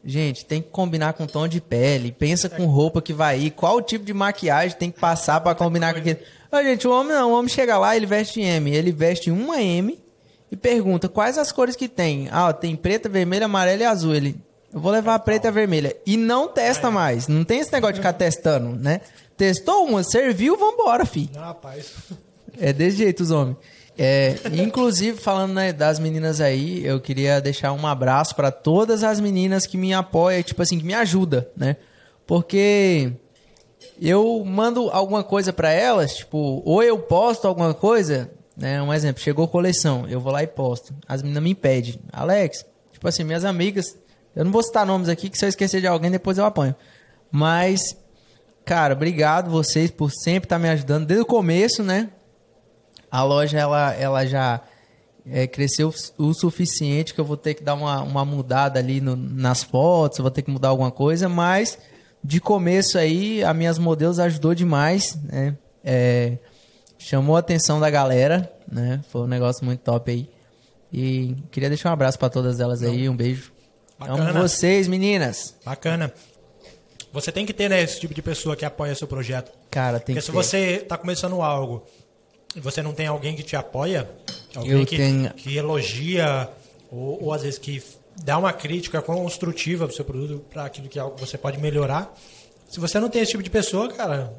Gente, 0.05 0.45
tem 0.45 0.63
que 0.63 0.69
combinar 0.71 1.13
com 1.13 1.27
tom 1.27 1.49
de 1.49 1.61
pele. 1.61 2.13
Pensa 2.13 2.49
com 2.49 2.67
roupa 2.67 3.03
que 3.03 3.13
vai 3.13 3.39
ir. 3.39 3.51
Qual 3.51 3.77
o 3.77 3.83
tipo 3.83 4.05
de 4.05 4.15
maquiagem 4.15 4.77
tem 4.77 4.91
que 4.91 5.01
passar 5.01 5.41
pra 5.41 5.55
combinar 5.55 5.93
com 5.93 6.01
aquele. 6.01 6.21
Ô, 6.51 6.63
gente, 6.63 6.87
o 6.87 6.93
homem 6.93 7.13
não. 7.13 7.33
O 7.33 7.35
homem 7.35 7.49
chega 7.49 7.77
lá, 7.79 7.97
ele 7.97 8.07
veste 8.07 8.41
M. 8.41 8.71
Ele 8.75 8.93
veste 8.93 9.31
uma 9.31 9.61
M 9.61 9.99
e 10.51 10.57
pergunta 10.57 11.09
quais 11.09 11.37
as 11.37 11.53
cores 11.53 11.77
que 11.77 11.89
tem. 11.89 12.29
Ah, 12.31 12.53
tem 12.53 12.75
preta, 12.77 13.09
vermelha, 13.09 13.47
amarela 13.47 13.83
e 13.83 13.87
azul. 13.87 14.15
Ele. 14.15 14.41
Eu 14.73 14.81
vou 14.81 14.93
levar 14.93 15.15
a 15.15 15.19
preta 15.19 15.47
e 15.47 15.49
a 15.49 15.53
vermelha. 15.53 15.97
E 16.07 16.17
não 16.17 16.49
testa 16.49 16.91
mais. 16.91 17.27
Não 17.27 17.45
tem 17.45 17.61
esse 17.61 17.73
negócio 17.73 17.95
de 17.95 18.01
ficar 18.01 18.13
testando, 18.13 18.77
né? 18.77 19.01
Testou 19.37 19.85
uma, 19.85 20.03
serviu, 20.03 20.57
vambora, 20.57 21.05
fi. 21.05 21.31
Não, 21.35 21.43
rapaz. 21.43 21.93
É 22.59 22.73
desse 22.73 22.99
jeito 22.99 23.23
os 23.23 23.31
homens. 23.31 23.57
É, 24.01 24.37
inclusive, 24.53 25.19
falando 25.19 25.55
né, 25.55 25.73
das 25.73 25.99
meninas 25.99 26.41
aí, 26.41 26.87
eu 26.87 27.01
queria 27.01 27.41
deixar 27.41 27.73
um 27.73 27.85
abraço 27.85 28.33
para 28.37 28.53
todas 28.53 29.03
as 29.03 29.19
meninas 29.19 29.67
que 29.67 29.77
me 29.77 29.93
apoiam, 29.93 30.41
tipo 30.41 30.63
assim, 30.63 30.79
que 30.79 30.85
me 30.85 30.95
ajudam, 30.95 31.45
né? 31.57 31.77
Porque 32.25 33.11
eu 34.01 34.45
mando 34.45 34.89
alguma 34.91 35.25
coisa 35.25 35.53
para 35.53 35.73
elas, 35.73 36.19
tipo, 36.19 36.63
ou 36.65 36.81
eu 36.81 36.97
posto 36.97 37.49
alguma 37.49 37.75
coisa, 37.75 38.31
né? 38.57 38.81
Um 38.81 38.95
exemplo, 38.95 39.21
chegou 39.21 39.49
coleção, 39.49 40.07
eu 40.09 40.21
vou 40.21 40.33
lá 40.33 40.45
e 40.45 40.47
posto. 40.47 40.95
As 41.09 41.21
meninas 41.21 41.43
me 41.43 41.55
pedem, 41.57 41.99
Alex, 42.13 42.65
tipo 42.93 43.09
assim, 43.09 43.25
minhas 43.25 43.45
amigas, 43.45 43.97
eu 44.37 44.45
não 44.45 44.53
vou 44.53 44.63
citar 44.63 44.87
nomes 44.87 45.09
aqui, 45.09 45.29
que 45.29 45.37
se 45.37 45.45
eu 45.45 45.49
esquecer 45.49 45.81
de 45.81 45.89
alguém, 45.89 46.13
depois 46.13 46.39
eu 46.39 46.45
apanho. 46.45 46.77
Mas, 47.33 47.97
cara, 48.65 48.95
obrigado 48.95 49.51
vocês 49.51 49.91
por 49.91 50.13
sempre 50.13 50.47
estar 50.47 50.61
me 50.61 50.69
ajudando 50.69 51.05
desde 51.05 51.25
o 51.25 51.27
começo, 51.27 51.83
né? 51.83 52.11
A 53.11 53.23
loja 53.23 53.59
ela, 53.59 53.93
ela 53.95 54.27
já 54.27 54.61
é, 55.31 55.47
cresceu 55.47 55.93
o 56.17 56.33
suficiente 56.33 57.13
que 57.15 57.21
eu 57.21 57.25
vou 57.25 57.37
ter 57.37 57.55
que 57.55 57.63
dar 57.63 57.75
uma, 57.75 58.03
uma 58.03 58.25
mudada 58.25 58.79
ali 58.79 59.01
no- 59.01 59.17
nas 59.17 59.63
fotos, 59.63 60.19
vou 60.19 60.31
ter 60.31 60.43
que 60.43 60.51
mudar 60.51 60.69
alguma 60.69 60.91
coisa, 60.91 61.29
mas 61.29 61.79
de 62.25 62.41
começo 62.41 62.99
aí 62.99 63.43
a 63.45 63.53
minhas 63.55 63.79
modelos 63.79 64.19
ajudou 64.19 64.55
demais, 64.55 65.19
né? 65.25 65.57
É, 65.85 66.39
chamou 66.99 67.37
a 67.37 67.41
atenção 67.41 67.79
da 67.79 67.89
galera, 67.91 68.53
né? 68.71 69.01
Foi 69.11 69.23
um 69.23 69.27
negócio 69.27 69.65
muito 69.65 69.81
top 69.81 70.11
aí. 70.11 70.29
E 70.93 71.37
queria 71.51 71.69
deixar 71.69 71.91
um 71.91 71.93
abraço 71.93 72.19
para 72.19 72.29
todas 72.31 72.61
elas 72.61 72.83
aí, 72.83 73.09
um 73.09 73.17
beijo. 73.17 73.53
Bacana. 73.99 74.31
Amo 74.31 74.41
vocês, 74.43 74.89
meninas. 74.89 75.55
Bacana. 75.65 76.13
Você 77.13 77.33
tem 77.33 77.45
que 77.47 77.53
ter, 77.55 77.69
né, 77.71 77.83
esse 77.83 77.99
tipo 78.01 78.13
de 78.15 78.21
pessoa 78.23 78.55
que 78.57 78.65
apoia 78.65 78.95
seu 78.95 79.07
projeto. 79.09 79.51
Cara, 79.71 79.99
tem 79.99 80.15
Porque 80.15 80.21
que 80.21 80.27
se 80.27 80.31
ter. 80.33 80.37
você 80.77 80.79
tá 80.87 80.97
começando 80.97 81.41
algo 81.43 81.85
você 82.57 82.83
não 82.83 82.93
tem 82.93 83.07
alguém 83.07 83.35
que 83.37 83.43
te 83.43 83.55
apoia, 83.57 84.09
alguém 84.55 84.73
Eu 84.73 84.87
que, 84.87 84.97
tenho- 84.97 85.33
que 85.35 85.57
elogia, 85.57 86.49
ou, 86.91 87.25
ou 87.25 87.33
às 87.33 87.43
vezes 87.43 87.59
que 87.59 87.83
dá 88.25 88.39
uma 88.39 88.53
crítica 88.53 89.01
construtiva 89.03 89.87
pro 89.87 89.95
seu 89.95 90.05
produto, 90.05 90.45
para 90.51 90.65
aquilo 90.65 90.89
que 90.89 90.99
é 90.99 91.11
que 91.11 91.21
você 91.21 91.37
pode 91.39 91.59
melhorar. 91.59 92.13
Se 92.69 92.81
você 92.81 92.99
não 92.99 93.09
tem 93.09 93.23
esse 93.23 93.31
tipo 93.33 93.43
de 93.43 93.51
pessoa, 93.51 93.89
cara, 93.93 94.33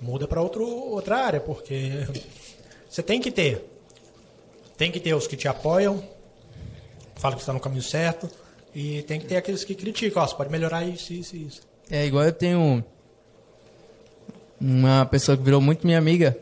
muda 0.00 0.26
para 0.26 0.40
outra 0.40 1.16
área, 1.16 1.40
porque 1.40 2.06
você 2.88 3.02
tem 3.02 3.20
que 3.20 3.30
ter. 3.30 3.64
Tem 4.76 4.92
que 4.92 5.00
ter 5.00 5.12
os 5.14 5.26
que 5.26 5.36
te 5.36 5.48
apoiam, 5.48 6.02
falam 7.16 7.36
que 7.36 7.42
está 7.42 7.52
no 7.52 7.58
caminho 7.60 7.82
certo, 7.82 8.30
e 8.74 9.02
tem 9.02 9.18
que 9.18 9.26
ter 9.26 9.36
aqueles 9.36 9.64
que 9.64 9.74
criticam, 9.74 10.22
ó, 10.22 10.26
você 10.26 10.36
pode 10.36 10.50
melhorar 10.50 10.84
isso, 10.84 11.12
isso 11.12 11.34
e 11.34 11.46
isso. 11.46 11.62
É 11.90 12.06
igual 12.06 12.24
eu 12.24 12.32
tenho 12.32 12.84
uma 14.60 15.04
pessoa 15.06 15.36
que 15.36 15.42
virou 15.42 15.60
muito 15.60 15.86
minha 15.86 15.98
amiga, 15.98 16.38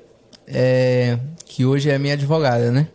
é, 0.46 1.18
que 1.44 1.64
hoje 1.64 1.90
é 1.90 1.98
minha 1.98 2.14
advogada, 2.14 2.70
né? 2.70 2.88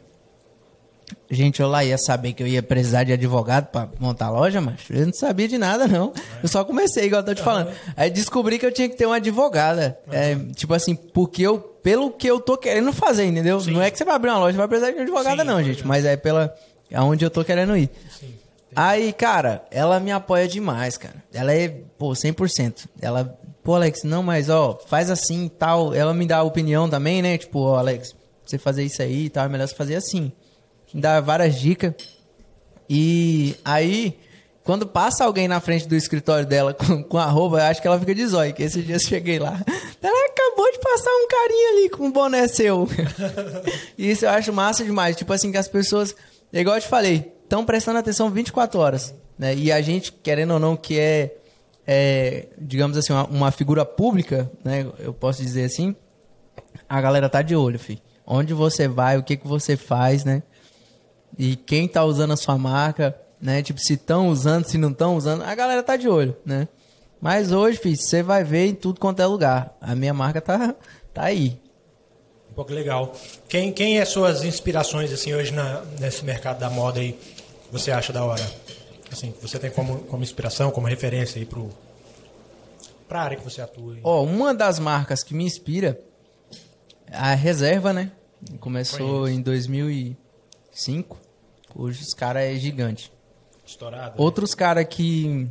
Gente, 1.30 1.62
eu 1.62 1.68
lá 1.70 1.84
ia 1.84 1.98
saber 1.98 2.34
que 2.34 2.44
eu 2.44 2.48
ia 2.48 2.62
precisar 2.62 3.06
de 3.06 3.14
advogado 3.14 3.68
pra 3.68 3.88
montar 4.00 4.26
a 4.26 4.30
loja, 4.30 4.60
mas 4.60 4.82
eu 4.90 5.06
não 5.06 5.14
sabia 5.14 5.48
de 5.48 5.58
nada, 5.58 5.88
não. 5.88 6.12
Eu 6.44 6.50
só 6.50 6.64
comecei, 6.66 7.06
igual 7.06 7.22
eu 7.22 7.26
tô 7.26 7.34
te 7.34 7.42
falando. 7.42 7.72
Aí 7.96 8.10
descobri 8.10 8.60
que 8.60 8.66
eu 8.66 8.72
tinha 8.72 8.90
que 8.90 8.98
ter 8.98 9.06
uma 9.06 9.16
advogada. 9.16 9.98
É, 10.12 10.36
tipo 10.54 10.74
assim, 10.74 10.94
porque 10.94 11.42
eu, 11.42 11.58
pelo 11.58 12.12
que 12.12 12.28
eu 12.28 12.40
tô 12.40 12.58
querendo 12.58 12.92
fazer, 12.92 13.24
entendeu? 13.26 13.62
Não 13.68 13.82
é 13.82 13.90
que 13.90 13.98
você 13.98 14.04
vai 14.04 14.16
abrir 14.16 14.30
uma 14.30 14.40
loja 14.40 14.56
e 14.56 14.58
vai 14.58 14.68
precisar 14.68 14.92
de 14.92 14.98
uma 14.98 15.04
advogada, 15.04 15.42
Sim, 15.44 15.48
não, 15.48 15.58
gente. 15.60 15.70
exemplo. 15.70 15.88
Mas 15.88 16.04
é 16.04 16.18
pela 16.18 16.54
aonde 16.94 17.24
eu 17.24 17.30
tô 17.30 17.46
querendo 17.46 17.78
ir. 17.78 17.90
Sim. 18.20 18.34
Aí, 18.76 19.12
cara, 19.14 19.64
ela 19.72 20.00
me 20.00 20.12
apoia 20.12 20.48
demais, 20.48 20.98
cara. 20.98 21.16
Ela 21.34 21.54
é, 21.54 21.70
pô, 21.98 22.10
100%. 22.10 22.88
Ela, 23.02 23.38
pô, 23.64 23.76
Alex, 23.76 24.04
não, 24.04 24.24
mas 24.24 24.50
ó, 24.50 24.80
faz 24.88 25.10
assim 25.10 25.46
e 25.46 25.50
tal. 25.50 25.94
Ela 25.94 26.14
me 26.14 26.26
dá 26.26 26.38
a 26.38 26.44
opinião 26.44 26.90
também, 26.90 27.22
né? 27.22 27.38
Tipo, 27.38 27.60
ó, 27.60 27.78
Alex, 27.78 28.16
você 28.46 28.58
fazer 28.58 28.84
isso 28.84 29.02
aí 29.02 29.26
e 29.26 29.30
tal, 29.30 29.46
é 29.46 29.50
melhor 29.50 29.68
você 29.68 29.76
fazer 29.76 29.96
assim. 29.96 30.32
Me 30.94 31.02
dá 31.02 31.20
várias 31.22 31.56
dicas. 31.56 31.94
E 32.90 33.56
aí, 33.64 34.20
quando 34.64 34.86
passa 34.86 35.24
alguém 35.24 35.48
na 35.48 35.60
frente 35.60 35.88
do 35.88 35.96
escritório 35.96 36.46
dela 36.46 36.74
com, 36.76 37.04
com 37.04 37.18
arroba, 37.18 37.60
eu 37.60 37.64
acho 37.66 37.82
que 37.82 37.88
ela 37.88 38.00
fica 38.00 38.14
de 38.14 38.28
zóio, 38.28 38.54
que 38.54 38.64
esses 38.64 38.86
dias 38.86 39.04
eu 39.04 39.10
cheguei 39.10 39.40
lá. 39.40 39.60
Ela 40.02 40.26
acabou 40.28 40.72
de 40.72 40.80
passar 40.80 41.12
um 41.12 41.28
carinha 41.28 41.70
ali 41.70 41.90
com 41.90 42.06
um 42.06 42.12
boné 42.12 42.48
seu. 42.48 42.88
e 43.98 44.12
isso 44.12 44.26
eu 44.26 44.30
acho 44.30 44.52
massa 44.52 44.84
demais. 44.84 45.16
Tipo 45.16 45.32
assim, 45.34 45.52
que 45.52 45.58
as 45.58 45.68
pessoas, 45.68 46.16
igual 46.52 46.76
eu 46.76 46.82
te 46.82 46.88
falei, 46.88 47.32
estão 47.44 47.66
prestando 47.66 48.00
atenção 48.00 48.30
24 48.30 48.80
horas. 48.80 49.14
Né? 49.38 49.56
E 49.56 49.72
a 49.72 49.82
gente, 49.82 50.12
querendo 50.12 50.54
ou 50.54 50.60
não, 50.60 50.76
que 50.76 51.00
é, 51.00 51.36
é, 51.94 52.48
digamos 52.58 52.96
assim, 52.96 53.12
uma, 53.12 53.26
uma 53.26 53.52
figura 53.52 53.84
pública, 53.84 54.50
né? 54.64 54.90
Eu 54.98 55.14
posso 55.14 55.42
dizer 55.42 55.66
assim, 55.66 55.94
a 56.88 57.02
galera 57.02 57.28
tá 57.28 57.42
de 57.42 57.54
olho, 57.54 57.78
filho. 57.78 58.00
Onde 58.26 58.54
você 58.54 58.88
vai, 58.88 59.18
o 59.18 59.24
que, 59.24 59.36
que 59.36 59.46
você 59.46 59.76
faz, 59.76 60.24
né? 60.24 60.42
E 61.38 61.58
quem 61.58 61.90
tá 61.90 62.06
usando 62.06 62.32
a 62.32 62.38
sua 62.38 62.58
marca, 62.58 63.14
né? 63.42 63.62
Tipo, 63.62 63.78
se 63.82 63.96
estão 63.96 64.30
usando, 64.30 64.64
se 64.64 64.78
não 64.78 64.92
estão 64.92 65.18
usando, 65.18 65.44
a 65.44 65.54
galera 65.54 65.84
tá 65.84 65.98
de 65.98 66.08
olho, 66.08 66.34
né? 66.46 66.70
Mas 67.20 67.52
hoje, 67.52 67.78
filho, 67.78 67.98
você 67.98 68.24
vai 68.24 68.42
ver 68.42 68.68
em 68.68 68.74
tudo 68.74 68.98
quanto 68.98 69.22
é 69.22 69.26
lugar. 69.26 69.76
A 69.82 69.94
minha 69.94 70.14
marca 70.14 70.40
tá, 70.40 70.74
tá 71.14 71.24
aí. 71.24 71.60
Pô, 72.56 72.64
que 72.64 72.72
legal. 72.72 73.14
Quem, 73.50 73.74
quem 73.74 74.00
é 74.00 74.06
suas 74.06 74.46
inspirações, 74.46 75.12
assim, 75.12 75.34
hoje 75.34 75.52
na, 75.52 75.84
nesse 76.00 76.24
mercado 76.24 76.58
da 76.58 76.70
moda 76.70 77.02
aí, 77.02 77.20
você 77.70 77.92
acha 77.92 78.14
da 78.14 78.24
hora? 78.24 78.81
Assim, 79.12 79.32
que 79.32 79.42
você 79.42 79.60
tem 79.60 79.70
como, 79.70 80.00
como 80.04 80.24
inspiração, 80.24 80.72
como 80.72 80.88
referência 80.88 81.40
aí 81.40 81.46
pro, 81.46 81.70
pra 83.08 83.24
área 83.24 83.38
que 83.38 83.44
você 83.44 83.62
atua. 83.62 83.98
Ó, 84.04 84.24
uma 84.24 84.54
das 84.54 84.80
marcas 84.80 85.22
que 85.22 85.34
me 85.34 85.44
inspira 85.44 86.00
é 87.08 87.18
a 87.18 87.34
Reserva, 87.34 87.92
né? 87.92 88.12
Começou 88.60 89.28
em 89.28 89.42
2005. 89.42 91.18
Hoje 91.76 92.02
os 92.02 92.14
caras 92.14 92.44
é 92.44 92.56
gigante. 92.56 93.12
Estourado. 93.66 94.12
né? 94.12 94.16
Outros 94.18 94.56
caras 94.56 94.86
que 94.90 95.48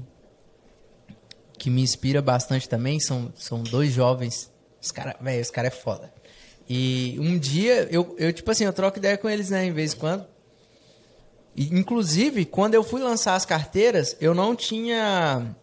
que 1.58 1.68
me 1.68 1.82
inspira 1.82 2.22
bastante 2.22 2.66
também 2.66 2.98
são, 2.98 3.30
são 3.36 3.62
dois 3.62 3.92
jovens. 3.92 4.50
Os 4.80 4.90
caras, 4.90 5.14
velho, 5.20 5.42
os 5.42 5.50
caras 5.50 5.74
é 5.74 5.76
foda. 5.76 6.10
E 6.66 7.18
um 7.20 7.38
dia 7.38 7.86
eu, 7.90 8.16
eu 8.18 8.32
tipo 8.32 8.50
assim, 8.50 8.64
eu 8.64 8.72
troco 8.72 8.96
ideia 8.96 9.18
com 9.18 9.28
eles, 9.28 9.50
né, 9.50 9.66
em 9.66 9.72
vez 9.72 9.92
em 9.92 9.98
quando. 9.98 10.26
Inclusive, 11.56 12.44
quando 12.44 12.74
eu 12.74 12.82
fui 12.82 13.00
lançar 13.00 13.34
as 13.34 13.44
carteiras, 13.44 14.16
eu 14.20 14.34
não 14.34 14.54
tinha 14.54 15.54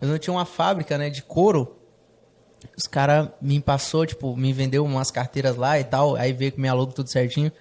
eu 0.00 0.08
não 0.08 0.18
tinha 0.18 0.32
uma 0.32 0.46
fábrica, 0.46 0.96
né, 0.96 1.10
de 1.10 1.22
couro 1.22 1.76
Os 2.76 2.86
caras 2.86 3.28
me 3.40 3.60
passou, 3.60 4.06
tipo, 4.06 4.36
me 4.36 4.52
vendeu 4.52 4.84
umas 4.84 5.10
carteiras 5.10 5.56
lá 5.56 5.78
e 5.78 5.84
tal, 5.84 6.16
aí 6.16 6.32
veio 6.32 6.52
com 6.52 6.60
minha 6.60 6.72
logo 6.72 6.92
tudo 6.92 7.08
certinho. 7.10 7.52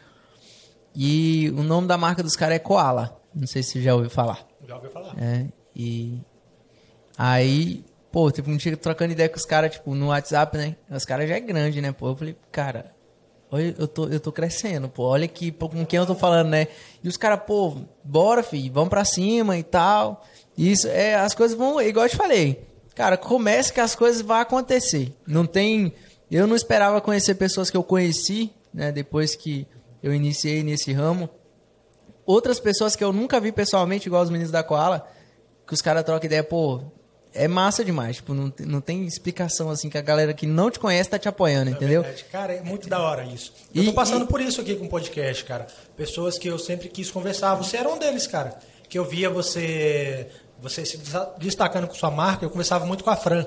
E 0.96 1.50
o 1.52 1.64
nome 1.64 1.88
da 1.88 1.98
marca 1.98 2.24
dos 2.24 2.36
caras 2.36 2.56
é 2.56 2.60
Koala. 2.60 3.18
Não 3.34 3.48
sei 3.48 3.64
se 3.64 3.74
você 3.74 3.82
já 3.82 3.94
ouviu 3.94 4.10
falar. 4.10 4.46
Já 4.68 4.76
ouviu 4.76 4.90
falar. 4.90 5.16
É, 5.22 5.48
e 5.76 6.22
aí, 7.18 7.86
pô, 8.12 8.32
tipo, 8.32 8.50
um 8.50 8.58
dia 8.58 8.76
trocando 8.76 9.14
ideia 9.14 9.30
com 9.30 9.38
os 9.38 9.46
caras, 9.46 9.72
tipo, 9.72 9.94
no 9.96 10.08
WhatsApp, 10.08 10.58
né? 10.58 10.76
Os 10.90 11.06
caras 11.06 11.30
já 11.30 11.36
é 11.36 11.40
grande, 11.40 11.80
né, 11.80 11.92
pô? 11.92 12.10
Eu 12.10 12.16
falei, 12.16 12.36
cara, 12.52 12.94
olha, 13.52 13.76
eu 13.78 13.88
tô, 13.88 14.08
eu 14.08 14.20
tô 14.20 14.32
crescendo, 14.32 14.90
pô, 14.90 15.04
olha 15.04 15.26
aqui 15.26 15.52
pô, 15.52 15.70
com 15.70 15.86
quem 15.86 15.98
eu 15.98 16.06
tô 16.06 16.16
falando, 16.16 16.50
né? 16.50 16.68
E 17.04 17.08
os 17.08 17.18
caras, 17.18 17.42
pô, 17.46 17.78
bora, 18.04 18.44
filho, 18.44 18.72
vamos 18.74 18.90
pra 18.90 19.06
cima 19.06 19.58
e 19.58 19.64
tal. 19.64 20.26
Isso, 20.58 20.88
é, 20.88 21.16
as 21.16 21.34
coisas 21.34 21.58
vão, 21.58 21.82
igual 21.82 22.06
eu 22.06 22.10
te 22.10 22.18
falei, 22.18 22.66
cara, 22.96 23.18
comece 23.18 23.72
que 23.72 23.80
as 23.80 23.96
coisas 23.96 24.22
vão 24.22 24.38
acontecer. 24.38 25.14
Não 25.26 25.46
tem, 25.46 25.94
eu 26.30 26.46
não 26.48 26.56
esperava 26.56 27.02
conhecer 27.02 27.36
pessoas 27.36 27.70
que 27.70 27.78
eu 27.78 27.84
conheci, 27.84 28.52
né, 28.74 28.92
depois 28.92 29.36
que 29.36 29.68
eu 30.02 30.14
iniciei 30.14 30.64
nesse 30.64 30.94
ramo 30.94 31.30
outras 32.30 32.60
pessoas 32.60 32.96
que 32.96 33.04
eu 33.04 33.12
nunca 33.12 33.40
vi 33.40 33.52
pessoalmente, 33.52 34.08
igual 34.08 34.22
os 34.22 34.30
meninos 34.30 34.52
da 34.52 34.62
Koala, 34.62 35.08
que 35.66 35.74
os 35.74 35.82
caras 35.82 36.04
trocam 36.04 36.28
ideia, 36.28 36.44
pô, 36.44 36.80
é 37.34 37.48
massa 37.48 37.84
demais. 37.84 38.18
Tipo, 38.18 38.34
não, 38.34 38.52
não 38.60 38.82
tem 38.82 39.06
explicação 39.06 39.70
assim 39.70 39.90
que 39.90 39.98
a 39.98 40.02
galera 40.02 40.34
que 40.34 40.46
não 40.46 40.70
te 40.70 40.80
conhece 40.80 41.10
tá 41.10 41.20
te 41.20 41.28
apoiando, 41.28 41.70
é 41.70 41.74
entendeu? 41.74 42.02
Verdade. 42.02 42.26
Cara, 42.26 42.54
é 42.54 42.62
muito 42.62 42.90
da 42.90 43.00
hora 43.00 43.24
isso. 43.24 43.54
Eu 43.74 43.86
tô 43.86 43.94
passando 43.94 44.26
e... 44.26 44.28
por 44.28 44.42
isso 44.42 44.62
aqui 44.62 44.76
com 44.76 44.86
o 44.86 44.90
podcast, 44.90 45.44
cara. 45.46 45.68
Pessoas 45.96 46.38
que 46.38 46.48
eu 46.48 46.58
sempre 46.58 46.90
quis 46.90 47.10
conversar. 47.12 47.56
Você 47.56 47.78
era 47.78 47.90
um 47.90 47.98
deles, 47.98 48.28
cara. 48.28 48.58
Que 48.88 48.98
eu 48.98 49.06
via 49.06 49.30
você 49.30 50.28
você 50.62 50.86
se 50.86 51.00
destacando 51.38 51.88
com 51.88 51.94
sua 51.94 52.12
marca. 52.12 52.46
Eu 52.46 52.50
conversava 52.50 52.86
muito 52.86 53.04
com 53.04 53.10
a 53.10 53.16
Fran. 53.16 53.46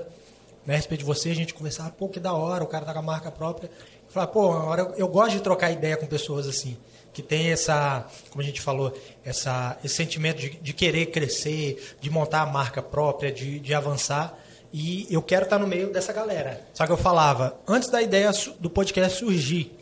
Né, 0.64 0.74
a 0.74 0.76
respeito 0.76 1.00
de 1.00 1.06
você, 1.06 1.30
a 1.30 1.34
gente 1.34 1.52
conversava, 1.52 1.90
pô, 1.90 2.08
que 2.08 2.20
da 2.20 2.32
hora, 2.32 2.62
o 2.62 2.68
cara 2.68 2.84
tá 2.84 2.92
com 2.92 3.00
a 3.00 3.02
marca 3.02 3.32
própria. 3.32 3.66
Eu 3.68 4.12
falava, 4.12 4.30
pô, 4.30 4.48
hora 4.48 4.82
eu, 4.82 4.94
eu 4.94 5.08
gosto 5.08 5.32
de 5.32 5.40
trocar 5.40 5.72
ideia 5.72 5.96
com 5.96 6.06
pessoas 6.06 6.46
assim 6.46 6.78
que 7.12 7.22
tem 7.22 7.50
essa, 7.50 8.06
como 8.30 8.42
a 8.42 8.44
gente 8.44 8.60
falou, 8.60 8.92
essa, 9.24 9.78
esse 9.84 9.94
sentimento 9.94 10.40
de, 10.40 10.50
de 10.50 10.72
querer 10.72 11.06
crescer, 11.06 11.96
de 12.00 12.10
montar 12.10 12.42
a 12.42 12.46
marca 12.46 12.82
própria, 12.82 13.30
de, 13.30 13.60
de 13.60 13.74
avançar. 13.74 14.38
E 14.72 15.06
eu 15.10 15.20
quero 15.20 15.44
estar 15.44 15.58
no 15.58 15.66
meio 15.66 15.92
dessa 15.92 16.12
galera. 16.12 16.66
Só 16.72 16.86
que 16.86 16.92
eu 16.92 16.96
falava, 16.96 17.58
antes 17.68 17.90
da 17.90 18.00
ideia 18.00 18.30
do 18.58 18.70
podcast 18.70 19.18
surgir, 19.18 19.76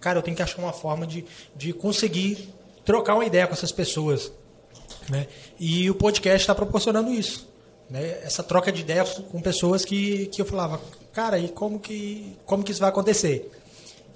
cara, 0.00 0.18
eu 0.18 0.22
tenho 0.22 0.36
que 0.36 0.42
achar 0.42 0.58
uma 0.58 0.72
forma 0.72 1.06
de, 1.06 1.24
de 1.54 1.72
conseguir 1.72 2.52
trocar 2.84 3.14
uma 3.14 3.24
ideia 3.24 3.46
com 3.46 3.52
essas 3.52 3.70
pessoas. 3.70 4.32
Né? 5.08 5.28
E 5.60 5.88
o 5.88 5.94
podcast 5.94 6.40
está 6.40 6.54
proporcionando 6.54 7.12
isso. 7.12 7.48
Né? 7.88 8.18
Essa 8.22 8.42
troca 8.42 8.72
de 8.72 8.80
ideias 8.80 9.22
com 9.30 9.40
pessoas 9.40 9.84
que, 9.84 10.26
que 10.26 10.42
eu 10.42 10.46
falava, 10.46 10.80
cara, 11.12 11.38
e 11.38 11.48
como 11.48 11.78
que, 11.78 12.36
como 12.44 12.64
que 12.64 12.72
isso 12.72 12.80
vai 12.80 12.88
acontecer? 12.88 13.48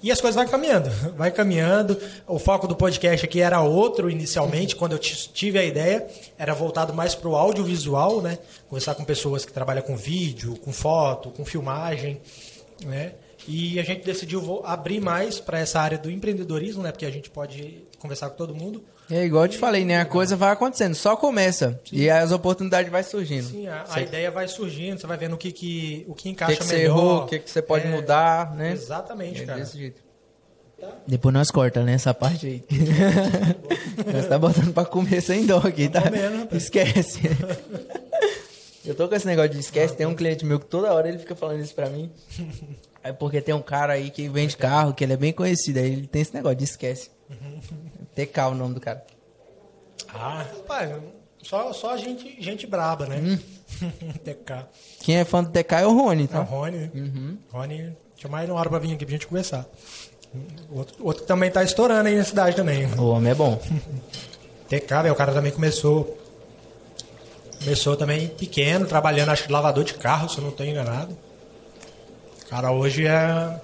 E 0.03 0.11
as 0.11 0.19
coisas 0.19 0.35
vão 0.35 0.49
caminhando, 0.49 0.89
vai 1.15 1.31
caminhando. 1.31 1.97
O 2.27 2.39
foco 2.39 2.67
do 2.67 2.75
podcast 2.75 3.25
aqui 3.25 3.39
era 3.39 3.61
outro 3.61 4.09
inicialmente, 4.09 4.75
quando 4.75 4.93
eu 4.93 4.99
tive 4.99 5.59
a 5.59 5.63
ideia, 5.63 6.07
era 6.37 6.53
voltado 6.53 6.93
mais 6.93 7.13
para 7.13 7.29
o 7.29 7.35
audiovisual, 7.35 8.21
né? 8.21 8.39
Conversar 8.67 8.95
com 8.95 9.03
pessoas 9.03 9.45
que 9.45 9.53
trabalham 9.53 9.83
com 9.83 9.95
vídeo, 9.95 10.57
com 10.57 10.71
foto, 10.71 11.29
com 11.29 11.45
filmagem, 11.45 12.19
né? 12.83 13.13
E 13.47 13.79
a 13.79 13.83
gente 13.83 14.03
decidiu 14.03 14.61
abrir 14.63 14.99
mais 14.99 15.39
para 15.39 15.59
essa 15.59 15.79
área 15.79 15.97
do 15.97 16.09
empreendedorismo, 16.09 16.81
né? 16.81 16.91
Porque 16.91 17.05
a 17.05 17.11
gente 17.11 17.29
pode 17.29 17.83
conversar 18.01 18.29
com 18.29 18.35
todo 18.35 18.55
mundo. 18.55 18.83
É 19.09 19.23
igual 19.23 19.45
eu 19.45 19.49
te 19.49 19.57
falei, 19.57 19.85
né? 19.85 19.99
A 19.99 20.05
coisa 20.05 20.35
vai 20.35 20.51
acontecendo, 20.51 20.95
só 20.95 21.15
começa. 21.15 21.79
Sim. 21.85 21.97
E 21.97 22.09
as 22.09 22.31
oportunidades 22.31 22.91
vai 22.91 23.03
surgindo. 23.03 23.47
Sim, 23.47 23.67
a, 23.67 23.85
a 23.89 24.01
ideia 24.01 24.31
vai 24.31 24.47
surgindo, 24.47 24.99
você 24.99 25.07
vai 25.07 25.17
vendo 25.17 25.33
o 25.33 25.37
que, 25.37 25.51
que, 25.51 26.05
o 26.07 26.15
que 26.15 26.29
encaixa 26.29 26.57
que 26.57 26.63
que 26.63 26.73
melhor. 26.73 26.79
Você 26.79 26.85
errou, 26.85 27.23
o 27.23 27.25
que, 27.25 27.39
que 27.39 27.49
você 27.49 27.61
pode 27.61 27.87
é, 27.87 27.91
mudar, 27.91 28.55
né? 28.55 28.71
Exatamente, 28.71 29.43
é 29.43 29.45
cara. 29.45 29.59
Desse 29.59 29.77
jeito. 29.77 30.01
Tá. 30.79 30.89
Depois 31.05 31.33
nós 31.33 31.51
corta, 31.51 31.83
né? 31.83 31.93
Essa 31.93 32.13
parte 32.13 32.47
aí. 32.47 32.63
nós 34.11 34.27
tá 34.27 34.39
botando 34.39 34.73
pra 34.73 34.83
comer 34.83 35.21
sem 35.21 35.45
dó 35.45 35.59
aqui, 35.59 35.87
tá? 35.87 36.01
Comendo, 36.01 36.55
Esquece. 36.55 37.21
eu 38.83 38.95
tô 38.95 39.07
com 39.07 39.13
esse 39.13 39.27
negócio 39.27 39.51
de 39.51 39.59
esquece. 39.59 39.95
Tem 39.95 40.07
um 40.07 40.15
cliente 40.15 40.43
meu 40.43 40.59
que 40.59 40.65
toda 40.65 40.91
hora 40.91 41.07
ele 41.07 41.19
fica 41.19 41.35
falando 41.35 41.61
isso 41.61 41.75
pra 41.75 41.89
mim. 41.89 42.11
É 43.03 43.11
porque 43.11 43.41
tem 43.41 43.55
um 43.55 43.61
cara 43.63 43.93
aí 43.93 44.11
que 44.11 44.29
vende 44.29 44.55
carro, 44.55 44.93
que 44.93 45.03
ele 45.03 45.13
é 45.13 45.17
bem 45.17 45.33
conhecido. 45.33 45.79
Aí 45.79 45.91
ele 45.91 46.05
tem 46.05 46.21
esse 46.21 46.35
negócio 46.35 46.57
de 46.57 46.65
esquece. 46.65 47.09
TK 48.15 48.39
o 48.51 48.55
nome 48.55 48.73
do 48.73 48.81
cara. 48.81 49.05
Ah, 50.13 50.45
rapaz, 50.55 50.91
só, 51.41 51.73
só 51.73 51.97
gente, 51.97 52.41
gente 52.41 52.67
braba, 52.67 53.05
né? 53.05 53.17
Hum. 53.17 53.37
TK. 54.23 54.65
Quem 54.99 55.17
é 55.17 55.25
fã 55.25 55.43
do 55.43 55.49
TK 55.49 55.75
é 55.75 55.87
o 55.87 55.93
Rony, 55.93 56.27
tá? 56.27 56.39
É 56.39 56.41
o 56.41 56.43
Rony. 56.43 56.91
Uhum. 56.93 57.37
Rony, 57.51 57.97
chamar 58.17 58.43
ele 58.43 58.51
uma 58.51 58.59
hora 58.59 58.69
pra 58.69 58.79
vir 58.79 58.93
aqui 58.93 59.05
pra 59.05 59.13
gente 59.13 59.27
conversar. 59.27 59.65
Outro, 60.71 60.95
outro 61.05 61.25
também 61.25 61.51
tá 61.51 61.63
estourando 61.63 62.07
aí 62.07 62.15
na 62.15 62.23
cidade 62.23 62.55
também. 62.55 62.85
O 62.97 63.09
homem 63.09 63.31
é 63.31 63.35
bom. 63.35 63.59
TK, 64.69 64.87
velho, 65.01 65.13
o 65.13 65.17
cara 65.17 65.33
também 65.33 65.51
começou. 65.51 66.17
Começou 67.59 67.95
também 67.95 68.27
pequeno, 68.27 68.87
trabalhando, 68.87 69.29
acho 69.29 69.43
que 69.43 69.51
lavador 69.51 69.83
de 69.83 69.93
carro, 69.93 70.27
se 70.29 70.37
eu 70.37 70.43
não 70.43 70.49
estou 70.49 70.65
enganado. 70.65 71.15
O 72.43 72.49
cara 72.49 72.71
hoje 72.71 73.05
é 73.05 73.61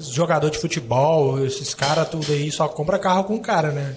jogador 0.00 0.50
de 0.50 0.58
futebol, 0.58 1.44
esses 1.44 1.74
caras 1.74 2.08
tudo 2.08 2.32
aí, 2.32 2.50
só 2.50 2.68
compra 2.68 2.98
carro 2.98 3.24
com 3.24 3.38
cara, 3.38 3.70
né? 3.70 3.96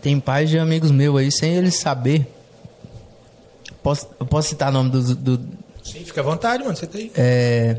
Tem 0.00 0.18
pais 0.20 0.48
de 0.48 0.58
amigos 0.58 0.90
meus 0.90 1.18
aí, 1.18 1.32
sem 1.32 1.54
eles 1.54 1.76
saber. 1.76 2.26
Posso, 3.82 4.08
eu 4.18 4.26
posso 4.26 4.48
citar 4.48 4.70
o 4.70 4.72
nome 4.72 4.90
do, 4.90 5.14
do. 5.14 5.48
Sim, 5.82 6.04
fica 6.04 6.20
à 6.20 6.24
vontade, 6.24 6.62
mano, 6.62 6.76
você 6.76 6.86
tem. 6.86 7.10
É. 7.16 7.78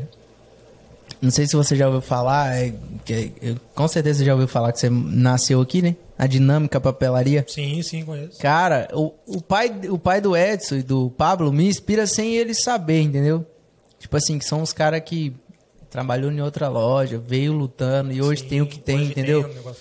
Não 1.20 1.30
sei 1.30 1.46
se 1.46 1.54
você 1.54 1.76
já 1.76 1.86
ouviu 1.86 2.00
falar, 2.00 2.56
é, 2.56 2.72
que, 3.04 3.32
eu, 3.42 3.56
com 3.74 3.86
certeza 3.86 4.20
você 4.20 4.24
já 4.24 4.32
ouviu 4.32 4.48
falar 4.48 4.72
que 4.72 4.80
você 4.80 4.88
nasceu 4.88 5.60
aqui, 5.60 5.82
né? 5.82 5.96
A 6.16 6.26
Dinâmica 6.26 6.80
Papelaria. 6.80 7.44
Sim, 7.46 7.82
sim, 7.82 8.04
conheço. 8.04 8.38
Cara, 8.38 8.88
o, 8.92 9.12
o, 9.26 9.42
pai, 9.42 9.70
o 9.90 9.98
pai 9.98 10.20
do 10.20 10.34
Edson 10.34 10.76
e 10.76 10.82
do 10.82 11.10
Pablo 11.10 11.52
me 11.52 11.66
inspira 11.68 12.06
sem 12.06 12.36
eles 12.36 12.62
saber, 12.62 13.02
entendeu? 13.02 13.44
Tipo 13.98 14.16
assim, 14.16 14.38
que 14.38 14.46
são 14.46 14.62
os 14.62 14.72
caras 14.72 15.02
que 15.04 15.34
trabalhou 15.90 16.30
em 16.30 16.40
outra 16.40 16.68
loja, 16.68 17.18
veio 17.18 17.52
lutando 17.52 18.12
e 18.12 18.22
hoje 18.22 18.42
Sim, 18.42 18.48
tem 18.48 18.62
o 18.62 18.66
que 18.66 18.78
tem, 18.78 19.06
entendeu? 19.06 19.44
Tem 19.44 19.60
um 19.60 19.74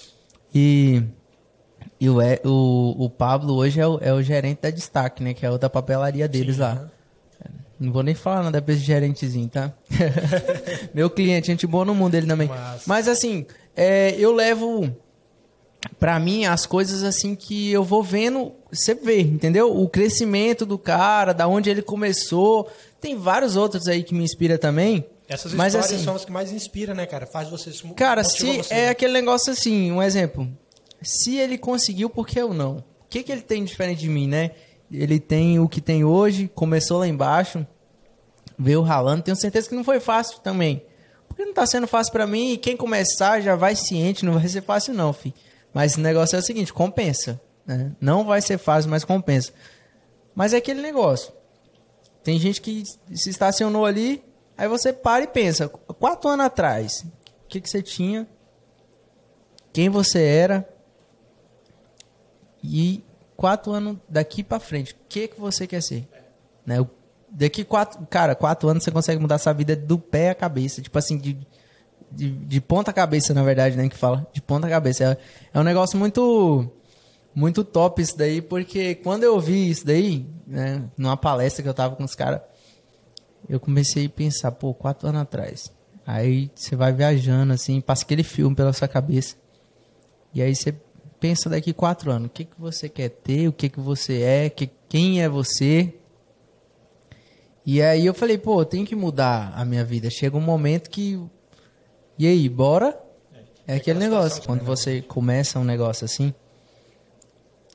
e 0.53 1.03
e 1.99 2.09
o, 2.09 2.17
o, 2.45 3.05
o 3.05 3.09
Pablo 3.09 3.55
hoje 3.55 3.79
é 3.79 3.87
o, 3.87 3.99
é 4.01 4.13
o 4.13 4.21
gerente 4.21 4.61
da 4.61 4.69
Destaque, 4.69 5.21
né? 5.21 5.33
Que 5.33 5.45
é 5.45 5.51
o 5.51 5.57
da 5.57 5.69
papelaria 5.69 6.27
deles 6.27 6.55
Sim, 6.55 6.61
lá. 6.61 6.75
Né? 6.75 6.89
Não 7.79 7.93
vou 7.93 8.03
nem 8.03 8.15
falar 8.15 8.43
nada 8.43 8.61
pra 8.61 8.73
esse 8.73 8.83
gerentezinho, 8.83 9.47
tá? 9.47 9.71
Meu 10.93 11.09
cliente, 11.09 11.47
gente 11.47 11.67
boa 11.67 11.85
no 11.85 11.95
mundo 11.95 12.15
ele 12.15 12.27
também. 12.27 12.47
Mas, 12.47 12.83
Mas 12.85 13.07
assim, 13.07 13.45
é, 13.75 14.15
eu 14.17 14.33
levo 14.33 14.93
para 15.97 16.19
mim 16.19 16.45
as 16.45 16.65
coisas 16.65 17.03
assim 17.03 17.35
que 17.35 17.71
eu 17.71 17.83
vou 17.83 18.03
vendo, 18.03 18.51
você 18.71 18.93
vê, 18.93 19.21
entendeu? 19.21 19.77
O 19.77 19.87
crescimento 19.87 20.65
do 20.65 20.77
cara, 20.77 21.33
da 21.33 21.47
onde 21.47 21.69
ele 21.69 21.81
começou. 21.81 22.69
Tem 22.99 23.15
vários 23.15 23.55
outros 23.55 23.87
aí 23.87 24.03
que 24.03 24.13
me 24.13 24.23
inspira 24.23 24.57
também. 24.57 25.05
Essas 25.29 25.53
Mas, 25.53 25.75
histórias 25.75 25.93
assim, 25.93 26.03
são 26.03 26.15
as 26.15 26.25
que 26.25 26.31
mais 26.31 26.51
inspiram, 26.51 26.95
né, 26.95 27.05
cara? 27.05 27.27
Faz 27.27 27.49
você 27.49 27.71
se 27.71 27.87
Cara, 27.93 28.23
se 28.23 28.57
você, 28.57 28.73
é 28.73 28.77
né? 28.85 28.89
aquele 28.89 29.13
negócio 29.13 29.53
assim, 29.53 29.91
um 29.91 30.01
exemplo. 30.01 30.51
Se 31.03 31.37
ele 31.37 31.55
conseguiu, 31.55 32.09
por 32.09 32.27
que 32.27 32.41
eu 32.41 32.51
não? 32.51 32.77
O 32.77 32.83
que, 33.07 33.21
que 33.21 33.31
ele 33.31 33.41
tem 33.41 33.63
diferente 33.63 33.99
de 33.99 34.09
mim, 34.09 34.27
né? 34.27 34.51
Ele 34.91 35.19
tem 35.19 35.59
o 35.59 35.69
que 35.69 35.79
tem 35.79 36.03
hoje, 36.03 36.49
começou 36.55 36.97
lá 36.97 37.07
embaixo, 37.07 37.65
veio 38.57 38.81
ralando. 38.81 39.21
Tenho 39.21 39.37
certeza 39.37 39.69
que 39.69 39.75
não 39.75 39.83
foi 39.83 39.99
fácil 39.99 40.39
também. 40.39 40.83
Porque 41.27 41.45
não 41.45 41.53
tá 41.53 41.65
sendo 41.67 41.87
fácil 41.87 42.11
para 42.11 42.25
mim 42.25 42.53
e 42.53 42.57
quem 42.57 42.75
começar 42.75 43.39
já 43.39 43.55
vai 43.55 43.75
ciente, 43.75 44.25
não 44.25 44.33
vai 44.33 44.47
ser 44.47 44.63
fácil 44.63 44.95
não, 44.95 45.13
fi. 45.13 45.33
Mas 45.71 45.95
o 45.95 46.01
negócio 46.01 46.35
é 46.35 46.39
o 46.39 46.41
seguinte, 46.41 46.73
compensa. 46.73 47.39
Né? 47.67 47.91
Não 48.01 48.25
vai 48.25 48.41
ser 48.41 48.57
fácil, 48.57 48.89
mas 48.89 49.05
compensa. 49.05 49.53
Mas 50.33 50.53
é 50.53 50.57
aquele 50.57 50.81
negócio. 50.81 51.31
Tem 52.23 52.39
gente 52.39 52.59
que 52.59 52.83
se 53.13 53.29
estacionou 53.29 53.85
ali, 53.85 54.23
Aí 54.59 54.67
você 54.67 54.91
para 54.91 55.23
e 55.23 55.27
pensa, 55.27 55.69
quatro 55.69 56.29
anos 56.29 56.45
atrás, 56.45 57.05
o 57.45 57.47
que, 57.47 57.61
que 57.61 57.69
você 57.69 57.81
tinha? 57.81 58.27
Quem 59.71 59.87
você 59.87 60.21
era? 60.21 60.67
E 62.61 63.01
quatro 63.37 63.71
anos 63.71 63.95
daqui 64.09 64.43
para 64.43 64.59
frente, 64.59 64.91
o 64.91 64.97
que, 65.07 65.29
que 65.29 65.39
você 65.39 65.65
quer 65.65 65.81
ser? 65.81 66.09
Né? 66.65 66.85
Daqui 67.29 67.63
quatro, 67.63 68.05
cara, 68.07 68.35
quatro 68.35 68.67
anos 68.67 68.83
você 68.83 68.91
consegue 68.91 69.21
mudar 69.21 69.37
sua 69.37 69.53
vida 69.53 69.77
do 69.77 69.97
pé 69.97 70.31
à 70.31 70.35
cabeça, 70.35 70.81
tipo 70.81 70.99
assim, 70.99 71.17
de, 71.17 71.39
de, 72.11 72.29
de 72.29 72.59
ponta 72.59 72.91
cabeça, 72.91 73.33
na 73.33 73.43
verdade, 73.43 73.77
né, 73.77 73.87
que 73.87 73.95
fala, 73.95 74.27
de 74.33 74.41
ponta 74.41 74.67
cabeça. 74.67 75.05
É, 75.53 75.57
é 75.57 75.59
um 75.61 75.63
negócio 75.63 75.97
muito 75.97 76.69
muito 77.33 77.63
top 77.63 78.01
isso 78.01 78.17
daí, 78.17 78.41
porque 78.41 78.95
quando 78.95 79.23
eu 79.23 79.39
vi 79.39 79.69
isso 79.69 79.85
daí, 79.85 80.27
né, 80.45 80.83
numa 80.97 81.15
palestra 81.15 81.63
que 81.63 81.69
eu 81.69 81.73
tava 81.73 81.95
com 81.95 82.03
os 82.03 82.13
caras, 82.13 82.41
eu 83.47 83.59
comecei 83.59 84.05
a 84.07 84.09
pensar, 84.09 84.51
pô, 84.51 84.73
quatro 84.73 85.07
anos 85.07 85.21
atrás. 85.21 85.71
Aí 86.05 86.49
você 86.55 86.75
vai 86.75 86.91
viajando, 86.91 87.53
assim, 87.53 87.79
passa 87.79 88.03
aquele 88.03 88.23
filme 88.23 88.55
pela 88.55 88.73
sua 88.73 88.87
cabeça. 88.87 89.35
E 90.33 90.41
aí 90.41 90.55
você 90.55 90.73
pensa 91.19 91.49
daqui 91.49 91.73
quatro 91.73 92.11
anos, 92.11 92.27
o 92.27 92.31
que, 92.31 92.45
que 92.45 92.59
você 92.59 92.89
quer 92.89 93.09
ter, 93.09 93.47
o 93.47 93.53
que, 93.53 93.69
que 93.69 93.79
você 93.79 94.21
é, 94.21 94.49
que, 94.49 94.69
quem 94.87 95.21
é 95.21 95.29
você. 95.29 95.93
E 97.65 97.81
aí 97.81 98.05
eu 98.05 98.13
falei, 98.13 98.37
pô, 98.37 98.61
eu 98.61 98.65
tenho 98.65 98.85
que 98.85 98.95
mudar 98.95 99.53
a 99.55 99.63
minha 99.63 99.83
vida. 99.83 100.09
Chega 100.09 100.35
um 100.35 100.41
momento 100.41 100.89
que. 100.89 101.21
E 102.17 102.25
aí, 102.25 102.49
bora? 102.49 102.99
É 103.67 103.75
aquele 103.75 103.99
negócio. 103.99 104.41
Quando 104.43 104.63
você 104.63 105.01
começa 105.01 105.59
um 105.59 105.63
negócio 105.63 106.05
assim, 106.05 106.33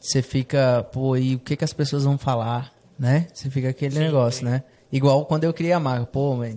você 0.00 0.20
fica, 0.22 0.82
pô, 0.92 1.16
e 1.16 1.36
o 1.36 1.38
que, 1.38 1.56
que 1.56 1.64
as 1.64 1.72
pessoas 1.72 2.02
vão 2.02 2.18
falar, 2.18 2.74
né? 2.98 3.28
Você 3.32 3.48
fica 3.48 3.68
aquele 3.68 3.94
Sim, 3.94 4.00
negócio, 4.00 4.40
sim. 4.40 4.46
né? 4.46 4.64
Igual 4.94 5.26
quando 5.26 5.42
eu 5.42 5.52
criei 5.52 5.72
a 5.72 5.80
marca, 5.80 6.06
pô, 6.06 6.36
mas 6.36 6.56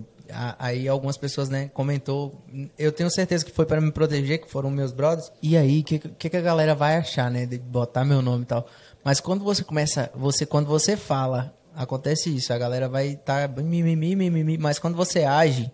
aí 0.60 0.86
algumas 0.86 1.16
pessoas, 1.16 1.48
né, 1.48 1.72
comentou, 1.74 2.40
eu 2.78 2.92
tenho 2.92 3.10
certeza 3.10 3.44
que 3.44 3.50
foi 3.50 3.66
para 3.66 3.80
me 3.80 3.90
proteger, 3.90 4.40
que 4.40 4.48
foram 4.48 4.70
meus 4.70 4.92
brothers. 4.92 5.32
E 5.42 5.56
aí, 5.56 5.80
o 5.80 5.82
que, 5.82 5.98
que, 5.98 6.36
a 6.36 6.40
galera 6.40 6.72
vai 6.72 6.94
achar, 6.94 7.32
né, 7.32 7.46
de 7.46 7.58
botar 7.58 8.04
meu 8.04 8.22
nome 8.22 8.44
e 8.44 8.46
tal. 8.46 8.64
Mas 9.02 9.18
quando 9.18 9.42
você 9.42 9.64
começa, 9.64 10.08
você 10.14 10.46
quando 10.46 10.68
você 10.68 10.96
fala, 10.96 11.52
acontece 11.74 12.32
isso, 12.32 12.52
a 12.52 12.58
galera 12.58 12.88
vai 12.88 13.08
estar 13.08 13.48
tá, 13.48 13.60
mimimi, 13.60 14.14
mimimi, 14.14 14.56
mas 14.56 14.78
quando 14.78 14.94
você 14.94 15.24
age, 15.24 15.68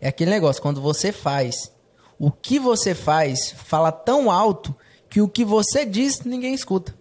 é 0.00 0.08
aquele 0.08 0.32
negócio, 0.32 0.60
quando 0.60 0.80
você 0.80 1.12
faz, 1.12 1.72
o 2.18 2.32
que 2.32 2.58
você 2.58 2.96
faz 2.96 3.52
fala 3.52 3.92
tão 3.92 4.28
alto 4.28 4.74
que 5.08 5.20
o 5.20 5.28
que 5.28 5.44
você 5.44 5.86
diz 5.86 6.22
ninguém 6.22 6.52
escuta. 6.52 6.92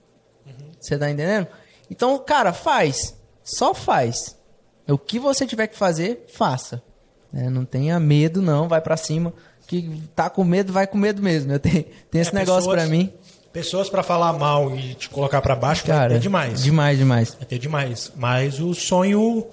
Você 0.79 0.95
tá 0.95 1.09
entendendo? 1.09 1.47
Então, 1.89 2.19
cara, 2.19 2.53
faz. 2.53 3.17
Só 3.43 3.73
faz. 3.73 4.36
O 4.93 4.97
que 4.97 5.19
você 5.19 5.45
tiver 5.45 5.67
que 5.67 5.77
fazer, 5.77 6.25
faça. 6.33 6.81
né? 7.31 7.49
não 7.49 7.65
tenha 7.65 7.99
medo, 7.99 8.41
não. 8.41 8.67
Vai 8.67 8.81
pra 8.81 8.95
cima. 8.97 9.33
Que 9.67 10.01
tá 10.15 10.29
com 10.29 10.43
medo, 10.43 10.71
vai 10.71 10.87
com 10.87 10.97
medo 10.97 11.21
mesmo. 11.21 11.51
Eu 11.51 11.59
tenho, 11.59 11.83
tenho 12.09 12.21
esse 12.21 12.31
É, 12.31 12.33
negócio 12.39 12.69
pra 12.71 12.85
mim. 12.87 13.11
Pessoas 13.51 13.89
pra 13.89 14.03
falar 14.03 14.33
mal 14.33 14.75
e 14.77 14.93
te 14.93 15.09
colocar 15.09 15.41
pra 15.41 15.55
baixo 15.55 15.83
Cara, 15.85 16.13
ter 16.13 16.19
demais. 16.19 16.63
Demais, 16.63 16.97
demais. 16.97 17.33
Ter 17.47 17.57
demais. 17.59 18.11
Mas 18.15 18.59
o 18.59 18.73
sonho. 18.73 19.47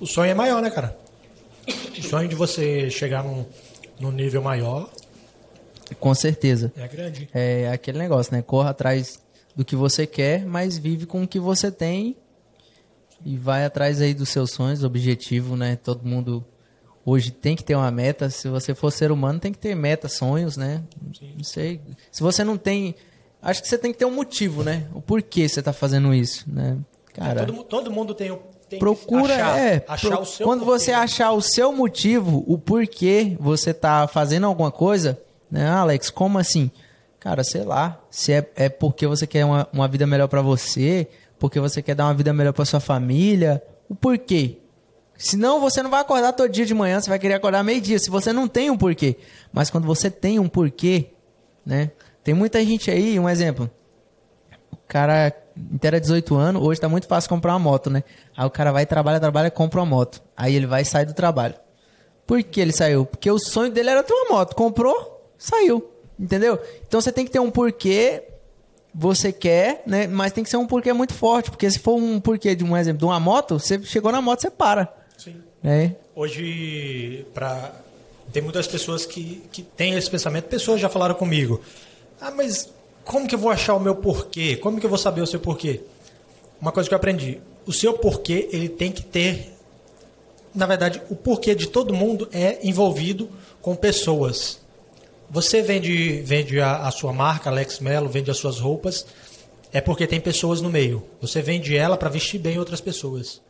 O 0.00 0.06
sonho 0.06 0.30
é 0.30 0.34
maior, 0.34 0.62
né, 0.62 0.70
cara? 0.70 0.96
O 1.98 2.02
sonho 2.02 2.28
de 2.28 2.34
você 2.34 2.88
chegar 2.88 3.22
num, 3.24 3.44
num 4.00 4.10
nível 4.12 4.40
maior 4.40 4.88
Com 6.00 6.14
certeza. 6.14 6.72
é 6.76 6.86
grande. 6.88 7.28
É 7.34 7.68
aquele 7.70 7.98
negócio, 7.98 8.32
né? 8.32 8.40
Corra 8.42 8.70
atrás 8.70 9.18
do 9.56 9.64
que 9.64 9.74
você 9.76 10.06
quer, 10.06 10.46
mas 10.46 10.78
vive 10.78 11.04
com 11.04 11.24
o 11.24 11.28
que 11.28 11.38
você 11.40 11.70
tem 11.70 12.16
e 13.24 13.36
vai 13.36 13.64
atrás 13.64 14.00
aí 14.00 14.14
dos 14.14 14.28
seus 14.28 14.50
sonhos, 14.52 14.84
objetivo, 14.84 15.56
né? 15.56 15.76
Todo 15.76 16.04
mundo 16.06 16.44
hoje 17.04 17.30
tem 17.30 17.56
que 17.56 17.64
ter 17.64 17.74
uma 17.74 17.90
meta. 17.90 18.30
Se 18.30 18.48
você 18.48 18.74
for 18.74 18.90
ser 18.90 19.10
humano, 19.10 19.38
tem 19.40 19.52
que 19.52 19.58
ter 19.58 19.74
meta, 19.74 20.08
sonhos, 20.08 20.56
né? 20.56 20.82
Não 21.36 21.44
sei. 21.44 21.80
Se 22.12 22.22
você 22.22 22.44
não 22.44 22.56
tem, 22.56 22.94
acho 23.42 23.62
que 23.62 23.68
você 23.68 23.78
tem 23.78 23.92
que 23.92 23.98
ter 23.98 24.04
um 24.04 24.14
motivo, 24.14 24.62
né? 24.62 24.86
O 24.94 25.00
porquê 25.00 25.48
você 25.48 25.62
tá 25.62 25.72
fazendo 25.72 26.14
isso, 26.14 26.44
né? 26.46 26.76
Cara, 27.14 27.40
todo, 27.40 27.52
mu- 27.52 27.64
todo 27.64 27.90
mundo 27.90 28.14
tem, 28.14 28.30
o- 28.30 28.40
tem 28.68 28.78
procura 28.78 29.34
achar, 29.34 29.58
é 29.58 29.84
achar 29.88 30.08
pro- 30.10 30.20
o 30.20 30.24
seu 30.26 30.46
quando 30.46 30.60
porquê. 30.64 30.78
você 30.84 30.92
achar 30.92 31.32
o 31.32 31.40
seu 31.40 31.72
motivo 31.72 32.44
o 32.46 32.56
porquê 32.56 33.36
você 33.40 33.74
tá 33.74 34.06
fazendo 34.06 34.46
alguma 34.46 34.70
coisa 34.70 35.18
né 35.50 35.66
Alex 35.68 36.10
como 36.10 36.38
assim 36.38 36.70
cara 37.18 37.42
sei 37.42 37.64
lá 37.64 37.98
se 38.08 38.32
é, 38.34 38.48
é 38.54 38.68
porque 38.68 39.04
você 39.06 39.26
quer 39.26 39.44
uma, 39.44 39.66
uma 39.72 39.88
vida 39.88 40.06
melhor 40.06 40.28
pra 40.28 40.42
você 40.42 41.08
porque 41.38 41.60
você 41.60 41.82
quer 41.82 41.94
dar 41.94 42.06
uma 42.06 42.14
vida 42.14 42.32
melhor 42.32 42.52
pra 42.52 42.64
sua 42.64 42.80
família 42.80 43.62
o 43.88 43.94
porquê 43.94 44.58
Senão 45.18 45.60
você 45.60 45.82
não 45.82 45.90
vai 45.90 46.00
acordar 46.00 46.32
todo 46.32 46.48
dia 46.48 46.64
de 46.64 46.72
manhã, 46.72 47.00
você 47.00 47.10
vai 47.10 47.18
querer 47.18 47.34
acordar 47.34 47.64
meio-dia, 47.64 47.98
se 47.98 48.08
você 48.08 48.32
não 48.32 48.46
tem 48.46 48.70
um 48.70 48.78
porquê. 48.78 49.16
Mas 49.52 49.68
quando 49.68 49.84
você 49.84 50.08
tem 50.08 50.38
um 50.38 50.48
porquê, 50.48 51.10
né? 51.66 51.90
Tem 52.22 52.32
muita 52.32 52.64
gente 52.64 52.88
aí, 52.88 53.18
um 53.18 53.28
exemplo. 53.28 53.68
O 54.70 54.76
cara 54.86 55.34
inteira 55.56 56.00
18 56.00 56.36
anos, 56.36 56.62
hoje 56.62 56.80
tá 56.80 56.88
muito 56.88 57.08
fácil 57.08 57.28
comprar 57.28 57.52
uma 57.52 57.58
moto, 57.58 57.90
né? 57.90 58.04
Aí 58.36 58.46
o 58.46 58.50
cara 58.50 58.70
vai, 58.70 58.86
trabalha, 58.86 59.18
trabalha, 59.18 59.50
compra 59.50 59.80
uma 59.80 59.86
moto. 59.86 60.22
Aí 60.36 60.54
ele 60.54 60.66
vai 60.66 60.82
e 60.82 60.84
sai 60.84 61.04
do 61.04 61.12
trabalho. 61.12 61.54
Por 62.24 62.40
que 62.44 62.60
ele 62.60 62.72
saiu? 62.72 63.04
Porque 63.04 63.28
o 63.28 63.40
sonho 63.40 63.72
dele 63.72 63.90
era 63.90 64.04
ter 64.04 64.12
uma 64.12 64.36
moto. 64.36 64.54
Comprou, 64.54 65.28
saiu. 65.36 65.90
Entendeu? 66.16 66.60
Então 66.86 67.00
você 67.00 67.10
tem 67.10 67.24
que 67.24 67.32
ter 67.32 67.40
um 67.40 67.50
porquê 67.50 68.22
você 68.94 69.32
quer, 69.32 69.82
né? 69.86 70.06
Mas 70.06 70.32
tem 70.32 70.42
que 70.42 70.50
ser 70.50 70.56
um 70.56 70.66
porquê 70.66 70.92
muito 70.92 71.14
forte. 71.14 71.50
Porque 71.50 71.70
se 71.70 71.78
for 71.78 71.94
um 71.94 72.20
porquê 72.20 72.54
de 72.54 72.64
um 72.64 72.76
exemplo, 72.76 72.98
de 72.98 73.04
uma 73.04 73.20
moto, 73.20 73.58
você 73.58 73.82
chegou 73.82 74.10
na 74.10 74.20
moto, 74.20 74.40
você 74.40 74.50
para. 74.50 74.92
Sim. 75.16 75.36
Né? 75.62 75.96
Hoje, 76.14 77.26
pra... 77.32 77.72
tem 78.32 78.42
muitas 78.42 78.66
pessoas 78.66 79.06
que, 79.06 79.42
que 79.52 79.62
têm 79.62 79.94
esse 79.94 80.10
pensamento. 80.10 80.44
Pessoas 80.44 80.80
já 80.80 80.88
falaram 80.88 81.14
comigo. 81.14 81.60
Ah, 82.20 82.30
mas 82.30 82.72
como 83.04 83.26
que 83.26 83.34
eu 83.34 83.38
vou 83.38 83.50
achar 83.50 83.74
o 83.74 83.80
meu 83.80 83.94
porquê? 83.94 84.56
Como 84.56 84.80
que 84.80 84.86
eu 84.86 84.90
vou 84.90 84.98
saber 84.98 85.22
o 85.22 85.26
seu 85.26 85.40
porquê? 85.40 85.80
Uma 86.60 86.72
coisa 86.72 86.88
que 86.88 86.94
eu 86.94 86.96
aprendi. 86.96 87.40
O 87.64 87.72
seu 87.72 87.94
porquê, 87.94 88.48
ele 88.52 88.68
tem 88.68 88.90
que 88.90 89.02
ter... 89.02 89.54
Na 90.54 90.66
verdade, 90.66 91.00
o 91.08 91.14
porquê 91.14 91.54
de 91.54 91.68
todo 91.68 91.94
mundo 91.94 92.28
é 92.32 92.58
envolvido 92.66 93.30
com 93.60 93.76
pessoas. 93.76 94.60
Você 95.30 95.62
vende, 95.62 96.22
vende 96.22 96.60
a, 96.60 96.86
a 96.86 96.90
sua 96.90 97.12
marca, 97.12 97.50
Alex 97.50 97.80
Mello, 97.80 98.08
vende 98.08 98.30
as 98.30 98.38
suas 98.38 98.58
roupas, 98.58 99.06
é 99.72 99.80
porque 99.80 100.06
tem 100.06 100.20
pessoas 100.20 100.60
no 100.60 100.70
meio. 100.70 101.04
Você 101.20 101.42
vende 101.42 101.76
ela 101.76 101.96
para 101.96 102.08
vestir 102.08 102.38
bem 102.38 102.58
outras 102.58 102.80
pessoas. 102.80 103.42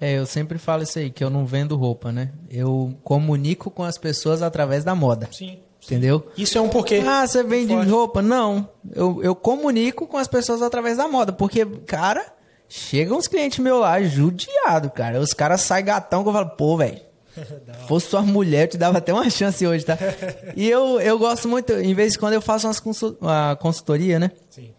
É, 0.00 0.18
eu 0.18 0.26
sempre 0.26 0.58
falo 0.58 0.82
isso 0.82 0.98
aí, 0.98 1.10
que 1.10 1.22
eu 1.22 1.30
não 1.30 1.46
vendo 1.46 1.76
roupa, 1.76 2.12
né? 2.12 2.30
Eu 2.50 2.94
comunico 3.02 3.70
com 3.70 3.82
as 3.82 3.96
pessoas 3.96 4.42
através 4.42 4.84
da 4.84 4.94
moda. 4.94 5.28
Sim. 5.32 5.58
Entendeu? 5.84 6.26
Isso 6.36 6.56
é 6.56 6.60
um 6.60 6.68
porquê. 6.68 7.02
Ah, 7.06 7.26
você 7.26 7.42
vende 7.42 7.74
roupa? 7.74 8.22
Não. 8.22 8.68
Eu, 8.94 9.22
eu 9.22 9.34
comunico 9.34 10.06
com 10.06 10.16
as 10.16 10.26
pessoas 10.26 10.62
através 10.62 10.96
da 10.96 11.06
moda. 11.06 11.30
Porque, 11.32 11.64
cara, 11.86 12.24
chegam 12.68 13.18
uns 13.18 13.28
clientes 13.28 13.58
meus 13.58 13.80
lá 13.80 14.02
judiado, 14.02 14.90
cara. 14.90 15.20
Os 15.20 15.34
caras 15.34 15.60
saem 15.60 15.84
gatão 15.84 16.22
que 16.22 16.30
eu 16.30 16.32
falo, 16.32 16.50
pô, 16.50 16.78
velho. 16.78 17.00
Fosse 17.88 18.08
sua 18.08 18.22
mulher, 18.22 18.62
eu 18.64 18.68
te 18.68 18.78
dava 18.78 18.98
até 18.98 19.12
uma 19.12 19.28
chance 19.30 19.66
hoje, 19.66 19.84
tá? 19.84 19.96
E 20.56 20.68
eu, 20.68 21.00
eu 21.00 21.18
gosto 21.18 21.48
muito, 21.48 21.72
em 21.72 21.94
vez 21.94 22.12
de 22.14 22.18
quando 22.18 22.34
eu 22.34 22.40
faço 22.42 22.66
umas 22.66 22.80
consul- 22.80 23.16
uma 23.20 23.56
consultoria, 23.56 24.18
né? 24.18 24.30
Sim. 24.50 24.70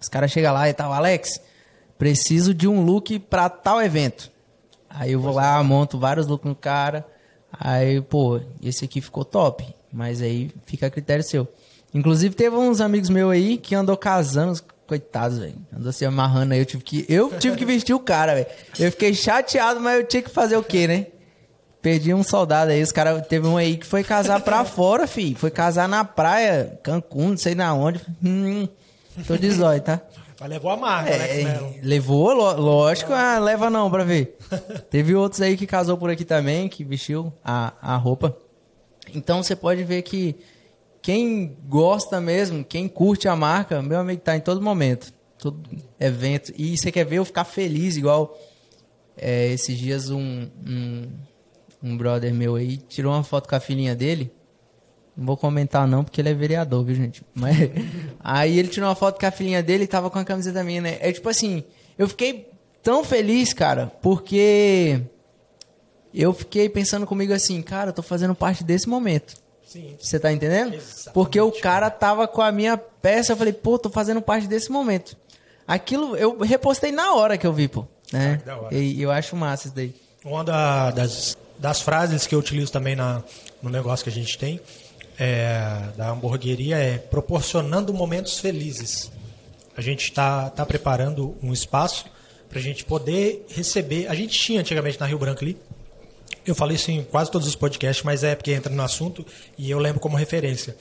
Os 0.00 0.08
caras 0.08 0.30
chegam 0.30 0.52
lá 0.52 0.68
e 0.68 0.72
tal, 0.74 0.92
Alex, 0.92 1.40
preciso 1.98 2.52
de 2.52 2.66
um 2.66 2.82
look 2.84 3.18
pra 3.20 3.48
tal 3.48 3.80
evento. 3.80 4.30
Aí 4.90 5.12
eu 5.12 5.20
vou 5.20 5.32
lá, 5.32 5.62
monto 5.62 5.98
vários 5.98 6.26
looks 6.26 6.46
no 6.48 6.54
cara. 6.54 7.06
Aí, 7.52 8.00
pô, 8.00 8.40
esse 8.62 8.84
aqui 8.84 9.00
ficou 9.00 9.24
top. 9.24 9.64
Mas 9.92 10.20
aí 10.22 10.50
fica 10.66 10.86
a 10.86 10.90
critério 10.90 11.22
seu. 11.24 11.46
Inclusive, 11.94 12.34
teve 12.34 12.56
uns 12.56 12.80
amigos 12.80 13.08
meus 13.10 13.30
aí 13.30 13.58
que 13.58 13.74
andou 13.74 13.96
casando, 13.96 14.52
os 14.52 14.64
coitados, 14.86 15.38
velho. 15.38 15.54
Andou 15.74 15.92
se 15.92 16.04
amarrando 16.04 16.54
aí. 16.54 16.60
Eu 16.60 16.66
tive 16.66 16.82
que, 16.82 17.06
eu 17.08 17.30
tive 17.38 17.56
que 17.56 17.64
vestir 17.64 17.94
o 17.94 18.00
cara, 18.00 18.34
velho. 18.34 18.46
Eu 18.78 18.90
fiquei 18.90 19.14
chateado, 19.14 19.80
mas 19.80 20.00
eu 20.00 20.06
tinha 20.06 20.22
que 20.22 20.30
fazer 20.30 20.56
o 20.56 20.62
quê, 20.64 20.86
né? 20.88 21.06
Perdi 21.82 22.14
um 22.14 22.22
soldado 22.22 22.70
aí, 22.70 22.80
os 22.80 22.92
caras. 22.92 23.26
Teve 23.26 23.46
um 23.46 23.56
aí 23.56 23.76
que 23.76 23.84
foi 23.84 24.04
casar 24.04 24.40
pra 24.40 24.64
fora, 24.64 25.06
fi. 25.06 25.34
Foi 25.34 25.50
casar 25.50 25.88
na 25.88 26.04
praia, 26.04 26.78
Cancún, 26.82 27.30
não 27.30 27.36
sei 27.36 27.56
na 27.56 27.74
onde. 27.74 28.00
Hum, 28.24 28.68
tô 29.26 29.36
de 29.36 29.50
zóio, 29.50 29.80
tá? 29.80 30.00
Mas 30.40 30.48
levou 30.48 30.70
a 30.70 30.76
marca, 30.76 31.10
né? 31.18 31.40
É, 31.40 31.44
Melo? 31.44 31.74
levou, 31.82 32.32
lógico, 32.32 33.12
ah, 33.12 33.38
leva 33.38 33.68
não 33.68 33.90
pra 33.90 34.04
ver. 34.04 34.36
Teve 34.90 35.14
outros 35.14 35.40
aí 35.40 35.56
que 35.56 35.66
casou 35.66 35.96
por 35.96 36.08
aqui 36.08 36.24
também, 36.24 36.68
que 36.68 36.84
vestiu 36.84 37.32
a, 37.44 37.72
a 37.82 37.96
roupa. 37.96 38.36
Então 39.12 39.42
você 39.42 39.56
pode 39.56 39.82
ver 39.82 40.02
que 40.02 40.36
quem 41.00 41.56
gosta 41.68 42.20
mesmo, 42.20 42.64
quem 42.64 42.88
curte 42.88 43.26
a 43.26 43.34
marca, 43.34 43.82
meu 43.82 43.98
amigo, 43.98 44.20
tá 44.20 44.36
em 44.36 44.40
todo 44.40 44.62
momento. 44.62 45.12
Todo 45.36 45.60
evento. 45.98 46.52
E 46.56 46.76
você 46.76 46.92
quer 46.92 47.04
ver 47.04 47.16
eu 47.16 47.24
ficar 47.24 47.44
feliz, 47.44 47.96
igual 47.96 48.38
é, 49.16 49.48
esses 49.48 49.76
dias 49.76 50.10
um, 50.10 50.48
um, 50.66 51.08
um 51.82 51.96
brother 51.96 52.32
meu 52.32 52.54
aí 52.56 52.76
tirou 52.76 53.12
uma 53.12 53.24
foto 53.24 53.48
com 53.48 53.56
a 53.56 53.60
filhinha 53.60 53.94
dele. 53.94 54.32
Não 55.16 55.26
vou 55.26 55.36
comentar 55.36 55.86
não, 55.86 56.02
porque 56.04 56.20
ele 56.20 56.30
é 56.30 56.34
vereador, 56.34 56.84
viu, 56.84 56.94
gente? 56.94 57.22
Mas 57.34 57.56
aí 58.20 58.58
ele 58.58 58.68
tirou 58.68 58.88
uma 58.88 58.94
foto 58.94 59.18
com 59.20 59.26
a 59.26 59.30
filhinha 59.30 59.62
dele 59.62 59.84
e 59.84 59.86
tava 59.86 60.08
com 60.10 60.18
a 60.18 60.24
camiseta 60.24 60.62
minha, 60.64 60.80
né? 60.80 60.98
É 61.00 61.12
tipo 61.12 61.28
assim, 61.28 61.64
eu 61.98 62.08
fiquei 62.08 62.48
tão 62.82 63.04
feliz, 63.04 63.52
cara, 63.52 63.92
porque 64.00 65.02
eu 66.14 66.32
fiquei 66.32 66.68
pensando 66.68 67.06
comigo 67.06 67.32
assim, 67.32 67.60
cara, 67.62 67.90
eu 67.90 67.94
tô 67.94 68.02
fazendo 68.02 68.34
parte 68.34 68.62
desse 68.64 68.88
momento. 68.88 69.34
Sim. 69.66 69.96
Você 69.98 70.18
tá 70.20 70.30
entendendo? 70.32 70.74
Exatamente. 70.74 71.12
Porque 71.14 71.40
o 71.40 71.50
cara 71.52 71.90
tava 71.90 72.28
com 72.28 72.42
a 72.42 72.52
minha 72.52 72.76
peça, 72.76 73.32
eu 73.32 73.36
falei, 73.36 73.52
pô, 73.54 73.78
tô 73.78 73.88
fazendo 73.90 74.20
parte 74.20 74.46
desse 74.46 74.70
momento. 74.70 75.16
Aquilo 75.66 76.14
eu 76.16 76.38
repostei 76.40 76.92
na 76.92 77.14
hora 77.14 77.38
que 77.38 77.46
eu 77.46 77.52
vi, 77.52 77.68
pô. 77.68 77.86
Né? 78.12 78.32
Ah, 78.34 78.36
que 78.38 78.44
da 78.44 78.56
hora. 78.58 78.74
E 78.74 79.00
eu 79.00 79.10
acho 79.10 79.34
massa 79.36 79.68
isso 79.68 79.76
daí. 79.76 79.94
Uma 80.24 80.44
da- 80.44 80.90
das, 80.90 81.36
das 81.62 81.80
frases 81.80 82.26
que 82.26 82.34
eu 82.34 82.40
utilizo 82.40 82.72
também 82.72 82.96
na, 82.96 83.22
no 83.62 83.70
negócio 83.70 84.02
que 84.02 84.10
a 84.10 84.12
gente 84.12 84.36
tem, 84.36 84.60
é, 85.16 85.90
da 85.96 86.10
hamburgueria, 86.10 86.76
é 86.76 86.98
proporcionando 86.98 87.94
momentos 87.94 88.40
felizes. 88.40 89.12
A 89.76 89.80
gente 89.80 90.02
está 90.02 90.50
tá 90.50 90.66
preparando 90.66 91.36
um 91.40 91.52
espaço 91.52 92.06
para 92.48 92.58
a 92.58 92.62
gente 92.62 92.84
poder 92.84 93.46
receber. 93.48 94.08
A 94.08 94.14
gente 94.16 94.36
tinha 94.36 94.58
antigamente 94.58 94.98
na 94.98 95.06
Rio 95.06 95.18
Branco 95.18 95.44
ali. 95.44 95.56
Eu 96.44 96.56
falei 96.56 96.74
isso 96.74 96.90
em 96.90 97.04
quase 97.04 97.30
todos 97.30 97.46
os 97.46 97.54
podcasts, 97.54 98.04
mas 98.04 98.24
é 98.24 98.34
porque 98.34 98.50
entra 98.50 98.74
no 98.74 98.82
assunto 98.82 99.24
e 99.56 99.70
eu 99.70 99.78
lembro 99.78 100.00
como 100.00 100.16
referência. 100.16 100.76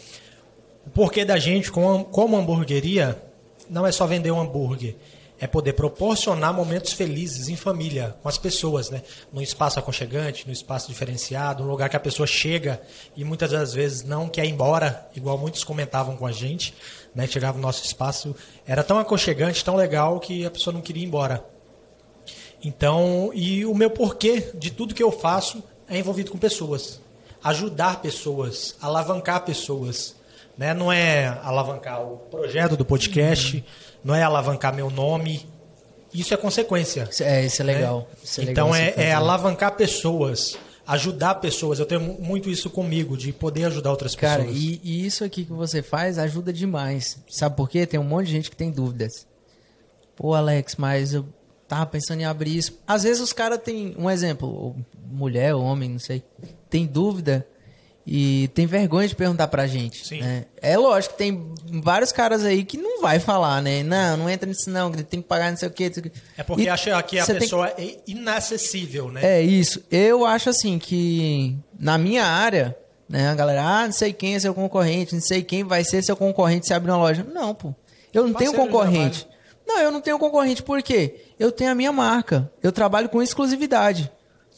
O 0.87 0.89
porquê 0.89 1.23
da 1.23 1.37
gente, 1.37 1.71
como, 1.71 2.05
como 2.05 2.35
hamburgueria, 2.35 3.21
não 3.69 3.85
é 3.85 3.91
só 3.91 4.07
vender 4.07 4.31
um 4.31 4.39
hambúrguer. 4.39 4.95
É 5.41 5.47
poder 5.47 5.73
proporcionar 5.73 6.53
momentos 6.53 6.93
felizes 6.93 7.49
em 7.49 7.55
família, 7.55 8.15
com 8.21 8.29
as 8.29 8.37
pessoas, 8.37 8.91
né? 8.91 9.01
Num 9.33 9.41
espaço 9.41 9.79
aconchegante, 9.79 10.45
num 10.45 10.53
espaço 10.53 10.87
diferenciado, 10.87 11.63
um 11.63 11.67
lugar 11.67 11.89
que 11.89 11.97
a 11.97 11.99
pessoa 11.99 12.27
chega 12.27 12.79
e 13.17 13.25
muitas 13.25 13.49
das 13.49 13.73
vezes 13.73 14.03
não 14.03 14.29
quer 14.29 14.45
ir 14.45 14.51
embora, 14.51 15.09
igual 15.15 15.39
muitos 15.39 15.63
comentavam 15.63 16.15
com 16.15 16.27
a 16.27 16.31
gente, 16.31 16.75
né? 17.15 17.25
Chegava 17.25 17.57
no 17.57 17.63
nosso 17.63 17.83
espaço, 17.83 18.35
era 18.67 18.83
tão 18.83 18.99
aconchegante, 18.99 19.65
tão 19.65 19.75
legal 19.75 20.19
que 20.19 20.45
a 20.45 20.51
pessoa 20.51 20.71
não 20.71 20.79
queria 20.81 21.01
ir 21.01 21.07
embora. 21.07 21.43
Então, 22.63 23.31
e 23.33 23.65
o 23.65 23.73
meu 23.73 23.89
porquê 23.89 24.51
de 24.53 24.69
tudo 24.69 24.93
que 24.93 25.01
eu 25.01 25.11
faço 25.11 25.63
é 25.89 25.97
envolvido 25.97 26.29
com 26.29 26.37
pessoas. 26.37 27.01
Ajudar 27.43 27.99
pessoas, 27.99 28.75
alavancar 28.79 29.43
pessoas. 29.43 30.15
Né? 30.55 30.71
Não 30.75 30.93
é 30.93 31.39
alavancar 31.41 32.03
o 32.03 32.17
projeto 32.17 32.77
do 32.77 32.85
podcast, 32.85 33.57
uhum. 33.57 33.63
Não 34.03 34.15
é 34.15 34.23
alavancar 34.23 34.73
meu 34.75 34.89
nome. 34.89 35.47
Isso 36.13 36.33
é 36.33 36.37
consequência. 36.37 37.09
É, 37.21 37.45
isso 37.45 37.61
é 37.61 37.65
legal. 37.65 37.99
Né? 37.99 38.05
Isso 38.23 38.41
é 38.41 38.43
então 38.45 38.71
legal, 38.71 38.97
é, 38.97 39.09
é 39.09 39.13
alavancar 39.13 39.75
pessoas, 39.75 40.57
ajudar 40.85 41.35
pessoas. 41.35 41.79
Eu 41.79 41.85
tenho 41.85 42.01
muito 42.01 42.49
isso 42.49 42.69
comigo, 42.69 43.15
de 43.15 43.31
poder 43.31 43.65
ajudar 43.65 43.91
outras 43.91 44.15
Cara, 44.15 44.43
pessoas. 44.43 44.57
Cara, 44.57 44.67
e, 44.67 44.81
e, 44.83 45.05
isso 45.05 45.23
aqui 45.23 45.45
que 45.45 45.53
você 45.53 45.81
faz 45.81 46.17
ajuda 46.17 46.51
demais. 46.51 47.17
Sabe 47.29 47.55
por 47.55 47.69
quê? 47.69 47.85
Tem 47.85 47.99
um 47.99 48.03
monte 48.03 48.27
de 48.27 48.33
gente 48.33 48.49
que 48.49 48.57
tem 48.57 48.71
dúvidas. 48.71 49.25
Pô, 50.15 50.33
Alex, 50.33 50.75
mas 50.75 51.13
eu 51.13 51.25
tava 51.67 51.85
pensando 51.85 52.19
em 52.19 52.25
abrir 52.25 52.57
isso. 52.57 52.77
Às 52.85 53.03
vezes 53.03 53.21
os 53.21 53.31
caras 53.31 53.59
têm, 53.59 53.95
um 53.97 54.09
exemplo, 54.09 54.75
mulher, 55.09 55.55
homem, 55.55 55.89
não 55.89 55.99
sei, 55.99 56.21
tem 56.69 56.85
dúvida 56.85 57.47
e 58.13 58.49
tem 58.49 58.65
vergonha 58.65 59.07
de 59.07 59.15
perguntar 59.15 59.47
pra 59.47 59.65
gente. 59.67 60.05
Sim. 60.05 60.19
Né? 60.19 60.43
É 60.61 60.77
lógico 60.77 61.13
que 61.13 61.17
tem 61.17 61.53
vários 61.81 62.11
caras 62.11 62.43
aí 62.43 62.65
que 62.65 62.75
não 62.75 63.01
vai 63.01 63.19
falar, 63.19 63.61
né? 63.61 63.83
Não, 63.83 64.17
não 64.17 64.29
entra 64.29 64.45
nisso 64.45 64.69
não, 64.69 64.91
tem 64.91 65.21
que 65.21 65.27
pagar 65.29 65.49
não 65.49 65.57
sei 65.57 65.69
o 65.69 65.71
quê. 65.71 65.89
É 66.37 66.43
porque 66.43 66.63
e 66.63 66.67
acha 66.67 67.01
que 67.03 67.17
a 67.17 67.25
pessoa 67.25 67.69
é 67.69 67.99
inacessível, 68.05 69.09
né? 69.09 69.21
É 69.23 69.41
isso. 69.41 69.81
Eu 69.89 70.25
acho 70.25 70.49
assim 70.49 70.77
que 70.77 71.55
na 71.79 71.97
minha 71.97 72.25
área, 72.25 72.77
né, 73.07 73.29
a 73.29 73.33
galera, 73.33 73.63
ah, 73.63 73.85
não 73.85 73.93
sei 73.93 74.11
quem 74.11 74.35
é 74.35 74.39
seu 74.39 74.53
concorrente, 74.53 75.15
não 75.15 75.21
sei 75.21 75.41
quem 75.41 75.63
vai 75.63 75.85
ser 75.85 76.03
seu 76.03 76.17
concorrente 76.17 76.67
se 76.67 76.73
abrir 76.73 76.91
uma 76.91 76.97
loja. 76.97 77.23
Não, 77.23 77.55
pô. 77.55 77.73
Eu 78.13 78.23
não 78.23 78.33
Parceiro 78.33 78.57
tenho 78.57 78.65
concorrente. 78.65 79.25
Não, 79.65 79.79
eu 79.79 79.89
não 79.89 80.01
tenho 80.01 80.19
concorrente. 80.19 80.61
Por 80.61 80.83
quê? 80.83 81.27
Eu 81.39 81.49
tenho 81.49 81.71
a 81.71 81.75
minha 81.75 81.93
marca. 81.93 82.51
Eu 82.61 82.73
trabalho 82.73 83.07
com 83.07 83.21
exclusividade. 83.21 84.11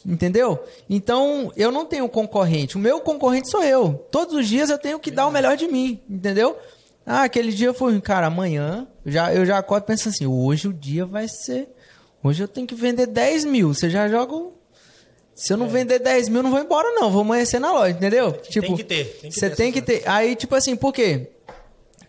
Entendeu? 0.04 0.62
Então, 0.88 1.50
eu 1.56 1.72
não 1.72 1.86
tenho 1.86 2.08
concorrente. 2.08 2.76
O 2.76 2.80
meu 2.80 3.00
concorrente 3.00 3.50
sou 3.50 3.64
eu. 3.64 4.06
Todos 4.10 4.34
os 4.34 4.46
dias 4.46 4.68
eu 4.68 4.78
tenho 4.78 4.98
que 4.98 5.10
dar 5.10 5.26
o 5.26 5.30
melhor 5.30 5.56
de 5.56 5.66
mim. 5.66 6.00
Entendeu? 6.08 6.58
Ah, 7.06 7.24
aquele 7.24 7.52
dia 7.52 7.68
eu 7.68 7.74
fui, 7.74 7.98
cara, 8.00 8.26
amanhã 8.26 8.86
eu 9.04 9.12
já, 9.12 9.34
eu 9.34 9.44
já 9.44 9.58
acordo 9.58 9.84
pensando 9.84 10.12
assim: 10.12 10.26
hoje 10.26 10.68
o 10.68 10.72
dia 10.72 11.04
vai 11.04 11.28
ser. 11.28 11.68
Hoje 12.22 12.42
eu 12.42 12.48
tenho 12.48 12.66
que 12.66 12.74
vender 12.74 13.06
10 13.06 13.44
mil. 13.44 13.74
Você 13.74 13.90
já 13.90 14.08
joga. 14.08 14.50
Se 15.34 15.52
eu 15.52 15.56
não 15.56 15.66
é. 15.66 15.70
vender 15.70 15.98
10 15.98 16.28
mil, 16.28 16.42
não 16.42 16.50
vou 16.50 16.60
embora, 16.60 16.88
não. 16.92 17.10
Vou 17.10 17.22
amanhecer 17.22 17.58
na 17.58 17.72
loja, 17.72 17.90
entendeu? 17.90 18.32
Tem 18.32 18.50
tipo, 18.50 18.76
que 18.76 18.84
ter. 18.84 19.04
Tem 19.20 19.30
que 19.30 19.38
você 19.38 19.50
ter 19.50 19.56
tem 19.56 19.72
que 19.72 19.82
ter. 19.82 20.02
Aí, 20.08 20.34
tipo 20.36 20.54
assim, 20.54 20.76
por 20.76 20.92
quê? 20.92 21.30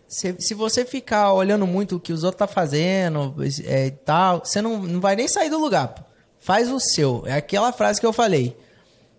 Se, 0.08 0.36
se 0.38 0.54
você 0.54 0.84
ficar 0.84 1.32
olhando 1.32 1.66
muito 1.66 1.96
o 1.96 2.00
que 2.00 2.12
os 2.12 2.22
outros 2.22 2.38
tá 2.38 2.46
fazendo 2.46 3.34
é, 3.64 3.90
tal, 3.90 4.42
você 4.44 4.62
não, 4.62 4.78
não 4.78 5.00
vai 5.00 5.16
nem 5.16 5.26
sair 5.26 5.50
do 5.50 5.58
lugar. 5.58 6.05
Faz 6.46 6.70
o 6.70 6.78
seu. 6.78 7.24
É 7.26 7.32
aquela 7.32 7.72
frase 7.72 7.98
que 7.98 8.06
eu 8.06 8.12
falei. 8.12 8.56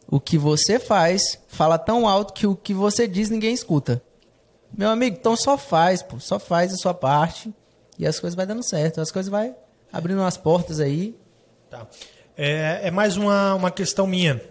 O 0.08 0.18
que 0.18 0.38
você 0.38 0.80
faz 0.80 1.38
fala 1.50 1.78
tão 1.78 2.08
alto 2.08 2.32
que 2.32 2.48
o 2.48 2.56
que 2.56 2.74
você 2.74 3.06
diz 3.06 3.30
ninguém 3.30 3.54
escuta. 3.54 4.02
Meu 4.72 4.90
amigo, 4.90 5.18
então 5.20 5.36
só 5.36 5.58
faz, 5.58 6.02
pô. 6.02 6.22
Só 6.22 6.40
faz 6.40 6.72
a 6.72 6.78
sua 6.78 6.94
parte 6.94 7.54
e 8.00 8.08
as 8.08 8.18
coisas 8.18 8.34
vai 8.34 8.46
dando 8.46 8.64
certo. 8.64 9.02
As 9.02 9.12
coisas 9.12 9.30
vai 9.30 9.54
abrindo 9.92 10.24
as 10.24 10.38
portas 10.38 10.80
aí. 10.80 11.20
Tá. 11.70 11.86
É, 12.38 12.88
é 12.88 12.92
mais 12.92 13.18
uma, 13.18 13.56
uma 13.56 13.72
questão 13.72 14.08
minha. 14.08 14.42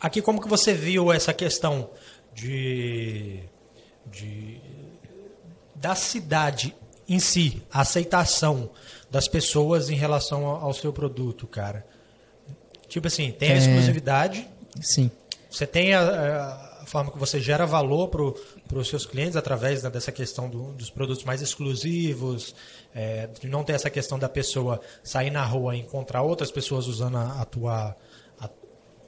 Aqui, 0.00 0.20
como 0.20 0.42
que 0.42 0.48
você 0.48 0.74
viu 0.74 1.12
essa 1.12 1.32
questão 1.32 1.88
de, 2.34 3.44
de 4.06 4.60
da 5.76 5.94
cidade 5.94 6.74
em 7.08 7.20
si, 7.20 7.62
a 7.72 7.82
aceitação 7.82 8.70
das 9.10 9.26
pessoas 9.26 9.90
em 9.90 9.96
relação 9.96 10.46
ao 10.46 10.72
seu 10.72 10.92
produto, 10.92 11.46
cara? 11.46 11.84
Tipo 12.88 13.06
assim, 13.06 13.30
tem 13.30 13.50
a 13.50 13.54
é... 13.54 13.58
exclusividade. 13.58 14.48
Sim. 14.80 15.10
Você 15.50 15.66
tem 15.66 15.94
a, 15.94 16.00
a, 16.82 16.86
forma 16.86 17.10
que 17.10 17.18
você 17.18 17.40
gera 17.40 17.66
valor 17.66 18.08
para 18.08 18.78
os 18.78 18.88
seus 18.88 19.06
clientes 19.06 19.36
através 19.36 19.82
dessa 19.82 20.10
questão 20.10 20.48
do, 20.48 20.72
dos 20.72 20.90
produtos 20.90 21.24
mais 21.24 21.40
exclusivos, 21.40 22.54
é, 22.94 23.28
de 23.28 23.48
não 23.48 23.62
ter 23.62 23.72
essa 23.72 23.90
questão 23.90 24.18
da 24.18 24.28
pessoa 24.28 24.80
sair 25.02 25.30
na 25.30 25.44
rua 25.44 25.76
e 25.76 25.80
encontrar 25.80 26.22
outras 26.22 26.50
pessoas 26.50 26.86
usando 26.86 27.16
a, 27.16 27.40
a 27.40 27.44
tua 27.44 27.96
a, 28.40 28.48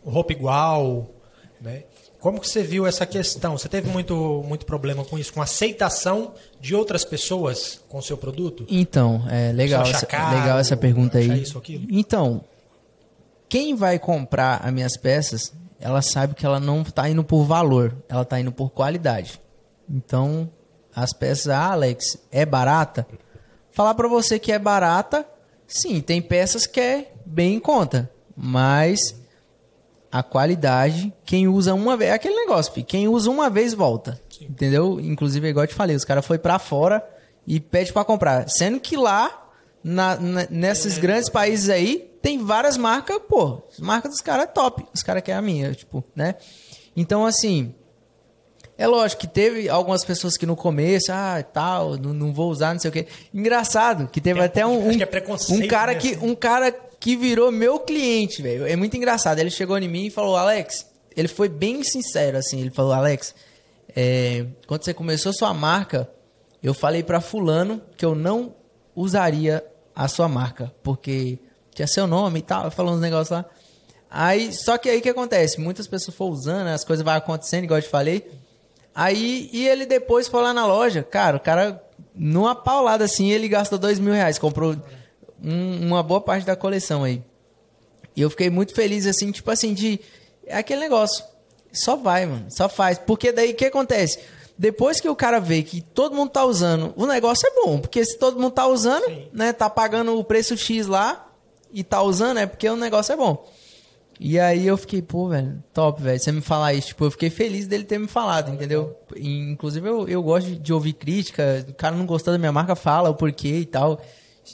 roupa 0.05 0.33
igual, 0.33 1.13
né? 1.61 1.85
Como 2.23 2.41
que 2.41 2.49
você 2.49 2.63
viu 2.63 2.87
essa 2.87 3.05
questão? 3.05 3.59
Você 3.59 3.69
teve 3.69 3.91
muito, 3.91 4.45
muito 4.47 4.65
problema 4.65 5.05
com 5.05 5.19
isso, 5.19 5.33
com 5.33 5.43
aceitação 5.43 6.35
de 6.61 6.73
outras 6.73 7.05
pessoas 7.05 7.81
com 7.89 7.99
o 7.99 8.03
seu 8.03 8.17
produto? 8.17 8.65
Então, 8.69 9.25
é 9.29 9.51
legal, 9.51 9.85
essa, 9.85 10.07
caro, 10.07 10.39
legal 10.39 10.57
essa 10.57 10.77
pergunta 10.77 11.19
aí. 11.19 11.43
Isso, 11.43 11.61
então, 11.91 12.45
quem 13.49 13.75
vai 13.75 13.99
comprar 13.99 14.59
as 14.65 14.73
minhas 14.73 14.97
peças, 14.97 15.53
ela 15.81 16.01
sabe 16.01 16.37
que 16.37 16.47
ela 16.47 16.61
não 16.61 16.83
está 16.83 17.11
indo 17.11 17.25
por 17.25 17.43
valor, 17.43 17.93
ela 18.09 18.23
está 18.23 18.39
indo 18.39 18.53
por 18.53 18.71
qualidade. 18.71 19.41
Então, 19.91 20.49
as 20.95 21.13
peças, 21.13 21.49
ah, 21.49 21.73
Alex, 21.73 22.17
é 22.31 22.47
barata? 22.47 23.05
Falar 23.73 23.95
para 23.95 24.07
você 24.07 24.39
que 24.39 24.53
é 24.53 24.61
barata, 24.61 25.27
sim, 25.67 26.01
tem 26.01 26.23
peças 26.23 26.69
que 26.69 26.79
é 26.79 27.13
bem 27.27 27.57
em 27.57 27.61
conta, 27.61 28.09
mas 28.37 29.21
a 30.13 30.23
qualidade, 30.23 31.11
quem 31.25 31.49
usa 31.49 31.73
uma 31.73 31.97
vez, 31.97 32.11
é 32.11 32.15
aquele 32.15 32.37
negócio, 32.37 32.71
filho, 32.71 32.85
quem 32.85 33.09
usa 33.09 33.31
uma 33.31 33.49
vez 33.49 33.73
volta. 33.73 34.21
Sim. 34.29 34.45
Entendeu? 34.45 35.01
Inclusive, 35.01 35.49
igual 35.49 35.65
eu 35.65 35.69
te 35.69 35.75
falei, 35.75 35.97
os 35.97 36.05
caras 36.05 36.27
foi 36.27 36.39
para 36.39 36.59
fora 36.59 37.03
e 37.47 37.59
pede 37.59 37.95
para 37.95 38.05
comprar. 38.05 38.47
Sendo 38.47 38.79
que 38.79 38.95
lá, 38.95 39.51
na, 39.83 40.17
na, 40.17 40.47
nesses 40.51 40.99
é. 40.99 41.01
grandes 41.01 41.31
países 41.31 41.71
aí, 41.71 42.11
tem 42.21 42.45
várias 42.45 42.77
marcas, 42.77 43.19
pô, 43.27 43.63
as 43.73 43.81
marcas 43.81 44.11
dos 44.11 44.21
caras 44.21 44.45
é 44.45 44.49
top. 44.49 44.85
Os 44.95 45.03
caras 45.03 45.23
querem 45.23 45.39
a 45.39 45.43
minha, 45.43 45.73
tipo, 45.73 46.05
né? 46.15 46.35
Então, 46.95 47.25
assim, 47.25 47.75
é 48.77 48.87
lógico 48.87 49.23
que 49.23 49.27
teve 49.27 49.71
algumas 49.71 50.05
pessoas 50.05 50.37
que 50.37 50.45
no 50.45 50.55
começo, 50.55 51.11
ah, 51.11 51.43
tal, 51.43 51.97
não, 51.97 52.13
não 52.13 52.35
vou 52.35 52.51
usar, 52.51 52.75
não 52.75 52.81
sei 52.81 52.91
o 52.91 52.93
quê. 52.93 53.07
Engraçado, 53.33 54.09
que 54.09 54.21
teve 54.21 54.41
é, 54.41 54.45
até 54.45 54.67
um, 54.67 54.89
um, 54.89 54.91
é 54.93 55.09
um 55.49 55.69
cara 55.69 55.95
que 55.95 56.19
um 56.21 56.35
cara 56.35 56.71
que 57.03 57.17
virou 57.17 57.51
meu 57.51 57.81
cliente, 57.81 58.41
velho. 58.41 58.65
É 58.65 58.77
muito 58.77 58.97
engraçado. 58.97 59.41
Ele 59.41 59.51
chegou 59.51 59.77
em 59.77 59.89
mim 59.89 60.07
e 60.07 60.11
falou, 60.11 60.37
Alex, 60.37 60.87
ele 61.17 61.27
foi 61.27 61.49
bem 61.49 61.83
sincero, 61.83 62.39
assim. 62.39 62.61
Ele 62.61 62.71
falou, 62.71 62.93
Alex, 62.93 63.35
é, 63.97 64.47
quando 64.69 64.85
você 64.85 64.95
começou 64.95 65.33
sua 65.33 65.53
marca, 65.53 66.09
eu 66.63 66.73
falei 66.73 67.03
para 67.03 67.21
fulano 67.21 67.83
que 67.97 68.05
eu 68.05 68.15
não 68.15 68.55
usaria 68.95 69.65
a 69.97 70.07
sua 70.07 70.29
marca, 70.29 70.73
porque 70.81 71.41
tinha 71.75 71.89
seu 71.89 72.07
nome 72.07 72.39
e 72.39 72.43
tal, 72.43 72.71
falou 72.71 72.95
uns 72.95 73.01
negócios 73.01 73.31
lá. 73.31 73.47
Aí, 74.09 74.53
só 74.53 74.79
que 74.79 74.89
aí 74.89 75.01
que 75.01 75.09
acontece? 75.09 75.61
Muitas 75.61 75.89
pessoas 75.89 76.17
foram 76.17 76.31
usando, 76.31 76.69
as 76.69 76.85
coisas 76.85 77.05
vão 77.05 77.15
acontecendo, 77.15 77.65
igual 77.65 77.79
eu 77.79 77.83
te 77.83 77.89
falei. 77.89 78.31
Aí, 78.95 79.51
e 79.53 79.67
ele 79.67 79.87
depois 79.87 80.29
foi 80.29 80.41
lá 80.41 80.55
na 80.55 80.67
loja, 80.67 81.03
cara, 81.03 81.39
o 81.39 81.41
cara, 81.41 81.83
numa 82.15 82.55
paulada 82.55 83.03
assim, 83.07 83.29
ele 83.29 83.49
gastou 83.49 83.77
dois 83.77 83.99
mil 83.99 84.13
reais, 84.13 84.39
comprou 84.39 84.77
um, 85.43 85.87
uma 85.89 86.03
boa 86.03 86.21
parte 86.21 86.47
da 86.47 86.57
coleção 86.57 87.05
aí. 87.05 87.23
E 88.15 88.21
eu 88.21 88.31
fiquei 88.31 88.51
muito 88.51 88.75
feliz, 88.75 89.07
assim, 89.07 89.31
tipo 89.31 89.51
assim, 89.51 89.75
de. 89.75 90.01
É 90.47 90.57
aquele 90.57 90.81
negócio. 90.81 91.25
Só 91.73 91.97
vai, 91.97 92.27
mano. 92.27 92.47
Só 92.51 92.69
faz. 92.69 92.99
Porque 92.99 93.33
daí 93.33 93.53
o 93.53 93.55
que 93.55 93.65
acontece? 93.65 94.19
Depois 94.57 95.01
que 95.01 95.09
o 95.09 95.17
cara 95.17 95.41
vê 95.41 95.63
que 95.63 95.81
todo 95.81 96.15
mundo 96.15 96.31
tá 96.31 96.45
usando, 96.45 96.93
o 96.97 97.07
negócio 97.07 97.49
é 97.49 97.65
bom. 97.65 97.81
Porque 97.81 98.05
se 98.05 98.19
todo 98.19 98.39
mundo 98.39 98.53
tá 98.53 98.67
usando, 98.67 99.07
Sim. 99.07 99.29
né? 99.33 99.53
Tá 99.53 99.71
pagando 99.71 100.17
o 100.17 100.25
preço 100.25 100.57
X 100.57 100.87
lá 100.87 101.31
e 101.73 101.83
tá 101.83 102.03
usando, 102.03 102.39
é 102.39 102.47
porque 102.47 102.69
o 102.69 102.77
negócio 102.77 103.13
é 103.13 103.17
bom. 103.17 103.49
E 104.21 104.39
aí 104.39 104.67
eu 104.67 104.77
fiquei, 104.77 105.03
pô, 105.03 105.29
velho, 105.29 105.63
top, 105.73 106.01
velho. 106.01 106.21
Você 106.21 106.31
me 106.31 106.41
falar 106.43 106.75
isso, 106.75 106.89
tipo, 106.89 107.05
eu 107.05 107.11
fiquei 107.11 107.31
feliz 107.31 107.67
dele 107.67 107.83
ter 107.83 107.99
me 107.99 108.07
falado, 108.07 108.53
entendeu? 108.53 108.97
E, 109.17 109.51
inclusive 109.51 109.89
eu, 109.89 110.07
eu 110.07 110.23
gosto 110.23 110.47
de, 110.47 110.59
de 110.59 110.73
ouvir 110.73 110.93
crítica. 110.93 111.67
O 111.69 111.75
cara 111.75 111.97
não 111.97 112.07
gostou 112.07 112.33
da 112.33 112.39
minha 112.39 112.53
marca, 112.53 112.77
fala 112.77 113.09
o 113.09 113.15
porquê 113.15 113.57
e 113.57 113.67
tal. 113.67 114.01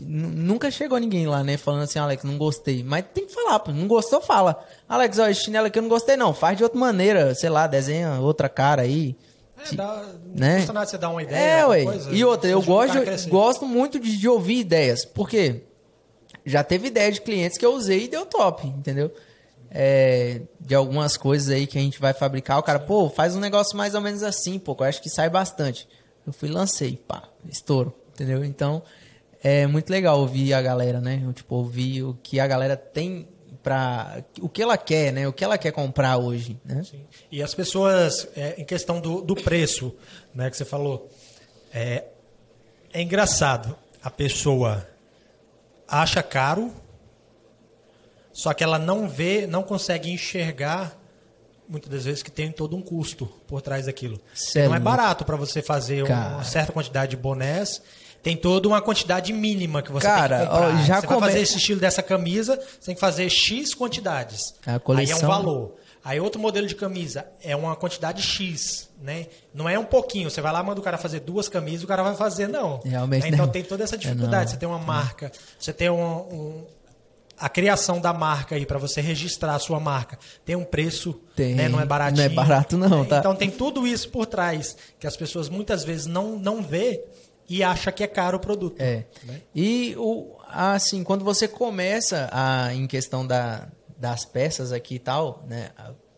Nunca 0.01 0.71
chegou 0.71 0.99
ninguém 0.99 1.27
lá, 1.27 1.43
né? 1.43 1.57
Falando 1.57 1.85
assim, 1.85 1.99
Alex, 1.99 2.23
não 2.23 2.37
gostei. 2.37 2.83
Mas 2.83 3.07
tem 3.13 3.27
que 3.27 3.33
falar, 3.33 3.59
pô. 3.59 3.73
Não 3.73 3.89
gostou, 3.89 4.21
fala. 4.21 4.63
Alex, 4.89 5.19
ó, 5.19 5.29
esse 5.29 5.45
chinelo 5.45 5.67
aqui 5.67 5.79
eu 5.79 5.83
não 5.83 5.89
gostei, 5.89 6.17
não. 6.17 6.35
Faz 6.35 6.57
de 6.57 6.63
outra 6.63 6.79
maneira, 6.79 7.35
sei 7.35 7.49
lá, 7.49 7.67
desenha 7.67 8.21
outra 8.21 8.49
cara 8.49 8.83
aí. 8.83 9.17
É, 9.57 9.75
dá, 9.75 10.05
né? 10.35 10.67
não 10.67 10.87
você 10.87 10.99
dar 10.99 11.09
uma 11.09 11.23
ideia. 11.23 11.39
É, 11.39 11.67
ué. 11.67 11.85
Coisa, 11.85 12.11
e 12.13 12.25
outra, 12.25 12.49
eu 12.49 12.63
gosto, 12.63 12.99
gosto 13.29 13.67
muito 13.67 13.99
de, 13.99 14.17
de 14.17 14.29
ouvir 14.29 14.61
ideias. 14.61 15.05
Por 15.05 15.29
quê? 15.29 15.65
Já 16.45 16.63
teve 16.63 16.89
ideia 16.89 17.11
de 17.11 17.21
clientes 17.21 17.59
que 17.59 17.65
eu 17.65 17.75
usei 17.75 18.05
e 18.05 18.09
deu 18.09 18.25
top, 18.27 18.67
entendeu? 18.67 19.13
É, 19.71 20.43
de 20.61 20.75
algumas 20.75 21.17
coisas 21.17 21.51
aí 21.51 21.67
que 21.67 21.79
a 21.79 21.81
gente 21.81 21.99
vai 21.99 22.13
fabricar. 22.13 22.59
O 22.59 22.63
cara, 22.63 22.79
pô, 22.79 23.09
faz 23.11 23.35
um 23.35 23.41
negócio 23.41 23.77
mais 23.77 23.95
ou 23.95 24.01
menos 24.01 24.23
assim, 24.23 24.59
pô. 24.59 24.77
Eu 24.79 24.85
acho 24.85 25.03
que 25.03 25.11
sai 25.11 25.29
bastante. 25.29 25.89
Eu 26.27 26.33
fui 26.33 26.49
lancei, 26.49 26.97
pá, 26.97 27.25
estouro, 27.49 27.93
entendeu? 28.13 28.45
Então, 28.45 28.83
é 29.43 29.67
muito 29.67 29.91
legal 29.91 30.19
ouvir 30.19 30.53
a 30.53 30.63
galera, 30.63 31.01
né? 31.01 31.23
Tipo, 31.35 31.57
ouvir 31.57 32.03
o 32.03 32.15
que 32.23 32.41
a 32.41 32.47
galera 32.47 32.77
tem 32.77 33.29
para 33.63 34.25
o 34.41 34.49
que 34.49 34.63
ela 34.63 34.79
quer, 34.79 35.13
né? 35.13 35.29
O 35.29 35.33
que 35.33 35.45
ela 35.45 35.59
quer 35.59 35.73
comprar 35.73 36.17
hoje, 36.17 36.59
né? 36.65 36.83
Sim. 36.85 37.05
E 37.31 37.43
as 37.43 37.55
pessoas, 37.55 38.29
é, 38.37 38.55
em 38.59 38.65
questão 38.65 39.01
do, 39.01 39.21
do 39.21 39.35
preço, 39.35 39.95
né, 40.35 40.51
que 40.51 40.57
você 40.57 40.65
falou, 40.65 41.11
é, 41.73 42.05
é 42.93 43.03
engraçado. 43.03 43.77
A 44.03 44.11
pessoa 44.11 44.89
acha 45.87 46.23
caro, 46.23 46.73
só 48.33 48.55
que 48.55 48.63
ela 48.63 48.79
não 48.79 49.09
vê, 49.09 49.47
não 49.47 49.63
consegue 49.63 50.11
enxergar 50.11 50.97
muitas 51.69 51.91
das 51.91 52.05
vezes 52.05 52.23
que 52.23 52.31
tem 52.31 52.51
todo 52.51 52.75
um 52.77 52.81
custo 52.81 53.27
por 53.47 53.61
trás 53.61 53.87
daquilo. 53.87 54.19
Não 54.55 54.75
é 54.75 54.81
barato 54.81 55.25
para 55.25 55.37
você 55.37 55.61
fazer 55.61 56.07
Cara. 56.07 56.37
uma 56.37 56.45
certa 56.45 56.73
quantidade 56.73 57.11
de 57.11 57.17
bonés. 57.17 57.83
Tem 58.29 58.37
toda 58.37 58.69
uma 58.69 58.83
quantidade 58.83 59.33
mínima 59.33 59.81
que 59.81 59.91
você 59.91 60.07
Cara, 60.07 60.41
tem 60.41 60.47
que 60.47 60.53
comprar. 60.53 60.69
Ó, 60.69 60.85
já 60.85 61.01
você 61.01 61.07
come... 61.07 61.21
vai 61.21 61.29
fazer 61.31 61.43
esse 61.43 61.57
estilo 61.57 61.81
dessa 61.81 62.03
camisa, 62.03 62.57
você 62.57 62.87
tem 62.87 62.95
que 62.95 63.01
fazer 63.01 63.31
X 63.31 63.75
quantidades. 63.75 64.55
A 64.67 64.79
coleção... 64.79 65.17
Aí 65.17 65.23
é 65.23 65.25
um 65.25 65.29
valor. 65.29 65.75
Aí 66.05 66.21
outro 66.21 66.39
modelo 66.39 66.67
de 66.67 66.75
camisa 66.75 67.27
é 67.43 67.57
uma 67.57 67.75
quantidade 67.75 68.21
X, 68.21 68.91
né? 69.01 69.29
Não 69.55 69.67
é 69.67 69.79
um 69.79 69.85
pouquinho. 69.85 70.31
Você 70.31 70.43
vai 70.43 70.53
lá, 70.53 70.63
manda 70.63 70.79
o 70.79 70.85
cara 70.85 70.99
fazer 70.99 71.21
duas 71.21 71.49
camisas, 71.49 71.85
o 71.85 71.87
cara 71.87 72.03
vai 72.03 72.15
fazer, 72.17 72.49
não. 72.49 72.81
Realmente 72.85 73.29
então 73.29 73.47
não. 73.47 73.53
tem 73.53 73.63
toda 73.63 73.83
essa 73.83 73.95
é, 73.95 73.99
dificuldade. 73.99 74.51
É, 74.51 74.53
você 74.53 74.57
tem 74.59 74.69
uma 74.69 74.79
marca, 74.79 75.33
você 75.59 75.73
tem 75.73 75.89
um, 75.89 75.99
um 75.99 76.67
a 77.39 77.49
criação 77.49 77.99
da 78.01 78.13
marca 78.13 78.57
aí 78.57 78.67
para 78.67 78.79
você 78.79 79.01
registrar 79.01 79.55
a 79.55 79.59
sua 79.59 79.79
marca 79.79 80.19
tem 80.45 80.57
um 80.57 80.65
preço, 80.65 81.21
tem, 81.37 81.55
né? 81.55 81.69
não 81.69 81.81
é 81.81 81.87
baratinho. 81.87 82.19
Não 82.19 82.25
é 82.25 82.29
barato 82.29 82.77
não, 82.77 83.05
tá? 83.05 83.19
Então 83.19 83.35
tem 83.35 83.51
tudo 83.51 83.87
isso 83.87 84.11
por 84.11 84.27
trás 84.27 84.77
que 84.99 85.07
as 85.07 85.17
pessoas 85.17 85.49
muitas 85.49 85.85
vezes 85.85 86.07
não 86.07 86.39
não 86.39 86.61
vê 86.61 87.05
e 87.49 87.63
acha 87.63 87.91
que 87.91 88.05
é 88.05 88.07
caro 88.07 88.37
o 88.37 88.41
produto. 88.41 88.81
É. 88.81 89.05
Né? 89.25 89.41
E 89.55 89.95
o 89.97 90.37
assim, 90.49 91.05
quando 91.05 91.25
você 91.25 91.47
começa 91.47 92.29
a 92.33 92.75
em 92.75 92.87
questão 92.87 93.27
da, 93.27 93.69
das 93.97 94.25
peças 94.25 94.73
aqui 94.73 94.97
e 94.97 94.99
tal, 94.99 95.45
né? 95.47 95.71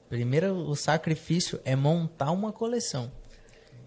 Primeiro 0.08 0.54
o 0.54 0.74
sacrifício 0.74 1.60
é 1.64 1.76
montar 1.76 2.30
uma 2.30 2.52
coleção. 2.52 3.10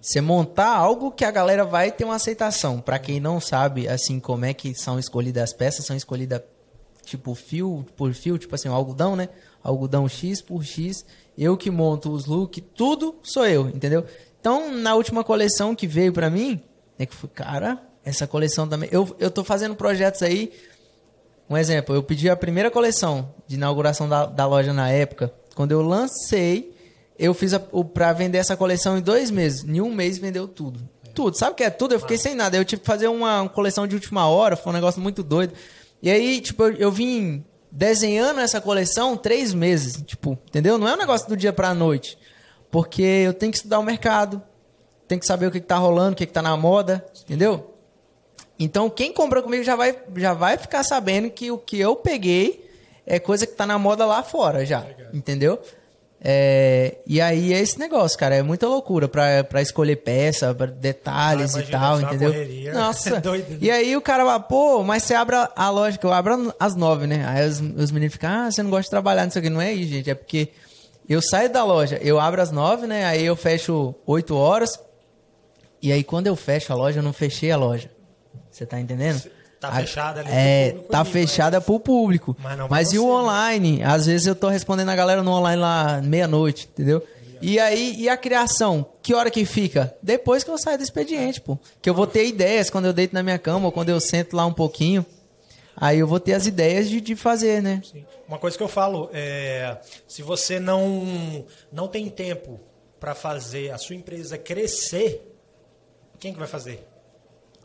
Você 0.01 0.19
montar 0.19 0.75
algo 0.75 1.11
que 1.11 1.23
a 1.23 1.31
galera 1.31 1.63
vai 1.63 1.91
ter 1.91 2.03
uma 2.03 2.15
aceitação. 2.15 2.81
Para 2.81 2.99
quem 2.99 3.21
não 3.21 3.39
sabe, 3.39 3.87
assim, 3.87 4.19
como 4.19 4.43
é 4.43 4.53
que 4.53 4.73
são 4.75 4.99
escolhidas 4.99 5.43
as 5.43 5.53
peças, 5.53 5.85
são 5.85 5.95
escolhidas 5.95 6.41
tipo 7.05 7.35
fio 7.35 7.85
por 7.95 8.13
fio, 8.13 8.37
tipo 8.37 8.53
assim, 8.53 8.67
algodão, 8.67 9.15
né? 9.15 9.29
Algodão 9.61 10.07
X 10.07 10.41
por 10.41 10.63
X. 10.63 11.05
Eu 11.37 11.55
que 11.55 11.71
monto 11.71 12.11
os 12.11 12.25
looks, 12.25 12.63
tudo 12.75 13.15
sou 13.23 13.45
eu, 13.47 13.69
entendeu? 13.69 14.05
Então, 14.39 14.73
na 14.73 14.93
última 14.93 15.23
coleção 15.23 15.73
que 15.73 15.87
veio 15.87 16.11
pra 16.11 16.29
mim, 16.29 16.61
é 16.97 17.05
que 17.05 17.15
foi, 17.15 17.29
cara, 17.29 17.81
essa 18.03 18.27
coleção 18.27 18.67
também. 18.67 18.89
Eu, 18.91 19.15
eu 19.19 19.31
tô 19.31 19.43
fazendo 19.43 19.75
projetos 19.75 20.21
aí. 20.21 20.51
Um 21.49 21.57
exemplo, 21.57 21.93
eu 21.93 22.03
pedi 22.03 22.29
a 22.29 22.35
primeira 22.35 22.71
coleção 22.71 23.33
de 23.47 23.55
inauguração 23.55 24.07
da, 24.07 24.25
da 24.25 24.45
loja 24.45 24.73
na 24.73 24.89
época. 24.89 25.33
Quando 25.55 25.71
eu 25.71 25.81
lancei, 25.81 26.75
eu 27.17 27.33
fiz 27.33 27.53
a, 27.53 27.61
o, 27.71 27.83
pra 27.83 28.13
vender 28.13 28.37
essa 28.37 28.57
coleção 28.57 28.97
em 28.97 29.01
dois 29.01 29.29
meses. 29.29 29.63
Em 29.63 29.81
um 29.81 29.93
mês 29.93 30.17
vendeu 30.17 30.47
tudo. 30.47 30.79
Tudo. 31.13 31.37
Sabe 31.37 31.51
o 31.51 31.55
que 31.55 31.63
é 31.63 31.69
tudo? 31.69 31.93
Eu 31.93 31.99
fiquei 31.99 32.17
sem 32.17 32.33
nada. 32.33 32.57
Eu 32.57 32.65
tive 32.65 32.81
que 32.81 32.87
fazer 32.87 33.07
uma, 33.07 33.41
uma 33.41 33.49
coleção 33.49 33.85
de 33.85 33.95
última 33.95 34.27
hora. 34.27 34.55
Foi 34.55 34.71
um 34.71 34.75
negócio 34.75 35.01
muito 35.01 35.21
doido. 35.21 35.53
E 36.01 36.09
aí, 36.09 36.41
tipo, 36.41 36.63
eu, 36.63 36.73
eu 36.73 36.91
vim 36.91 37.45
desenhando 37.71 38.39
essa 38.39 38.61
coleção 38.61 39.17
três 39.17 39.53
meses, 39.53 40.01
tipo, 40.05 40.37
entendeu? 40.47 40.77
Não 40.77 40.87
é 40.87 40.93
um 40.93 40.97
negócio 40.97 41.27
do 41.27 41.37
dia 41.37 41.51
pra 41.53 41.73
noite. 41.73 42.17
Porque 42.71 43.01
eu 43.01 43.33
tenho 43.33 43.51
que 43.51 43.57
estudar 43.57 43.79
o 43.79 43.83
mercado, 43.83 44.41
tenho 45.13 45.19
que 45.19 45.27
saber 45.27 45.47
o 45.47 45.51
que, 45.51 45.59
que 45.59 45.67
tá 45.67 45.77
rolando, 45.77 46.13
o 46.13 46.15
que, 46.15 46.25
que 46.25 46.33
tá 46.33 46.41
na 46.41 46.57
moda, 46.57 47.05
entendeu? 47.23 47.71
Então, 48.57 48.89
quem 48.89 49.13
compra 49.13 49.41
comigo 49.41 49.63
já 49.63 49.75
vai, 49.75 49.95
já 50.17 50.33
vai 50.33 50.57
ficar 50.57 50.83
sabendo 50.83 51.29
que 51.29 51.51
o 51.51 51.57
que 51.57 51.79
eu 51.79 51.95
peguei 51.95 52.69
é 53.05 53.19
coisa 53.19 53.45
que 53.45 53.53
tá 53.53 53.65
na 53.65 53.77
moda 53.77 54.05
lá 54.05 54.23
fora 54.23 54.65
já, 54.65 54.85
entendeu? 55.13 55.59
É, 56.25 56.99
e 57.05 57.19
aí 57.19 57.53
é 57.53 57.59
esse 57.59 57.77
negócio, 57.77 58.17
cara, 58.17 58.33
é 58.33 58.41
muita 58.41 58.65
loucura 58.65 59.09
pra, 59.09 59.43
pra 59.43 59.61
escolher 59.61 59.97
peça, 59.97 60.55
pra 60.55 60.67
detalhes 60.67 61.53
ah, 61.53 61.59
e 61.59 61.63
tal, 61.65 62.01
entendeu? 62.01 62.33
Nossa. 62.73 63.17
É 63.17 63.19
doido, 63.19 63.49
né? 63.51 63.57
E 63.59 63.69
aí 63.69 63.97
o 63.97 64.01
cara 64.01 64.23
vai, 64.23 64.39
pô, 64.39 64.83
mas 64.83 65.03
você 65.03 65.13
abre 65.13 65.35
a 65.35 65.69
loja, 65.69 65.97
que 65.97 66.05
eu 66.05 66.13
abro 66.13 66.55
às 66.57 66.75
nove, 66.75 67.07
né? 67.07 67.25
Aí 67.27 67.45
os, 67.45 67.59
os 67.59 67.91
meninos 67.91 68.13
ficam, 68.13 68.29
ah, 68.29 68.49
você 68.49 68.63
não 68.63 68.69
gosta 68.69 68.83
de 68.83 68.89
trabalhar 68.91 69.25
nisso 69.25 69.37
aqui. 69.37 69.49
Não 69.49 69.61
é 69.61 69.73
isso, 69.73 69.91
gente, 69.91 70.09
é 70.09 70.15
porque 70.15 70.49
eu 71.09 71.21
saio 71.21 71.51
da 71.51 71.65
loja, 71.65 71.99
eu 72.01 72.17
abro 72.17 72.41
às 72.41 72.51
nove, 72.51 72.87
né? 72.87 73.03
Aí 73.05 73.25
eu 73.25 73.35
fecho 73.35 73.93
oito 74.05 74.35
horas. 74.37 74.79
E 75.83 75.91
aí 75.91 76.03
quando 76.03 76.27
eu 76.27 76.35
fecho 76.35 76.71
a 76.71 76.75
loja, 76.75 76.99
eu 76.99 77.03
não 77.03 77.11
fechei 77.11 77.51
a 77.51 77.57
loja. 77.57 77.91
Você 78.49 78.65
tá 78.65 78.79
entendendo? 78.79 79.21
Tá 79.59 79.71
fechada 79.73 80.21
ali 80.21 80.29
É, 80.31 80.69
público, 80.69 80.91
tá 80.91 81.05
fechada 81.05 81.57
mas... 81.57 81.65
pro 81.65 81.79
público. 81.79 82.37
Mas, 82.39 82.57
não 82.57 82.67
mas 82.69 82.93
e 82.93 82.97
o 82.99 83.05
né? 83.05 83.11
online? 83.11 83.77
Né? 83.79 83.85
Às 83.85 84.05
vezes 84.05 84.25
eu 84.25 84.35
tô 84.35 84.47
respondendo 84.47 84.89
a 84.89 84.95
galera 84.95 85.21
no 85.21 85.31
online 85.31 85.61
lá 85.61 86.01
meia-noite, 86.01 86.69
entendeu? 86.71 87.05
E 87.41 87.59
aí, 87.59 87.95
e 87.99 88.07
a 88.07 88.15
criação? 88.15 88.85
Que 89.01 89.13
hora 89.13 89.29
que 89.29 89.43
fica? 89.43 89.93
Depois 90.01 90.45
que 90.45 90.49
eu 90.49 90.57
saio 90.57 90.77
do 90.77 90.83
expediente, 90.83 91.41
pô. 91.41 91.59
Que 91.81 91.89
eu 91.89 91.93
vou 91.93 92.07
ter 92.07 92.25
ideias 92.25 92.69
quando 92.69 92.85
eu 92.85 92.93
deito 92.93 93.13
na 93.13 93.21
minha 93.21 93.37
cama 93.37 93.65
ou 93.65 93.71
quando 93.71 93.89
eu 93.89 93.99
sento 93.99 94.37
lá 94.37 94.45
um 94.45 94.53
pouquinho. 94.53 95.05
Aí 95.75 95.99
eu 95.99 96.07
vou 96.07 96.21
ter 96.21 96.33
as 96.33 96.47
ideias 96.47 96.89
de, 96.89 97.01
de 97.01 97.15
fazer, 97.15 97.61
né? 97.61 97.81
Sim. 97.83 98.05
Uma 98.25 98.39
coisa 98.39 98.55
que 98.55 98.63
eu 98.63 98.69
falo 98.69 99.09
é: 99.11 99.77
se 100.07 100.21
você 100.21 100.57
não, 100.57 101.45
não 101.69 101.89
tem 101.89 102.09
tempo 102.09 102.61
para 102.97 103.13
fazer 103.13 103.71
a 103.71 103.77
sua 103.77 103.95
empresa 103.95 104.37
crescer, 104.37 105.32
quem 106.23 106.31
que 106.31 106.39
vai 106.39 106.47
fazer? 106.47 106.87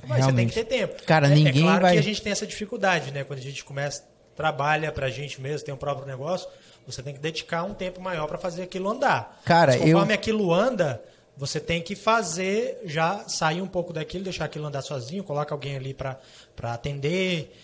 Mas 0.05 0.25
você 0.25 0.33
tem 0.33 0.49
que 0.49 0.55
ter 0.55 0.65
tempo. 0.65 1.03
Cara, 1.05 1.29
é, 1.29 1.31
ninguém 1.31 1.63
é 1.63 1.67
claro 1.67 1.83
vai... 1.83 1.93
que 1.93 1.99
a 1.99 2.03
gente 2.03 2.21
tem 2.21 2.33
essa 2.33 2.47
dificuldade, 2.47 3.13
né? 3.13 3.23
Quando 3.23 3.39
a 3.39 3.43
gente 3.43 3.65
começa, 3.65 4.05
trabalha 4.35 4.91
pra 4.91 5.09
gente 5.09 5.41
mesmo, 5.41 5.65
tem 5.65 5.73
um 5.73 5.79
próprio 5.79 6.07
negócio, 6.07 6.49
você 6.85 7.01
tem 7.01 7.15
que 7.15 7.21
dedicar 7.21 7.63
um 7.63 7.73
tempo 7.73 8.01
maior 8.01 8.27
para 8.27 8.37
fazer 8.37 8.63
aquilo 8.63 8.91
andar. 8.91 9.41
Cara, 9.45 9.73
Mas 9.73 9.83
conforme 9.83 10.13
eu... 10.13 10.15
aquilo 10.17 10.53
anda, 10.53 11.01
você 11.37 11.61
tem 11.61 11.81
que 11.81 11.95
fazer, 11.95 12.81
já 12.85 13.29
sair 13.29 13.63
um 13.63 13.67
pouco 13.69 13.93
daquilo, 13.93 14.25
deixar 14.25 14.47
aquilo 14.47 14.67
andar 14.67 14.83
sozinho, 14.83 15.23
coloca 15.23 15.55
alguém 15.55 15.77
ali 15.77 15.95
para 15.95 16.19
atender, 16.65 17.57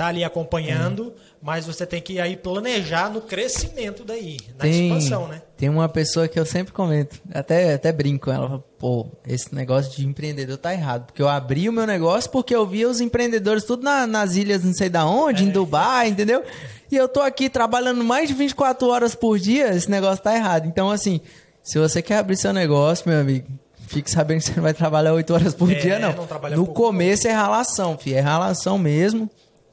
tá 0.00 0.06
ali 0.06 0.24
acompanhando, 0.24 1.12
é. 1.14 1.20
mas 1.42 1.66
você 1.66 1.84
tem 1.84 2.00
que 2.00 2.18
aí 2.18 2.34
planejar 2.34 3.10
no 3.10 3.20
crescimento 3.20 4.02
daí, 4.02 4.38
na 4.56 4.60
tem, 4.60 4.86
expansão, 4.86 5.28
né? 5.28 5.42
Tem 5.58 5.68
uma 5.68 5.90
pessoa 5.90 6.26
que 6.26 6.40
eu 6.40 6.46
sempre 6.46 6.72
comento, 6.72 7.20
até, 7.34 7.74
até 7.74 7.92
brinco 7.92 8.24
com 8.24 8.32
ela, 8.32 8.64
pô, 8.78 9.08
esse 9.26 9.54
negócio 9.54 9.94
de 9.94 10.06
empreendedor 10.06 10.56
tá 10.56 10.72
errado, 10.72 11.04
porque 11.04 11.20
eu 11.20 11.28
abri 11.28 11.68
o 11.68 11.72
meu 11.72 11.86
negócio 11.86 12.30
porque 12.30 12.56
eu 12.56 12.66
via 12.66 12.88
os 12.88 12.98
empreendedores 12.98 13.64
tudo 13.64 13.82
na, 13.82 14.06
nas 14.06 14.36
ilhas 14.36 14.64
não 14.64 14.72
sei 14.72 14.88
da 14.88 15.04
onde, 15.04 15.44
é. 15.44 15.46
em 15.46 15.50
Dubai, 15.50 16.08
entendeu? 16.08 16.42
E 16.90 16.96
eu 16.96 17.06
tô 17.06 17.20
aqui 17.20 17.50
trabalhando 17.50 18.02
mais 18.02 18.26
de 18.26 18.34
24 18.34 18.88
horas 18.88 19.14
por 19.14 19.38
dia, 19.38 19.68
esse 19.76 19.90
negócio 19.90 20.24
tá 20.24 20.34
errado. 20.34 20.66
Então, 20.66 20.90
assim, 20.90 21.20
se 21.62 21.78
você 21.78 22.00
quer 22.00 22.16
abrir 22.16 22.38
seu 22.38 22.54
negócio, 22.54 23.06
meu 23.06 23.20
amigo, 23.20 23.46
fique 23.86 24.10
sabendo 24.10 24.38
que 24.38 24.46
você 24.46 24.54
não 24.56 24.62
vai 24.62 24.72
trabalhar 24.72 25.12
8 25.12 25.34
horas 25.34 25.54
por 25.54 25.70
é, 25.70 25.74
dia, 25.74 25.98
não. 25.98 26.14
não 26.14 26.56
no 26.56 26.66
começo 26.68 27.28
é 27.28 27.32
ralação, 27.32 27.98
filho, 27.98 28.16
é 28.16 28.20
ralação 28.20 28.78
mesmo. 28.78 29.28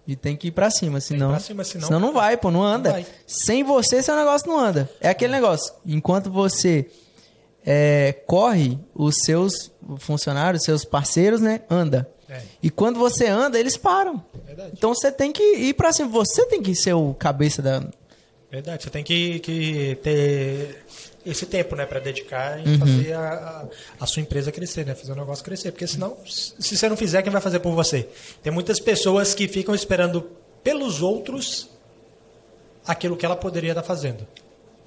E 0.08 0.16
tem 0.16 0.38
que 0.38 0.48
ir 0.48 0.52
pra 0.52 0.70
cima, 0.70 1.02
senão. 1.02 1.32
Pra 1.32 1.40
cima, 1.40 1.64
senão, 1.66 1.88
senão 1.88 2.00
não 2.00 2.14
vai, 2.14 2.38
pô, 2.38 2.50
não 2.50 2.64
anda. 2.64 2.94
Não 2.94 3.06
Sem 3.26 3.62
você, 3.64 4.02
seu 4.02 4.16
negócio 4.16 4.48
não 4.48 4.58
anda. 4.58 4.90
É 5.02 5.10
aquele 5.10 5.34
negócio. 5.34 5.74
Enquanto 5.86 6.32
você 6.32 6.88
é, 7.66 8.14
corre, 8.26 8.80
os 8.96 9.16
seus 9.26 9.70
funcionários, 9.98 10.64
seus 10.64 10.86
parceiros, 10.86 11.42
né, 11.42 11.62
anda. 11.70 12.10
É. 12.30 12.42
E 12.64 12.70
quando 12.70 12.98
você 12.98 13.28
anda, 13.28 13.60
eles 13.60 13.76
param. 13.76 14.24
Verdade. 14.46 14.72
Então 14.78 14.94
você 14.96 15.12
tem 15.12 15.32
que 15.32 15.44
ir 15.44 15.74
pra 15.74 15.92
cima. 15.92 16.10
Você 16.10 16.46
tem 16.46 16.62
que 16.62 16.74
ser 16.74 16.94
o 16.94 17.14
cabeça 17.14 17.62
da. 17.62 17.84
Verdade, 18.50 18.84
você 18.84 18.90
tem 18.90 19.04
que, 19.04 19.40
que 19.40 19.98
ter 20.02 20.86
esse 21.30 21.45
tempo, 21.45 21.76
né, 21.76 21.86
para 21.86 21.99
dedicar 21.99 22.60
e 22.60 22.70
uhum. 22.70 22.80
fazer 22.80 23.14
a, 23.14 23.30
a, 23.30 23.66
a, 24.04 24.06
sua 24.06 24.22
empresa 24.22 24.52
crescer, 24.52 24.86
né, 24.86 24.95
fazer 24.95 25.12
o 25.12 25.16
negócio 25.16 25.44
crescer, 25.44 25.72
porque 25.72 25.88
senão, 25.88 26.18
se 26.26 26.78
você 26.78 26.88
não 26.88 26.95
fizer, 26.95 27.22
quem 27.22 27.32
vai 27.32 27.41
fazer 27.41 27.60
por 27.60 27.74
você? 27.74 28.08
Tem 28.41 28.52
muitas 28.52 28.80
pessoas 28.80 29.34
que 29.34 29.48
ficam 29.48 29.76
esperando 29.76 30.30
pelos 30.64 31.02
outros 31.02 31.70
aquilo 32.86 33.18
que 33.18 33.26
ela 33.26 33.36
poderia 33.36 33.72
estar 33.72 33.84
fazendo. 33.84 34.26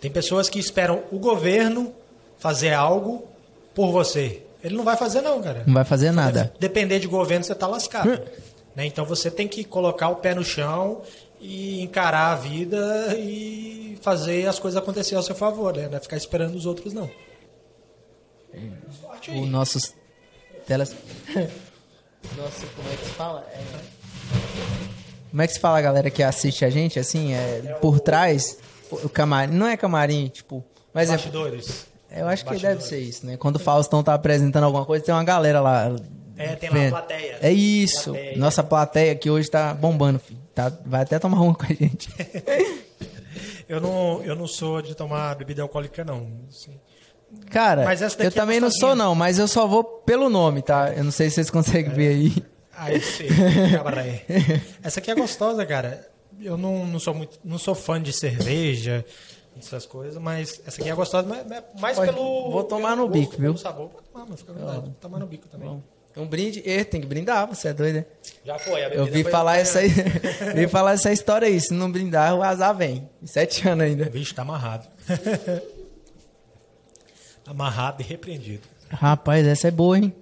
Tem 0.00 0.10
pessoas 0.10 0.48
que 0.48 0.58
esperam 0.58 1.02
o 1.12 1.18
governo 1.18 1.92
fazer 2.38 2.72
algo 2.72 3.28
por 3.74 3.92
você. 3.92 4.42
Ele 4.64 4.76
não 4.76 4.84
vai 4.84 4.96
fazer 4.96 5.20
não, 5.20 5.42
cara. 5.42 5.62
Não 5.66 5.74
vai 5.74 5.84
fazer 5.84 6.10
nada. 6.10 6.52
Depender 6.58 6.98
de 6.98 7.06
governo, 7.06 7.44
você 7.44 7.52
está 7.52 7.66
lascado. 7.66 8.10
Hum. 8.10 8.18
né? 8.74 8.86
Então 8.86 9.04
você 9.04 9.30
tem 9.30 9.46
que 9.46 9.62
colocar 9.64 10.08
o 10.08 10.16
pé 10.16 10.34
no 10.34 10.44
chão 10.44 11.02
e 11.40 11.80
encarar 11.80 12.32
a 12.32 12.34
vida 12.34 13.16
e 13.18 13.98
fazer 14.02 14.46
as 14.46 14.58
coisas 14.58 14.80
acontecer 14.80 15.14
ao 15.14 15.22
seu 15.22 15.34
favor, 15.34 15.74
né? 15.74 15.88
Não 15.88 15.96
é 15.96 16.00
ficar 16.00 16.16
esperando 16.16 16.54
os 16.54 16.66
outros, 16.66 16.92
não. 16.92 17.10
O 19.28 19.46
nossos 19.46 19.94
telas... 20.66 20.94
Nossa, 22.36 22.66
como 22.76 22.88
é 22.92 22.96
que 22.96 23.04
se 23.04 23.10
fala? 23.12 23.46
É... 23.52 23.60
Como 25.30 25.42
é 25.42 25.46
que 25.46 25.52
se 25.54 25.60
fala, 25.60 25.80
galera, 25.80 26.10
que 26.10 26.22
assiste 26.22 26.64
a 26.64 26.70
gente, 26.70 26.98
assim, 26.98 27.32
é, 27.32 27.62
é 27.64 27.72
por 27.80 27.96
o... 27.96 28.00
trás, 28.00 28.58
o 28.90 29.08
camarim, 29.08 29.54
não 29.54 29.66
é 29.66 29.76
camarim, 29.76 30.28
tipo... 30.28 30.62
Mas 30.92 31.08
Bastidores. 31.08 31.86
É, 32.10 32.22
eu 32.22 32.28
acho 32.28 32.44
que 32.44 32.56
deve 32.58 32.82
ser 32.82 32.98
isso, 32.98 33.24
né? 33.24 33.36
Quando 33.36 33.56
o 33.56 33.60
Faustão 33.60 34.02
tá 34.02 34.12
apresentando 34.12 34.64
alguma 34.64 34.84
coisa, 34.84 35.04
tem 35.04 35.14
uma 35.14 35.22
galera 35.22 35.60
lá 35.60 35.94
É, 36.36 36.56
tem 36.56 36.68
lá 36.68 36.86
a 36.86 36.90
plateia. 36.90 37.38
É 37.40 37.52
isso. 37.52 38.10
Plateia. 38.10 38.36
Nossa 38.36 38.64
plateia 38.64 39.12
aqui 39.12 39.30
hoje 39.30 39.48
tá 39.48 39.72
bombando, 39.72 40.18
filho. 40.18 40.40
Tá, 40.68 40.78
vai 40.84 41.02
até 41.02 41.18
tomar 41.18 41.40
uma 41.40 41.54
com 41.54 41.64
a 41.64 41.68
gente. 41.68 42.08
Eu 43.68 43.80
não, 43.80 44.20
eu 44.24 44.34
não 44.34 44.48
sou 44.48 44.82
de 44.82 44.96
tomar 44.96 45.36
bebida 45.36 45.62
alcoólica, 45.62 46.04
não. 46.04 46.26
Assim. 46.48 46.72
Cara, 47.50 47.84
eu 47.84 48.26
é 48.26 48.30
também 48.30 48.58
não 48.58 48.68
sou 48.68 48.96
não, 48.96 49.14
mas 49.14 49.38
eu 49.38 49.46
só 49.46 49.64
vou 49.64 49.84
pelo 49.84 50.28
nome, 50.28 50.60
tá? 50.60 50.92
Eu 50.92 51.04
não 51.04 51.12
sei 51.12 51.28
se 51.28 51.36
vocês 51.36 51.50
conseguem 51.50 51.92
ver 51.92 52.08
aí. 52.08 52.44
Aí 52.76 53.00
sim, 53.00 53.28
cabaré. 53.72 54.24
Essa 54.82 54.98
aqui 54.98 55.08
é 55.12 55.14
gostosa, 55.14 55.64
cara. 55.64 56.08
Eu 56.40 56.56
não, 56.56 56.84
não 56.84 56.98
sou 56.98 57.14
muito, 57.14 57.38
não 57.44 57.58
sou 57.58 57.74
fã 57.76 58.02
de 58.02 58.12
cerveja, 58.12 59.04
essas 59.56 59.86
coisas, 59.86 60.20
mas 60.20 60.60
essa 60.66 60.80
aqui 60.80 60.90
é 60.90 60.94
gostosa, 60.94 61.28
mas 61.28 61.46
mas 61.46 61.62
mais 61.80 61.96
Pode- 61.96 62.12
pelo. 62.12 62.50
vou 62.50 62.64
tomar 62.64 62.96
pelo 62.96 63.06
no 63.06 63.12
bico, 63.12 63.26
gosto, 63.26 63.40
viu? 63.40 63.52
Pelo 63.52 63.58
sabor. 63.58 63.88
Pode 63.90 64.08
tomar, 64.08 64.26
mas 64.28 64.40
fica. 64.40 64.52
Vou 64.52 64.94
tomar 65.00 65.18
no 65.18 65.26
bico 65.26 65.46
também. 65.48 65.82
Um 66.16 66.26
brinde, 66.26 66.60
e 66.64 66.84
tem 66.84 67.00
que 67.00 67.06
brindar, 67.06 67.46
você 67.46 67.68
é 67.68 67.72
doido, 67.72 67.96
né? 67.96 68.04
Já 68.44 68.58
foi, 68.58 68.82
a 68.84 68.88
Eu 68.88 69.04
bebida 69.04 69.16
vi 69.16 69.22
foi- 69.22 69.32
falar 69.32 69.58
essa 69.58 69.78
aí, 69.78 69.88
vi 70.54 70.66
falar 70.68 70.92
essa 70.94 71.12
história 71.12 71.46
aí, 71.46 71.60
se 71.60 71.72
não 71.72 71.90
brindar, 71.90 72.34
o 72.34 72.42
azar 72.42 72.74
vem. 72.76 73.08
Sete 73.24 73.68
anos 73.68 73.84
ainda. 73.84 74.04
Vixe, 74.10 74.34
tá 74.34 74.42
amarrado. 74.42 74.88
amarrado 77.46 78.02
e 78.02 78.04
repreendido. 78.04 78.62
Rapaz, 78.88 79.46
essa 79.46 79.68
é 79.68 79.70
boa, 79.70 79.98
hein? 79.98 80.12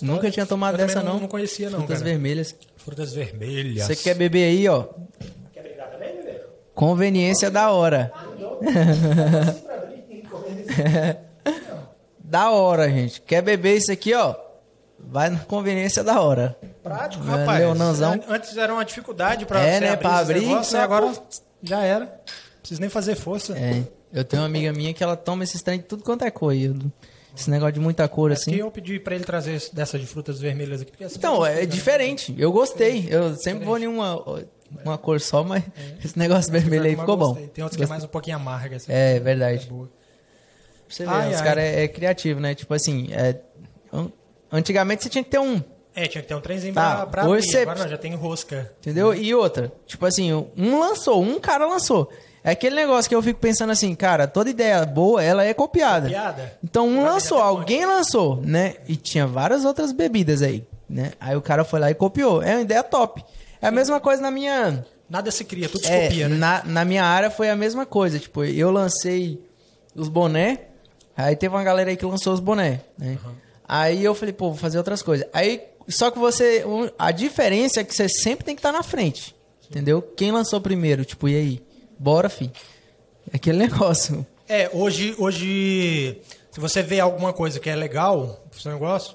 Nunca 0.00 0.30
tinha 0.30 0.46
tomado 0.46 0.74
Eu 0.74 0.78
dessa, 0.86 1.02
não. 1.02 1.20
Não 1.20 1.28
conhecia, 1.28 1.70
não. 1.70 1.80
Frutas 1.80 1.98
cara. 1.98 2.10
vermelhas. 2.10 2.54
Frutas 2.76 3.12
vermelhas. 3.12 3.86
Você 3.86 3.96
quer 3.96 4.14
beber 4.14 4.44
aí, 4.44 4.68
ó? 4.68 4.86
Quer 5.52 5.62
brindar 5.62 5.90
também, 5.90 6.16
bebê? 6.16 6.40
Conveniência 6.74 7.50
da 7.50 7.70
hora. 7.70 8.12
da 12.18 12.50
hora, 12.50 12.88
gente. 12.90 13.20
Quer 13.20 13.42
beber 13.42 13.76
isso 13.76 13.92
aqui, 13.92 14.12
ó? 14.14 14.34
Vai 15.08 15.30
na 15.30 15.38
conveniência 15.40 16.02
da 16.02 16.20
hora. 16.20 16.56
Prático, 16.82 17.24
É, 17.24 17.28
rapaz. 17.28 17.58
Leonãozão. 17.60 18.20
Antes 18.28 18.56
era 18.56 18.72
uma 18.72 18.84
dificuldade 18.84 19.46
pra 19.46 19.60
É, 19.60 19.80
né, 19.80 19.88
abrir 19.90 20.02
pra 20.02 20.18
abrir, 20.18 20.42
e 20.44 20.76
agora 20.76 21.12
já 21.62 21.82
era. 21.82 22.04
Não 22.04 22.58
precisa 22.60 22.80
nem 22.80 22.90
fazer 22.90 23.14
força. 23.14 23.56
É, 23.58 23.82
eu 24.12 24.24
tenho 24.24 24.42
uma 24.42 24.48
amiga 24.48 24.72
minha 24.72 24.92
que 24.94 25.02
ela 25.04 25.16
toma 25.16 25.44
esses 25.44 25.62
trem 25.62 25.78
de 25.78 25.84
tudo 25.84 26.02
quanto 26.02 26.24
é 26.24 26.30
cor. 26.30 26.52
Esse 27.36 27.50
negócio 27.50 27.72
de 27.74 27.80
muita 27.80 28.06
cor, 28.08 28.30
Assim. 28.32 28.52
assim. 28.52 28.60
eu 28.60 28.70
pedi 28.70 28.98
pra 29.00 29.14
ele 29.16 29.24
trazer 29.24 29.54
esse- 29.54 29.74
dessa 29.74 29.98
de 29.98 30.06
frutas 30.06 30.38
vermelhas 30.40 30.80
aqui. 30.82 30.92
Então, 31.00 31.44
é 31.44 31.66
diferente. 31.66 32.32
Eu 32.38 32.52
gostei. 32.52 33.08
Eu 33.10 33.34
sempre 33.36 33.64
vou 33.64 33.76
em 33.76 33.88
uma, 33.88 34.22
uma 34.84 34.96
cor 34.96 35.20
só, 35.20 35.42
mas 35.42 35.64
esse 36.04 36.16
negócio 36.18 36.52
vermelho 36.52 36.84
aí 36.84 36.94
ficou 36.96 37.16
bom. 37.16 37.34
Tem 37.34 37.64
outros 37.64 37.76
que 37.76 37.82
é 37.82 37.86
mais 37.88 38.04
um 38.04 38.08
pouquinho 38.08 38.36
amarga. 38.36 38.76
Assim, 38.76 38.92
É, 38.92 39.18
verdade. 39.18 39.66
boa. 39.66 39.86
Pra 40.86 40.94
você 40.96 41.04
ver, 41.04 41.10
Ai, 41.10 41.34
os 41.34 41.40
caras 41.40 41.64
é, 41.64 41.82
é 41.84 41.88
criativo, 41.88 42.38
né? 42.40 42.54
Tipo 42.54 42.72
assim, 42.72 43.08
é, 43.12 43.40
antigamente 44.56 45.02
você 45.02 45.08
tinha 45.08 45.24
que 45.24 45.30
ter 45.30 45.38
um, 45.38 45.62
É, 45.94 46.06
tinha 46.08 46.22
que 46.22 46.28
ter 46.28 46.34
um 46.34 46.40
trenzinho 46.40 46.74
Tá, 46.74 46.96
pra, 46.96 47.06
pra 47.06 47.22
hoje 47.28 47.46
abrir. 47.46 47.50
você- 47.50 47.58
Agora 47.62 47.78
não, 47.80 47.88
já 47.88 47.98
tem 47.98 48.14
rosca. 48.14 48.72
entendeu? 48.80 49.14
E 49.14 49.34
outra, 49.34 49.72
tipo 49.86 50.04
assim, 50.06 50.32
um 50.56 50.78
lançou, 50.80 51.22
um 51.22 51.38
cara 51.38 51.66
lançou. 51.66 52.10
É 52.42 52.50
aquele 52.50 52.74
negócio 52.76 53.08
que 53.08 53.14
eu 53.14 53.22
fico 53.22 53.40
pensando 53.40 53.70
assim, 53.70 53.94
cara, 53.94 54.26
toda 54.26 54.50
ideia 54.50 54.84
boa, 54.84 55.22
ela 55.22 55.44
é 55.44 55.54
copiada. 55.54 56.08
Piada? 56.08 56.58
Então 56.62 56.86
um 56.88 56.96
Vai 57.02 57.12
lançou, 57.12 57.38
alguém 57.38 57.86
lançou, 57.86 58.40
né? 58.42 58.74
E 58.86 58.96
tinha 58.96 59.26
várias 59.26 59.64
outras 59.64 59.92
bebidas 59.92 60.42
aí, 60.42 60.62
né? 60.88 61.12
Aí 61.18 61.34
o 61.36 61.40
cara 61.40 61.64
foi 61.64 61.80
lá 61.80 61.90
e 61.90 61.94
copiou. 61.94 62.42
É 62.42 62.54
uma 62.56 62.60
ideia 62.62 62.82
top. 62.82 63.24
É 63.62 63.68
a 63.68 63.70
mesma 63.70 63.98
coisa 64.00 64.20
na 64.20 64.30
minha... 64.30 64.84
Nada 65.08 65.30
se 65.30 65.42
cria, 65.44 65.68
tudo 65.70 65.86
se 65.86 65.90
É, 65.92 66.08
copia, 66.08 66.28
né? 66.28 66.36
na, 66.36 66.62
na 66.64 66.84
minha 66.84 67.04
área 67.04 67.30
foi 67.30 67.48
a 67.48 67.56
mesma 67.56 67.86
coisa. 67.86 68.18
Tipo, 68.18 68.44
eu 68.44 68.70
lancei 68.70 69.40
os 69.94 70.08
boné, 70.08 70.58
aí 71.16 71.36
teve 71.36 71.54
uma 71.54 71.62
galera 71.64 71.88
aí 71.90 71.96
que 71.96 72.04
lançou 72.04 72.32
os 72.34 72.40
boné, 72.40 72.80
né? 72.98 73.16
Aí 73.66 74.04
eu 74.04 74.14
falei, 74.14 74.32
pô, 74.32 74.50
vou 74.50 74.58
fazer 74.58 74.78
outras 74.78 75.02
coisas. 75.02 75.26
Aí, 75.32 75.62
só 75.88 76.10
que 76.10 76.18
você. 76.18 76.64
A 76.98 77.10
diferença 77.10 77.80
é 77.80 77.84
que 77.84 77.94
você 77.94 78.08
sempre 78.08 78.44
tem 78.44 78.54
que 78.54 78.60
estar 78.60 78.72
na 78.72 78.82
frente. 78.82 79.34
Entendeu? 79.70 80.02
Quem 80.02 80.30
lançou 80.30 80.60
primeiro? 80.60 81.04
Tipo, 81.04 81.28
e 81.28 81.36
aí? 81.36 81.62
Bora, 81.98 82.28
fi. 82.28 82.50
É 83.32 83.36
aquele 83.36 83.58
negócio. 83.66 84.26
É, 84.48 84.70
hoje, 84.72 85.14
hoje, 85.18 86.20
se 86.50 86.60
você 86.60 86.82
vê 86.82 87.00
alguma 87.00 87.32
coisa 87.32 87.58
que 87.58 87.70
é 87.70 87.74
legal 87.74 88.44
pro 88.50 88.60
seu 88.60 88.70
negócio, 88.70 89.14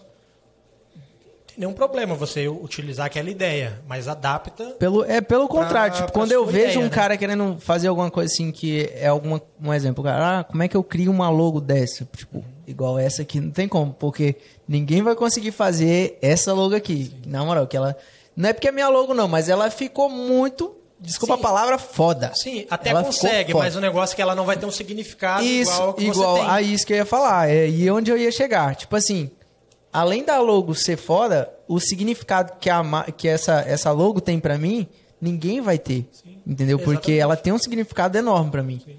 não 0.95 1.43
tem 1.47 1.55
nenhum 1.59 1.73
problema 1.73 2.15
você 2.15 2.47
utilizar 2.47 3.05
aquela 3.05 3.29
ideia, 3.29 3.79
mas 3.87 4.07
adapta. 4.07 4.71
Pelo, 4.71 5.03
é 5.05 5.21
pelo 5.21 5.47
contrário, 5.47 5.93
tipo, 5.93 6.07
pra 6.07 6.13
quando 6.13 6.31
eu 6.31 6.45
vejo 6.47 6.65
ideia, 6.65 6.79
um 6.79 6.83
né? 6.83 6.89
cara 6.89 7.15
querendo 7.15 7.57
fazer 7.59 7.87
alguma 7.89 8.09
coisa 8.09 8.33
assim 8.33 8.51
que 8.51 8.89
é 8.95 9.07
alguma, 9.07 9.39
um 9.61 9.71
exemplo, 9.71 10.03
cara, 10.03 10.39
ah, 10.39 10.43
como 10.43 10.63
é 10.63 10.67
que 10.67 10.75
eu 10.75 10.83
crio 10.83 11.11
uma 11.11 11.29
logo 11.29 11.61
dessa? 11.61 12.07
Tipo, 12.17 12.43
igual 12.69 12.99
essa 12.99 13.23
aqui, 13.23 13.39
não 13.39 13.51
tem 13.51 13.67
como, 13.67 13.93
porque 13.93 14.35
ninguém 14.67 15.01
vai 15.01 15.15
conseguir 15.15 15.51
fazer 15.51 16.17
essa 16.21 16.53
logo 16.53 16.75
aqui. 16.75 17.11
Na 17.25 17.43
moral, 17.43 17.67
que 17.67 17.75
ela 17.75 17.95
não 18.35 18.49
é 18.49 18.53
porque 18.53 18.67
é 18.67 18.71
minha 18.71 18.87
logo 18.87 19.13
não, 19.13 19.27
mas 19.27 19.49
ela 19.49 19.69
ficou 19.69 20.09
muito, 20.09 20.75
desculpa 20.99 21.33
Sim. 21.35 21.39
a 21.39 21.43
palavra, 21.43 21.77
foda. 21.77 22.31
Sim, 22.33 22.65
até 22.69 22.91
Ela 22.91 23.03
consegue, 23.03 23.53
mas 23.53 23.75
o 23.75 23.81
negócio 23.81 24.13
é 24.13 24.15
que 24.15 24.21
ela 24.21 24.35
não 24.35 24.45
vai 24.45 24.55
ter 24.55 24.65
um 24.65 24.71
significado 24.71 25.43
Isso, 25.43 25.71
igual 25.71 25.87
ao 25.87 25.93
que 25.93 26.03
igual 26.05 26.35
você 26.37 26.41
tem. 26.41 26.49
a 26.51 26.61
isso 26.61 26.85
que 26.85 26.93
eu 26.93 26.97
ia 26.97 27.05
falar. 27.05 27.49
É, 27.49 27.67
e 27.67 27.89
onde 27.91 28.11
eu 28.11 28.17
ia 28.17 28.31
chegar. 28.31 28.75
Tipo 28.75 28.95
assim, 28.95 29.29
além 29.91 30.23
da 30.23 30.39
logo 30.39 30.73
ser 30.75 30.95
foda, 30.95 31.51
o 31.67 31.79
significado 31.79 32.53
que, 32.59 32.69
a, 32.69 32.83
que 33.17 33.27
essa, 33.27 33.61
essa 33.67 33.91
logo 33.91 34.21
tem 34.21 34.39
pra 34.39 34.57
mim, 34.57 34.87
ninguém 35.19 35.59
vai 35.59 35.77
ter. 35.77 36.07
entendeu? 36.47 36.77
Porque 36.77 37.13
exatamente. 37.13 37.19
ela 37.19 37.35
tem 37.35 37.51
um 37.51 37.59
significado 37.59 38.17
enorme 38.17 38.51
pra 38.51 38.63
mim. 38.63 38.81
Sim, 38.85 38.97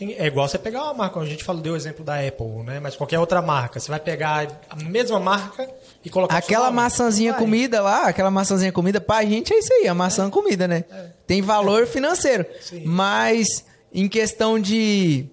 é 0.00 0.26
igual 0.26 0.48
você 0.48 0.58
pegar 0.58 0.84
uma 0.84 0.94
marca, 0.94 1.20
a 1.20 1.26
gente 1.26 1.44
falou, 1.44 1.60
deu 1.60 1.74
o 1.74 1.76
exemplo 1.76 2.04
da 2.04 2.18
Apple, 2.18 2.62
né? 2.64 2.80
Mas 2.80 2.96
qualquer 2.96 3.18
outra 3.18 3.42
marca, 3.42 3.78
você 3.78 3.90
vai 3.90 4.00
pegar 4.00 4.48
a 4.70 4.76
mesma 4.76 5.20
marca 5.20 5.68
e 6.04 6.08
colocar 6.08 6.36
Aquela 6.36 6.70
maçãzinha 6.70 7.34
comida 7.34 7.82
lá, 7.82 8.04
aquela 8.08 8.30
maçãzinha 8.30 8.72
comida, 8.72 9.00
pra 9.00 9.22
gente 9.24 9.52
é 9.52 9.58
isso 9.58 9.72
aí, 9.72 9.86
a 9.86 9.94
maçã 9.94 10.30
comida, 10.30 10.66
né? 10.66 10.84
Tem 11.26 11.42
valor 11.42 11.86
financeiro. 11.86 12.46
Sim. 12.60 12.84
Mas 12.86 13.64
em 13.92 14.08
questão 14.08 14.58
de. 14.58 15.26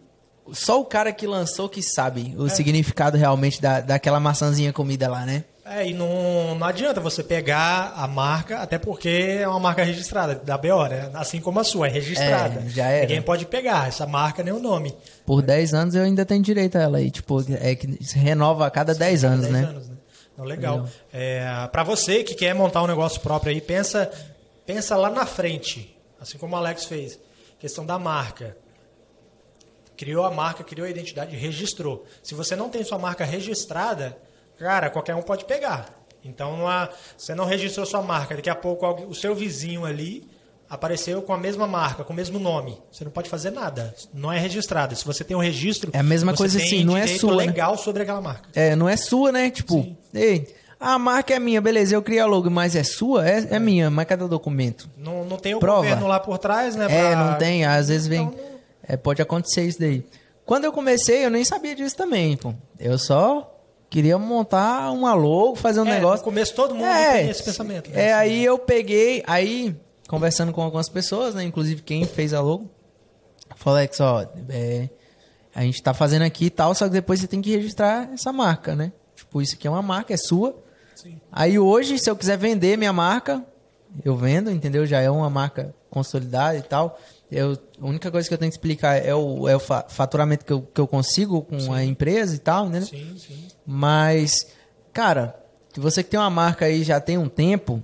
Só 0.52 0.82
o 0.82 0.86
cara 0.86 1.14
que 1.14 1.28
lançou 1.28 1.70
que 1.70 1.82
sabe 1.82 2.34
o 2.36 2.50
significado 2.50 3.16
realmente 3.16 3.62
da, 3.62 3.82
daquela 3.82 4.20
maçãzinha 4.20 4.74
comida 4.74 5.08
lá, 5.08 5.24
né? 5.24 5.44
É, 5.72 5.88
e 5.88 5.94
não, 5.94 6.56
não 6.56 6.66
adianta 6.66 7.00
você 7.00 7.24
pegar 7.24 7.94
a 7.96 8.08
marca, 8.08 8.58
até 8.58 8.80
porque 8.80 9.38
é 9.40 9.48
uma 9.48 9.60
marca 9.60 9.84
registrada, 9.84 10.34
da 10.34 10.58
BO, 10.58 10.88
né? 10.88 11.12
Assim 11.14 11.40
como 11.40 11.60
a 11.60 11.64
sua, 11.64 11.86
é 11.86 11.92
registrada. 11.92 12.64
É, 12.66 12.70
já 12.70 12.88
era. 12.88 13.02
Ninguém 13.02 13.22
pode 13.22 13.46
pegar 13.46 13.88
essa 13.88 14.08
marca 14.08 14.42
nem 14.42 14.52
o 14.52 14.60
nome. 14.60 14.96
Por 15.28 15.44
10 15.44 15.76
anos 15.76 15.94
eu 15.94 16.02
ainda 16.02 16.26
tenho 16.26 16.42
direito 16.42 16.76
a 16.76 16.82
ela 16.82 16.98
aí. 16.98 17.12
Tipo, 17.12 17.46
é 17.62 17.76
que 17.76 18.04
se 18.04 18.18
renova 18.18 18.66
a 18.66 18.72
cada 18.72 18.96
10 18.96 19.24
anos, 19.24 19.42
10 19.42 19.54
né? 19.54 19.60
anos, 19.70 19.90
né? 19.90 19.96
Então, 20.34 20.44
legal. 20.44 20.88
É, 21.14 21.68
para 21.72 21.84
você 21.84 22.24
que 22.24 22.34
quer 22.34 22.56
montar 22.56 22.82
um 22.82 22.88
negócio 22.88 23.22
próprio 23.22 23.52
aí, 23.54 23.62
pensa, 23.62 24.10
pensa 24.66 24.98
lá 24.98 25.12
na 25.12 25.28
frente, 25.28 25.96
assim 26.20 26.40
como 26.40 26.56
o 26.56 26.58
Alex 26.58 26.86
fez. 26.86 27.20
Questão 27.60 27.86
da 27.86 28.00
marca. 28.00 28.58
Criou 29.96 30.26
a 30.26 30.32
marca, 30.32 30.64
criou 30.64 30.88
a 30.88 30.90
identidade, 30.90 31.36
registrou. 31.36 32.08
Se 32.24 32.34
você 32.34 32.56
não 32.56 32.70
tem 32.70 32.84
sua 32.84 32.98
marca 32.98 33.24
registrada, 33.24 34.18
cara, 34.60 34.90
qualquer 34.90 35.16
um 35.16 35.22
pode 35.22 35.46
pegar. 35.46 35.88
Então, 36.24 36.58
não 36.58 36.68
há- 36.68 36.90
você 37.18 37.34
não 37.34 37.46
registrou 37.46 37.86
sua 37.86 38.02
marca, 38.02 38.36
daqui 38.36 38.50
a 38.50 38.56
pouco 38.56 38.86
alguém- 38.86 39.06
o 39.08 39.16
seu 39.16 39.34
vizinho 39.34 39.86
ali 39.86 40.28
apareceu 40.70 41.22
com 41.22 41.34
a 41.34 41.38
mesma 41.38 41.66
marca, 41.66 42.04
com 42.04 42.14
o 42.14 42.16
mesmo 42.16 42.38
nome. 42.38 42.78
Você 42.92 43.04
não 43.04 43.12
pode 43.12 43.30
fazer 43.30 43.52
nada. 43.52 43.96
Não 44.14 44.32
é 44.32 44.38
registrado. 44.38 44.96
Se 44.96 45.04
você 45.06 45.24
tem 45.24 45.36
um 45.36 45.40
registro, 45.40 45.90
É 45.94 46.00
a 46.00 46.04
mesma 46.04 46.34
coisa 46.36 46.58
assim, 46.60 46.84
não 46.84 46.96
é 46.98 47.08
sua, 47.08 47.32
né? 47.38 47.46
legal 47.48 47.78
sobre 47.78 48.04
aquela 48.04 48.22
marca. 48.22 48.50
É, 48.54 48.76
não 48.76 48.88
é 48.88 48.96
sua, 48.98 49.32
né? 49.32 49.50
Tipo, 49.50 49.96
ei, 50.14 50.54
a 50.80 51.00
marca 51.00 51.34
é 51.34 51.40
minha, 51.40 51.60
beleza, 51.62 51.96
eu 51.96 52.02
criei 52.04 52.20
a 52.22 52.26
logo, 52.26 52.52
mas 52.52 52.76
é 52.76 52.84
sua? 52.84 53.28
É, 53.28 53.48
é 53.56 53.60
minha, 53.60 53.90
mas 53.90 54.06
cadê 54.06 54.24
o 54.24 54.28
documento? 54.28 54.90
Não, 54.98 55.24
não 55.26 55.38
tem 55.38 55.56
o 55.56 55.60
Prova. 55.60 55.82
governo 55.82 56.06
lá 56.06 56.20
por 56.20 56.38
trás, 56.38 56.76
né? 56.76 56.86
É, 56.86 57.12
pra- 57.14 57.16
não 57.32 57.38
tem, 57.38 57.66
às 57.66 57.88
vezes 57.88 58.08
vem. 58.08 58.24
Então, 58.24 58.38
não- 58.38 58.50
É, 58.92 58.98
pode 58.98 59.22
acontecer 59.22 59.64
isso 59.66 59.80
daí. 59.80 60.04
Quando 60.46 60.66
eu 60.66 60.72
comecei, 60.74 61.24
eu 61.24 61.30
nem 61.30 61.44
sabia 61.46 61.76
disso 61.76 61.96
também, 61.96 62.36
pô. 62.36 62.54
Eu 62.80 62.98
só 62.98 63.56
queria 63.90 64.18
montar 64.18 64.92
uma 64.92 65.14
logo, 65.14 65.56
fazer 65.56 65.80
um 65.82 65.86
É, 65.88 65.96
negócio. 65.96 66.18
no 66.20 66.24
começo 66.24 66.54
todo 66.54 66.74
mundo 66.76 66.86
é, 66.86 67.22
tem 67.22 67.30
esse 67.30 67.44
pensamento, 67.44 67.90
né? 67.90 68.08
É, 68.08 68.14
aí 68.14 68.44
eu 68.46 68.58
peguei, 68.60 69.24
aí, 69.26 69.76
conversando 70.08 70.52
com 70.54 70.62
algumas 70.62 70.90
pessoas, 70.90 71.34
né? 71.36 71.44
Inclusive 71.44 71.82
quem 71.82 72.06
fez 72.06 72.34
a 72.34 72.42
logo, 72.42 72.70
falou, 73.56 73.78
Alex, 73.80 74.00
ó, 74.00 74.26
é, 74.50 74.90
a 75.56 75.62
gente 75.64 75.82
tá 75.82 75.94
fazendo 75.94 76.22
aqui 76.24 76.46
e 76.46 76.50
tal, 76.50 76.74
só 76.76 76.86
que 76.86 76.92
depois 76.92 77.20
você 77.20 77.28
tem 77.28 77.42
que 77.42 77.52
registrar 77.56 78.10
essa 78.14 78.32
marca, 78.32 78.76
né? 78.76 78.92
Tipo, 79.16 79.42
isso 79.42 79.56
aqui 79.56 79.68
é 79.68 79.72
uma 79.72 79.82
marca, 79.82 80.14
é 80.14 80.18
sua. 80.18 80.56
Sim. 80.96 81.20
Aí 81.32 81.58
hoje, 81.58 81.98
se 81.98 82.10
eu 82.10 82.16
quiser 82.16 82.38
vender 82.38 82.78
minha 82.78 82.94
marca, 82.94 83.44
eu 84.06 84.16
vendo, 84.16 84.52
entendeu? 84.52 84.86
Já 84.86 85.00
é 85.02 85.10
uma 85.10 85.30
marca 85.30 85.74
consolidada 85.90 86.58
e 86.58 86.62
tal. 86.62 87.00
Eu, 87.32 87.58
a 87.80 87.86
única 87.86 88.10
coisa 88.10 88.28
que 88.28 88.34
eu 88.34 88.38
tenho 88.38 88.50
que 88.52 88.56
explicar 88.58 88.96
é 89.06 89.14
o, 89.14 89.48
é 89.48 89.56
o 89.56 89.60
fa- 89.60 89.86
faturamento 89.88 90.44
que 90.46 90.52
eu, 90.54 90.62
que 90.62 90.82
eu 90.82 90.88
consigo 90.88 91.44
com 91.44 91.72
a 91.74 91.84
empresa 91.84 92.36
e 92.36 92.40
tal, 92.40 92.68
né? 92.68 92.82
Sim, 92.82 93.16
sim. 93.18 93.48
Mas, 93.66 94.48
cara, 94.92 95.36
se 95.74 95.80
você 95.80 96.04
que 96.04 96.10
tem 96.10 96.20
uma 96.20 96.30
marca 96.30 96.66
aí 96.66 96.84
já 96.84 97.00
tem 97.00 97.18
um 97.20 97.30
tempo 97.30 97.82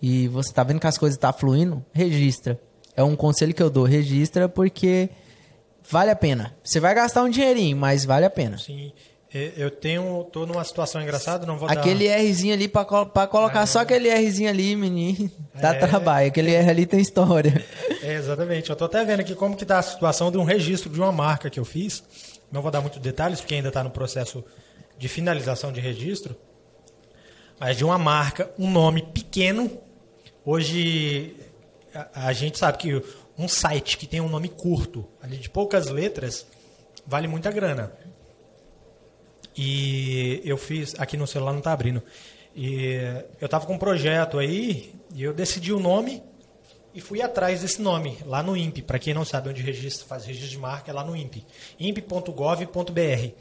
e 0.00 0.26
você 0.28 0.52
tá 0.52 0.62
vendo 0.62 0.80
que 0.80 0.86
as 0.86 0.96
coisas 0.96 1.18
tá 1.18 1.32
fluindo, 1.32 1.84
registra. 1.92 2.58
É 2.96 3.02
um 3.02 3.14
conselho 3.14 3.52
que 3.54 3.62
eu 3.62 3.68
dou, 3.70 3.84
registra 3.84 4.48
porque 4.48 5.10
vale 5.88 6.10
a 6.10 6.16
pena. 6.16 6.56
Você 6.64 6.80
vai 6.80 6.94
gastar 6.94 7.22
um 7.22 7.28
dinheirinho, 7.28 7.76
mas 7.76 8.04
vale 8.06 8.24
a 8.24 8.30
pena. 8.30 8.56
sim. 8.58 8.92
Eu 9.32 9.70
tenho, 9.70 10.24
tô 10.32 10.46
numa 10.46 10.64
situação 10.64 11.02
engraçada, 11.02 11.44
não 11.44 11.58
vou 11.58 11.68
Aquele 11.68 12.08
dar... 12.08 12.16
Rzinho 12.16 12.54
ali, 12.54 12.66
pra 12.66 12.84
colocar 12.86 13.66
só 13.66 13.80
aquele 13.80 14.08
Rzinho 14.10 14.48
ali, 14.48 14.74
menino, 14.74 15.30
dá 15.54 15.74
É. 15.74 15.78
trabalho. 15.78 16.28
Aquele 16.28 16.54
R 16.54 16.70
ali 16.70 16.86
tem 16.86 16.98
história. 16.98 17.62
É, 18.02 18.14
exatamente. 18.14 18.70
Eu 18.70 18.76
tô 18.76 18.86
até 18.86 19.04
vendo 19.04 19.20
aqui 19.20 19.34
como 19.34 19.54
que 19.54 19.66
tá 19.66 19.78
a 19.78 19.82
situação 19.82 20.30
de 20.30 20.38
um 20.38 20.44
registro 20.44 20.90
de 20.90 20.98
uma 20.98 21.12
marca 21.12 21.50
que 21.50 21.60
eu 21.60 21.64
fiz. 21.64 22.02
Não 22.50 22.62
vou 22.62 22.70
dar 22.70 22.80
muitos 22.80 23.00
detalhes, 23.00 23.40
porque 23.40 23.54
ainda 23.54 23.68
está 23.68 23.84
no 23.84 23.90
processo 23.90 24.42
de 24.96 25.08
finalização 25.08 25.70
de 25.72 25.80
registro. 25.80 26.34
Mas 27.60 27.76
de 27.76 27.84
uma 27.84 27.98
marca, 27.98 28.50
um 28.58 28.70
nome 28.70 29.02
pequeno. 29.12 29.70
Hoje, 30.42 31.36
a, 31.94 32.28
a 32.28 32.32
gente 32.32 32.56
sabe 32.56 32.78
que 32.78 33.02
um 33.36 33.46
site 33.46 33.98
que 33.98 34.06
tem 34.06 34.22
um 34.22 34.28
nome 34.28 34.48
curto, 34.48 35.06
ali 35.22 35.36
de 35.36 35.50
poucas 35.50 35.88
letras, 35.88 36.46
vale 37.06 37.28
muita 37.28 37.50
grana. 37.50 37.92
E 39.60 40.40
eu 40.44 40.56
fiz, 40.56 40.94
aqui 40.98 41.16
no 41.16 41.26
celular 41.26 41.50
não 41.50 41.58
está 41.58 41.72
abrindo. 41.72 42.00
E 42.54 42.94
eu 43.40 43.46
estava 43.46 43.66
com 43.66 43.74
um 43.74 43.78
projeto 43.78 44.38
aí, 44.38 44.94
e 45.12 45.24
eu 45.24 45.34
decidi 45.34 45.72
o 45.72 45.80
nome 45.80 46.22
e 46.94 47.00
fui 47.00 47.20
atrás 47.20 47.60
desse 47.60 47.82
nome, 47.82 48.16
lá 48.24 48.40
no 48.40 48.56
INPE. 48.56 48.82
Para 48.82 49.00
quem 49.00 49.12
não 49.12 49.24
sabe 49.24 49.48
onde 49.48 49.60
registro, 49.60 50.06
faz 50.06 50.24
registro 50.24 50.50
de 50.50 50.58
marca, 50.58 50.92
é 50.92 50.94
lá 50.94 51.04
no 51.04 51.16
INPE. 51.16 51.44
imp.gov.br. 51.78 53.32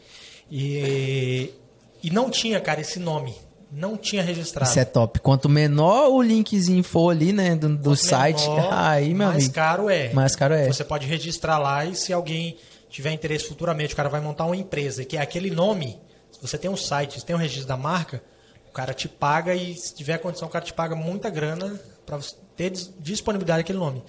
E, 0.52 1.54
e 2.02 2.10
não 2.10 2.32
tinha, 2.32 2.60
cara, 2.60 2.82
esse 2.82 3.00
nome. 3.00 3.36
Não 3.72 3.96
tinha 3.96 4.24
registrado. 4.24 4.70
Isso 4.70 4.80
é 4.80 4.86
top. 4.86 5.20
Quanto 5.20 5.48
menor 5.48 6.10
o 6.10 6.22
linkzinho 6.22 6.84
for 6.84 7.12
ali, 7.12 7.34
né, 7.34 7.56
do, 7.56 7.78
do 7.78 7.96
site, 7.96 8.42
menor, 8.50 8.70
aí, 8.74 9.14
meu 9.14 9.28
mais 9.28 9.44
amigo. 9.44 9.54
caro 9.54 9.90
é. 9.90 10.14
Mais 10.14 10.36
caro 10.36 10.54
é. 10.54 10.68
Você 10.68 10.84
pode 10.84 11.06
registrar 11.06 11.58
lá 11.58 11.86
e 11.86 11.94
se 11.94 12.14
alguém 12.14 12.58
tiver 12.90 13.12
interesse 13.12 13.46
futuramente, 13.46 13.94
o 13.94 13.98
cara 13.98 14.10
vai 14.10 14.22
montar 14.22 14.46
uma 14.46 14.56
empresa 14.56 15.04
que 15.04 15.18
é 15.18 15.22
aquele 15.22 15.52
nome. 15.52 16.00
Você 16.42 16.58
tem 16.58 16.70
um 16.70 16.78
site, 16.78 17.20
se 17.20 17.26
tem 17.26 17.36
um 17.36 17.40
registro 17.40 17.68
da 17.68 17.78
marca, 17.78 18.22
o 18.70 18.72
cara 18.72 18.94
te 18.94 19.08
paga 19.08 19.56
e 19.56 19.76
se 19.76 19.94
tiver 19.96 20.18
condição, 20.20 20.48
o 20.48 20.52
cara 20.52 20.64
te 20.64 20.74
paga 20.74 20.96
muita 20.96 21.30
grana 21.30 21.80
para 22.06 22.18
você 22.18 22.36
ter 22.56 22.70
dis- 22.70 22.94
disponibilidade 23.00 23.60
daquele 23.60 23.80
nome. 23.80 24.04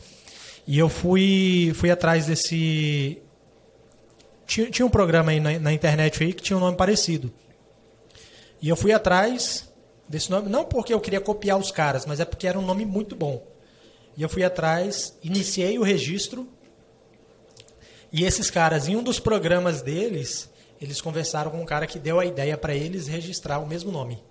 E 0.66 0.78
eu 0.78 0.88
fui 0.88 1.72
fui 1.74 1.90
atrás 1.90 2.26
desse 2.26 3.22
tinha, 4.46 4.70
tinha 4.70 4.84
um 4.84 4.90
programa 4.90 5.30
aí 5.30 5.40
na, 5.40 5.58
na 5.58 5.72
internet 5.72 6.22
aí 6.22 6.32
que 6.32 6.42
tinha 6.42 6.56
um 6.56 6.60
nome 6.60 6.76
parecido. 6.76 7.32
E 8.60 8.68
eu 8.68 8.76
fui 8.76 8.92
atrás 8.92 9.68
desse 10.08 10.30
nome, 10.30 10.48
não 10.48 10.64
porque 10.64 10.92
eu 10.92 11.00
queria 11.00 11.20
copiar 11.20 11.58
os 11.58 11.70
caras, 11.70 12.04
mas 12.06 12.18
é 12.20 12.24
porque 12.24 12.46
era 12.46 12.58
um 12.58 12.64
nome 12.64 12.84
muito 12.84 13.14
bom. 13.14 13.46
E 14.16 14.22
eu 14.22 14.28
fui 14.28 14.42
atrás, 14.42 15.16
iniciei 15.22 15.78
o 15.78 15.82
registro. 15.82 16.48
E 18.10 18.24
esses 18.24 18.50
caras, 18.50 18.88
em 18.88 18.96
um 18.96 19.02
dos 19.02 19.20
programas 19.20 19.82
deles, 19.82 20.50
eles 20.80 21.00
conversaram 21.00 21.50
com 21.50 21.60
um 21.60 21.64
cara 21.66 21.86
que 21.86 21.98
deu 21.98 22.18
a 22.20 22.24
ideia 22.26 22.56
para 22.56 22.74
eles 22.74 23.06
registrar 23.08 23.58
o 23.58 23.66
mesmo 23.66 23.90
nome. 23.90 24.22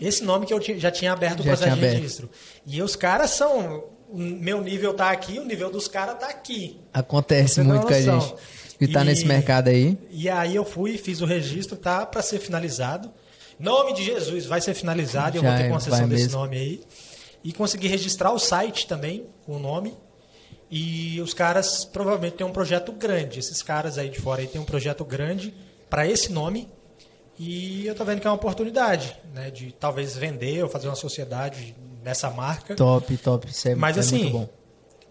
Esse 0.00 0.24
nome 0.24 0.46
que 0.46 0.54
eu 0.54 0.60
já 0.78 0.90
tinha 0.90 1.12
aberto 1.12 1.40
o 1.40 1.42
processo 1.44 1.74
de 1.76 1.80
registro. 1.80 2.30
E 2.66 2.82
os 2.82 2.96
caras 2.96 3.30
são. 3.30 3.84
O 4.08 4.18
meu 4.18 4.60
nível 4.62 4.94
tá 4.94 5.10
aqui, 5.10 5.38
o 5.38 5.44
nível 5.44 5.70
dos 5.70 5.88
caras 5.88 6.18
tá 6.18 6.28
aqui. 6.28 6.80
Acontece 6.92 7.60
muito 7.62 7.86
com 7.86 7.92
a 7.92 8.00
gente. 8.00 8.34
Que 8.78 8.88
tá 8.88 9.02
E- 9.02 9.04
nesse 9.04 9.24
mercado 9.26 9.68
aí. 9.68 9.98
E 10.10 10.28
aí 10.28 10.54
eu 10.54 10.64
fui, 10.64 10.96
fiz 10.98 11.20
o 11.20 11.24
registro, 11.26 11.76
tá 11.76 12.04
para 12.06 12.22
ser 12.22 12.38
finalizado. 12.38 13.10
Nome 13.58 13.92
de 13.94 14.02
Jesus 14.04 14.46
vai 14.46 14.60
ser 14.60 14.74
finalizado, 14.74 15.36
eu 15.38 15.42
Já 15.42 15.48
vou 15.50 15.58
ter 15.58 15.68
concessão 15.70 16.08
desse 16.08 16.24
mesmo. 16.24 16.38
nome 16.40 16.56
aí. 16.56 16.80
E 17.42 17.52
consegui 17.52 17.86
registrar 17.88 18.32
o 18.32 18.38
site 18.38 18.86
também 18.86 19.26
com 19.44 19.56
o 19.56 19.58
nome. 19.58 19.94
E 20.70 21.20
os 21.20 21.32
caras 21.34 21.84
provavelmente 21.84 22.34
têm 22.34 22.46
um 22.46 22.52
projeto 22.52 22.90
grande. 22.92 23.38
Esses 23.38 23.62
caras 23.62 23.96
aí 23.98 24.08
de 24.08 24.18
fora 24.20 24.40
aí 24.40 24.46
têm 24.48 24.60
um 24.60 24.64
projeto 24.64 25.04
grande 25.04 25.54
para 25.90 26.06
esse 26.06 26.32
nome. 26.32 26.68
E 27.38 27.84
eu 27.86 27.94
tô 27.94 28.04
vendo 28.04 28.20
que 28.20 28.26
é 28.26 28.30
uma 28.30 28.36
oportunidade, 28.36 29.16
né, 29.34 29.50
de 29.50 29.72
talvez 29.72 30.16
vender 30.16 30.62
ou 30.62 30.68
fazer 30.68 30.86
uma 30.88 30.94
sociedade 30.94 31.74
nessa 32.02 32.30
marca. 32.30 32.76
Top, 32.76 33.16
top. 33.16 33.48
Isso 33.50 33.68
é, 33.68 33.74
Mas 33.74 33.96
é 33.96 34.00
assim, 34.00 34.18
muito 34.18 34.32
bom. 34.38 34.48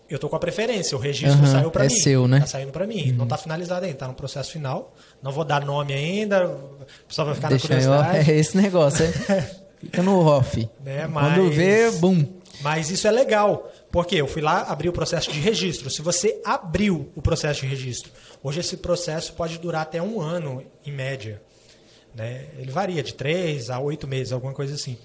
eu 0.10 0.18
tô 0.18 0.30
com 0.30 0.36
a 0.38 0.40
preferência, 0.40 0.96
o 0.98 1.02
registro 1.02 1.40
Aham, 1.44 1.52
saiu 1.52 1.70
para 1.72 1.84
é 1.86 1.90
mim. 1.90 1.96
seu, 1.96 2.26
né? 2.28 2.40
Tá 2.40 2.46
saindo 2.46 2.72
para 2.72 2.88
mim, 2.88 3.12
não 3.12 3.28
tá 3.28 3.36
finalizado 3.38 3.86
ainda, 3.86 3.98
tá 3.98 4.08
no 4.08 4.14
processo 4.14 4.52
final. 4.52 4.96
Não 5.22 5.34
vou 5.34 5.44
dar 5.44 5.66
nome 5.66 5.94
ainda, 5.94 6.48
o 6.48 6.88
pessoal 7.08 7.26
vai 7.26 7.36
ficar 7.36 7.50
Deixa 7.50 7.68
na 7.68 7.76
eu, 7.82 7.90
curiosidade. 7.90 8.32
é 8.32 8.36
esse 8.36 8.56
negócio, 8.56 9.04
é. 9.06 9.64
Fica 9.84 10.02
no 10.02 10.26
off. 10.26 10.70
Né, 10.82 11.02
Quando 11.12 11.44
mas- 11.44 11.56
vê, 11.56 11.92
bum. 11.92 12.26
Mas 12.62 12.90
isso 12.90 13.06
é 13.06 13.12
legal, 13.12 13.70
porque 13.92 14.16
eu 14.16 14.28
fui 14.28 14.42
lá 14.42 14.62
abrir 14.62 14.88
o 14.88 14.94
processo 14.94 15.30
de 15.30 15.40
registro. 15.42 15.90
Se 15.90 16.02
você 16.02 16.40
abriu 16.46 17.12
o 17.16 17.22
processo 17.22 17.62
de 17.62 17.68
registro, 17.68 18.10
hoje 18.44 18.60
esse 18.60 18.78
processo 18.78 19.34
pode 19.34 19.58
durar 19.58 19.82
até 19.84 20.02
um 20.02 20.20
ano, 20.22 20.64
em 20.86 20.92
média. 20.92 21.42
Né? 22.14 22.46
Ele 22.60 22.72
varia 22.72 23.02
de 23.02 23.14
três 23.14 23.70
a 23.70 23.80
oito 23.80 24.08
meses, 24.08 24.32
alguma 24.34 24.54
coisa 24.54 24.76
assim. 24.76 24.98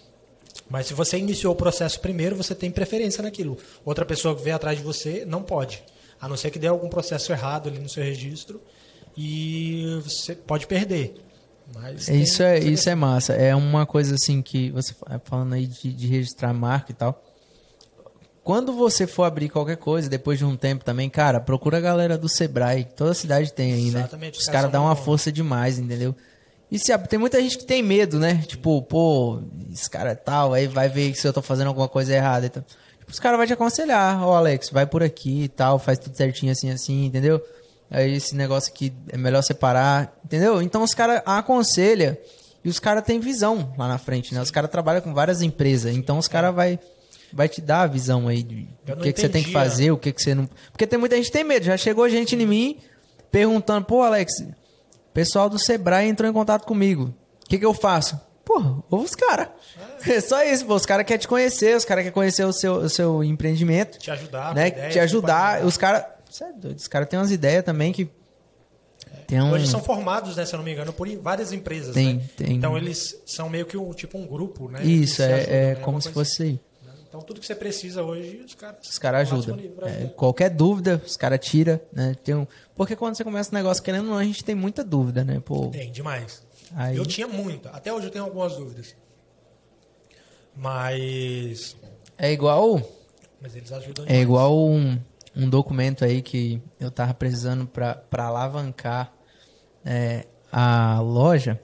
Mas 0.69 0.87
se 0.87 0.95
você 0.95 1.17
iniciou 1.17 1.55
o 1.55 1.57
processo 1.57 2.01
primeiro, 2.01 2.37
você 2.37 2.55
tem 2.55 2.71
preferência 2.71 3.23
naquilo. 3.23 3.57
Outra 3.85 4.05
pessoa 4.05 4.35
que 4.37 4.43
veio 4.43 4.57
atrás 4.57 4.77
de 4.77 4.85
você 4.85 5.25
não 5.25 5.43
pode. 5.43 5.83
A 6.21 6.29
não 6.29 6.37
ser 6.37 6.51
que 6.51 6.59
dê 6.59 6.67
algum 6.67 6.89
processo 6.89 7.33
errado 7.33 7.69
ali 7.69 7.79
no 7.79 7.89
seu 7.89 8.03
registro 8.03 8.61
e 9.17 10.01
você 10.03 10.35
pode 10.35 10.67
perder. 10.67 11.15
Mas 11.75 12.09
Isso 12.09 12.43
é, 12.43 12.59
isso 12.59 12.89
é 12.89 12.95
massa. 12.95 13.35
É 13.35 13.55
uma 13.55 13.87
coisa 13.87 14.15
assim 14.15 14.41
que 14.43 14.71
você 14.71 14.93
fa- 14.95 15.21
falando 15.25 15.53
aí 15.55 15.67
de, 15.67 15.93
de 15.93 16.07
registrar 16.07 16.53
marca 16.53 16.93
e 16.93 16.95
tal. 16.95 17.23
Quando 18.43 18.73
você 18.73 19.07
for 19.07 19.25
abrir 19.25 19.49
qualquer 19.49 19.77
coisa, 19.77 20.09
depois 20.09 20.39
de 20.39 20.45
um 20.45 20.57
tempo 20.57 20.85
também, 20.85 21.11
cara, 21.11 21.39
procura 21.39 21.79
a 21.79 21.81
galera 21.81 22.17
do 22.17 22.29
Sebrae. 22.29 22.85
Toda 22.97 23.13
cidade 23.13 23.53
tem 23.53 23.73
aí, 23.73 23.91
né? 23.91 24.01
Exatamente, 24.01 24.39
os 24.39 24.47
caras 24.47 24.71
dão 24.71 24.85
uma 24.85 24.95
bons. 24.95 25.05
força 25.05 25.31
demais, 25.31 25.79
entendeu? 25.79 26.15
E 26.71 26.79
se, 26.79 26.97
tem 26.99 27.19
muita 27.19 27.41
gente 27.41 27.59
que 27.59 27.65
tem 27.65 27.83
medo, 27.83 28.19
né? 28.19 28.43
Tipo, 28.47 28.83
pô, 28.83 29.41
esse 29.73 29.89
cara 29.89 30.11
é 30.11 30.15
tal, 30.15 30.53
aí 30.53 30.67
vai 30.67 30.89
ver 30.89 31.15
se 31.15 31.27
eu 31.27 31.33
tô 31.33 31.41
fazendo 31.41 31.69
alguma 31.69 31.89
coisa 31.89 32.15
errada. 32.15 32.47
Então, 32.47 32.63
tipo, 32.99 33.11
os 33.11 33.19
caras 33.19 33.39
vão 33.39 33.47
te 33.47 33.53
aconselhar, 33.53 34.23
ó, 34.23 34.37
Alex, 34.37 34.71
vai 34.71 34.87
por 34.87 35.03
aqui 35.03 35.45
e 35.45 35.49
tal, 35.49 35.79
faz 35.79 35.99
tudo 35.99 36.17
certinho 36.17 36.53
assim, 36.53 36.71
assim, 36.71 37.07
entendeu? 37.07 37.43
Aí 37.91 38.15
esse 38.15 38.37
negócio 38.37 38.71
aqui 38.71 38.93
é 39.09 39.17
melhor 39.17 39.43
separar, 39.43 40.15
entendeu? 40.23 40.61
Então 40.61 40.83
os 40.83 40.93
caras 40.93 41.23
aconselham 41.25 42.17
e 42.63 42.69
os 42.69 42.79
caras 42.79 43.03
têm 43.03 43.19
visão 43.19 43.73
lá 43.79 43.89
na 43.89 43.97
frente, 43.97 44.35
né? 44.35 44.43
Os 44.43 44.51
caras 44.51 44.71
trabalham 44.71 45.01
com 45.01 45.15
várias 45.15 45.41
empresas, 45.41 45.95
então 45.95 46.19
os 46.19 46.29
caras 46.29 46.55
vai 46.55 46.79
vai 47.33 47.49
te 47.49 47.61
dar 47.61 47.83
a 47.83 47.87
visão 47.87 48.29
aí 48.29 48.43
de 48.43 48.69
Eu 48.87 48.95
o 48.95 48.97
não 48.97 49.05
que, 49.05 49.13
que 49.13 49.21
você 49.21 49.29
tem 49.29 49.43
que 49.43 49.53
fazer, 49.53 49.91
o 49.91 49.99
que, 49.99 50.13
que 50.13 50.23
você 50.23 50.35
não. 50.35 50.49
Porque 50.71 50.87
tem 50.87 50.99
muita 50.99 51.17
gente 51.17 51.27
que 51.27 51.33
tem 51.33 51.45
medo. 51.45 51.65
Já 51.65 51.77
chegou 51.77 52.09
gente 52.09 52.35
em 52.37 52.47
mim 52.47 52.79
perguntando, 53.31 53.85
pô, 53.85 54.03
Alex, 54.03 54.45
pessoal 55.19 55.51
do 55.51 55.59
Sebrae 55.59 56.09
entrou 56.09 56.31
em 56.31 56.33
contato 56.33 56.65
comigo. 56.65 57.13
O 57.45 57.49
que, 57.49 57.59
que 57.59 57.67
eu 57.67 57.75
faço? 57.75 58.21
Porra, 58.45 58.83
ouve 58.89 59.05
os 59.05 59.15
caras. 59.15 59.49
É 60.07 60.21
só 60.23 60.43
isso, 60.45 60.65
pô. 60.65 60.75
Os 60.75 60.87
caras 60.87 61.05
querem 61.05 61.21
te 61.21 61.27
conhecer, 61.27 61.77
os 61.77 61.85
caras 61.85 62.03
querem 62.03 62.15
conhecer 62.15 62.45
o 62.45 62.53
seu, 62.53 62.75
o 62.75 62.89
seu 62.89 63.25
empreendimento. 63.25 63.99
Te 63.99 64.11
ajudar, 64.11 64.55
né? 64.55 64.69
ideias, 64.69 64.93
te 64.93 64.99
ajudar. 65.01 65.65
Os 65.65 65.77
caras. 65.77 66.05
Você 66.31 66.45
é 66.45 66.53
os 66.77 66.87
caras 66.87 67.09
têm 67.09 67.19
umas 67.19 67.31
ideias 67.31 67.65
também 67.65 67.93
que. 67.93 68.09
Tem 69.27 69.43
um, 69.43 69.51
Hoje 69.51 69.67
são 69.67 69.83
formados, 69.83 70.37
né, 70.37 70.47
se 70.47 70.55
eu 70.55 70.59
não 70.59 70.65
me 70.65 70.73
engano, 70.73 70.93
por 70.93 71.09
várias 71.17 71.53
empresas. 71.53 71.93
Tem, 71.93 72.15
né? 72.15 72.23
tem. 72.37 72.57
Então 72.57 72.79
eles 72.79 73.21
são 73.27 73.51
meio 73.51 73.67
que 73.67 73.77
um 73.77 73.93
tipo 73.93 74.17
um 74.17 74.27
grupo, 74.27 74.71
né? 74.71 74.83
Isso, 74.85 75.17
que 75.17 75.23
é, 75.23 75.35
ajudam, 75.35 75.55
é 75.55 75.67
né? 75.67 75.75
como 75.75 75.85
Alguma 75.85 76.01
se 76.01 76.11
coisa 76.11 76.31
fosse 76.31 76.43
assim. 76.43 76.61
Então 77.09 77.21
tudo 77.23 77.41
que 77.41 77.47
você 77.47 77.55
precisa 77.55 78.03
hoje, 78.03 78.43
os 78.45 78.55
caras. 78.55 78.87
Os 78.87 78.99
caras 78.99 79.31
lá 79.31 79.37
ajudam. 79.39 79.59
É, 79.87 80.07
qualquer 80.09 80.51
dúvida, 80.51 81.01
os 81.05 81.17
caras 81.17 81.41
tiram, 81.41 81.81
né? 81.93 82.15
Tem 82.23 82.35
um... 82.35 82.47
Porque 82.75 82.95
quando 82.95 83.15
você 83.17 83.25
começa 83.25 83.51
um 83.51 83.55
negócio 83.55 83.83
querendo 83.83 84.05
ou 84.05 84.11
não, 84.11 84.19
a 84.19 84.25
gente 84.25 84.45
tem 84.45 84.55
muita 84.55 84.85
dúvida, 84.85 85.25
né? 85.25 85.41
Pô, 85.43 85.69
Tem, 85.69 85.91
demais. 85.91 86.47
Aí- 86.75 86.97
Eu 86.97 87.07
tinha 87.07 87.27
muita. 87.27 87.71
Até 87.71 87.91
hoje 87.93 88.07
eu 88.09 88.11
tenho 88.11 88.25
algumas 88.25 88.55
dúvidas. 88.57 88.95
Mas. 90.55 91.77
é 92.17 92.33
igual. 92.33 92.81
Mas 93.41 93.55
eles 93.55 93.73
ajudam 93.73 94.05
É 94.05 94.09
demais. 94.09 94.23
igual 94.23 94.59
um, 94.69 94.99
um 95.37 95.49
documento 95.49 96.05
aí 96.05 96.21
que 96.21 96.61
eu 96.79 96.91
tava 96.91 97.15
precisando 97.15 97.67
pra 97.67 98.03
alavancar 98.13 99.13
é, 99.85 100.27
a 100.53 101.01
loja. 101.01 101.59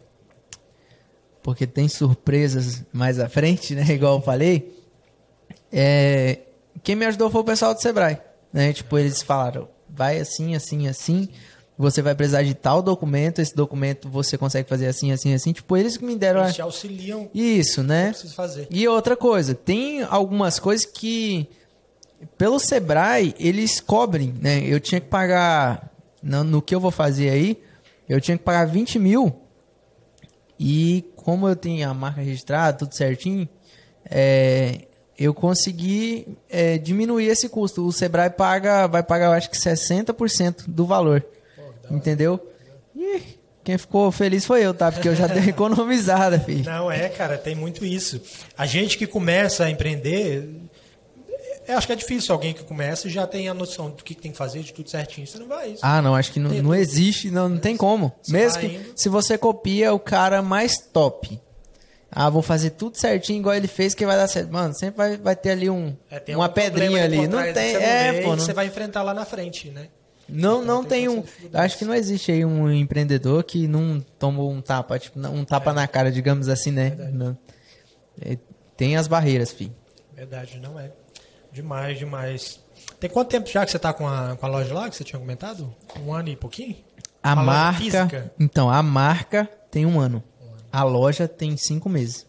Porque 1.43 1.67
tem 1.67 1.87
surpresas 1.89 2.83
mais 2.93 3.19
à 3.21 3.29
frente, 3.29 3.75
né? 3.75 3.83
Igual 3.93 4.17
eu 4.17 4.23
falei. 4.23 4.74
É, 5.77 6.39
quem 6.85 6.95
me 6.95 7.05
ajudou 7.07 7.29
foi 7.29 7.41
o 7.41 7.45
pessoal 7.45 7.75
do 7.75 7.83
Sebrae. 7.83 8.19
Né? 8.53 8.73
Tipo, 8.73 8.97
eles 8.97 9.21
falaram, 9.21 9.69
vai 9.89 10.21
assim, 10.21 10.55
assim, 10.55 10.87
assim. 10.87 11.29
Você 11.77 12.01
vai 12.01 12.15
precisar 12.15 12.45
de 12.45 12.55
tal 12.55 12.81
documento. 12.81 13.41
Esse 13.41 13.55
documento 13.55 14.09
você 14.09 14.39
consegue 14.39 14.69
fazer 14.69 14.87
assim, 14.87 15.11
assim, 15.11 15.35
assim. 15.35 15.53
Tipo, 15.53 15.77
eles 15.77 15.97
que 15.97 16.05
me 16.05 16.15
deram. 16.15 16.43
Eles 16.45 16.55
te 16.55 16.63
auxiliam. 16.63 17.29
Isso, 17.35 17.83
né? 17.83 18.11
Preciso 18.11 18.35
fazer. 18.35 18.69
E 18.71 18.87
outra 18.87 19.17
coisa, 19.17 19.53
tem 19.57 20.03
algumas 20.05 20.61
coisas 20.61 20.87
que 20.87 21.49
pelo 22.39 22.61
Sebrae 22.61 23.35
eles 23.37 23.81
cobrem, 23.81 24.33
né? 24.41 24.63
Eu 24.65 24.79
tinha 24.79 25.01
que 25.01 25.09
pagar 25.09 25.91
no, 26.23 26.45
no 26.45 26.63
que 26.63 26.75
eu 26.75 26.81
vou 26.81 26.93
fazer 26.93 27.31
aí, 27.31 27.61
eu 28.09 28.21
tinha 28.21 28.39
que 28.39 28.45
pagar 28.45 28.67
20 28.67 28.99
mil 29.01 29.35
e 30.59 31.05
como 31.17 31.49
eu 31.49 31.57
tenho 31.57 31.89
a 31.89 31.93
marca 31.93 32.21
registrada, 32.21 32.79
tudo 32.79 32.95
certinho, 32.95 33.49
é, 34.09 34.87
eu 35.19 35.33
consegui 35.33 36.27
é, 36.51 36.79
diminuir 36.79 37.27
esse 37.27 37.49
custo. 37.49 37.87
O 37.87 37.93
Sebrae 37.93 38.31
paga, 38.31 38.87
vai 38.87 39.03
pagar, 39.03 39.27
eu 39.27 39.33
acho 39.33 39.51
que 39.51 39.57
60% 39.57 40.65
do 40.67 40.87
valor. 40.87 41.25
Entendeu? 41.91 42.41
E 42.97 43.21
quem 43.63 43.79
ficou 43.79 44.11
feliz 44.13 44.45
foi 44.45 44.63
eu, 44.63 44.75
tá? 44.75 44.91
Porque 44.91 45.09
eu 45.09 45.15
já 45.15 45.27
dei 45.27 45.45
economizada, 45.51 46.39
filho. 46.39 46.65
Não, 46.65 46.91
é, 46.91 47.09
cara, 47.09 47.39
tem 47.39 47.55
muito 47.55 47.85
isso. 47.85 48.21
A 48.57 48.67
gente 48.67 48.99
que 48.99 49.07
começa 49.07 49.65
a 49.65 49.71
empreender, 49.71 50.49
eu 51.67 51.79
acho 51.79 51.87
que 51.87 51.93
é 51.93 51.97
difícil 51.97 52.35
alguém 52.35 52.53
que 52.53 52.63
começa 52.63 53.09
e 53.09 53.11
já 53.11 53.27
tem 53.27 53.49
a 53.49 53.55
noção 53.55 53.91
do 53.91 54.05
que 54.05 54.15
tem 54.15 54.33
que 54.33 54.37
fazer, 54.37 54.63
de 54.63 54.73
tudo 54.73 54.91
certinho. 54.91 55.27
Você 55.27 55.39
não 55.39 55.47
vai 55.47 55.71
isso. 55.71 55.81
Ah, 55.83 56.03
não, 56.03 56.15
acho 56.15 56.33
que 56.33 56.41
não, 56.41 56.51
não 56.51 56.75
existe, 56.75 57.31
não, 57.31 57.49
não 57.49 57.59
tem 57.59 57.77
como. 57.77 58.13
Você 58.23 58.33
Mesmo 58.33 58.61
que 58.61 58.67
indo. 58.67 58.93
se 58.95 59.09
você 59.09 59.39
copia 59.39 59.95
o 59.95 59.99
cara 59.99 60.43
mais 60.43 60.79
top. 60.79 61.41
Ah, 62.15 62.31
vou 62.31 62.43
fazer 62.43 62.71
tudo 62.71 62.97
certinho 62.97 63.41
igual 63.41 63.55
ele 63.57 63.67
fez 63.67 63.93
que 63.95 64.07
vai 64.07 64.17
dar 64.17 64.29
certo. 64.29 64.53
Mano, 64.53 64.73
sempre 64.73 64.97
vai, 64.97 65.17
vai 65.17 65.35
ter 65.37 65.51
ali 65.51 65.69
um, 65.69 65.97
É, 66.11 66.21
tem 66.21 66.37
uma 66.37 66.49
problema 66.49 66.71
pedrinha 66.77 67.05
ali. 67.05 67.27
Não 67.27 67.43
tem, 67.43 67.53
você 67.73 67.77
é, 67.77 68.13
vê 68.13 68.21
pô. 68.23 68.29
Não, 68.31 68.39
Você 68.39 68.53
vai 68.53 68.67
enfrentar 68.67 69.03
lá 69.03 69.13
na 69.13 69.25
frente, 69.25 69.71
né? 69.71 69.89
não, 70.29 70.65
não 70.65 70.85
tem 70.85 71.07
tem 71.09 71.19
essas 71.19 71.31
um. 71.53 71.59
Acho 71.59 71.79
que 71.79 71.85
não 71.85 71.95
existe 71.95 72.31
aí 72.33 72.45
um 72.45 72.71
empreendedor 72.71 73.43
que 73.43 73.67
não 73.67 74.01
tomou 74.19 74.51
um 74.51 74.61
tapa, 74.63 74.99
tipo, 74.99 75.19
um 75.19 75.45
tapa 75.45 75.71
É. 75.73 75.75
na 75.75 75.89
cara, 75.89 76.11
digamos 76.13 76.49
assim, 76.49 76.71
né? 76.71 76.91
Não. 77.13 77.37
É, 78.21 78.39
Tem 78.77 78.97
as 78.97 79.09
barreiras, 79.09 79.51
fi. 79.53 79.71
Verdade, 80.15 80.59
não 80.61 80.79
é. 80.79 80.93
Demais, 81.53 81.99
demais. 81.99 82.61
Tem 83.01 83.11
quanto 83.11 83.29
tempo 83.29 83.49
já 83.51 83.65
que 83.65 83.71
você 83.73 83.79
tá 83.79 83.93
com 83.93 84.07
a, 84.07 84.37
com 84.37 84.47
a 84.47 84.49
loja 84.49 84.73
lá, 84.73 84.89
que 84.89 84.97
você 84.97 85.05
tinha 85.05 85.19
comentado? 85.19 85.75
Um 86.05 86.13
ano 86.13 86.29
e 86.29 86.37
pouquinho? 86.37 86.77
A 87.23 87.35
loja 87.35 87.45
marca. 87.47 88.33
Então, 88.39 88.71
a 88.71 88.83
marca 88.83 89.49
tem 89.71 89.85
um 89.85 89.99
ano. 90.01 90.23
A 90.75 90.83
loja 90.83 91.29
tem 91.29 91.57
cinco 91.57 91.89
meses. 91.89 92.27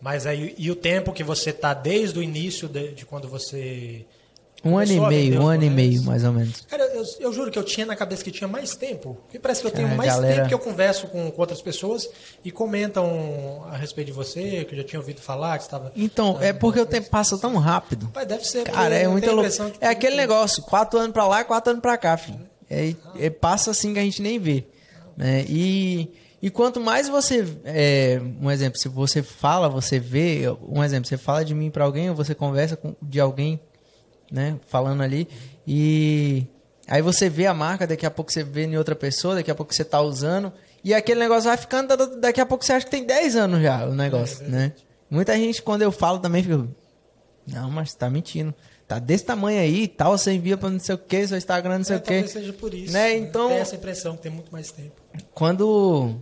Mas 0.00 0.26
aí, 0.26 0.54
e 0.58 0.70
o 0.70 0.76
tempo 0.76 1.12
que 1.12 1.22
você 1.24 1.52
tá 1.52 1.72
desde 1.72 2.18
o 2.18 2.22
início 2.22 2.68
de, 2.68 2.92
de 2.92 3.06
quando 3.06 3.28
você. 3.28 4.04
Um 4.64 4.78
ano 4.78 4.92
e 4.92 5.00
meio, 5.00 5.42
um 5.42 5.46
ano 5.46 5.62
e 5.64 5.68
meio, 5.70 6.02
mais 6.04 6.24
ou 6.24 6.32
menos. 6.32 6.62
Cara, 6.62 6.82
eu, 6.94 7.04
eu 7.20 7.32
juro 7.34 7.50
que 7.50 7.58
eu 7.58 7.62
tinha 7.62 7.84
na 7.84 7.94
cabeça 7.94 8.24
que 8.24 8.30
tinha 8.30 8.48
mais 8.48 8.74
tempo. 8.74 9.18
Porque 9.22 9.38
parece 9.38 9.60
que 9.60 9.66
eu 9.66 9.70
tenho 9.70 9.88
É, 9.88 9.94
mais 9.94 10.10
galera- 10.10 10.34
tempo 10.36 10.48
que 10.48 10.54
eu 10.54 10.58
converso 10.58 11.06
com, 11.08 11.30
com 11.30 11.40
outras 11.40 11.60
pessoas 11.60 12.08
e 12.42 12.50
comentam 12.50 13.62
a 13.70 13.76
respeito 13.76 14.06
de 14.06 14.12
você, 14.14 14.64
que 14.64 14.74
eu 14.74 14.78
já 14.78 14.84
tinha 14.84 14.98
ouvido 15.00 15.20
falar, 15.20 15.58
que 15.58 15.64
estava. 15.64 15.92
Então, 15.94 16.38
é 16.40 16.52
porque 16.52 16.80
o 16.80 16.86
tempo 16.86 17.10
passa 17.10 17.36
tão 17.38 17.56
rápido. 17.58 18.08
Pai, 18.08 18.24
deve 18.24 18.44
ser. 18.46 18.64
Cara, 18.64 18.94
é 18.94 19.06
muita 19.06 19.26
tenho 19.26 19.32
a 19.32 19.42
louco. 19.42 19.46
impressão 19.54 19.70
que 19.70 19.78
É 19.84 19.88
aquele 19.88 20.16
muito- 20.16 20.28
negócio, 20.30 20.62
quatro 20.62 20.98
anos 20.98 21.12
pra 21.12 21.26
lá, 21.26 21.44
quatro 21.44 21.70
anos 21.70 21.82
pra 21.82 21.98
cá, 21.98 22.16
filho. 22.16 22.40
É, 22.70 22.94
é- 23.18 23.30
passa 23.30 23.70
assim 23.70 23.92
que 23.92 23.98
a 23.98 24.02
gente 24.02 24.20
nem 24.22 24.38
vê. 24.38 24.64
né? 25.16 25.44
E, 25.48 26.08
e 26.46 26.50
quanto 26.50 26.80
mais 26.80 27.08
você. 27.08 27.44
é, 27.64 28.20
um 28.40 28.50
exemplo, 28.50 28.78
se 28.78 28.88
você 28.88 29.22
fala, 29.22 29.68
você 29.68 29.98
vê. 29.98 30.42
Um 30.68 30.82
exemplo, 30.84 31.08
você 31.08 31.16
fala 31.16 31.44
de 31.44 31.54
mim 31.54 31.70
pra 31.70 31.84
alguém, 31.84 32.10
ou 32.10 32.14
você 32.16 32.34
conversa 32.34 32.76
com, 32.76 32.94
de 33.02 33.18
alguém, 33.18 33.58
né? 34.30 34.58
Falando 34.66 35.02
ali. 35.02 35.26
E 35.66 36.46
aí 36.86 37.00
você 37.00 37.28
vê 37.30 37.46
a 37.46 37.54
marca, 37.54 37.86
daqui 37.86 38.04
a 38.04 38.10
pouco 38.10 38.30
você 38.32 38.42
vê 38.44 38.64
em 38.64 38.76
outra 38.76 38.94
pessoa, 38.94 39.34
daqui 39.36 39.50
a 39.50 39.54
pouco 39.54 39.74
você 39.74 39.84
tá 39.84 40.00
usando. 40.00 40.52
E 40.84 40.92
aquele 40.92 41.20
negócio 41.20 41.44
vai 41.48 41.56
ficando, 41.56 41.96
da- 41.96 42.04
daqui 42.04 42.40
a 42.40 42.46
pouco 42.46 42.62
você 42.64 42.74
acha 42.74 42.84
que 42.84 42.90
tem 42.90 43.04
10 43.04 43.36
anos 43.36 43.62
já 43.62 43.86
o 43.86 43.94
negócio, 43.94 44.46
né? 44.46 44.72
Muita 45.08 45.34
gente, 45.38 45.62
quando 45.62 45.80
eu 45.82 45.90
falo 45.90 46.18
também, 46.18 46.42
fica. 46.42 46.68
Não, 47.46 47.70
mas 47.70 47.90
você 47.92 47.96
tá 47.98 48.10
mentindo. 48.10 48.54
Tá 48.86 48.98
desse 48.98 49.24
tamanho 49.24 49.60
aí 49.60 49.84
e 49.84 49.88
tal, 49.88 50.18
você 50.18 50.32
envia 50.32 50.58
pra 50.58 50.68
não 50.68 50.78
sei 50.78 50.94
o 50.94 50.98
que, 50.98 51.26
seu 51.26 51.38
Instagram 51.38 51.78
não 51.78 51.84
sei 51.84 51.96
É, 51.96 51.98
o 51.98 52.02
que. 52.02 52.08
talvez 52.08 52.30
seja 52.32 52.52
por 52.52 52.74
isso. 52.74 52.92
Né, 52.92 53.16
então- 53.16 53.48
Tem 53.48 53.56
essa 53.58 53.74
impressão 53.76 54.14
que 54.14 54.22
tem 54.24 54.30
muito 54.32 54.52
mais 54.52 54.70
tempo. 54.70 54.92
Quando. 55.32 56.20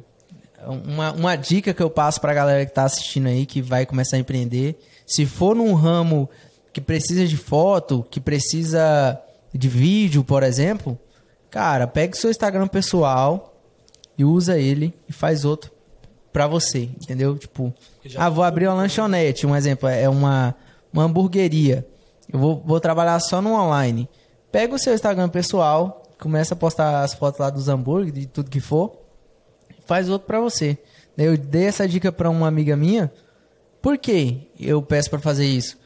Uma, 0.66 1.12
uma 1.12 1.36
dica 1.36 1.74
que 1.74 1.82
eu 1.82 1.90
passo 1.90 2.20
pra 2.20 2.34
galera 2.34 2.64
que 2.64 2.72
tá 2.72 2.84
assistindo 2.84 3.26
aí, 3.26 3.46
que 3.46 3.60
vai 3.60 3.84
começar 3.84 4.16
a 4.16 4.20
empreender, 4.20 4.78
se 5.06 5.26
for 5.26 5.54
num 5.54 5.74
ramo 5.74 6.28
que 6.72 6.80
precisa 6.80 7.26
de 7.26 7.36
foto, 7.36 8.06
que 8.10 8.20
precisa 8.20 9.20
de 9.52 9.68
vídeo, 9.68 10.24
por 10.24 10.42
exemplo, 10.42 10.98
cara, 11.50 11.86
pega 11.86 12.14
o 12.14 12.16
seu 12.16 12.30
Instagram 12.30 12.66
pessoal 12.66 13.54
e 14.16 14.24
usa 14.24 14.58
ele 14.58 14.94
e 15.08 15.12
faz 15.12 15.44
outro 15.44 15.70
pra 16.32 16.46
você, 16.46 16.84
entendeu? 16.84 17.36
Tipo, 17.36 17.72
ah, 18.16 18.30
vou 18.30 18.42
abrir 18.42 18.66
uma 18.66 18.74
lanchonete, 18.74 19.46
um 19.46 19.54
exemplo, 19.54 19.88
é 19.88 20.08
uma, 20.08 20.54
uma 20.92 21.04
hamburgueria. 21.04 21.86
Eu 22.32 22.38
vou, 22.38 22.62
vou 22.64 22.80
trabalhar 22.80 23.20
só 23.20 23.42
no 23.42 23.52
online. 23.52 24.08
Pega 24.50 24.74
o 24.74 24.78
seu 24.78 24.94
Instagram 24.94 25.28
pessoal, 25.28 26.02
começa 26.18 26.54
a 26.54 26.56
postar 26.56 27.02
as 27.02 27.12
fotos 27.12 27.40
lá 27.40 27.50
dos 27.50 27.68
hambúrgueres, 27.68 28.20
de 28.20 28.26
tudo 28.26 28.50
que 28.50 28.60
for, 28.60 29.01
faz 29.86 30.08
outro 30.08 30.26
pra 30.26 30.40
você. 30.40 30.78
Eu 31.16 31.36
dei 31.36 31.66
essa 31.66 31.86
dica 31.86 32.10
pra 32.10 32.30
uma 32.30 32.48
amiga 32.48 32.76
minha. 32.76 33.12
Por 33.80 33.98
que 33.98 34.48
eu 34.58 34.80
peço 34.82 35.10
pra 35.10 35.18
fazer 35.18 35.44
isso? 35.44 35.76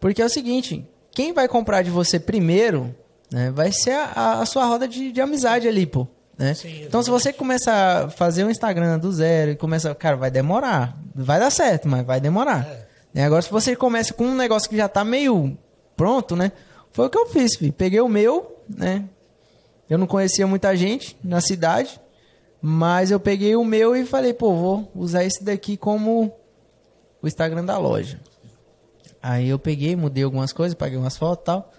Porque 0.00 0.20
é 0.20 0.24
o 0.24 0.30
seguinte, 0.30 0.84
quem 1.12 1.32
vai 1.32 1.46
comprar 1.46 1.82
de 1.82 1.90
você 1.90 2.18
primeiro, 2.18 2.94
né, 3.30 3.50
vai 3.50 3.70
ser 3.70 3.92
a, 3.92 4.40
a 4.40 4.46
sua 4.46 4.64
roda 4.64 4.88
de, 4.88 5.12
de 5.12 5.20
amizade 5.20 5.68
ali, 5.68 5.86
pô. 5.86 6.06
Né? 6.36 6.52
Sim, 6.54 6.82
então, 6.82 7.02
se 7.02 7.10
você 7.10 7.32
começar 7.32 8.06
a 8.06 8.10
fazer 8.10 8.44
um 8.44 8.50
Instagram 8.50 8.98
do 8.98 9.12
zero 9.12 9.52
e 9.52 9.56
começa, 9.56 9.94
cara, 9.94 10.16
vai 10.16 10.30
demorar. 10.30 10.98
Vai 11.14 11.38
dar 11.38 11.50
certo, 11.50 11.88
mas 11.88 12.04
vai 12.04 12.20
demorar. 12.20 12.66
É. 12.66 12.86
Né, 13.14 13.24
Agora, 13.24 13.40
se 13.40 13.50
você 13.50 13.76
começa 13.76 14.12
com 14.12 14.24
um 14.24 14.34
negócio 14.34 14.68
que 14.68 14.76
já 14.76 14.88
tá 14.88 15.04
meio 15.04 15.56
pronto, 15.96 16.34
né? 16.34 16.50
Foi 16.92 17.06
o 17.06 17.10
que 17.10 17.18
eu 17.18 17.26
fiz, 17.26 17.56
filho. 17.56 17.72
Peguei 17.72 18.00
o 18.00 18.08
meu, 18.08 18.56
né? 18.68 19.04
Eu 19.88 19.98
não 19.98 20.06
conhecia 20.06 20.46
muita 20.46 20.74
gente 20.76 21.16
na 21.22 21.40
cidade, 21.40 22.00
mas 22.66 23.10
eu 23.10 23.20
peguei 23.20 23.54
o 23.54 23.62
meu 23.62 23.94
e 23.94 24.06
falei, 24.06 24.32
pô, 24.32 24.54
vou 24.54 24.90
usar 24.94 25.22
esse 25.22 25.44
daqui 25.44 25.76
como 25.76 26.34
o 27.20 27.28
Instagram 27.28 27.62
da 27.62 27.76
loja. 27.76 28.18
Aí 29.22 29.50
eu 29.50 29.58
peguei, 29.58 29.94
mudei 29.94 30.24
algumas 30.24 30.50
coisas, 30.50 30.74
paguei 30.74 30.96
umas 30.96 31.14
fotos 31.14 31.42
e 31.42 31.44
tal, 31.44 31.72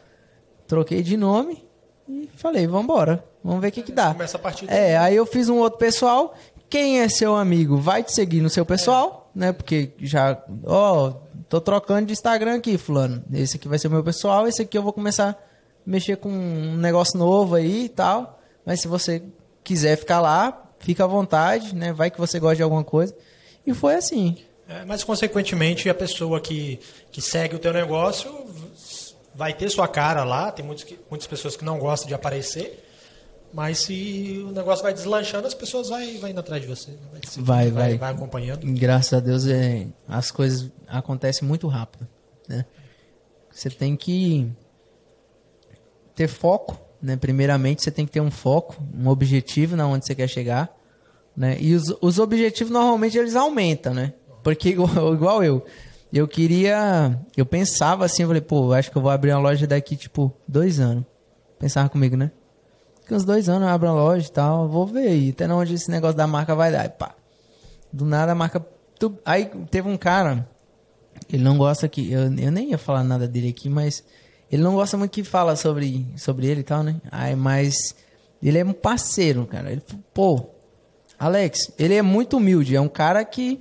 troquei 0.68 1.02
de 1.02 1.18
nome 1.18 1.66
e 2.08 2.30
falei, 2.36 2.68
vambora, 2.68 3.26
vamos 3.44 3.62
ver 3.62 3.70
o 3.70 3.72
que 3.72 3.82
que 3.82 3.92
dá. 3.92 4.14
Começa 4.14 4.38
a 4.38 4.40
partir. 4.40 4.72
É, 4.72 4.96
aí 4.96 5.16
eu 5.16 5.26
fiz 5.26 5.50
um 5.50 5.58
outro 5.58 5.80
pessoal. 5.80 6.36
Quem 6.70 7.00
é 7.00 7.10
seu 7.10 7.36
amigo 7.36 7.78
vai 7.78 8.04
te 8.04 8.14
seguir 8.14 8.42
no 8.42 8.50
seu 8.52 8.64
pessoal, 8.64 9.32
né? 9.34 9.54
Porque 9.54 9.92
já, 9.98 10.40
ó, 10.68 11.14
tô 11.50 11.60
trocando 11.60 12.06
de 12.06 12.14
Instagram 12.14 12.58
aqui, 12.58 12.78
fulano. 12.78 13.24
Esse 13.34 13.58
aqui 13.58 13.68
vai 13.68 13.80
ser 13.80 13.88
o 13.88 13.92
meu 13.92 14.04
pessoal, 14.04 14.48
esse 14.48 14.62
aqui 14.62 14.78
eu 14.78 14.84
vou 14.84 14.94
começar 14.94 15.30
a 15.32 15.36
mexer 15.84 16.18
com 16.18 16.30
um 16.30 16.78
negócio 16.78 17.18
novo 17.18 17.56
aí 17.56 17.86
e 17.86 17.90
tal. 17.90 18.40
Mas 18.64 18.82
se 18.82 18.88
você 18.88 19.24
quiser 19.64 19.98
ficar 19.98 20.22
lá, 20.22 20.65
fica 20.86 21.04
à 21.04 21.08
vontade, 21.08 21.76
né? 21.76 21.92
Vai 21.92 22.12
que 22.12 22.20
você 22.20 22.40
gosta 22.40 22.58
de 22.58 22.64
alguma 22.64 22.84
coisa. 22.84 23.16
E 23.66 23.74
foi 23.74 23.96
assim. 23.96 24.38
É, 24.70 24.86
mas, 24.86 25.04
consequentemente, 25.04 25.90
a 25.90 25.94
pessoa 25.96 26.40
que, 26.40 26.80
que 27.12 27.22
segue 27.22 27.56
o 27.56 27.60
teu 27.60 27.74
negócio 27.74 28.32
vai 29.34 29.54
ter 29.54 29.68
sua 29.70 29.88
cara 29.88 30.24
lá. 30.24 30.52
Tem 30.52 30.64
muitos 30.66 30.84
que- 30.84 31.00
muitas 31.10 31.28
pessoas 31.28 31.58
que 31.58 31.66
não 31.66 31.80
gostam 31.80 32.08
de 32.08 32.14
aparecer. 32.14 32.84
Mas 33.54 33.80
se 33.80 34.44
o 34.48 34.52
negócio 34.52 34.84
vai 34.84 34.94
deslanchando, 34.94 35.48
as 35.48 35.54
pessoas 35.54 35.90
vão 35.90 36.00
vai 36.20 36.32
indo 36.32 36.40
atrás 36.40 36.62
de 36.62 36.68
você. 36.68 36.92
né? 36.92 36.98
Vai, 37.12 37.22
Vai, 37.38 37.72
vai, 37.72 37.72
vai. 37.72 37.98
vai 37.98 38.12
acompanhando. 38.14 38.62
Graças 38.74 39.14
a 39.14 39.20
Deus 39.20 39.48
é, 39.48 39.88
as 40.08 40.30
coisas 40.30 40.70
acontecem 40.88 41.48
muito 41.48 41.68
rápido, 41.68 42.08
né? 42.48 42.66
Você 43.52 43.70
tem 43.70 43.96
que 43.96 44.52
ter 46.14 46.28
foco, 46.28 46.78
né? 47.06 47.16
Primeiramente 47.16 47.84
você 47.84 47.92
tem 47.92 48.06
que 48.06 48.12
ter 48.12 48.22
um 48.22 48.32
foco, 48.32 48.76
um 48.98 49.08
objetivo 49.08 49.76
na 49.76 49.88
onde 49.88 50.06
você 50.06 50.16
quer 50.16 50.28
chegar, 50.28 50.76
né? 51.38 51.56
E 51.60 51.76
os, 51.76 51.96
os 52.02 52.18
objetivos 52.18 52.74
normalmente 52.74 53.18
eles 53.18 53.36
aumentam, 53.36 53.94
né? 53.94 54.14
Porque 54.44 54.70
igual, 54.70 55.14
igual 55.14 55.44
eu, 55.44 55.64
eu 56.12 56.28
queria, 56.28 57.18
eu 57.38 57.46
pensava 57.46 58.06
assim, 58.06 58.24
eu 58.24 58.28
falei, 58.28 58.42
pô, 58.42 58.74
acho 58.74 58.90
que 58.90 58.98
eu 58.98 59.02
vou 59.02 59.12
abrir 59.12 59.32
uma 59.32 59.40
loja 59.40 59.68
daqui 59.68 59.96
tipo 59.96 60.34
dois 60.48 60.80
anos. 60.80 61.06
Pensava 61.60 61.88
comigo, 61.90 62.18
né? 62.18 62.32
Daqui 63.02 63.14
uns 63.14 63.24
dois 63.24 63.48
anos 63.48 63.68
eu 63.68 63.74
abro 63.74 63.88
uma 63.88 63.96
loja 63.96 64.28
e 64.28 64.32
tal, 64.32 64.68
vou 64.68 64.88
ver 64.88 65.08
aí, 65.08 65.30
até 65.30 65.48
onde 65.48 65.76
esse 65.76 65.92
negócio 65.92 66.18
da 66.18 66.26
marca 66.26 66.56
vai 66.56 66.72
dar. 66.72 66.86
E 66.86 66.90
pá, 66.90 67.14
do 67.94 68.04
nada 68.04 68.32
a 68.32 68.36
marca. 68.36 68.66
Aí 69.24 69.46
teve 69.70 69.88
um 69.88 69.98
cara, 69.98 70.48
ele 71.32 71.44
não 71.44 71.56
gosta 71.58 71.88
que. 71.88 72.12
Eu, 72.12 72.34
eu 72.34 72.52
nem 72.52 72.72
ia 72.72 72.78
falar 72.78 73.04
nada 73.04 73.28
dele 73.28 73.50
aqui, 73.50 73.70
mas 73.70 74.04
ele 74.52 74.62
não 74.64 74.76
gosta 74.76 74.98
muito 74.98 75.12
que 75.12 75.24
fala 75.24 75.56
sobre, 75.56 76.06
sobre 76.18 76.48
ele 76.48 76.62
e 76.62 76.64
tal, 76.64 76.84
né? 76.84 77.02
Aí, 77.12 77.36
mas 77.36 77.96
ele 78.42 78.58
é 78.58 78.64
um 78.66 78.74
parceiro, 78.74 79.46
cara. 79.46 79.72
Ele, 79.72 79.82
pô, 80.14 80.48
Alex, 81.18 81.72
ele 81.80 81.94
é 81.96 82.02
muito 82.02 82.38
humilde, 82.38 82.76
é 82.76 82.82
um 82.82 82.88
cara 82.90 83.24
que 83.26 83.60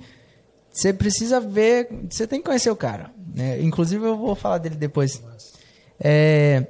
você 0.71 0.93
precisa 0.93 1.39
ver, 1.39 1.87
você 2.09 2.27
tem 2.27 2.39
que 2.39 2.45
conhecer 2.45 2.69
o 2.69 2.75
cara. 2.75 3.11
Né? 3.33 3.61
Inclusive 3.61 4.05
eu 4.05 4.17
vou 4.17 4.35
falar 4.35 4.57
dele 4.57 4.75
depois. 4.75 5.21
É, 5.99 6.67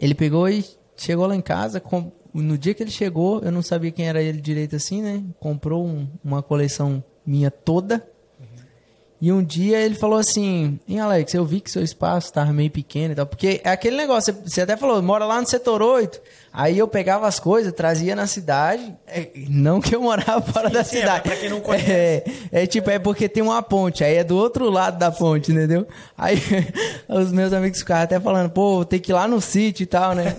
ele 0.00 0.14
pegou 0.14 0.48
e 0.48 0.64
chegou 0.96 1.26
lá 1.26 1.34
em 1.36 1.40
casa. 1.40 1.80
com- 1.80 2.10
no 2.34 2.56
dia 2.56 2.72
que 2.74 2.82
ele 2.82 2.90
chegou, 2.90 3.40
eu 3.42 3.52
não 3.52 3.60
sabia 3.62 3.90
quem 3.90 4.08
era 4.08 4.22
ele 4.22 4.40
direito 4.40 4.74
assim, 4.74 5.02
né? 5.02 5.22
Comprou 5.38 5.86
um- 5.86 6.08
uma 6.24 6.42
coleção 6.42 7.04
minha 7.26 7.50
toda. 7.50 8.06
E 9.24 9.30
um 9.30 9.40
dia 9.40 9.78
ele 9.78 9.94
falou 9.94 10.18
assim: 10.18 10.80
Hein, 10.88 10.98
Alex, 10.98 11.32
eu 11.32 11.44
vi 11.44 11.60
que 11.60 11.70
seu 11.70 11.80
espaço 11.84 12.32
tava 12.32 12.52
meio 12.52 12.72
pequeno 12.72 13.12
e 13.12 13.14
tal. 13.14 13.24
Porque 13.24 13.60
é 13.62 13.70
aquele 13.70 13.96
negócio, 13.96 14.36
você- 14.44 14.62
até 14.62 14.76
falou, 14.76 15.00
mora 15.00 15.24
lá 15.24 15.40
no 15.40 15.46
setor 15.46 15.80
8. 15.80 16.20
Aí 16.52 16.76
eu 16.76 16.88
pegava 16.88 17.28
as 17.28 17.38
coisas, 17.38 17.72
trazia 17.72 18.16
na 18.16 18.26
cidade. 18.26 18.92
É, 19.06 19.28
não 19.48 19.80
que 19.80 19.94
eu 19.94 20.02
morava 20.02 20.42
fora 20.42 20.68
da 20.68 20.82
sim, 20.82 20.96
é, 20.96 21.00
cidade. 21.02 21.22
pra 21.22 21.36
quem 21.36 21.48
não 21.48 21.60
conhece. 21.60 21.88
É, 21.88 22.24
é 22.50 22.66
tipo, 22.66 22.90
é 22.90 22.98
porque 22.98 23.28
tem 23.28 23.44
uma 23.44 23.62
ponte, 23.62 24.02
aí 24.02 24.16
é 24.16 24.24
do 24.24 24.36
outro 24.36 24.68
lado 24.68 24.98
da 24.98 25.12
ponte, 25.12 25.52
entendeu? 25.52 25.86
Aí 26.18 26.36
os 27.08 27.30
meus 27.30 27.52
amigos 27.52 27.78
ficavam 27.78 28.02
até 28.02 28.18
falando, 28.18 28.50
pô, 28.50 28.84
tem 28.84 28.98
que 28.98 29.12
ir 29.12 29.14
lá 29.14 29.28
no 29.28 29.40
sítio 29.40 29.84
e 29.84 29.86
tal, 29.86 30.16
né? 30.16 30.34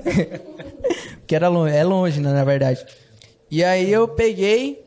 que 1.26 1.34
era 1.34 1.48
longe, 1.48 1.74
é 1.74 1.84
longe, 1.86 2.20
né, 2.20 2.34
na 2.34 2.44
verdade. 2.44 2.86
E 3.50 3.64
aí 3.64 3.90
eu 3.90 4.10
peguei 4.10 4.83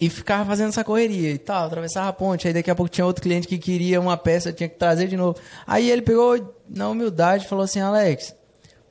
e 0.00 0.08
ficava 0.08 0.46
fazendo 0.46 0.70
essa 0.70 0.82
correria 0.82 1.30
e 1.30 1.38
tal, 1.38 1.66
atravessava 1.66 2.08
a 2.08 2.12
ponte. 2.12 2.48
Aí 2.48 2.54
daqui 2.54 2.70
a 2.70 2.74
pouco 2.74 2.90
tinha 2.90 3.04
outro 3.04 3.22
cliente 3.22 3.46
que 3.46 3.58
queria 3.58 4.00
uma 4.00 4.16
peça, 4.16 4.52
tinha 4.52 4.68
que 4.68 4.76
trazer 4.76 5.06
de 5.06 5.16
novo. 5.16 5.38
Aí 5.66 5.90
ele 5.90 6.00
pegou, 6.00 6.56
na 6.68 6.88
humildade, 6.88 7.46
falou 7.46 7.64
assim: 7.64 7.80
Alex, 7.80 8.34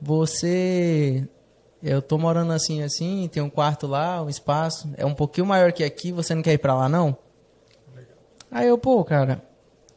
você. 0.00 1.26
Eu 1.82 2.02
tô 2.02 2.18
morando 2.18 2.52
assim, 2.52 2.82
assim, 2.82 3.28
tem 3.32 3.42
um 3.42 3.48
quarto 3.48 3.86
lá, 3.86 4.22
um 4.22 4.28
espaço, 4.28 4.90
é 4.98 5.06
um 5.06 5.14
pouquinho 5.14 5.46
maior 5.46 5.72
que 5.72 5.82
aqui, 5.82 6.12
você 6.12 6.34
não 6.34 6.42
quer 6.42 6.52
ir 6.52 6.58
pra 6.58 6.74
lá, 6.74 6.90
não? 6.90 7.16
Aí 8.50 8.68
eu, 8.68 8.76
pô, 8.76 9.02
cara, 9.02 9.42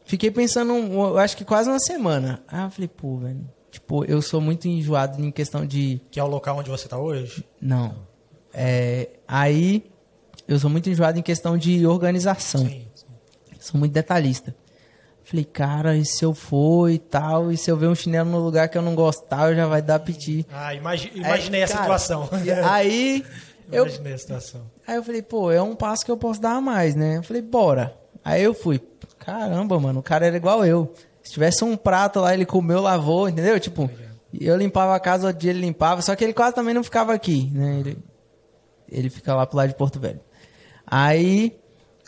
fiquei 0.02 0.30
pensando, 0.30 0.72
eu 0.72 1.18
acho 1.18 1.36
que 1.36 1.44
quase 1.44 1.68
uma 1.68 1.78
semana. 1.78 2.42
Aí 2.48 2.64
eu 2.64 2.70
falei, 2.70 2.88
pô, 2.88 3.18
velho, 3.18 3.46
tipo, 3.70 4.02
eu 4.06 4.22
sou 4.22 4.40
muito 4.40 4.66
enjoado 4.66 5.22
em 5.22 5.30
questão 5.30 5.66
de. 5.66 6.00
Que 6.10 6.18
é 6.18 6.24
o 6.24 6.26
local 6.26 6.56
onde 6.56 6.70
você 6.70 6.88
tá 6.88 6.98
hoje? 6.98 7.44
Não. 7.60 7.94
É, 8.54 9.10
aí 9.28 9.84
eu 10.46 10.58
sou 10.58 10.70
muito 10.70 10.88
enjoado 10.90 11.18
em 11.18 11.22
questão 11.22 11.56
de 11.56 11.86
organização. 11.86 12.62
Sim. 12.62 12.86
sim. 12.94 13.06
Sou 13.60 13.78
muito 13.78 13.92
detalhista. 13.92 14.54
Falei, 15.24 15.44
cara, 15.44 15.96
e 15.96 16.04
se 16.04 16.22
eu 16.22 16.34
for 16.34 16.90
e 16.90 16.98
tal, 16.98 17.50
e 17.50 17.56
se 17.56 17.70
eu 17.70 17.76
ver 17.78 17.86
um 17.88 17.94
chinelo 17.94 18.28
no 18.30 18.38
lugar 18.38 18.68
que 18.68 18.76
eu 18.76 18.82
não 18.82 18.94
gostar, 18.94 19.54
já 19.54 19.66
vai 19.66 19.80
dar 19.80 19.98
piti. 19.98 20.46
Ah, 20.52 20.74
imagi 20.74 21.10
imaginei 21.14 21.62
a 21.62 21.68
cara, 21.68 21.80
situação. 21.80 22.28
Aí 22.70 23.24
eu, 23.72 23.86
Imaginei 23.86 24.12
a 24.12 24.18
situação. 24.18 24.70
aí 24.86 24.96
eu 24.96 25.02
falei, 25.02 25.22
pô, 25.22 25.50
é 25.50 25.62
um 25.62 25.74
passo 25.74 26.04
que 26.04 26.10
eu 26.10 26.16
posso 26.18 26.42
dar 26.42 26.56
a 26.56 26.60
mais, 26.60 26.94
né? 26.94 27.16
Eu 27.16 27.22
falei, 27.22 27.40
bora. 27.40 27.96
Aí 28.22 28.42
eu 28.42 28.52
fui. 28.52 28.78
Caramba, 29.18 29.80
mano, 29.80 30.00
o 30.00 30.02
cara 30.02 30.26
era 30.26 30.36
igual 30.36 30.64
eu. 30.66 30.92
Se 31.22 31.32
tivesse 31.32 31.64
um 31.64 31.74
prato 31.74 32.20
lá, 32.20 32.34
ele 32.34 32.44
comeu, 32.44 32.82
lavou, 32.82 33.26
entendeu? 33.26 33.58
Tipo, 33.58 33.90
eu 34.38 34.56
limpava 34.58 34.94
a 34.94 35.00
casa, 35.00 35.28
outro 35.28 35.40
dia 35.40 35.52
ele 35.52 35.60
limpava, 35.60 36.02
só 36.02 36.14
que 36.14 36.22
ele 36.22 36.34
quase 36.34 36.54
também 36.54 36.74
não 36.74 36.84
ficava 36.84 37.14
aqui, 37.14 37.50
né? 37.50 37.80
Ele, 37.80 37.98
ele 38.90 39.08
fica 39.08 39.34
lá 39.34 39.46
pro 39.46 39.56
lado 39.56 39.68
de 39.68 39.74
Porto 39.74 39.98
Velho. 39.98 40.20
Aí, 40.96 41.58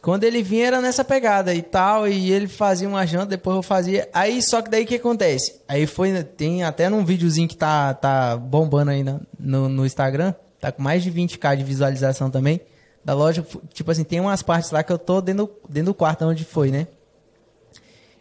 quando 0.00 0.22
ele 0.22 0.44
vinha 0.44 0.68
era 0.68 0.80
nessa 0.80 1.04
pegada 1.04 1.52
e 1.52 1.60
tal, 1.60 2.06
e 2.06 2.30
ele 2.30 2.46
fazia 2.46 2.88
uma 2.88 3.04
janta, 3.04 3.26
depois 3.26 3.56
eu 3.56 3.62
fazia. 3.64 4.08
Aí, 4.14 4.40
só 4.40 4.62
que 4.62 4.70
daí 4.70 4.84
o 4.84 4.86
que 4.86 4.94
acontece? 4.94 5.60
Aí 5.66 5.88
foi, 5.88 6.22
tem 6.22 6.62
até 6.62 6.88
num 6.88 7.04
videozinho 7.04 7.48
que 7.48 7.56
tá, 7.56 7.92
tá 7.94 8.36
bombando 8.36 8.92
aí 8.92 9.02
no, 9.02 9.20
no, 9.40 9.68
no 9.68 9.84
Instagram, 9.84 10.32
tá 10.60 10.70
com 10.70 10.80
mais 10.80 11.02
de 11.02 11.10
20k 11.10 11.56
de 11.56 11.64
visualização 11.64 12.30
também, 12.30 12.60
da 13.04 13.12
loja, 13.12 13.44
tipo 13.74 13.90
assim, 13.90 14.04
tem 14.04 14.20
umas 14.20 14.40
partes 14.40 14.70
lá 14.70 14.84
que 14.84 14.92
eu 14.92 14.98
tô 14.98 15.20
dentro, 15.20 15.50
dentro 15.68 15.86
do 15.86 15.94
quarto 15.94 16.24
onde 16.24 16.44
foi, 16.44 16.70
né? 16.70 16.86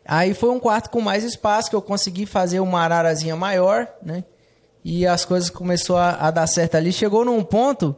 Aí 0.04 0.34
foi 0.34 0.50
um 0.50 0.60
quarto 0.60 0.90
com 0.90 1.00
mais 1.00 1.24
espaço, 1.24 1.70
que 1.70 1.76
eu 1.76 1.82
consegui 1.82 2.26
fazer 2.26 2.60
uma 2.60 2.82
ararazinha 2.82 3.36
maior, 3.36 3.88
né? 4.02 4.24
E 4.84 5.06
as 5.06 5.26
coisas 5.26 5.52
começou 5.52 5.98
a, 5.98 6.14
a 6.14 6.32
dar 6.32 6.48
certo 6.48 6.74
ali. 6.74 6.92
Chegou 6.92 7.24
num 7.24 7.44
ponto 7.44 7.96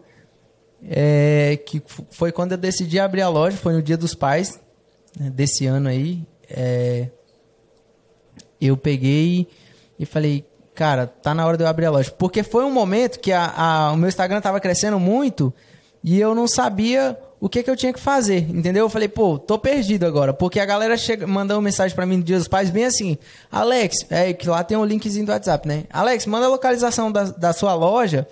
é, 0.89 1.59
que 1.65 1.81
foi 2.09 2.31
quando 2.31 2.53
eu 2.53 2.57
decidi 2.57 2.99
abrir 2.99 3.21
a 3.21 3.29
loja, 3.29 3.57
foi 3.57 3.73
no 3.73 3.81
Dia 3.81 3.97
dos 3.97 4.15
Pais 4.15 4.59
né, 5.19 5.29
desse 5.29 5.65
ano 5.65 5.89
aí. 5.89 6.25
É, 6.49 7.09
eu 8.59 8.77
peguei 8.77 9.47
e 9.99 10.05
falei, 10.05 10.45
cara, 10.73 11.05
tá 11.07 11.35
na 11.35 11.45
hora 11.45 11.57
de 11.57 11.63
eu 11.63 11.67
abrir 11.67 11.85
a 11.85 11.91
loja. 11.91 12.11
Porque 12.11 12.41
foi 12.41 12.63
um 12.63 12.71
momento 12.71 13.19
que 13.19 13.33
a, 13.33 13.53
a, 13.55 13.91
o 13.91 13.97
meu 13.97 14.07
Instagram 14.07 14.39
tava 14.39 14.59
crescendo 14.59 14.99
muito 14.99 15.53
e 16.03 16.19
eu 16.19 16.33
não 16.33 16.47
sabia 16.47 17.17
o 17.39 17.49
que, 17.49 17.61
que 17.61 17.69
eu 17.69 17.75
tinha 17.75 17.93
que 17.93 17.99
fazer, 17.99 18.49
entendeu? 18.49 18.85
Eu 18.85 18.89
falei, 18.89 19.07
pô, 19.07 19.37
tô 19.37 19.59
perdido 19.59 20.05
agora, 20.05 20.33
porque 20.33 20.59
a 20.59 20.65
galera 20.65 20.97
chega, 20.97 21.27
mandou 21.27 21.61
mensagem 21.61 21.95
para 21.95 22.05
mim 22.05 22.17
no 22.17 22.23
Dia 22.23 22.37
dos 22.37 22.47
Pais 22.47 22.71
bem 22.71 22.85
assim, 22.85 23.15
Alex, 23.51 24.05
é 24.09 24.33
que 24.33 24.49
lá 24.49 24.63
tem 24.63 24.75
um 24.75 24.85
linkzinho 24.85 25.25
do 25.25 25.31
WhatsApp, 25.31 25.67
né? 25.67 25.83
Alex, 25.91 26.25
manda 26.25 26.47
a 26.47 26.49
localização 26.49 27.11
da, 27.11 27.25
da 27.25 27.53
sua 27.53 27.75
loja 27.75 28.27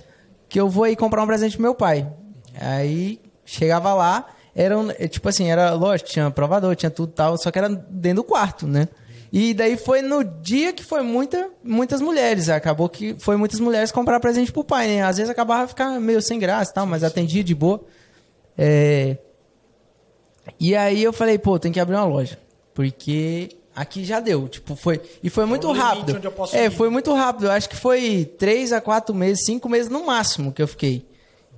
que 0.49 0.59
eu 0.59 0.69
vou 0.69 0.85
aí 0.85 0.95
comprar 0.95 1.21
um 1.21 1.27
presente 1.27 1.55
pro 1.55 1.61
meu 1.61 1.75
pai. 1.75 2.07
Aí 2.59 3.19
chegava 3.45 3.93
lá, 3.93 4.27
era 4.55 4.77
um, 4.77 4.87
tipo 5.09 5.27
assim, 5.29 5.49
era 5.49 5.73
lógico, 5.73 6.09
tinha 6.09 6.31
provador, 6.31 6.75
tinha 6.75 6.89
tudo 6.89 7.11
tal, 7.11 7.37
só 7.37 7.51
que 7.51 7.57
era 7.57 7.69
dentro 7.69 8.17
do 8.17 8.23
quarto, 8.23 8.67
né? 8.67 8.87
E 9.37 9.53
daí 9.53 9.75
foi 9.75 10.01
no 10.01 10.23
dia 10.23 10.71
que 10.71 10.81
foi 10.81 11.01
muita, 11.01 11.49
muitas 11.61 11.99
mulheres. 11.99 12.47
Acabou 12.47 12.87
que 12.87 13.15
foi 13.19 13.35
muitas 13.35 13.59
mulheres 13.59 13.91
comprar 13.91 14.17
presente 14.21 14.49
pro 14.49 14.63
pai, 14.63 14.87
né? 14.87 15.03
Às 15.03 15.17
vezes 15.17 15.29
acabava 15.29 15.67
ficar 15.67 15.99
meio 15.99 16.21
sem 16.21 16.39
graça 16.39 16.71
e 16.71 16.73
tal, 16.73 16.85
mas 16.85 17.03
atendia 17.03 17.43
de 17.43 17.53
boa. 17.53 17.83
É... 18.57 19.17
E 20.57 20.73
aí 20.73 21.03
eu 21.03 21.11
falei, 21.11 21.37
pô, 21.37 21.59
tem 21.59 21.71
que 21.71 21.81
abrir 21.81 21.95
uma 21.95 22.05
loja. 22.05 22.39
Porque 22.73 23.49
aqui 23.75 24.05
já 24.05 24.21
deu. 24.21 24.47
Tipo, 24.47 24.73
foi. 24.73 25.01
E 25.21 25.29
foi 25.29 25.45
muito 25.45 25.69
rápido. 25.71 26.17
É, 26.53 26.69
foi 26.69 26.89
muito 26.89 27.13
rápido. 27.13 27.47
Eu 27.47 27.51
acho 27.51 27.67
que 27.67 27.75
foi 27.75 28.23
três 28.37 28.71
a 28.71 28.79
quatro 28.79 29.13
meses, 29.13 29.43
cinco 29.45 29.67
meses 29.67 29.89
no 29.89 30.05
máximo 30.05 30.53
que 30.53 30.61
eu 30.61 30.67
fiquei. 30.67 31.05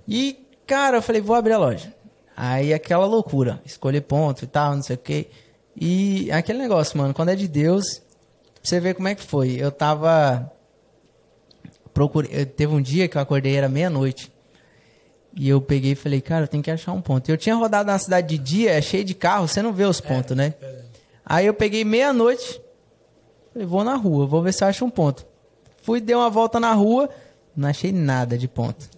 E 0.07 0.46
Cara, 0.67 0.97
eu 0.97 1.01
falei, 1.01 1.21
vou 1.21 1.35
abrir 1.35 1.53
a 1.53 1.57
loja. 1.57 1.93
Aí 2.35 2.73
aquela 2.73 3.05
loucura, 3.05 3.59
escolher 3.65 4.01
ponto 4.01 4.43
e 4.43 4.47
tal, 4.47 4.75
não 4.75 4.83
sei 4.83 4.95
o 4.95 4.99
quê. 4.99 5.27
E 5.75 6.29
aquele 6.31 6.59
negócio, 6.59 6.97
mano, 6.97 7.13
quando 7.13 7.29
é 7.29 7.35
de 7.35 7.47
Deus, 7.47 8.01
você 8.61 8.79
vê 8.79 8.93
como 8.93 9.07
é 9.07 9.15
que 9.15 9.23
foi. 9.23 9.55
Eu 9.59 9.71
tava. 9.71 10.51
Procurei, 11.93 12.45
teve 12.45 12.73
um 12.73 12.81
dia 12.81 13.07
que 13.07 13.17
eu 13.17 13.21
acordei, 13.21 13.55
era 13.55 13.69
meia-noite. 13.69 14.31
E 15.35 15.47
eu 15.47 15.61
peguei 15.61 15.93
e 15.93 15.95
falei, 15.95 16.19
cara, 16.19 16.43
eu 16.43 16.47
tenho 16.47 16.61
que 16.61 16.69
achar 16.69 16.91
um 16.91 17.01
ponto. 17.01 17.29
Eu 17.29 17.37
tinha 17.37 17.55
rodado 17.55 17.87
na 17.87 17.97
cidade 17.97 18.27
de 18.27 18.37
dia, 18.37 18.71
é 18.71 18.81
cheio 18.81 19.03
de 19.03 19.13
carro, 19.13 19.47
você 19.47 19.61
não 19.61 19.71
vê 19.71 19.85
os 19.85 20.01
pontos, 20.01 20.33
é, 20.33 20.35
né? 20.35 20.53
É. 20.61 20.81
Aí 21.25 21.45
eu 21.45 21.53
peguei 21.53 21.85
meia-noite, 21.85 22.61
falei, 23.53 23.67
vou 23.67 23.83
na 23.83 23.95
rua, 23.95 24.25
vou 24.25 24.41
ver 24.41 24.53
se 24.53 24.63
eu 24.63 24.67
acho 24.67 24.83
um 24.83 24.89
ponto. 24.89 25.25
Fui, 25.81 26.01
dei 26.01 26.15
uma 26.15 26.29
volta 26.29 26.59
na 26.59 26.73
rua, 26.73 27.09
não 27.55 27.69
achei 27.69 27.91
nada 27.91 28.37
de 28.37 28.47
ponto. 28.47 28.96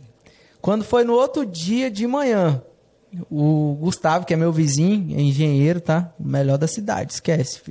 Quando 0.62 0.84
foi 0.84 1.04
no 1.04 1.14
outro 1.14 1.46
dia 1.46 1.90
de 1.90 2.06
manhã, 2.06 2.62
o 3.30 3.76
Gustavo, 3.80 4.26
que 4.26 4.34
é 4.34 4.38
meu 4.38 4.52
vizinho, 4.52 5.18
é 5.18 5.22
engenheiro, 5.22 5.82
tá? 5.82 6.14
O 6.20 6.28
melhor 6.28 6.58
da 6.58 6.68
cidade, 6.68 7.14
esquece. 7.14 7.62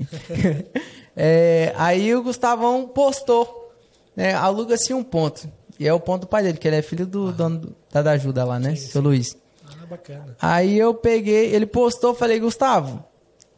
é, 1.15 1.73
aí 1.77 2.15
o 2.15 2.23
Gustavão 2.23 2.89
postou, 2.89 3.73
né? 4.17 4.35
Aluga-se 4.35 4.93
um 4.95 5.03
ponto. 5.03 5.49
E 5.79 5.87
é 5.87 5.93
o 5.93 6.01
ponto 6.01 6.23
do 6.23 6.27
pai 6.27 6.43
dele, 6.43 6.59
que 6.59 6.67
ele 6.67 6.77
é 6.77 6.83
filho 6.83 7.07
do 7.07 7.29
ah. 7.29 7.33
dono 7.33 7.77
da, 7.93 8.03
da 8.03 8.11
ajuda 8.13 8.45
lá, 8.45 8.59
né? 8.59 8.71
Sim, 8.71 8.89
Seu 8.89 9.01
sim. 9.01 9.07
Luiz. 9.07 9.37
Ah, 9.65 9.87
bacana. 9.87 10.37
Aí 10.41 10.77
eu 10.77 10.93
peguei, 10.95 11.55
ele 11.55 11.67
postou, 11.67 12.15
falei, 12.15 12.41
Gustavo, 12.41 13.05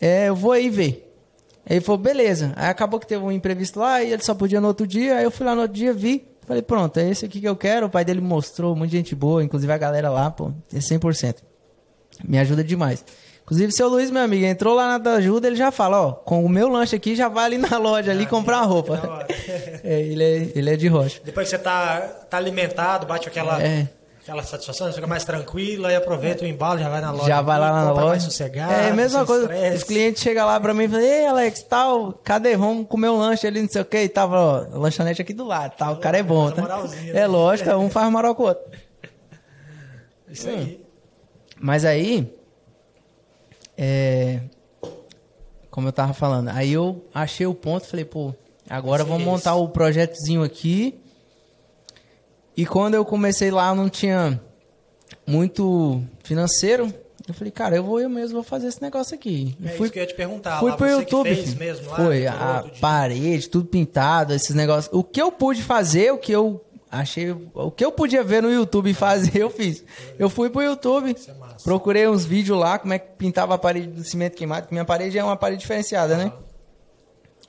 é, 0.00 0.28
eu 0.28 0.36
vou 0.36 0.52
aí 0.52 0.68
ver. 0.68 1.06
Aí 1.64 1.76
ele 1.76 1.84
falou, 1.84 1.98
beleza. 1.98 2.52
Aí 2.56 2.68
acabou 2.68 3.00
que 3.00 3.06
teve 3.06 3.22
um 3.22 3.32
imprevisto 3.32 3.78
lá 3.80 4.02
e 4.02 4.12
ele 4.12 4.22
só 4.22 4.34
podia 4.34 4.60
no 4.60 4.68
outro 4.68 4.86
dia. 4.86 5.16
Aí 5.16 5.24
eu 5.24 5.30
fui 5.30 5.46
lá 5.46 5.54
no 5.54 5.62
outro 5.62 5.76
dia, 5.76 5.92
vi. 5.92 6.26
Falei, 6.50 6.62
pronto, 6.64 6.98
é 6.98 7.08
esse 7.08 7.24
aqui 7.24 7.40
que 7.40 7.48
eu 7.48 7.54
quero. 7.54 7.86
O 7.86 7.88
pai 7.88 8.04
dele 8.04 8.20
mostrou, 8.20 8.74
muita 8.74 8.96
gente 8.96 9.14
boa, 9.14 9.40
inclusive 9.40 9.72
a 9.72 9.78
galera 9.78 10.10
lá, 10.10 10.32
pô, 10.32 10.50
é 10.74 10.78
100%. 10.78 11.36
Me 12.24 12.40
ajuda 12.40 12.64
demais. 12.64 13.04
Inclusive, 13.44 13.70
seu 13.70 13.88
Luiz, 13.88 14.10
meu 14.10 14.20
amigo, 14.20 14.44
entrou 14.44 14.74
lá 14.74 14.98
na 14.98 15.12
ajuda, 15.12 15.46
ele 15.46 15.54
já 15.54 15.70
fala, 15.70 16.08
ó, 16.08 16.10
com 16.10 16.44
o 16.44 16.48
meu 16.48 16.68
lanche 16.68 16.96
aqui, 16.96 17.14
já 17.14 17.28
vai 17.28 17.44
ali 17.44 17.56
na 17.56 17.78
loja 17.78 18.10
ali 18.10 18.24
ah, 18.24 18.26
comprar 18.26 18.56
uma 18.56 18.66
roupa. 18.66 19.26
é, 19.84 20.00
ele, 20.00 20.24
é, 20.24 20.52
ele 20.56 20.70
é 20.70 20.76
de 20.76 20.88
rocha. 20.88 21.20
Depois 21.24 21.48
que 21.48 21.56
você 21.56 21.62
tá, 21.62 22.00
tá 22.28 22.36
alimentado, 22.36 23.06
bate 23.06 23.28
aquela... 23.28 23.62
É 23.62 23.86
aquela 24.22 24.42
satisfação, 24.42 24.86
você 24.86 24.94
fica 24.94 25.06
mais 25.06 25.24
tranquila 25.24 25.90
e 25.90 25.96
aproveita 25.96 26.44
o 26.44 26.46
embalo, 26.46 26.78
já 26.78 26.88
vai 26.88 27.00
na 27.00 27.10
loja. 27.10 27.26
Já 27.26 27.42
vai 27.42 27.58
lá 27.58 27.72
na 27.72 27.92
loja. 27.92 28.06
Mais 28.06 28.22
sossegado, 28.22 28.72
é 28.72 28.90
a 28.90 28.94
mesma 28.94 29.24
coisa. 29.24 29.44
Estresse. 29.44 29.76
Os 29.76 29.84
clientes 29.84 30.22
chegam 30.22 30.46
lá 30.46 30.60
pra 30.60 30.74
mim 30.74 30.84
e 30.84 30.88
falam, 30.88 31.04
ei, 31.04 31.26
Alex, 31.26 31.62
tal, 31.62 32.12
cadê? 32.12 32.56
Vamos 32.56 32.86
comer 32.86 33.08
um 33.08 33.18
lanche 33.18 33.46
ali, 33.46 33.62
não 33.62 33.68
sei 33.68 33.82
o 33.82 33.84
que. 33.84 33.98
E 33.98 34.08
tava, 34.08 34.38
ó, 34.38 34.78
lanchonete 34.78 35.22
aqui 35.22 35.32
do 35.32 35.44
lado, 35.44 35.74
tal. 35.76 35.94
O 35.94 35.96
cara 35.96 36.18
é 36.18 36.22
bom, 36.22 36.50
tá? 36.50 36.62
É 37.08 37.12
né? 37.12 37.26
lógico, 37.26 37.70
um 37.70 37.88
faz 37.88 38.10
moral 38.12 38.34
com 38.34 38.42
o 38.42 38.46
outro. 38.46 38.64
Isso 40.28 40.48
aí. 40.48 40.84
Mas 41.58 41.84
aí, 41.84 42.32
é, 43.76 44.40
como 45.70 45.88
eu 45.88 45.92
tava 45.92 46.12
falando, 46.12 46.48
aí 46.48 46.72
eu 46.72 47.04
achei 47.14 47.46
o 47.46 47.54
ponto, 47.54 47.86
falei, 47.86 48.04
pô, 48.04 48.34
agora 48.68 49.02
Sim, 49.02 49.08
vamos 49.08 49.24
montar 49.24 49.54
o 49.54 49.68
projetozinho 49.68 50.42
aqui 50.42 51.00
e 52.60 52.66
quando 52.66 52.92
eu 52.92 53.06
comecei 53.06 53.50
lá, 53.50 53.74
não 53.74 53.88
tinha 53.88 54.38
muito 55.26 56.02
financeiro. 56.22 56.92
Eu 57.26 57.32
falei, 57.32 57.50
cara, 57.50 57.74
eu 57.74 57.82
vou 57.82 57.98
eu 57.98 58.10
mesmo 58.10 58.34
vou 58.34 58.42
fazer 58.42 58.66
esse 58.66 58.82
negócio 58.82 59.14
aqui. 59.14 59.56
É 59.64 59.68
fui, 59.68 59.86
isso 59.86 59.92
que 59.94 59.98
eu 59.98 60.02
ia 60.02 60.06
te 60.06 60.14
perguntar. 60.14 60.60
Fui 60.60 60.70
lá, 60.70 60.76
pro 60.76 60.86
YouTube. 60.86 61.30
Mesmo 61.58 61.88
lá, 61.88 61.96
foi, 61.96 62.26
a 62.26 62.66
parede, 62.78 63.48
tudo 63.48 63.64
pintado, 63.64 64.34
esses 64.34 64.54
negócios. 64.54 64.92
O 64.92 65.02
que 65.02 65.22
eu 65.22 65.32
pude 65.32 65.62
fazer, 65.62 66.12
o 66.12 66.18
que 66.18 66.32
eu 66.32 66.62
achei. 66.90 67.34
O 67.54 67.70
que 67.70 67.82
eu 67.82 67.90
podia 67.90 68.22
ver 68.22 68.42
no 68.42 68.52
YouTube 68.52 68.92
fazer, 68.92 69.38
eu 69.38 69.48
fiz. 69.48 69.82
Eu 70.18 70.28
fui 70.28 70.50
pro 70.50 70.60
YouTube, 70.60 71.12
é 71.12 71.32
procurei 71.64 72.06
uns 72.08 72.26
vídeos 72.26 72.58
lá, 72.58 72.78
como 72.78 72.92
é 72.92 72.98
que 72.98 73.08
pintava 73.16 73.54
a 73.54 73.58
parede 73.58 73.86
do 73.86 74.04
cimento 74.04 74.36
queimado, 74.36 74.66
que 74.66 74.74
minha 74.74 74.84
parede 74.84 75.16
é 75.16 75.24
uma 75.24 75.36
parede 75.36 75.62
diferenciada, 75.62 76.14
né? 76.14 76.30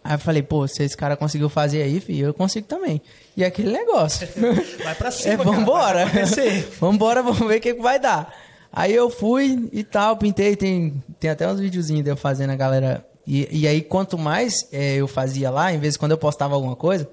Aí 0.04 0.16
eu 0.16 0.20
falei, 0.20 0.42
pô, 0.42 0.68
se 0.68 0.84
esse 0.84 0.98
cara 0.98 1.16
conseguiu 1.16 1.48
fazer 1.48 1.84
aí, 1.84 2.00
filho, 2.00 2.28
eu 2.28 2.34
consigo 2.34 2.66
também. 2.68 3.02
E 3.38 3.44
aquele 3.44 3.72
negócio. 3.72 4.28
Vai 4.84 4.96
pra 4.96 5.12
cima, 5.12 5.34
é, 5.34 5.38
vambora. 5.38 6.10
Cara, 6.10 6.26
vambora, 6.80 7.22
vamos 7.24 7.48
ver 7.48 7.58
o 7.58 7.62
que, 7.62 7.74
que 7.76 7.82
vai 7.82 8.00
dar. 8.00 8.34
Aí 8.74 8.94
eu 8.94 9.10
fui 9.10 9.70
e 9.72 9.84
tal, 9.84 10.18
pintei, 10.18 10.56
tem, 10.56 11.04
tem 11.20 11.30
até 11.30 11.48
uns 11.48 11.60
videozinhos 11.60 12.04
de 12.04 12.10
eu 12.10 12.18
fazendo 12.18 12.50
a 12.52 12.56
galera. 12.56 13.06
E, 13.28 13.48
e 13.52 13.68
aí, 13.68 13.82
quanto 13.82 14.18
mais 14.18 14.68
é, 14.72 14.96
eu 14.96 15.08
fazia 15.08 15.52
lá, 15.52 15.72
em 15.72 15.78
vez 15.78 15.94
de 15.94 16.00
quando 16.00 16.12
eu 16.12 16.18
postava 16.18 16.56
alguma 16.56 16.76
coisa, 16.76 17.08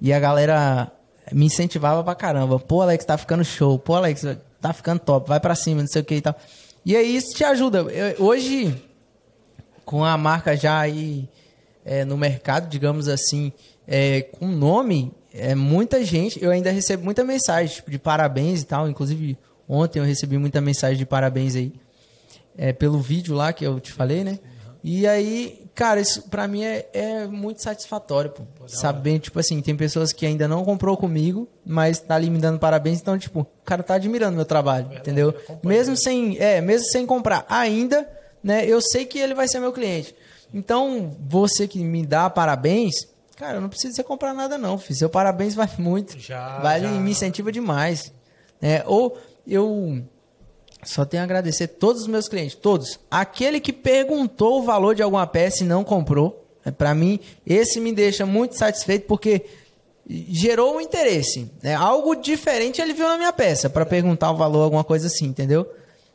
e 0.00 0.12
a 0.12 0.18
galera 0.18 0.90
me 1.30 1.46
incentivava 1.46 2.02
pra 2.02 2.14
caramba. 2.14 2.58
Pô, 2.58 2.82
Alex, 2.82 3.04
tá 3.04 3.16
ficando 3.16 3.44
show. 3.44 3.78
Pô, 3.78 3.94
Alex, 3.94 4.24
tá 4.60 4.72
ficando 4.72 4.98
top, 4.98 5.28
vai 5.28 5.38
pra 5.38 5.54
cima, 5.54 5.82
não 5.82 5.88
sei 5.88 6.02
o 6.02 6.04
que 6.04 6.16
e 6.16 6.20
tal. 6.20 6.34
E 6.84 6.96
aí 6.96 7.16
isso 7.16 7.34
te 7.36 7.44
ajuda. 7.44 7.80
Eu- 7.80 8.24
hoje, 8.26 8.74
com 9.84 10.04
a 10.04 10.16
marca 10.16 10.56
já 10.56 10.80
aí 10.80 11.28
é, 11.88 12.04
no 12.04 12.18
mercado, 12.18 12.68
digamos 12.68 13.08
assim, 13.08 13.50
é, 13.86 14.20
com 14.20 14.46
nome, 14.46 15.10
é, 15.32 15.54
muita 15.54 16.04
gente, 16.04 16.42
eu 16.44 16.50
ainda 16.50 16.70
recebo 16.70 17.02
muita 17.02 17.24
mensagem 17.24 17.76
tipo, 17.76 17.90
de 17.90 17.98
parabéns 17.98 18.60
e 18.60 18.66
tal. 18.66 18.88
Inclusive, 18.88 19.38
ontem 19.66 19.98
eu 19.98 20.04
recebi 20.04 20.36
muita 20.36 20.60
mensagem 20.60 20.98
de 20.98 21.06
parabéns 21.06 21.56
aí 21.56 21.72
é, 22.56 22.74
pelo 22.74 23.00
vídeo 23.00 23.34
lá 23.34 23.54
que 23.54 23.64
eu 23.64 23.80
te 23.80 23.90
falei, 23.90 24.22
né? 24.22 24.38
E 24.84 25.06
aí, 25.06 25.66
cara, 25.74 25.98
isso 25.98 26.28
pra 26.28 26.46
mim 26.46 26.62
é, 26.62 26.86
é 26.92 27.26
muito 27.26 27.62
satisfatório, 27.62 28.30
pô. 28.30 28.42
Saber, 28.66 29.18
tipo 29.18 29.40
assim, 29.40 29.60
tem 29.62 29.74
pessoas 29.74 30.12
que 30.12 30.26
ainda 30.26 30.46
não 30.46 30.64
comprou 30.64 30.96
comigo, 30.96 31.48
mas 31.64 31.98
tá 31.98 32.14
ali 32.14 32.28
me 32.28 32.38
dando 32.38 32.58
parabéns, 32.58 33.00
então, 33.00 33.18
tipo, 33.18 33.40
o 33.40 33.64
cara 33.64 33.82
tá 33.82 33.94
admirando 33.94 34.36
meu 34.36 34.44
trabalho, 34.44 34.92
entendeu? 34.94 35.34
Mesmo 35.64 35.96
sem, 35.96 36.38
é, 36.38 36.60
mesmo 36.60 36.86
sem 36.88 37.06
comprar 37.06 37.46
ainda, 37.48 38.06
né? 38.42 38.66
Eu 38.66 38.80
sei 38.80 39.06
que 39.06 39.18
ele 39.18 39.34
vai 39.34 39.48
ser 39.48 39.58
meu 39.58 39.72
cliente. 39.72 40.14
Então, 40.52 41.16
você 41.28 41.68
que 41.68 41.82
me 41.82 42.04
dá 42.06 42.28
parabéns, 42.30 43.06
cara, 43.36 43.56
eu 43.56 43.60
não 43.60 43.68
preciso 43.68 43.94
você 43.94 44.02
comprar 44.02 44.32
nada 44.34 44.56
não, 44.56 44.78
filho. 44.78 44.98
Seu 44.98 45.10
parabéns 45.10 45.54
vale 45.54 45.72
muito. 45.78 46.18
Já, 46.18 46.58
vale 46.60 46.86
já. 46.86 46.92
me 46.92 47.10
incentiva 47.10 47.52
demais. 47.52 48.12
né? 48.60 48.82
ou 48.86 49.16
eu 49.46 50.02
só 50.84 51.04
tenho 51.04 51.22
a 51.22 51.24
agradecer 51.24 51.68
todos 51.68 52.02
os 52.02 52.08
meus 52.08 52.28
clientes, 52.28 52.54
todos. 52.54 53.00
Aquele 53.10 53.60
que 53.60 53.72
perguntou 53.72 54.60
o 54.60 54.62
valor 54.62 54.94
de 54.94 55.02
alguma 55.02 55.26
peça 55.26 55.64
e 55.64 55.66
não 55.66 55.82
comprou, 55.82 56.46
né, 56.64 56.70
para 56.70 56.94
mim, 56.94 57.18
esse 57.46 57.80
me 57.80 57.92
deixa 57.92 58.24
muito 58.24 58.56
satisfeito 58.56 59.06
porque 59.06 59.44
gerou 60.08 60.76
um 60.76 60.80
interesse. 60.80 61.50
Né? 61.62 61.74
Algo 61.74 62.14
diferente 62.14 62.80
ele 62.80 62.94
viu 62.94 63.08
na 63.08 63.16
minha 63.16 63.32
peça 63.32 63.68
para 63.68 63.84
perguntar 63.84 64.30
o 64.30 64.36
valor, 64.36 64.62
alguma 64.62 64.84
coisa 64.84 65.08
assim, 65.08 65.26
entendeu? 65.26 65.68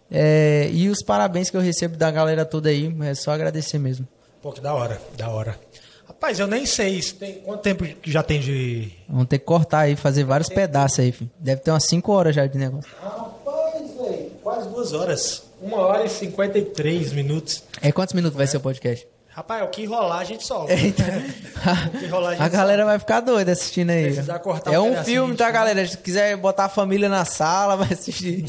É, 0.09 0.69
e 0.71 0.89
os 0.89 1.03
parabéns 1.03 1.49
que 1.49 1.57
eu 1.57 1.61
recebo 1.61 1.97
da 1.97 2.09
galera 2.09 2.45
toda 2.45 2.69
aí, 2.69 2.95
é 3.01 3.15
só 3.15 3.31
agradecer 3.31 3.79
mesmo. 3.79 4.07
Pô, 4.43 4.51
que 4.51 4.59
da 4.59 4.73
hora, 4.73 5.01
da 5.15 5.29
hora. 5.29 5.57
Rapaz, 6.05 6.37
eu 6.37 6.47
nem 6.47 6.65
sei 6.65 7.01
se 7.01 7.13
tem, 7.15 7.35
quanto 7.35 7.61
tempo 7.61 7.85
que 7.85 8.11
já 8.11 8.21
tem 8.21 8.41
de. 8.41 8.91
Vamos 9.07 9.27
ter 9.27 9.39
que 9.39 9.45
cortar 9.45 9.79
aí, 9.79 9.95
fazer 9.95 10.25
vários 10.25 10.49
pedaços 10.49 10.99
aí, 10.99 11.13
filho. 11.13 11.31
Deve 11.39 11.61
ter 11.61 11.71
umas 11.71 11.85
5 11.85 12.11
horas 12.11 12.35
já 12.35 12.45
de 12.45 12.57
negócio. 12.57 12.91
Rapaz, 13.01 13.89
velho, 13.95 14.31
quase 14.43 14.67
duas 14.67 14.91
horas. 14.91 15.43
Uma 15.61 15.77
hora 15.77 16.03
e 16.03 16.09
53 16.09 17.13
minutos. 17.13 17.63
É 17.81 17.89
quantos 17.93 18.13
minutos 18.13 18.35
vai 18.35 18.45
ser 18.45 18.57
o 18.57 18.59
podcast? 18.59 19.07
Rapaz, 19.29 19.63
o 19.63 19.67
que 19.69 19.85
rolar 19.85 20.19
a 20.19 20.23
gente 20.25 20.45
solta. 20.45 20.73
É, 20.73 20.87
então, 20.87 21.05
O 21.95 21.99
que 21.99 22.05
rolar 22.07 22.29
a 22.31 22.31
gente 22.33 22.41
a 22.43 22.49
galera 22.49 22.83
vai 22.83 22.99
ficar 22.99 23.21
doida 23.21 23.53
assistindo 23.53 23.91
aí. 23.91 24.03
Precisar 24.03 24.39
cortar 24.39 24.73
é 24.73 24.79
um 24.79 24.91
um 24.99 25.03
filme, 25.05 25.37
tá, 25.37 25.49
galera? 25.49 25.87
Se 25.87 25.97
quiser 25.97 26.35
botar 26.35 26.65
a 26.65 26.69
família 26.69 27.07
na 27.07 27.23
sala, 27.23 27.77
vai 27.77 27.93
assistir. 27.93 28.43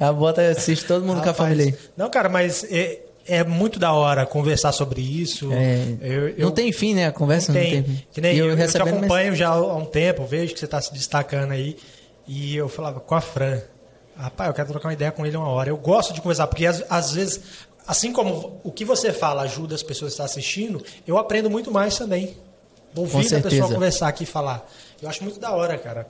a 0.00 0.12
bota 0.12 0.42
assiste 0.42 0.84
todo 0.84 1.04
mundo 1.06 1.22
com 1.22 1.28
a 1.28 1.32
Rapaz, 1.32 1.36
família 1.36 1.66
aí. 1.66 1.74
Não, 1.96 2.10
cara, 2.10 2.28
mas 2.28 2.64
é, 2.64 3.02
é 3.28 3.44
muito 3.44 3.78
da 3.78 3.92
hora 3.92 4.24
conversar 4.26 4.72
sobre 4.72 5.00
isso. 5.00 5.52
É, 5.52 5.96
Eu- 6.00 6.28
eu- 6.30 6.46
não 6.46 6.50
tem 6.52 6.72
fim, 6.72 6.94
né? 6.94 7.06
A 7.06 7.12
conversa 7.12 7.52
não 7.52 7.60
tem, 7.60 7.84
fim. 7.84 8.02
Que 8.12 8.20
nem 8.20 8.34
E 8.34 8.38
eu, 8.38 8.50
eu 8.50 8.68
te 8.68 8.78
acompanho 8.78 9.34
já 9.36 9.48
há 9.48 9.76
um 9.76 9.84
tempo, 9.84 10.24
vejo 10.24 10.52
que 10.54 10.58
você 10.58 10.64
está 10.64 10.80
se 10.80 10.92
destacando 10.92 11.52
aí. 11.52 11.76
E 12.26 12.56
eu 12.56 12.68
falava 12.68 13.00
com 13.00 13.14
a 13.14 13.20
Fran, 13.20 13.60
rapaz, 14.16 14.48
eu 14.48 14.54
quero 14.54 14.68
trocar 14.68 14.88
uma 14.88 14.92
ideia 14.94 15.12
com 15.12 15.24
ele 15.24 15.36
uma 15.36 15.48
hora. 15.48 15.68
Eu 15.70 15.76
gosto 15.76 16.12
de 16.12 16.20
conversar, 16.20 16.46
porque 16.46 16.66
às, 16.66 16.82
às 16.90 17.12
vezes, 17.12 17.40
assim 17.86 18.12
como 18.12 18.60
o 18.64 18.70
que 18.72 18.84
você 18.84 19.12
fala 19.12 19.42
ajuda 19.42 19.74
as 19.74 19.82
pessoas 19.82 20.10
que 20.10 20.14
estão 20.14 20.26
assistindo, 20.26 20.82
eu 21.06 21.16
aprendo 21.18 21.48
muito 21.48 21.70
mais 21.70 21.96
também. 21.96 22.36
Ouvindo 22.96 23.36
a 23.36 23.40
pessoa 23.40 23.68
conversar 23.74 24.08
aqui 24.08 24.24
e 24.24 24.26
falar. 24.26 24.66
Eu 25.00 25.08
acho 25.08 25.22
muito 25.22 25.38
da 25.38 25.52
hora, 25.52 25.76
cara. 25.78 26.06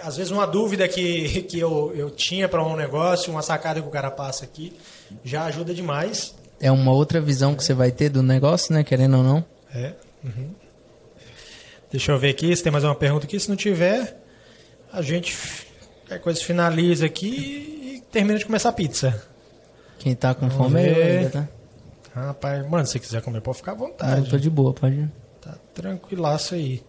Às 0.00 0.16
vezes 0.16 0.32
uma 0.32 0.46
dúvida 0.46 0.88
que, 0.88 1.42
que 1.48 1.58
eu, 1.58 1.92
eu 1.94 2.10
tinha 2.10 2.48
para 2.48 2.62
um 2.64 2.74
negócio, 2.76 3.30
uma 3.30 3.42
sacada 3.42 3.80
que 3.80 3.86
o 3.86 3.90
cara 3.90 4.10
passa 4.10 4.44
aqui, 4.44 4.72
já 5.22 5.44
ajuda 5.44 5.74
demais. 5.74 6.34
É 6.60 6.70
uma 6.70 6.92
outra 6.92 7.20
visão 7.20 7.54
que 7.54 7.62
você 7.62 7.74
vai 7.74 7.90
ter 7.92 8.08
do 8.08 8.22
negócio, 8.22 8.72
né? 8.74 8.82
Querendo 8.82 9.18
ou 9.18 9.22
não. 9.22 9.44
É. 9.74 9.92
uhum. 10.24 10.50
Deixa 11.90 12.10
eu 12.12 12.18
ver 12.18 12.30
aqui 12.30 12.54
se 12.56 12.62
tem 12.62 12.72
mais 12.72 12.84
uma 12.84 12.94
pergunta 12.94 13.26
aqui. 13.26 13.38
Se 13.38 13.48
não 13.48 13.56
tiver, 13.56 14.16
a 14.92 15.00
gente 15.02 15.36
qualquer 16.00 16.20
coisa 16.20 16.40
finaliza 16.40 17.06
aqui 17.06 17.26
e 17.28 18.02
termina 18.10 18.38
de 18.38 18.44
começar 18.46 18.70
a 18.70 18.72
pizza. 18.72 19.22
Quem 19.98 20.14
tá 20.14 20.34
com 20.34 20.48
Vamos 20.48 20.56
fome 20.72 20.80
é 20.80 20.90
eu 20.90 20.94
ver. 20.94 21.18
ainda, 21.18 21.30
tá? 21.30 21.48
Rapaz, 22.26 22.68
mano, 22.68 22.86
se 22.86 22.98
quiser 22.98 23.22
comer, 23.22 23.40
pode 23.40 23.58
ficar 23.58 23.72
à 23.72 23.74
Não, 23.74 23.86
vontade. 23.86 24.30
tô 24.30 24.36
de 24.38 24.50
boa, 24.50 24.72
pode 24.72 24.94
ir. 24.96 25.12
Tá 25.40 25.56
tranquilaço 25.74 26.54
aí. 26.54 26.82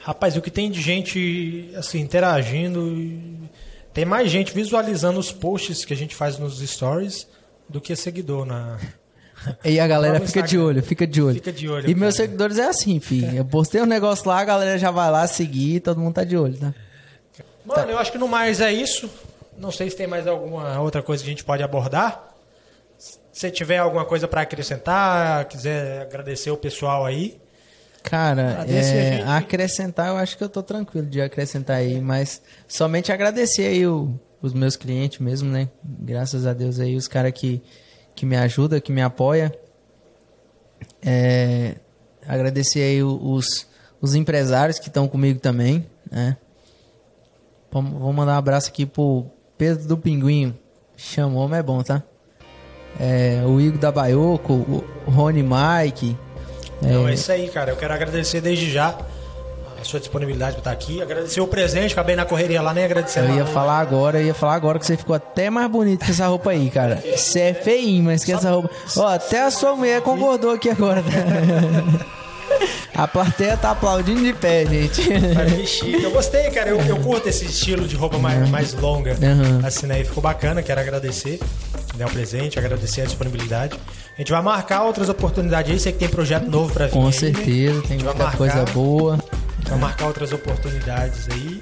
Rapaz, 0.00 0.36
o 0.36 0.40
que 0.42 0.50
tem 0.50 0.70
de 0.70 0.80
gente 0.80 1.70
assim 1.76 2.00
interagindo, 2.00 2.88
e 2.96 3.50
tem 3.92 4.04
mais 4.04 4.30
gente 4.30 4.52
visualizando 4.54 5.18
os 5.18 5.32
posts 5.32 5.84
que 5.84 5.92
a 5.92 5.96
gente 5.96 6.14
faz 6.14 6.38
nos 6.38 6.58
stories 6.60 7.26
do 7.68 7.80
que 7.80 7.94
seguidor 7.96 8.44
na. 8.44 8.78
E 9.64 9.80
a 9.80 9.86
galera 9.86 10.20
fica 10.20 10.42
de 10.42 10.58
olho, 10.58 10.82
fica 10.82 11.06
de 11.06 11.22
olho. 11.22 11.34
Fica 11.36 11.50
de 11.50 11.66
olho, 11.66 11.88
E 11.88 11.94
meus 11.94 12.14
cara. 12.14 12.26
seguidores 12.26 12.58
é 12.58 12.66
assim, 12.66 13.00
filho. 13.00 13.34
Eu 13.34 13.44
postei 13.44 13.80
um 13.80 13.86
negócio 13.86 14.28
lá, 14.28 14.38
a 14.38 14.44
galera 14.44 14.76
já 14.78 14.90
vai 14.90 15.10
lá 15.10 15.26
seguir, 15.26 15.80
todo 15.80 15.98
mundo 15.98 16.12
tá 16.12 16.24
de 16.24 16.36
olho, 16.36 16.58
tá? 16.58 16.74
Mano, 17.64 17.90
eu 17.90 17.98
acho 17.98 18.12
que 18.12 18.18
no 18.18 18.28
mais 18.28 18.60
é 18.60 18.70
isso. 18.70 19.08
Não 19.56 19.70
sei 19.72 19.88
se 19.88 19.96
tem 19.96 20.06
mais 20.06 20.26
alguma 20.26 20.78
outra 20.80 21.02
coisa 21.02 21.22
que 21.22 21.30
a 21.30 21.32
gente 21.32 21.42
pode 21.42 21.62
abordar. 21.62 22.34
Se 23.32 23.50
tiver 23.50 23.78
alguma 23.78 24.04
coisa 24.04 24.28
para 24.28 24.42
acrescentar, 24.42 25.46
quiser 25.46 26.02
agradecer 26.02 26.50
o 26.50 26.56
pessoal 26.58 27.06
aí. 27.06 27.40
Cara, 28.02 28.52
Agradecer 28.62 28.96
é, 29.20 29.22
acrescentar, 29.24 30.08
eu 30.08 30.16
acho 30.16 30.36
que 30.38 30.42
eu 30.44 30.48
tô 30.48 30.62
tranquilo 30.62 31.06
de 31.06 31.20
acrescentar 31.20 31.76
aí, 31.76 32.00
mas 32.00 32.40
somente 32.66 33.12
agradecer 33.12 33.66
aí 33.66 33.86
o- 33.86 34.18
os 34.40 34.52
meus 34.54 34.74
clientes 34.74 35.18
mesmo, 35.18 35.50
né? 35.50 35.68
Graças 35.84 36.46
a 36.46 36.52
Deus 36.54 36.80
aí, 36.80 36.96
os 36.96 37.06
caras 37.06 37.32
que, 37.32 37.62
que 38.14 38.24
me 38.24 38.36
ajudam, 38.36 38.80
que 38.80 38.90
me 38.90 39.02
apoiam. 39.02 39.52
É, 41.02 41.76
agradecer 42.26 42.80
aí 42.82 43.02
os, 43.02 43.66
os 44.00 44.14
empresários 44.14 44.78
que 44.78 44.88
estão 44.88 45.06
comigo 45.06 45.38
também, 45.40 45.86
né? 46.10 46.36
Vou 47.70 48.12
mandar 48.12 48.32
um 48.34 48.38
abraço 48.38 48.68
aqui 48.70 48.84
pro 48.84 49.26
Pedro 49.56 49.86
do 49.86 49.96
Pinguinho. 49.96 50.58
Chamou, 50.96 51.48
mas 51.48 51.60
é 51.60 51.62
bom, 51.62 51.82
tá? 51.82 52.02
É, 52.98 53.42
o 53.46 53.60
Igor 53.60 53.78
da 53.78 53.92
Baioco, 53.92 54.52
o 55.06 55.10
Rony 55.10 55.42
Mike. 55.44 56.16
Então 56.82 57.08
é 57.08 57.14
isso 57.14 57.30
aí, 57.30 57.48
cara. 57.48 57.70
Eu 57.70 57.76
quero 57.76 57.92
agradecer 57.92 58.40
desde 58.40 58.70
já 58.70 58.96
a 59.80 59.84
sua 59.84 59.98
disponibilidade 59.98 60.52
para 60.52 60.60
estar 60.60 60.70
aqui. 60.72 61.00
Agradecer 61.00 61.40
o 61.40 61.46
presente, 61.46 61.92
acabei 61.92 62.14
na 62.14 62.24
correria 62.24 62.60
lá, 62.60 62.74
nem 62.74 62.84
agradecendo. 62.84 63.28
Eu 63.28 63.36
ia 63.36 63.44
lá. 63.44 63.50
falar 63.50 63.78
agora, 63.80 64.20
eu 64.20 64.26
ia 64.26 64.34
falar 64.34 64.54
agora 64.54 64.78
que 64.78 64.86
você 64.86 64.96
ficou 64.96 65.14
até 65.16 65.48
mais 65.48 65.70
bonito 65.70 66.04
com 66.04 66.10
essa 66.10 66.26
roupa 66.26 66.50
aí, 66.50 66.70
cara. 66.70 67.02
Você 67.16 67.40
é 67.40 67.54
feinho, 67.54 68.04
mas 68.04 68.24
que 68.24 68.32
essa 68.32 68.50
roupa. 68.50 68.70
Ó, 68.96 69.06
até 69.06 69.42
a 69.42 69.50
sua 69.50 69.74
mulher 69.74 70.02
concordou 70.02 70.52
aqui 70.52 70.68
agora. 70.68 71.02
A 72.94 73.08
plateia 73.08 73.56
tá 73.56 73.70
aplaudindo 73.70 74.22
de 74.22 74.32
pé, 74.32 74.66
gente. 74.66 75.02
Mas 75.34 75.52
que 75.52 75.66
chique. 75.66 76.02
Eu 76.02 76.10
gostei, 76.10 76.50
cara. 76.50 76.70
Eu, 76.70 76.80
eu 76.82 76.96
curto 76.98 77.28
esse 77.28 77.46
estilo 77.46 77.86
de 77.86 77.96
roupa 77.96 78.18
mais, 78.18 78.48
mais 78.50 78.74
longa. 78.74 79.12
Uhum. 79.12 79.66
Assim, 79.66 79.86
né? 79.86 80.00
E 80.00 80.04
ficou 80.04 80.22
bacana. 80.22 80.62
Quero 80.62 80.80
agradecer 80.80 81.40
né, 81.96 82.04
o 82.04 82.10
presente, 82.10 82.58
agradecer 82.58 83.02
a 83.02 83.04
disponibilidade. 83.04 83.78
A 84.14 84.20
gente 84.20 84.30
vai 84.30 84.42
marcar 84.42 84.82
outras 84.82 85.08
oportunidades 85.08 85.72
aí. 85.72 85.80
Sei 85.80 85.92
que 85.92 85.98
tem 85.98 86.08
projeto 86.08 86.46
novo 86.50 86.72
pra 86.72 86.86
vir. 86.86 86.92
Com 86.92 87.06
aí, 87.06 87.12
certeza, 87.12 87.74
né? 87.74 87.82
tem 87.88 87.98
muita 87.98 88.14
marcar. 88.14 88.36
coisa 88.36 88.64
boa. 88.72 89.18
Vai 89.68 89.78
marcar 89.78 90.06
outras 90.06 90.32
oportunidades 90.32 91.28
aí. 91.30 91.60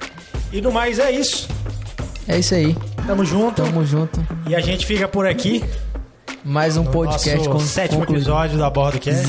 E 0.53 0.61
no 0.61 0.73
mais 0.73 0.99
é 0.99 1.11
isso. 1.11 1.49
É 2.27 2.39
isso 2.39 2.55
aí. 2.55 2.77
Tamo 3.07 3.25
junto. 3.25 3.63
Tamo 3.63 3.85
junto. 3.87 4.27
E 4.49 4.55
a 4.55 4.61
gente 4.61 4.87
fica 4.87 5.07
por 5.07 5.27
aqui. 5.27 5.63
Mais 6.45 6.77
um 6.77 6.85
podcast 6.85 7.39
nosso 7.39 7.51
com 7.51 7.61
sétimo 7.61 8.01
concluído. 8.01 8.23
episódio 8.23 8.57
do 8.57 8.65
Abordo 8.65 8.99
Cast. 8.99 9.27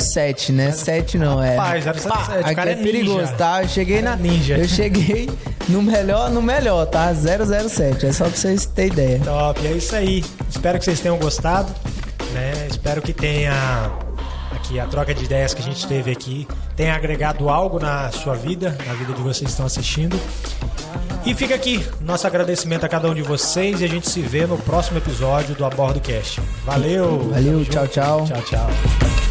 007, 0.00 0.52
né? 0.52 0.72
7 0.72 1.18
não, 1.18 1.42
é. 1.42 1.56
Rapaz, 1.56 1.84
007, 1.84 2.08
Pá, 2.08 2.50
o 2.50 2.54
cara 2.54 2.70
é, 2.70 2.72
é 2.72 2.76
perigoso, 2.76 3.32
tá? 3.34 3.62
Eu 3.62 3.68
cheguei 3.68 4.02
cara 4.02 4.16
na. 4.16 4.22
é 4.22 4.28
ninja. 4.28 4.56
Eu 4.56 4.68
cheguei 4.68 5.30
no 5.68 5.82
melhor, 5.82 6.30
no 6.30 6.42
melhor, 6.42 6.86
tá? 6.86 7.12
007. 7.14 8.06
É 8.06 8.12
só 8.12 8.24
pra 8.24 8.34
vocês 8.34 8.66
terem 8.66 8.92
ideia. 8.92 9.20
Top, 9.20 9.66
é 9.66 9.72
isso 9.72 9.94
aí. 9.94 10.24
Espero 10.48 10.78
que 10.78 10.84
vocês 10.84 11.00
tenham 11.00 11.18
gostado. 11.18 11.72
Né? 12.32 12.66
Espero 12.70 13.00
que 13.02 13.12
tenha 13.12 13.90
aqui 14.52 14.80
a 14.80 14.86
troca 14.86 15.14
de 15.14 15.24
ideias 15.24 15.54
que 15.54 15.62
a 15.62 15.64
gente 15.64 15.86
teve 15.86 16.10
aqui 16.10 16.46
tenha 16.78 16.94
agregado 16.94 17.48
algo 17.48 17.80
na 17.80 18.08
sua 18.12 18.36
vida, 18.36 18.76
na 18.86 18.94
vida 18.94 19.12
de 19.12 19.20
vocês 19.20 19.46
que 19.46 19.50
estão 19.50 19.66
assistindo. 19.66 20.16
E 21.28 21.34
fica 21.34 21.54
aqui 21.54 21.86
nosso 22.00 22.26
agradecimento 22.26 22.84
a 22.84 22.88
cada 22.88 23.06
um 23.06 23.12
de 23.12 23.20
vocês 23.20 23.82
e 23.82 23.84
a 23.84 23.86
gente 23.86 24.08
se 24.08 24.22
vê 24.22 24.46
no 24.46 24.56
próximo 24.56 24.96
episódio 24.96 25.54
do 25.54 25.62
Abordo 25.62 26.00
Cast. 26.00 26.40
Valeu! 26.64 27.28
Valeu, 27.28 27.62
tchau, 27.66 27.86
tchau. 27.86 28.24
Tchau, 28.24 28.42
tchau. 28.44 29.27